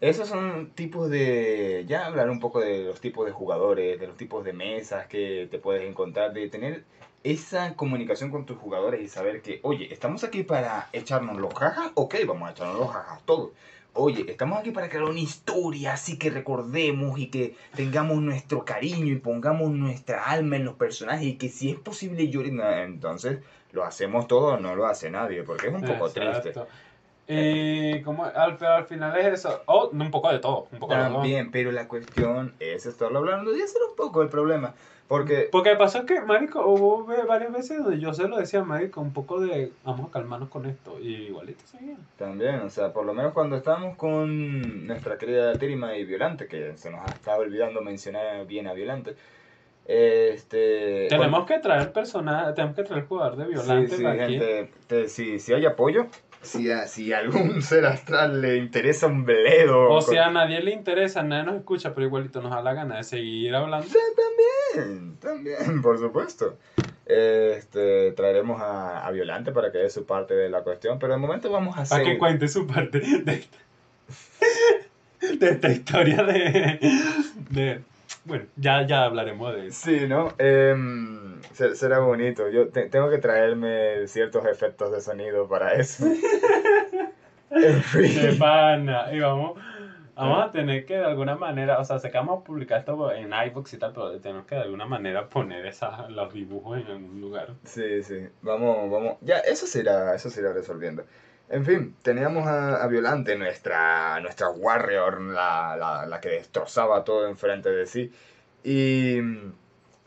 Esos 0.00 0.28
son 0.28 0.70
tipos 0.74 1.08
de... 1.10 1.84
Ya 1.86 2.06
hablar 2.06 2.30
un 2.30 2.40
poco 2.40 2.60
de 2.60 2.84
los 2.84 3.00
tipos 3.00 3.26
de 3.26 3.32
jugadores, 3.32 4.00
de 4.00 4.06
los 4.06 4.16
tipos 4.16 4.44
de 4.44 4.52
mesas 4.52 5.06
que 5.06 5.48
te 5.50 5.58
puedes 5.58 5.88
encontrar, 5.88 6.32
de 6.32 6.48
tener 6.48 6.84
esa 7.22 7.74
comunicación 7.74 8.30
con 8.30 8.44
tus 8.44 8.58
jugadores 8.58 9.00
y 9.00 9.08
saber 9.08 9.40
que, 9.40 9.60
oye, 9.62 9.92
estamos 9.92 10.24
aquí 10.24 10.42
para 10.42 10.88
echarnos 10.92 11.38
los 11.38 11.54
jajas, 11.54 11.90
ok, 11.94 12.16
vamos 12.26 12.48
a 12.48 12.52
echarnos 12.52 12.78
los 12.78 12.90
jajas 12.90 13.22
todos. 13.24 13.52
Oye, 13.96 14.26
estamos 14.28 14.58
aquí 14.58 14.72
para 14.72 14.88
crear 14.88 15.04
una 15.04 15.20
historia 15.20 15.92
así 15.92 16.18
que 16.18 16.28
recordemos 16.28 17.18
y 17.18 17.28
que 17.28 17.56
tengamos 17.76 18.18
nuestro 18.18 18.64
cariño 18.64 19.12
y 19.12 19.16
pongamos 19.16 19.70
nuestra 19.70 20.24
alma 20.24 20.56
en 20.56 20.64
los 20.64 20.74
personajes 20.74 21.24
y 21.24 21.36
que 21.36 21.48
si 21.48 21.70
es 21.70 21.78
posible 21.78 22.28
lloren. 22.28 22.60
Ah, 22.60 22.82
Entonces, 22.82 23.38
lo 23.70 23.84
hacemos 23.84 24.26
todo, 24.26 24.58
no 24.58 24.74
lo 24.74 24.86
hace 24.86 25.10
nadie, 25.10 25.44
porque 25.44 25.68
es 25.68 25.74
un 25.74 25.82
poco 25.82 26.10
triste. 26.10 26.48
Exacto. 26.48 26.66
Y 27.26 28.02
como 28.02 28.24
al, 28.24 28.58
pero 28.58 28.72
al 28.72 28.84
final 28.84 29.16
es 29.18 29.26
eso. 29.26 29.62
Oh, 29.66 29.88
un 29.90 30.10
poco 30.10 30.30
de 30.30 30.40
todo. 30.40 30.68
Un 30.72 30.78
poco 30.78 30.94
de 30.94 31.04
todo. 31.04 31.14
También, 31.14 31.50
pero 31.50 31.72
la 31.72 31.88
cuestión 31.88 32.54
es 32.58 32.84
estarlo 32.86 33.20
hablando 33.20 33.56
y 33.56 33.60
era 33.60 33.70
un 33.88 33.96
poco 33.96 34.22
el 34.22 34.28
problema. 34.28 34.74
Porque, 35.06 35.48
Porque 35.52 35.76
pasó 35.76 36.06
que, 36.06 36.20
Marico, 36.22 36.66
hubo 36.66 37.04
varias 37.28 37.52
veces 37.52 37.82
donde 37.84 38.00
yo 38.00 38.14
se 38.14 38.26
lo 38.26 38.38
decía 38.38 38.60
a 38.60 38.64
Marico, 38.64 39.00
un 39.02 39.12
poco 39.12 39.38
de 39.38 39.70
vamos 39.84 40.08
a 40.08 40.10
calmarnos 40.12 40.48
con 40.48 40.64
esto. 40.66 40.98
Y 40.98 41.26
igualito 41.26 41.62
seguía. 41.66 41.96
también, 42.16 42.60
o 42.60 42.70
sea, 42.70 42.92
por 42.92 43.04
lo 43.04 43.12
menos 43.12 43.32
cuando 43.34 43.56
estábamos 43.56 43.96
con 43.96 44.86
nuestra 44.86 45.18
querida 45.18 45.52
Terima 45.58 45.94
y 45.96 46.04
Violante, 46.04 46.46
que 46.46 46.76
se 46.76 46.90
nos 46.90 47.04
estaba 47.12 47.36
olvidando 47.38 47.82
mencionar 47.82 48.46
bien 48.46 48.66
a 48.66 48.72
Violante, 48.72 49.14
este... 49.86 51.06
Tenemos 51.10 51.44
que 51.46 51.58
traer 51.58 51.92
personaje, 51.92 52.52
tenemos 52.54 52.74
que 52.74 52.84
traer 52.84 53.04
jugador 53.06 53.36
de 53.36 53.44
Sí, 53.44 53.50
violante 53.50 53.96
sí, 53.96 54.06
aquí. 54.06 54.18
gente, 54.18 54.70
te- 54.86 55.08
si, 55.08 55.38
si 55.38 55.52
hay 55.52 55.66
apoyo, 55.66 56.06
si 56.44 56.70
a, 56.70 56.86
si 56.86 57.12
a 57.12 57.18
algún 57.18 57.62
ser 57.62 57.84
astral 57.86 58.40
le 58.40 58.56
interesa 58.56 59.06
un 59.06 59.24
bledo... 59.24 59.90
O 59.90 60.00
sea, 60.00 60.26
a 60.26 60.30
nadie 60.30 60.60
le 60.60 60.72
interesa, 60.72 61.22
nadie 61.22 61.44
nos 61.44 61.56
escucha, 61.56 61.94
pero 61.94 62.06
igualito 62.06 62.40
nos 62.40 62.50
da 62.50 62.62
la 62.62 62.74
gana 62.74 62.96
de 62.96 63.04
seguir 63.04 63.54
hablando. 63.54 63.86
También, 64.74 65.16
también, 65.18 65.82
por 65.82 65.98
supuesto. 65.98 66.58
Este, 67.06 68.12
traeremos 68.12 68.60
a, 68.60 69.06
a 69.06 69.10
Violante 69.10 69.52
para 69.52 69.70
que 69.70 69.78
dé 69.78 69.90
su 69.90 70.06
parte 70.06 70.34
de 70.34 70.48
la 70.48 70.62
cuestión, 70.62 70.98
pero 70.98 71.14
de 71.14 71.18
momento 71.18 71.50
vamos 71.50 71.76
a 71.76 71.82
hacer... 71.82 71.98
Para 71.98 72.10
que 72.10 72.18
cuente 72.18 72.48
su 72.48 72.66
parte 72.66 73.00
de 73.00 73.34
esta, 73.34 73.58
de 75.38 75.50
esta 75.50 75.70
historia 75.70 76.22
de, 76.22 76.78
de... 77.50 77.80
Bueno, 78.24 78.46
ya, 78.56 78.86
ya 78.86 79.04
hablaremos 79.04 79.54
de 79.54 79.66
eso. 79.68 79.80
Sí, 79.84 80.06
¿no? 80.08 80.30
Se- 81.52 81.74
será 81.76 81.98
bonito. 82.00 82.48
Yo 82.48 82.68
te- 82.68 82.88
tengo 82.88 83.10
que 83.10 83.18
traerme 83.18 84.06
ciertos 84.06 84.46
efectos 84.46 84.90
de 84.92 85.00
sonido 85.00 85.46
para 85.48 85.74
eso. 85.74 86.06
en 87.50 87.82
fin. 87.82 88.38
pana. 88.38 89.12
Y 89.12 89.20
vamos, 89.20 89.58
Vamos 90.16 90.44
a 90.44 90.52
tener 90.52 90.86
que 90.86 90.94
de 90.94 91.04
alguna 91.04 91.34
manera, 91.34 91.80
o 91.80 91.84
sea, 91.84 91.98
sé 91.98 92.08
que 92.08 92.16
vamos 92.18 92.40
a 92.40 92.44
publicar 92.44 92.78
esto 92.78 93.10
en 93.12 93.32
iVoox 93.32 93.74
y 93.74 93.78
tal, 93.78 93.92
pero 93.92 94.20
tenemos 94.20 94.46
que 94.46 94.54
de 94.54 94.60
alguna 94.62 94.86
manera 94.86 95.28
poner 95.28 95.66
esas, 95.66 96.08
los 96.08 96.32
dibujos 96.32 96.78
en 96.78 96.86
algún 96.86 97.20
lugar. 97.20 97.48
Sí, 97.64 98.00
sí. 98.04 98.28
Vamos, 98.40 98.88
vamos. 98.92 99.16
Ya, 99.22 99.38
eso 99.38 99.66
se 99.66 99.80
irá, 99.80 100.14
eso 100.14 100.30
se 100.30 100.40
irá 100.40 100.52
resolviendo. 100.52 101.04
En 101.48 101.64
fin, 101.64 101.94
teníamos 102.02 102.46
a, 102.46 102.82
a 102.82 102.86
Violante, 102.88 103.36
nuestra, 103.36 104.18
nuestra 104.20 104.48
warrior, 104.50 105.20
la, 105.20 105.76
la, 105.76 106.06
la 106.06 106.20
que 106.20 106.30
destrozaba 106.30 107.04
todo 107.04 107.28
enfrente 107.28 107.70
de 107.70 107.86
sí. 107.86 108.10
Y 108.62 109.18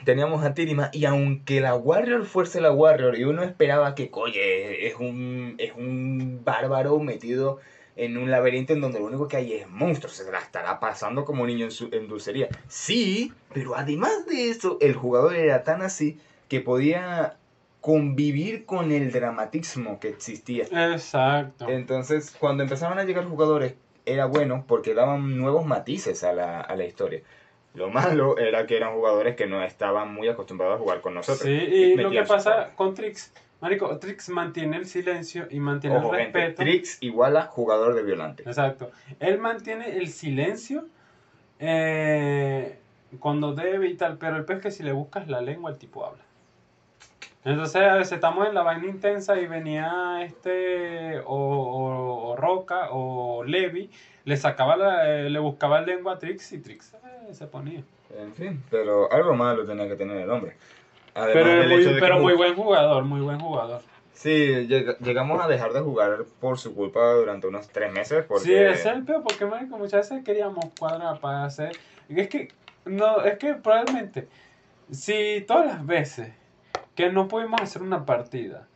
teníamos 0.04 0.44
a 0.44 0.54
Tirima, 0.54 0.90
y 0.94 1.06
aunque 1.06 1.62
la 1.62 1.76
warrior 1.76 2.26
fuese 2.26 2.60
la 2.60 2.72
warrior, 2.72 3.18
y 3.18 3.24
uno 3.24 3.44
esperaba 3.44 3.94
que, 3.94 4.10
oye, 4.14 4.88
es 4.88 4.96
un, 4.96 5.56
es 5.58 5.74
un 5.76 6.42
bárbaro 6.44 7.00
metido 7.00 7.60
en 7.96 8.18
un 8.18 8.30
laberinto 8.30 8.74
en 8.74 8.82
donde 8.82 9.00
lo 9.00 9.06
único 9.06 9.28
que 9.28 9.38
hay 9.38 9.54
es 9.54 9.68
monstruos, 9.68 10.16
se 10.16 10.32
la 10.32 10.40
estará 10.40 10.80
pasando 10.80 11.26
como 11.26 11.44
un 11.44 11.48
niño 11.48 11.66
en, 11.66 11.72
su, 11.72 11.90
en 11.92 12.08
dulcería. 12.08 12.48
Sí, 12.68 13.34
pero 13.54 13.76
además 13.76 14.26
de 14.28 14.50
eso, 14.50 14.78
el 14.82 14.94
jugador 14.94 15.36
era 15.36 15.64
tan 15.64 15.82
así 15.82 16.20
que 16.48 16.62
podía 16.62 17.38
convivir 17.88 18.66
con 18.66 18.92
el 18.92 19.14
dramatismo 19.14 19.98
que 19.98 20.10
existía. 20.10 20.66
Exacto. 20.66 21.70
Entonces, 21.70 22.36
cuando 22.38 22.64
empezaron 22.64 23.00
a 23.00 23.06
llegar 23.06 23.24
jugadores, 23.24 23.76
era 24.06 24.26
bueno 24.26 24.66
porque 24.68 24.94
daban 24.94 25.38
nuevos 25.38 25.66
matices 25.66 26.22
a 26.26 26.34
la, 26.34 26.60
a 26.60 26.76
la 26.76 26.84
historia. 26.84 27.22
Lo 27.76 27.90
malo 27.90 28.38
era 28.40 28.68
que 28.68 28.76
eran 28.76 28.94
jugadores 28.94 29.38
que 29.38 29.48
no 29.48 29.64
estaban 29.64 30.14
muy 30.14 30.28
acostumbrados 30.28 30.76
a 30.76 30.80
jugar 30.80 31.00
con 31.00 31.14
nosotros. 31.14 31.48
Sí, 31.48 31.50
y 31.50 31.96
lo 31.96 32.12
que 32.12 32.24
pasa 32.24 32.72
con 32.76 32.94
Trix, 32.94 33.32
Marico, 33.62 33.98
Trix 34.00 34.28
mantiene 34.28 34.76
el 34.76 34.86
silencio 34.86 35.48
y 35.50 35.62
mantiene 35.62 35.96
Ojo, 35.96 36.14
el 36.14 36.24
gente, 36.24 36.40
respeto. 36.40 36.64
Trix 36.64 36.98
igual 37.00 37.38
a 37.38 37.44
jugador 37.44 37.96
de 37.96 38.04
Violante. 38.04 38.44
Exacto. 38.44 38.92
Él 39.22 39.40
mantiene 39.40 39.96
el 39.96 40.10
silencio 40.10 40.90
eh, 41.60 42.80
cuando 43.18 43.54
debe 43.54 43.88
y 43.88 43.96
tal, 43.96 44.18
pero 44.18 44.36
el 44.36 44.44
pez 44.44 44.60
que 44.60 44.72
si 44.72 44.84
le 44.84 44.92
buscas 44.92 45.30
la 45.30 45.40
lengua, 45.40 45.72
el 45.72 45.78
tipo 45.78 46.06
habla. 46.06 46.27
Entonces, 47.48 47.82
a 47.82 47.96
veces 47.96 48.12
estamos 48.14 48.46
en 48.46 48.54
la 48.54 48.62
vaina 48.62 48.86
intensa 48.88 49.40
y 49.40 49.48
venía 49.48 50.20
este, 50.22 51.20
o, 51.20 51.24
o- 51.28 52.30
o 52.32 52.36
Roca, 52.36 52.90
o 52.92 53.44
Levi, 53.46 53.90
le 54.26 54.36
sacaba 54.36 54.76
la, 54.76 55.10
eh, 55.10 55.30
le 55.30 55.40
buscaba 55.40 55.80
lengua 55.80 56.14
a 56.14 56.20
Trix 56.20 56.52
y 56.52 56.60
Trix 56.60 56.94
eh, 56.94 57.34
se 57.34 57.48
ponía. 57.48 57.82
En 58.20 58.34
fin, 58.34 58.62
pero 58.70 59.10
algo 59.12 59.34
malo 59.34 59.66
tenía 59.66 59.88
que 59.88 59.96
tener 59.96 60.18
el 60.18 60.30
hombre. 60.30 60.58
Además 61.16 61.34
Pero, 61.34 61.70
muy, 61.70 61.82
hecho 61.82 61.90
de 61.90 61.96
que 61.96 62.02
pero 62.02 62.20
muy 62.20 62.34
buen 62.34 62.54
jugador, 62.54 63.04
muy 63.06 63.22
buen 63.22 63.40
jugador. 63.40 63.82
Sí, 64.12 64.30
lleg- 64.68 64.98
llegamos 65.00 65.42
a 65.42 65.48
dejar 65.48 65.72
de 65.72 65.80
jugar 65.80 66.26
por 66.42 66.58
su 66.60 66.76
culpa 66.76 67.14
durante 67.14 67.48
unos 67.48 67.70
tres 67.70 67.94
meses. 67.94 68.26
Porque... 68.28 68.44
Sí, 68.46 68.54
es 68.54 68.86
el 68.86 69.04
peor, 69.06 69.24
porque 69.24 69.46
marico, 69.46 69.78
muchas 69.78 70.10
veces 70.10 70.26
queríamos 70.26 70.66
cuadrar 70.78 71.20
para 71.22 71.46
hacer. 71.46 71.78
Es 72.10 72.28
que, 72.28 72.50
no, 72.86 73.22
es 73.22 73.38
que 73.38 73.54
probablemente, 73.54 74.28
si 74.92 75.46
todas 75.48 75.68
las 75.68 75.86
veces 75.86 76.34
que 76.98 77.12
no 77.12 77.28
pudimos 77.28 77.62
hacer 77.62 77.84
una 77.84 78.06
partida 78.06 78.68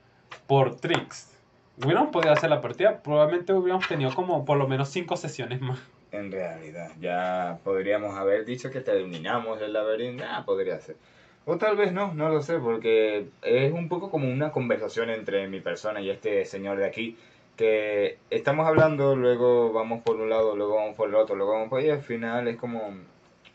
por 0.45 0.75
tricks, 0.77 1.35
hubiéramos 1.83 2.11
podido 2.11 2.31
hacer 2.31 2.51
la 2.51 2.61
partida, 2.61 3.01
probablemente 3.01 3.51
hubiéramos 3.51 3.87
tenido 3.87 4.13
como 4.13 4.45
por 4.45 4.57
lo 4.57 4.67
menos 4.67 4.89
cinco 4.89 5.17
sesiones 5.17 5.59
más. 5.59 5.79
En 6.11 6.31
realidad, 6.31 6.91
ya 6.99 7.59
podríamos 7.63 8.15
haber 8.15 8.45
dicho 8.45 8.69
que 8.69 8.81
terminamos 8.81 9.59
el 9.61 9.73
laberinto. 9.73 10.23
Ah, 10.27 10.43
podría 10.45 10.79
ser. 10.79 10.97
O 11.45 11.57
tal 11.57 11.75
vez 11.75 11.93
no, 11.93 12.13
no 12.13 12.29
lo 12.29 12.43
sé, 12.43 12.59
porque 12.59 13.29
es 13.41 13.73
un 13.73 13.89
poco 13.89 14.11
como 14.11 14.29
una 14.29 14.51
conversación 14.51 15.09
entre 15.09 15.47
mi 15.47 15.59
persona 15.59 15.99
y 15.99 16.11
este 16.11 16.45
señor 16.45 16.77
de 16.77 16.85
aquí. 16.85 17.17
Que 17.55 18.19
estamos 18.29 18.67
hablando, 18.67 19.15
luego 19.15 19.73
vamos 19.73 20.03
por 20.03 20.17
un 20.17 20.29
lado, 20.29 20.55
luego 20.55 20.75
vamos 20.75 20.95
por 20.95 21.09
el 21.09 21.15
otro, 21.15 21.35
luego 21.35 21.53
vamos 21.53 21.69
por 21.69 21.81
y 21.81 21.89
al 21.89 22.01
final 22.01 22.47
es 22.47 22.57
como. 22.57 22.93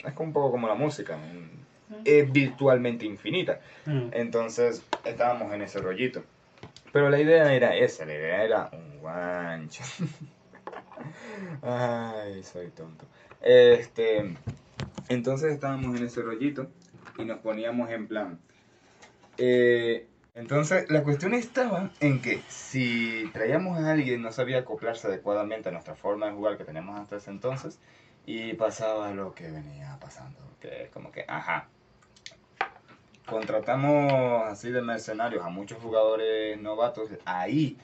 Es 0.05 0.13
como 0.15 0.29
un 0.29 0.33
poco 0.33 0.51
como 0.51 0.67
la 0.67 0.75
música. 0.75 1.19
Es 2.05 2.31
virtualmente 2.33 3.05
infinita. 3.05 3.61
Mm. 3.85 4.09
Entonces 4.13 4.85
estábamos 5.05 5.53
en 5.53 5.63
ese 5.63 5.81
rollito. 5.81 6.23
Pero 6.93 7.11
la 7.11 7.21
idea 7.21 7.53
era 7.53 7.77
esa, 7.77 8.07
la 8.07 8.15
idea 8.15 8.43
era 8.45 8.71
un 8.73 8.99
guancho. 9.01 9.83
Ay, 11.63 12.43
soy 12.43 12.69
tonto. 12.69 13.05
Este, 13.41 14.35
entonces 15.09 15.53
estábamos 15.53 15.97
en 15.97 16.07
ese 16.07 16.23
rollito 16.23 16.69
y 17.19 17.25
nos 17.25 17.39
poníamos 17.39 17.91
en 17.91 18.07
plan. 18.07 18.39
eh, 19.39 20.07
entonces 20.35 20.91
la 20.91 21.03
cuestión 21.03 21.33
estaba 21.33 21.91
en 22.01 22.21
que 22.21 22.43
si 22.49 23.31
traíamos 23.33 23.79
a 23.79 23.93
alguien 23.93 24.21
no 24.21 24.33
sabía 24.33 24.59
acoplarse 24.59 25.07
adecuadamente 25.07 25.71
a 25.71 25.73
nuestra 25.73 25.95
forma 25.95 26.27
de 26.27 26.33
jugar 26.33 26.59
que 26.59 26.65
teníamos 26.65 27.01
hasta 27.01 27.17
ese 27.17 27.31
entonces 27.31 27.79
y 28.27 28.53
pasaba 28.53 29.13
lo 29.13 29.35
que 29.35 29.51
venía 29.51 29.97
pasando, 29.99 30.39
que 30.61 30.91
como 30.93 31.11
que, 31.11 31.25
ajá, 31.27 31.69
contratamos 33.27 34.45
así 34.47 34.71
de 34.71 34.83
mercenarios 34.83 35.45
a 35.45 35.49
muchos 35.49 35.79
jugadores 35.79 36.61
novatos, 36.61 37.11
ahí 37.25 37.77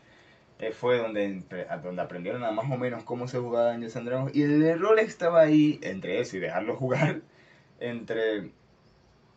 eh, 0.58 0.72
fue 0.72 0.98
donde, 0.98 1.42
donde 1.82 2.02
aprendieron 2.02 2.44
a 2.44 2.50
más 2.52 2.70
o 2.70 2.76
menos 2.76 3.02
cómo 3.04 3.26
se 3.28 3.38
jugaba 3.38 3.72
Dungeons 3.72 3.96
and 3.96 4.08
Dragons. 4.08 4.34
Y 4.36 4.42
el 4.42 4.62
error 4.62 4.98
estaba 5.00 5.40
ahí 5.40 5.78
entre 5.82 6.20
eso 6.20 6.36
y 6.36 6.40
dejarlo 6.40 6.76
jugar. 6.76 7.20
Entre. 7.80 8.50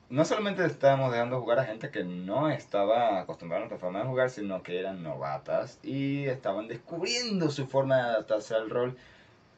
No 0.07 0.23
solamente 0.23 0.63
estábamos 0.63 1.11
dejando 1.11 1.39
jugar 1.41 1.57
a 1.57 1.65
gente 1.65 1.89
que 1.89 2.03
no 2.03 2.47
estaba 2.51 3.19
acostumbrada 3.21 3.65
a 3.65 3.67
nuestra 3.67 3.79
forma 3.79 3.99
de 4.01 4.05
jugar, 4.05 4.29
sino 4.29 4.61
que 4.61 4.79
eran 4.79 5.01
novatas 5.01 5.79
y 5.81 6.25
estaban 6.25 6.67
descubriendo 6.67 7.49
su 7.49 7.65
forma 7.65 7.95
de 7.97 8.01
adaptarse 8.03 8.53
al 8.53 8.69
rol, 8.69 8.95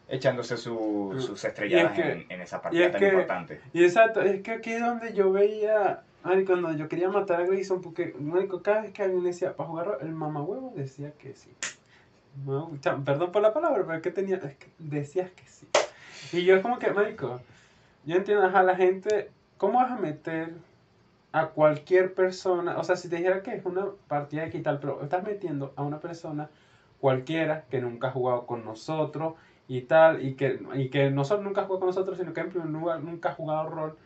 echándose 0.07 0.55
su- 0.55 1.13
sus 1.19 1.43
estrelladas 1.43 1.91
que- 1.97 2.11
en, 2.13 2.25
en 2.29 2.39
esa 2.41 2.61
partida 2.61 2.85
es 2.85 2.91
tan 2.93 3.01
que- 3.01 3.07
importante. 3.09 3.59
Y 3.73 3.83
exacto, 3.83 4.21
es 4.21 4.41
que 4.41 4.51
aquí 4.51 4.71
es 4.71 4.79
donde 4.79 5.13
yo 5.13 5.33
veía, 5.33 6.03
Ay, 6.23 6.45
cuando 6.45 6.71
yo 6.73 6.87
quería 6.87 7.09
matar 7.09 7.41
a 7.41 7.45
Grayson, 7.45 7.81
porque, 7.81 8.13
marico, 8.19 8.61
cada 8.61 8.81
vez 8.81 8.91
que 8.91 9.03
alguien 9.03 9.23
decía 9.23 9.55
para 9.55 9.69
jugar, 9.69 9.97
el 10.01 10.11
mamahuevo 10.11 10.73
decía 10.75 11.13
que 11.13 11.33
sí. 11.33 11.53
No, 12.45 12.71
perdón 13.05 13.31
por 13.31 13.41
la 13.41 13.53
palabra, 13.53 13.83
pero 13.83 13.95
es 13.95 14.01
que 14.01 14.11
tenía, 14.11 14.35
es 14.37 14.57
que 14.57 14.67
decías 14.77 15.31
que 15.31 15.43
sí. 15.47 15.67
Y 16.33 16.43
yo 16.43 16.55
es 16.55 16.61
como 16.61 16.79
que, 16.79 16.91
marico, 16.91 17.39
yo 18.05 18.15
entiendo, 18.15 18.45
a 18.45 18.63
la 18.63 18.75
gente, 18.75 19.31
¿cómo 19.57 19.79
vas 19.79 19.91
a 19.91 19.97
meter 19.97 20.53
a 21.31 21.47
cualquier 21.47 22.13
persona? 22.13 22.77
O 22.77 22.83
sea, 22.83 22.95
si 22.95 23.09
te 23.09 23.17
dijera 23.17 23.41
que 23.43 23.55
es 23.55 23.65
una 23.65 23.87
partida 24.07 24.43
de 24.43 24.49
quital, 24.49 24.79
pero 24.79 25.01
estás 25.01 25.23
metiendo 25.23 25.73
a 25.75 25.83
una 25.83 25.99
persona 25.99 26.49
cualquiera 26.99 27.65
que 27.69 27.81
nunca 27.81 28.07
ha 28.07 28.11
jugado 28.11 28.45
con 28.45 28.65
nosotros 28.65 29.35
y 29.67 29.81
tal, 29.81 30.25
y 30.25 30.35
que, 30.35 30.59
y 30.75 30.89
que 30.89 31.09
no 31.11 31.25
solo 31.25 31.43
nunca 31.43 31.61
ha 31.61 31.65
jugado 31.65 31.79
con 31.79 31.87
nosotros, 31.87 32.17
sino 32.17 32.33
que 32.33 32.41
en 32.41 32.49
primer 32.49 32.69
lugar 32.69 33.01
nunca 33.01 33.29
ha 33.29 33.33
jugado 33.33 33.69
rol, 33.69 33.97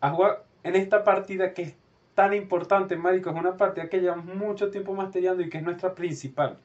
a 0.00 0.10
jugar 0.10 0.44
en 0.62 0.76
esta 0.76 1.04
partida 1.04 1.54
que 1.54 1.62
es 1.62 1.74
tan 2.14 2.34
importante, 2.34 2.96
marico, 2.96 3.30
es 3.30 3.36
una 3.36 3.56
partida 3.56 3.88
que 3.88 4.00
llevamos 4.00 4.34
mucho 4.34 4.70
tiempo 4.70 4.94
masteriando 4.94 5.42
y 5.42 5.48
que 5.48 5.58
es 5.58 5.64
nuestra 5.64 5.94
principal. 5.94 6.58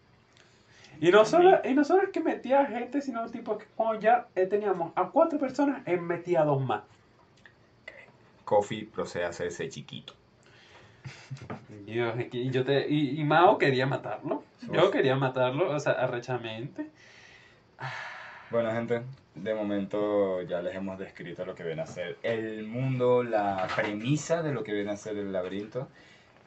Y 0.99 1.11
no 1.11 1.25
solo, 1.25 1.59
y 1.63 1.73
no 1.73 1.83
solo 1.83 2.03
es 2.03 2.09
que 2.09 2.21
metía 2.21 2.61
a 2.61 2.65
gente, 2.65 3.01
sino 3.01 3.29
tipo 3.29 3.57
que 3.57 3.65
cuando 3.75 3.99
ya 3.99 4.27
eh, 4.35 4.45
teníamos 4.45 4.93
a 4.95 5.09
cuatro 5.09 5.37
personas, 5.37 5.81
él 5.85 6.01
metía 6.01 6.41
a 6.41 6.45
dos 6.45 6.63
más. 6.63 6.83
Coffee 8.45 8.85
procede 8.85 9.25
a 9.25 9.29
hacerse 9.29 9.69
chiquito. 9.69 10.13
Dios, 11.85 12.15
y 12.31 12.49
yo 12.49 12.63
te, 12.63 12.87
y, 12.89 13.19
y 13.19 13.23
Mao 13.23 13.57
quería 13.57 13.85
matarlo. 13.85 14.43
Yo 14.71 14.91
quería 14.91 15.15
matarlo, 15.15 15.71
o 15.71 15.79
sea, 15.79 15.93
arrechamente. 15.93 16.89
Bueno, 18.49 18.71
gente, 18.71 19.01
de 19.35 19.53
momento 19.55 20.41
ya 20.43 20.61
les 20.61 20.75
hemos 20.75 20.99
descrito 20.99 21.45
lo 21.45 21.55
que 21.55 21.63
viene 21.63 21.81
a 21.81 21.85
ser 21.87 22.17
el 22.23 22.67
mundo, 22.67 23.23
la 23.23 23.67
premisa 23.75 24.43
de 24.43 24.51
lo 24.53 24.63
que 24.63 24.73
viene 24.73 24.91
a 24.91 24.97
ser 24.97 25.17
el 25.17 25.31
laberinto. 25.33 25.87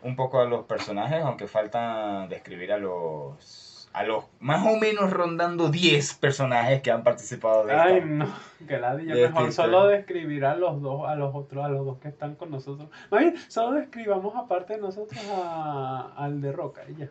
Un 0.02 0.14
poco 0.14 0.40
a 0.40 0.44
los 0.44 0.64
personajes, 0.66 1.22
aunque 1.22 1.46
falta 1.48 2.26
describir 2.28 2.72
a 2.72 2.78
los 2.78 3.72
a 3.92 4.02
los 4.02 4.24
más 4.40 4.62
o 4.66 4.76
menos 4.76 5.10
rondando 5.10 5.70
10 5.70 6.12
personajes 6.14 6.82
que 6.82 6.90
han 6.90 7.02
participado 7.02 7.64
de 7.64 7.72
Ay, 7.72 7.94
esta. 7.94 8.06
no, 8.06 8.26
que 8.68 8.78
la 8.78 8.94
de 8.94 9.04
mejor 9.14 9.48
esta 9.48 9.62
solo 9.62 9.86
describir 9.86 10.44
a 10.44 10.54
los 10.54 10.82
dos, 10.82 11.08
a 11.08 11.14
los 11.14 11.34
otros, 11.34 11.64
a 11.64 11.68
los 11.70 11.86
dos 11.86 11.98
que 11.98 12.08
están 12.08 12.34
con 12.34 12.50
nosotros. 12.50 12.90
Más 13.10 13.20
bien, 13.22 13.34
solo 13.48 13.78
describamos 13.80 14.36
aparte 14.36 14.74
de 14.74 14.80
nosotros 14.82 15.18
a- 15.32 16.12
al 16.14 16.42
de 16.42 16.52
Roca 16.52 16.82
y 16.90 16.94
ya. 17.00 17.08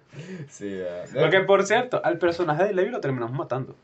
Sí, 0.47 0.68
eh, 0.69 1.06
Porque 1.19 1.39
por 1.39 1.64
cierto, 1.65 1.99
al 2.03 2.19
personaje 2.19 2.65
de 2.65 2.73
Levi 2.73 2.91
lo 2.91 2.99
terminamos 3.02 3.35
matando. 3.35 3.76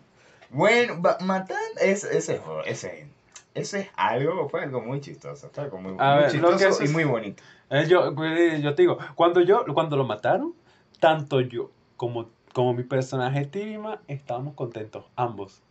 Bueno, 0.51 1.01
va- 1.01 1.17
matar 1.21 1.57
es, 1.81 2.03
ese, 2.03 2.41
ese, 2.65 3.07
ese 3.53 3.79
es 3.79 3.87
algo, 3.95 4.49
fue 4.49 4.63
algo 4.63 4.81
muy 4.81 4.99
chistoso, 5.01 5.49
fue 5.53 5.63
algo 5.63 5.77
muy, 5.77 5.93
muy 5.93 6.01
ver, 6.23 6.35
lo 6.35 6.49
que 6.49 6.55
chistoso 6.55 6.67
eso 6.69 6.81
y 6.83 6.85
es- 6.85 6.91
muy 6.91 7.03
bonito. 7.05 7.43
Eh, 7.69 7.85
yo, 7.87 8.13
pues, 8.13 8.61
yo 8.61 8.75
te 8.75 8.81
digo, 8.83 8.97
cuando 9.15 9.41
yo, 9.41 9.63
cuando 9.73 9.95
lo 9.95 10.03
mataron, 10.03 10.53
tanto 10.99 11.39
yo 11.41 11.71
como, 11.95 12.29
como 12.53 12.73
mi 12.73 12.83
personaje 12.83 13.45
Tirima 13.45 14.01
estábamos 14.07 14.55
contentos, 14.55 15.05
ambos. 15.15 15.61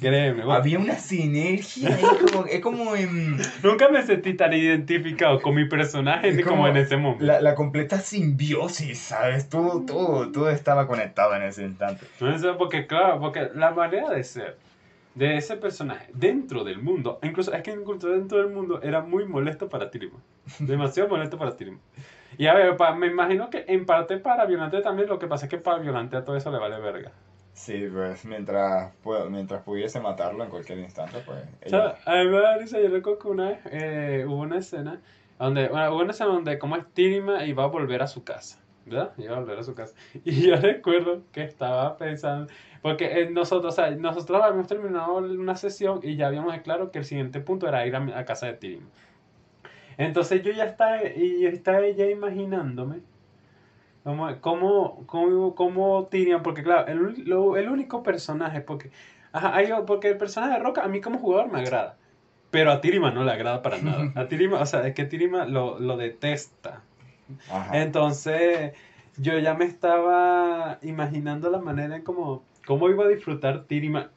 Créeme, 0.00 0.38
bueno, 0.44 0.52
Había 0.52 0.78
una 0.78 0.98
sinergia 0.98 1.94
ahí 1.94 2.02
como, 2.26 2.46
es 2.46 2.60
como 2.60 2.96
en 2.96 3.36
nunca 3.62 3.88
me 3.88 4.02
sentí 4.02 4.34
tan 4.34 4.52
identificado 4.52 5.40
con 5.40 5.54
mi 5.54 5.66
personaje 5.68 6.28
Es 6.30 6.36
como, 6.42 6.56
como 6.56 6.68
en 6.68 6.76
ese 6.76 6.96
momento. 6.96 7.24
la, 7.24 7.40
la 7.40 7.54
completa 7.54 7.98
simbiosis, 8.00 8.98
¿sabes? 8.98 9.48
Todo, 9.48 9.82
todo, 9.86 10.30
todo 10.32 10.50
estaba 10.50 10.86
conectado 10.86 11.34
en 11.36 11.42
ese 11.42 11.62
instante. 11.64 12.06
No 12.20 12.36
sé, 12.38 12.52
porque 12.54 12.86
claro, 12.86 13.20
porque 13.20 13.48
la 13.54 13.70
manera 13.72 14.10
de 14.10 14.24
ser 14.24 14.56
de 15.14 15.36
ese 15.36 15.56
personaje 15.56 16.08
dentro 16.12 16.64
del 16.64 16.82
mundo, 16.82 17.20
incluso 17.22 17.52
es 17.52 17.62
que 17.62 17.70
incluso 17.70 18.08
dentro 18.08 18.38
del 18.38 18.48
mundo 18.48 18.80
era 18.82 19.00
muy 19.00 19.24
molesto 19.26 19.68
para 19.68 19.90
Tirima. 19.90 20.18
Demasiado 20.58 21.08
molesto 21.08 21.38
para 21.38 21.56
Tirima. 21.56 21.78
Y 22.38 22.46
a 22.46 22.54
ver, 22.54 22.76
pa- 22.76 22.94
me 22.94 23.06
imagino 23.08 23.50
que 23.50 23.64
en 23.68 23.86
parte 23.86 24.18
para 24.18 24.46
Violante 24.46 24.80
también, 24.82 25.08
lo 25.08 25.18
que 25.18 25.26
pasa 25.28 25.46
es 25.46 25.50
que 25.50 25.58
para 25.58 25.78
Violante 25.78 26.16
a 26.16 26.24
todo 26.24 26.36
eso 26.36 26.50
le 26.50 26.58
vale 26.58 26.78
verga. 26.80 27.12
Sí, 27.52 27.88
pues 27.92 28.24
mientras, 28.24 28.92
pu- 29.02 29.28
mientras 29.30 29.62
pudiese 29.62 30.00
matarlo 30.00 30.42
en 30.44 30.50
cualquier 30.50 30.78
instante, 30.80 31.18
pues... 31.20 31.38
O 31.66 31.68
sea, 31.68 32.00
a 32.04 32.16
mí 32.16 32.26
me 32.28 32.40
da 32.40 32.56
risa, 32.58 32.80
yo 32.80 32.88
recuerdo 32.88 33.18
que 33.20 33.28
una 33.28 33.48
vez 33.50 33.60
eh, 33.70 34.24
hubo 34.26 34.38
una 34.40 34.58
escena 34.58 35.00
donde, 35.38 35.68
bueno, 35.68 35.92
hubo 35.94 36.02
una 36.02 36.10
escena 36.10 36.30
donde 36.32 36.58
como 36.58 36.76
es 36.76 36.92
Tirima 36.92 37.44
iba 37.44 37.62
a 37.64 37.66
volver 37.68 38.02
a 38.02 38.08
su 38.08 38.24
casa, 38.24 38.60
¿verdad? 38.84 39.12
Iba 39.18 39.36
a 39.36 39.40
volver 39.40 39.58
a 39.58 39.62
su 39.62 39.74
casa. 39.74 39.94
Y 40.24 40.48
yo 40.48 40.56
recuerdo 40.56 41.22
que 41.32 41.44
estaba 41.44 41.96
pensando, 41.96 42.52
porque 42.82 43.20
eh, 43.20 43.30
nosotros, 43.30 43.72
o 43.72 43.76
sea, 43.76 43.90
nosotros 43.92 44.42
habíamos 44.42 44.66
terminado 44.66 45.14
una 45.16 45.54
sesión 45.56 46.00
y 46.02 46.16
ya 46.16 46.26
habíamos 46.26 46.58
claro 46.62 46.90
que 46.90 46.98
el 46.98 47.04
siguiente 47.04 47.40
punto 47.40 47.68
era 47.68 47.86
ir 47.86 47.94
a, 47.94 48.18
a 48.18 48.24
casa 48.24 48.46
de 48.46 48.54
Tirima. 48.54 48.90
Entonces 49.98 50.42
yo 50.42 50.52
ya 50.52 50.64
estaba, 50.64 51.02
y 51.04 51.40
yo 51.42 51.48
estaba 51.48 51.88
ya 51.88 52.06
imaginándome 52.06 53.00
cómo, 54.40 55.06
cómo, 55.06 55.54
cómo, 55.54 56.06
Tyrion, 56.10 56.42
porque 56.42 56.62
claro, 56.62 56.86
el, 56.88 57.24
lo- 57.24 57.56
el 57.56 57.68
único 57.68 58.02
personaje, 58.02 58.60
porque, 58.60 58.90
ajá, 59.32 59.54
hay- 59.56 59.70
porque 59.86 60.08
el 60.10 60.18
personaje 60.18 60.54
de 60.54 60.58
Roca 60.60 60.82
a 60.84 60.88
mí 60.88 61.00
como 61.00 61.18
jugador 61.18 61.50
me 61.50 61.60
agrada, 61.60 61.96
pero 62.50 62.70
a 62.70 62.80
Tirima 62.80 63.10
no 63.10 63.24
le 63.24 63.32
agrada 63.32 63.62
para 63.62 63.78
nada. 63.78 64.12
A 64.14 64.28
Tirima, 64.28 64.60
o 64.60 64.66
sea, 64.66 64.86
es 64.86 64.94
que 64.94 65.04
Tirima 65.04 65.46
lo, 65.46 65.78
lo 65.80 65.96
detesta. 65.96 66.82
Ajá. 67.50 67.82
Entonces, 67.82 68.72
yo 69.16 69.38
ya 69.38 69.54
me 69.54 69.64
estaba 69.64 70.78
imaginando 70.82 71.50
la 71.50 71.58
manera 71.58 71.96
en 71.96 72.02
cómo, 72.02 72.42
cómo 72.66 72.90
iba 72.90 73.04
a 73.04 73.08
disfrutar 73.08 73.64
Tirima. 73.64 74.10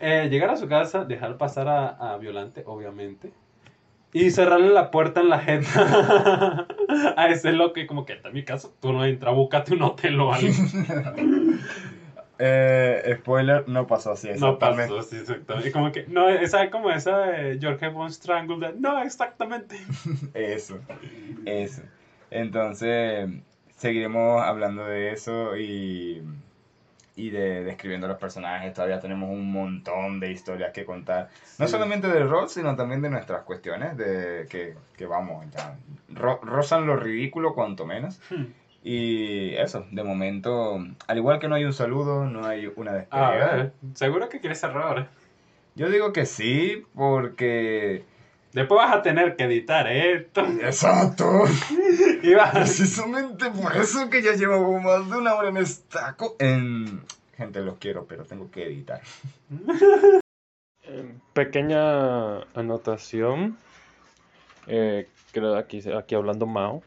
Eh, 0.00 0.28
llegar 0.30 0.50
a 0.50 0.56
su 0.56 0.68
casa, 0.68 1.04
dejar 1.04 1.38
pasar 1.38 1.68
a, 1.68 1.88
a 1.88 2.16
Violante, 2.18 2.64
obviamente. 2.66 3.32
Y 4.14 4.30
cerrarle 4.30 4.70
la 4.70 4.92
puerta 4.92 5.20
en 5.20 5.28
la 5.28 5.40
jeta. 5.40 6.66
a 7.16 7.28
ese 7.28 7.52
lo 7.52 7.72
que 7.72 7.86
como 7.86 8.06
que 8.06 8.12
está 8.14 8.28
en 8.28 8.34
mi 8.34 8.44
casa, 8.44 8.68
tú 8.80 8.92
no 8.92 9.04
entras, 9.04 9.34
búscate 9.34 9.74
un 9.74 9.82
hotel 9.82 10.18
o 10.20 10.32
algo. 10.32 10.48
Eh, 12.38 13.16
spoiler, 13.20 13.68
no 13.68 13.86
pasó 13.86 14.10
así 14.10 14.26
No 14.26 14.32
exactamente. 14.34 14.92
pasó, 14.92 15.02
sí, 15.08 15.16
exactamente. 15.18 15.68
Y 15.68 15.72
como 15.72 15.92
que, 15.92 16.04
no, 16.08 16.28
esa 16.28 16.68
como 16.68 16.90
esa 16.90 17.18
de 17.18 17.58
George 17.60 17.88
Von 17.88 18.10
Strangle, 18.10 18.58
de, 18.58 18.72
no, 18.76 19.00
exactamente. 19.00 19.76
Eso, 20.34 20.80
eso. 21.44 21.82
Entonces, 22.32 23.30
seguiremos 23.76 24.42
hablando 24.42 24.84
de 24.84 25.12
eso 25.12 25.56
y, 25.56 26.22
y 27.16 27.30
de 27.30 27.62
describiendo 27.64 28.08
los 28.08 28.18
personajes. 28.18 28.72
Todavía 28.74 28.98
tenemos 29.00 29.30
un 29.30 29.52
montón 29.52 30.18
de 30.20 30.32
historias 30.32 30.72
que 30.72 30.84
contar. 30.84 31.28
No 31.58 31.66
Sí. 31.66 31.72
solamente 31.72 32.08
del 32.08 32.28
rol, 32.28 32.48
sino 32.48 32.74
también 32.76 33.02
de 33.02 33.10
nuestras 33.10 33.42
cuestiones, 33.42 33.96
de 33.96 34.46
que, 34.50 34.74
que 34.96 35.06
vamos, 35.06 35.46
ya 35.52 35.76
ro- 36.12 36.40
rozan 36.42 36.86
lo 36.86 36.96
ridículo 36.96 37.54
cuanto 37.54 37.86
menos. 37.86 38.20
Hmm. 38.30 38.46
Y 38.82 39.54
eso, 39.54 39.86
de 39.92 40.02
momento, 40.04 40.78
al 41.06 41.16
igual 41.16 41.38
que 41.38 41.48
no 41.48 41.54
hay 41.54 41.64
un 41.64 41.72
saludo, 41.72 42.26
no 42.26 42.44
hay 42.46 42.70
una 42.76 42.90
A 42.90 42.94
despedida. 42.94 43.54
ver, 43.56 43.72
seguro 43.94 44.28
que 44.28 44.40
quieres 44.40 44.60
cerrar. 44.60 45.08
Yo 45.76 45.88
digo 45.88 46.12
que 46.12 46.26
sí, 46.26 46.84
porque... 46.94 48.04
Después 48.54 48.78
vas 48.78 48.94
a 48.94 49.02
tener 49.02 49.34
que 49.34 49.44
editar 49.44 49.90
esto. 49.90 50.42
Exacto. 50.62 51.44
Y 52.22 52.32
vas 52.34 52.52
Precisamente 52.54 53.50
por 53.50 53.76
eso 53.76 54.08
que 54.08 54.22
ya 54.22 54.32
llevo 54.32 54.80
más 54.80 55.10
de 55.10 55.18
una 55.18 55.34
hora 55.34 55.50
en 55.50 55.58
estaco. 55.58 56.36
En... 56.38 57.02
Gente, 57.36 57.60
los 57.60 57.76
quiero, 57.78 58.06
pero 58.06 58.24
tengo 58.24 58.50
que 58.50 58.64
editar. 58.64 59.02
Eh, 60.84 61.14
Pequeña 61.34 62.38
anotación. 62.54 63.58
eh, 64.68 65.08
creo 65.32 65.56
aquí, 65.56 65.82
aquí 65.90 66.14
hablando 66.14 66.46
Mao. 66.46 66.82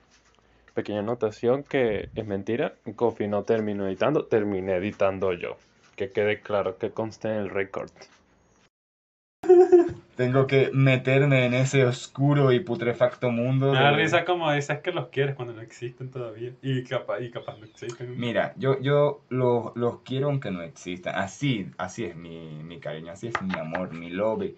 Pequeña 0.73 0.99
anotación 0.99 1.63
que 1.63 2.09
es 2.15 2.25
mentira. 2.25 2.73
Kofi 2.95 3.27
no 3.27 3.43
terminó 3.43 3.85
editando, 3.85 4.25
terminé 4.25 4.77
editando 4.77 5.33
yo. 5.33 5.57
Que 5.95 6.11
quede 6.11 6.39
claro 6.39 6.77
que 6.77 6.91
conste 6.91 7.27
en 7.27 7.35
el 7.35 7.49
récord. 7.49 7.91
Tengo 10.17 10.47
que 10.47 10.71
meterme 10.73 11.45
en 11.45 11.53
ese 11.53 11.85
oscuro 11.85 12.51
y 12.51 12.59
putrefacto 12.59 13.29
mundo. 13.31 13.71
Me 13.71 13.79
da 13.79 13.91
de- 13.91 13.97
risa 13.97 14.25
como 14.25 14.51
dices 14.51 14.79
que 14.79 14.91
los 14.91 15.07
quieres 15.09 15.35
cuando 15.35 15.53
no 15.53 15.61
existen 15.61 16.09
todavía. 16.09 16.51
Y 16.63 16.83
capaz, 16.83 17.21
y 17.21 17.29
capaz 17.29 17.57
no 17.59 17.65
existen. 17.65 18.19
Mira, 18.19 18.53
yo, 18.57 18.79
yo 18.81 19.21
los, 19.29 19.75
los 19.75 19.99
quiero 20.01 20.27
aunque 20.29 20.49
no 20.49 20.63
existan. 20.63 21.15
Así, 21.15 21.69
así 21.77 22.03
es 22.03 22.15
mi, 22.15 22.61
mi 22.63 22.79
cariño, 22.79 23.11
así 23.11 23.27
es 23.27 23.41
mi 23.41 23.57
amor, 23.59 23.93
mi 23.93 24.09
love. 24.09 24.55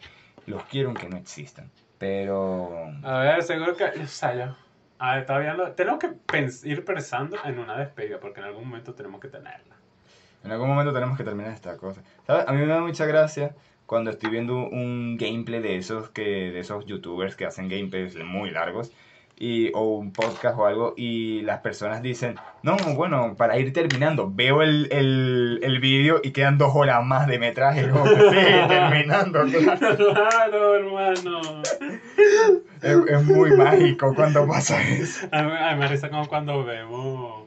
Los 0.48 0.64
quiero 0.64 0.88
aunque 0.90 1.10
no 1.10 1.18
existan. 1.18 1.70
Pero... 1.98 2.92
A 3.04 3.20
ver, 3.20 3.44
seguro 3.44 3.76
que. 3.76 3.84
O 3.84 4.08
sea, 4.08 4.34
yo. 4.34 4.56
A 4.98 5.16
ver, 5.16 5.26
todavía 5.26 5.54
no. 5.54 5.72
Tenemos 5.74 6.00
que 6.00 6.08
pens- 6.08 6.66
ir 6.66 6.86
pensando 6.86 7.36
en 7.44 7.60
una 7.60 7.78
despedida, 7.78 8.20
porque 8.20 8.40
en 8.40 8.46
algún 8.48 8.66
momento 8.68 8.94
tenemos 8.94 9.20
que 9.20 9.28
tenerla. 9.28 9.76
En 10.44 10.52
algún 10.54 10.70
momento 10.70 10.94
tenemos 10.94 11.18
que 11.18 11.26
terminar 11.26 11.52
esta 11.52 11.76
cosa. 11.76 12.02
¿Sabes? 12.26 12.48
A 12.48 12.54
mí 12.54 12.60
me 12.62 12.68
da 12.68 12.80
mucha 12.80 13.06
gracia 13.06 13.54
cuando 13.90 14.12
estoy 14.12 14.30
viendo 14.30 14.56
un 14.56 15.18
gameplay 15.18 15.62
de 15.62 15.78
esos 15.78 16.10
que 16.10 16.22
de 16.22 16.60
esos 16.60 16.86
youtubers 16.86 17.36
que 17.36 17.48
hacen 17.48 17.70
gameplays 17.70 18.16
muy 18.24 18.52
largos 18.52 18.92
y 19.36 19.72
o 19.74 19.98
un 19.98 20.14
podcast 20.14 20.60
o 20.60 20.68
algo 20.68 20.94
y 20.96 21.42
las 21.42 21.62
personas 21.62 22.04
dicen, 22.04 22.36
"No, 22.62 22.78
bueno, 22.96 23.34
para 23.36 23.58
ir 23.58 23.74
terminando, 23.74 24.32
veo 24.32 24.62
el, 24.62 24.90
el, 24.92 25.60
el 25.64 25.80
vídeo 25.80 26.22
y 26.24 26.32
quedan 26.32 26.60
dos 26.60 26.76
horas 26.76 27.04
más 27.04 27.26
de 27.26 27.40
metraje." 27.40 27.90
Como, 27.90 28.06
sí, 28.06 28.14
terminando. 28.68 29.40
claro. 30.14 30.76
hermano. 30.76 31.64
Es, 32.84 32.98
es 33.08 33.24
muy 33.24 33.58
mágico 33.58 34.14
cuando 34.14 34.46
pasa 34.46 34.80
eso. 34.88 35.28
A 35.32 35.42
mí, 35.42 35.80
me 35.80 35.88
risa 35.88 36.10
como 36.10 36.28
cuando 36.28 36.64
vemos. 36.64 37.39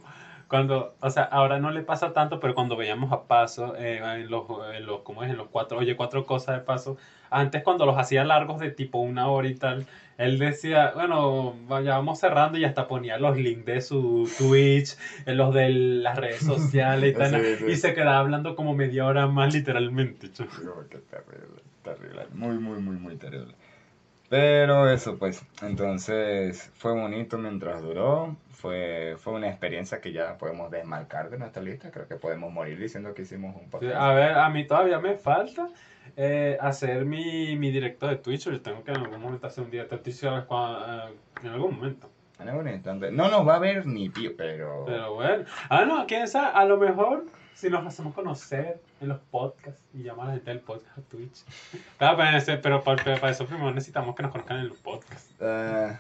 Cuando, 0.53 0.95
o 1.01 1.09
sea, 1.09 1.23
ahora 1.23 1.59
no 1.59 1.71
le 1.71 1.81
pasa 1.81 2.13
tanto, 2.13 2.39
pero 2.39 2.55
cuando 2.55 2.77
veíamos 2.77 3.11
a 3.11 3.23
Paso, 3.23 3.75
eh, 3.79 4.03
en 4.05 4.31
los, 4.31 4.45
en 4.75 4.85
los, 4.85 5.01
¿cómo 5.01 5.23
es? 5.25 5.31
En 5.31 5.39
los 5.39 5.49
cuatro, 5.49 5.79
oye, 5.79 5.97
cuatro 5.97 6.27
cosas 6.27 6.57
de 6.57 6.61
Paso, 6.61 6.99
antes 7.31 7.63
cuando 7.63 7.87
los 7.87 7.97
hacía 7.97 8.23
largos 8.23 8.61
de 8.61 8.71
tipo 8.71 8.99
una 8.99 9.29
hora 9.29 9.49
y 9.49 9.55
tal, 9.55 9.87
él 10.19 10.39
decía, 10.39 10.93
bueno, 10.95 11.55
ya 11.83 11.97
vamos 11.97 12.19
cerrando 12.21 12.59
y 12.59 12.67
hasta 12.67 12.87
ponía 12.87 13.17
los 13.17 13.39
links 13.39 13.65
de 13.65 13.81
su 13.81 14.29
Twitch, 14.37 14.99
en 15.25 15.39
los 15.39 15.55
de 15.55 15.71
las 15.71 16.19
redes 16.19 16.43
sociales 16.43 17.15
y 17.15 17.17
tal, 17.19 17.31
Sí, 17.41 17.57
sí. 17.59 17.65
y 17.73 17.77
se 17.77 17.95
quedaba 17.95 18.19
hablando 18.19 18.55
como 18.55 18.75
media 18.75 19.07
hora 19.07 19.27
más 19.29 19.55
literalmente. 19.55 20.29
qué 20.29 20.45
terrible, 20.99 21.63
terrible, 21.83 22.27
muy, 22.35 22.59
muy, 22.59 22.79
muy, 22.79 22.97
muy 22.97 23.17
terrible. 23.17 23.55
Pero 24.29 24.91
eso, 24.91 25.19
pues, 25.19 25.45
entonces 25.63 26.71
fue 26.75 26.93
bonito 26.93 27.39
mientras 27.39 27.83
duró, 27.83 28.37
fue, 28.63 29.17
fue 29.19 29.33
una 29.35 29.49
experiencia 29.49 30.01
que 30.01 30.13
ya 30.13 30.39
podemos 30.39 30.71
desmarcar 30.71 31.29
de 31.29 31.37
nuestra 31.39 31.61
lista, 31.63 31.91
creo 31.91 32.07
que 32.07 32.15
podemos 32.15 32.51
morir 32.53 32.79
diciendo 32.79 33.13
que 33.13 33.23
hicimos 33.23 33.55
un 33.57 33.63
Sí, 33.63 33.69
podcast. 33.71 33.97
A 33.97 34.15
ver, 34.15 34.33
a 34.39 34.49
mí 34.49 34.65
todavía 34.67 35.01
me 35.01 35.17
falta 35.17 35.69
eh, 36.17 36.57
hacer 36.61 37.05
mi, 37.05 37.57
mi 37.57 37.71
directo 37.73 38.07
de 38.07 38.17
Twitch. 38.17 38.45
Yo 38.49 38.61
tengo 38.63 38.85
que 38.85 38.93
en 38.93 38.99
algún 38.99 39.21
momento 39.21 39.47
hacer 39.49 39.65
un 39.65 39.71
directo 39.71 39.97
de 39.97 40.03
Twitch. 40.03 40.23
Eh, 40.23 40.29
en 41.43 41.49
algún 41.51 41.75
momento. 41.77 42.09
En 42.39 42.49
algún 42.49 42.69
instante, 42.69 43.11
no 43.11 43.29
nos 43.29 43.47
va 43.47 43.57
a 43.57 43.59
ver 43.59 43.85
ni 43.87 44.09
pío, 44.09 44.33
pero... 44.37 44.85
Pero 44.87 45.15
bueno. 45.15 45.45
Ah, 45.69 45.85
no, 45.85 46.07
quién 46.07 46.27
sabe. 46.29 46.51
A 46.55 46.65
lo 46.65 46.77
mejor 46.77 47.25
si 47.55 47.69
nos 47.71 47.87
hacemos 47.87 48.15
conocer 48.15 48.81
en 49.01 49.09
los 49.09 49.19
podcasts 49.31 49.83
y 49.95 50.03
llamamos 50.03 50.25
a 50.25 50.29
la 50.29 50.35
gente 50.35 50.51
del 50.51 50.61
podcast 50.61 50.99
a 50.99 51.03
Twitch. 51.03 51.45
Claro, 51.99 52.17
pero, 52.17 52.37
ese- 52.39 52.57
pero 52.59 52.83
para, 52.83 53.03
para 53.21 53.31
eso 53.31 53.47
primero 53.47 53.71
necesitamos 53.73 54.15
que 54.17 54.23
nos 54.23 54.33
conozcan 54.33 54.59
en 54.59 54.69
los 54.69 54.79
podcasts. 54.79 55.35
eh, 55.41 55.97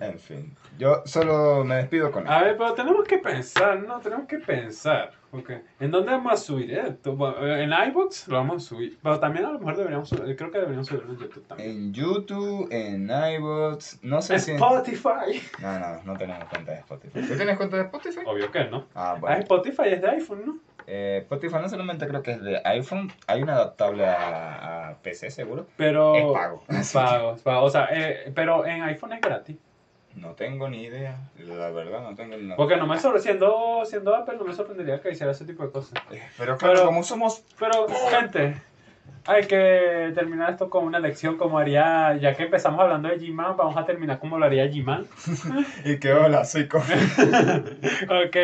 en 0.00 0.18
fin, 0.18 0.56
yo 0.78 1.02
solo 1.04 1.64
me 1.64 1.76
despido 1.76 2.10
con 2.10 2.26
A 2.28 2.42
ver, 2.42 2.56
pero 2.56 2.74
tenemos 2.74 3.04
que 3.06 3.18
pensar, 3.18 3.80
¿no? 3.80 3.98
Tenemos 4.00 4.26
que 4.28 4.38
pensar. 4.38 5.10
ok. 5.32 5.50
¿En 5.80 5.90
dónde 5.90 6.12
vamos 6.12 6.32
a 6.32 6.36
subir 6.36 6.72
esto? 6.72 7.14
Bueno, 7.16 7.44
en 7.46 7.72
iBooks 7.90 8.28
lo 8.28 8.36
vamos 8.36 8.64
a 8.64 8.68
subir. 8.68 8.98
Pero 9.02 9.18
también 9.18 9.44
a 9.46 9.52
lo 9.52 9.58
mejor 9.58 9.76
deberíamos 9.76 10.08
subir, 10.08 10.36
creo 10.36 10.50
que 10.50 10.58
deberíamos 10.58 10.86
subirlo 10.86 11.12
en 11.12 11.18
YouTube 11.18 11.46
también. 11.48 11.70
En 11.70 11.92
YouTube, 11.92 12.68
en 12.70 13.10
iBots, 13.10 13.98
no 14.02 14.22
sé 14.22 14.38
si... 14.38 14.52
Spotify. 14.52 15.42
No, 15.60 15.78
no, 15.78 16.02
no 16.04 16.16
tenemos 16.16 16.44
cuenta 16.48 16.72
de 16.72 16.78
Spotify. 16.78 17.20
¿Tú 17.26 17.36
tienes 17.36 17.56
cuenta 17.56 17.76
de 17.76 17.82
Spotify? 17.84 18.20
Obvio 18.26 18.50
que 18.52 18.64
no. 18.66 18.86
Ah, 18.94 19.12
Ah, 19.12 19.16
bueno. 19.20 19.36
Spotify 19.38 19.82
es 19.86 20.02
de 20.02 20.08
iPhone, 20.10 20.42
¿no? 20.46 20.58
Eh, 20.90 21.18
Spotify 21.24 21.56
no 21.60 21.68
solamente 21.68 22.06
creo 22.08 22.22
que 22.22 22.30
es 22.32 22.42
de 22.42 22.62
iPhone, 22.64 23.12
hay 23.26 23.42
una 23.42 23.54
adaptable 23.56 24.06
a, 24.06 24.88
a 24.88 24.94
PC 25.02 25.30
seguro. 25.30 25.66
Pero. 25.76 26.14
Es 26.14 26.24
pago. 26.32 26.62
Pago, 26.94 27.36
pago. 27.44 27.64
O 27.66 27.70
sea, 27.70 27.88
eh, 27.92 28.32
pero 28.34 28.64
en 28.64 28.82
iPhone 28.84 29.12
es 29.12 29.20
gratis. 29.20 29.58
No 30.14 30.32
tengo 30.32 30.68
ni 30.68 30.82
idea, 30.82 31.16
la 31.38 31.70
verdad 31.70 32.02
no 32.02 32.14
tengo 32.16 32.36
ni 32.36 32.44
idea. 32.44 32.56
Porque 32.56 32.76
no 32.76 32.86
me 32.86 32.98
sorprendería, 32.98 33.22
siendo, 33.22 33.84
siendo 33.84 34.16
Apple, 34.16 34.36
no 34.38 34.44
me 34.44 34.54
sorprendería 34.54 35.00
que 35.00 35.12
hiciera 35.12 35.32
ese 35.32 35.44
tipo 35.44 35.62
de 35.62 35.70
cosas. 35.70 35.92
Eh, 36.10 36.20
pero 36.36 36.56
claro, 36.56 36.74
pero, 36.74 36.86
como 36.86 37.02
somos... 37.04 37.44
Pero, 37.58 37.86
gente, 38.10 38.56
hay 39.26 39.46
que 39.46 40.10
terminar 40.14 40.50
esto 40.50 40.70
con 40.70 40.84
una 40.84 40.98
lección 40.98 41.36
como 41.36 41.58
haría, 41.58 42.16
ya 42.16 42.34
que 42.34 42.44
empezamos 42.44 42.80
hablando 42.80 43.08
de 43.08 43.20
G-Man, 43.20 43.56
vamos 43.56 43.76
a 43.76 43.84
terminar 43.84 44.18
como 44.18 44.38
lo 44.38 44.46
haría 44.46 44.66
G-Man. 44.66 45.06
y 45.84 45.98
que 45.98 46.12
hola, 46.12 46.44
soy 46.44 46.66
Kofi. 46.66 46.94
ok, 48.04 48.36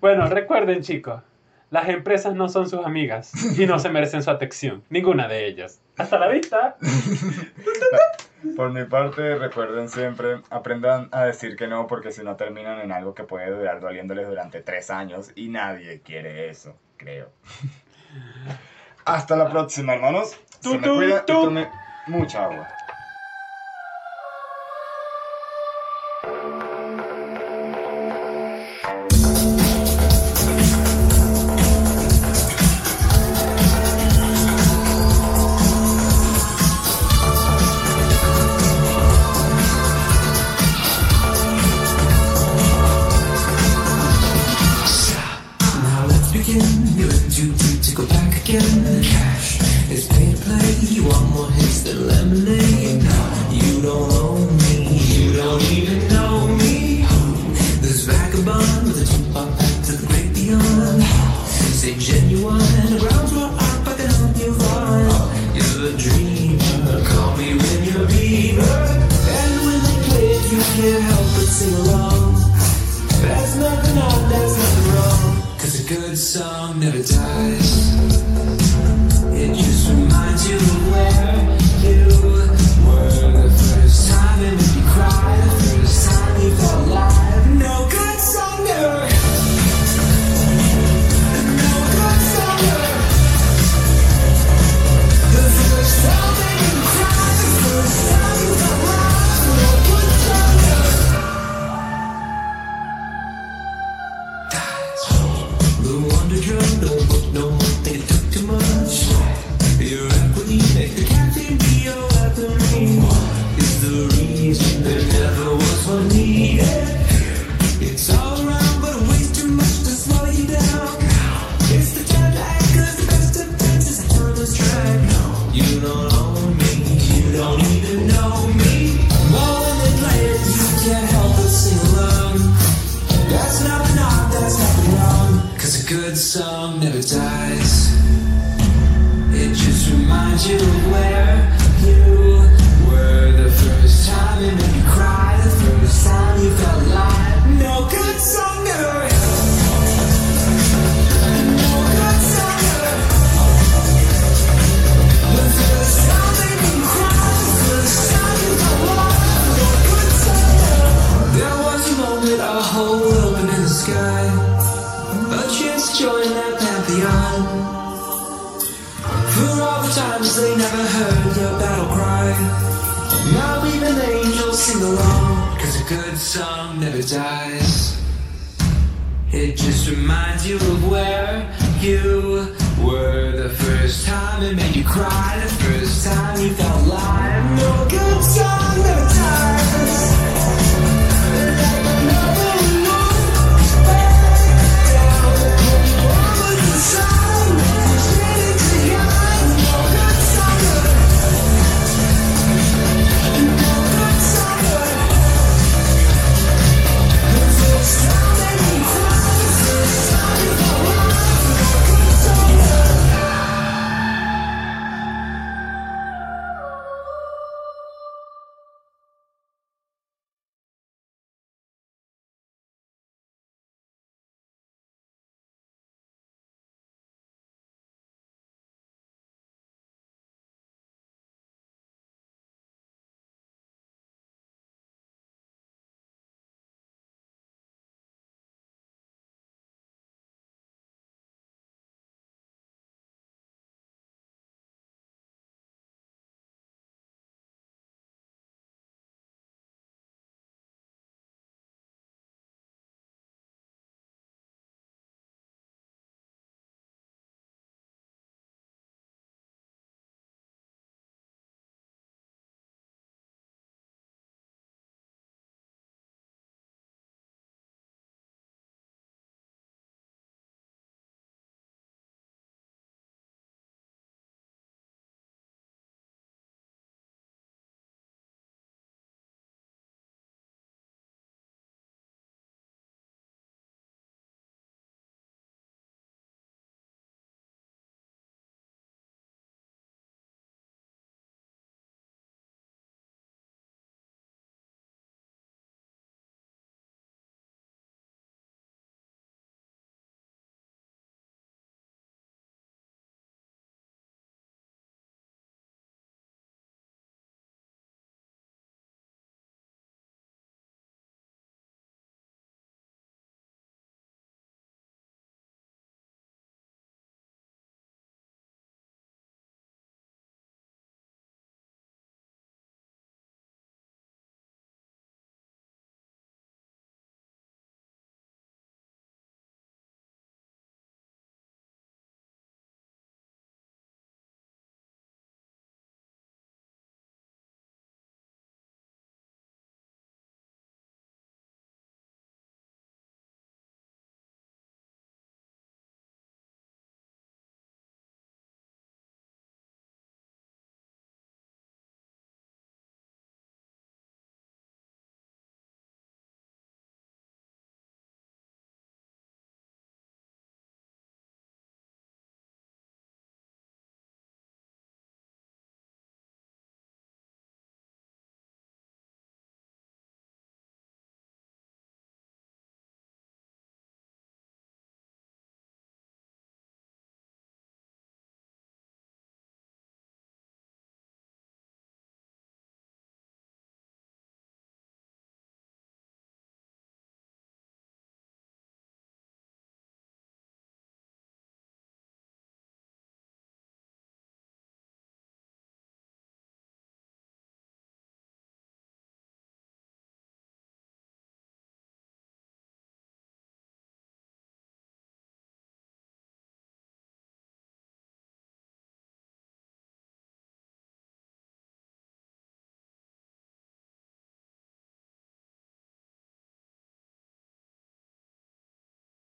bueno, 0.00 0.26
recuerden 0.26 0.80
chicos, 0.82 1.22
las 1.70 1.88
empresas 1.90 2.34
no 2.34 2.48
son 2.48 2.68
sus 2.68 2.84
amigas 2.84 3.32
y 3.58 3.66
no 3.66 3.78
se 3.78 3.90
merecen 3.90 4.22
su 4.22 4.30
atención, 4.30 4.82
ninguna 4.88 5.28
de 5.28 5.46
ellas. 5.46 5.80
Hasta 5.96 6.18
la 6.18 6.28
vista. 6.28 6.76
Por 8.56 8.70
mi 8.70 8.84
parte, 8.84 9.36
recuerden 9.36 9.88
siempre, 9.88 10.42
aprendan 10.50 11.08
a 11.12 11.24
decir 11.24 11.56
que 11.56 11.68
no, 11.68 11.86
porque 11.86 12.12
si 12.12 12.22
no 12.22 12.36
terminan 12.36 12.80
en 12.80 12.92
algo 12.92 13.14
que 13.14 13.24
puede 13.24 13.50
durar 13.50 13.80
doliéndoles 13.80 14.26
durante 14.26 14.60
tres 14.60 14.90
años 14.90 15.30
y 15.34 15.48
nadie 15.48 16.00
quiere 16.00 16.50
eso, 16.50 16.76
creo. 16.96 17.30
Hasta 19.04 19.36
la 19.36 19.50
próxima, 19.50 19.94
hermanos. 19.94 20.38
Cuida 20.62 21.24
tome 21.24 21.68
mucha 22.06 22.44
agua. 22.44 22.68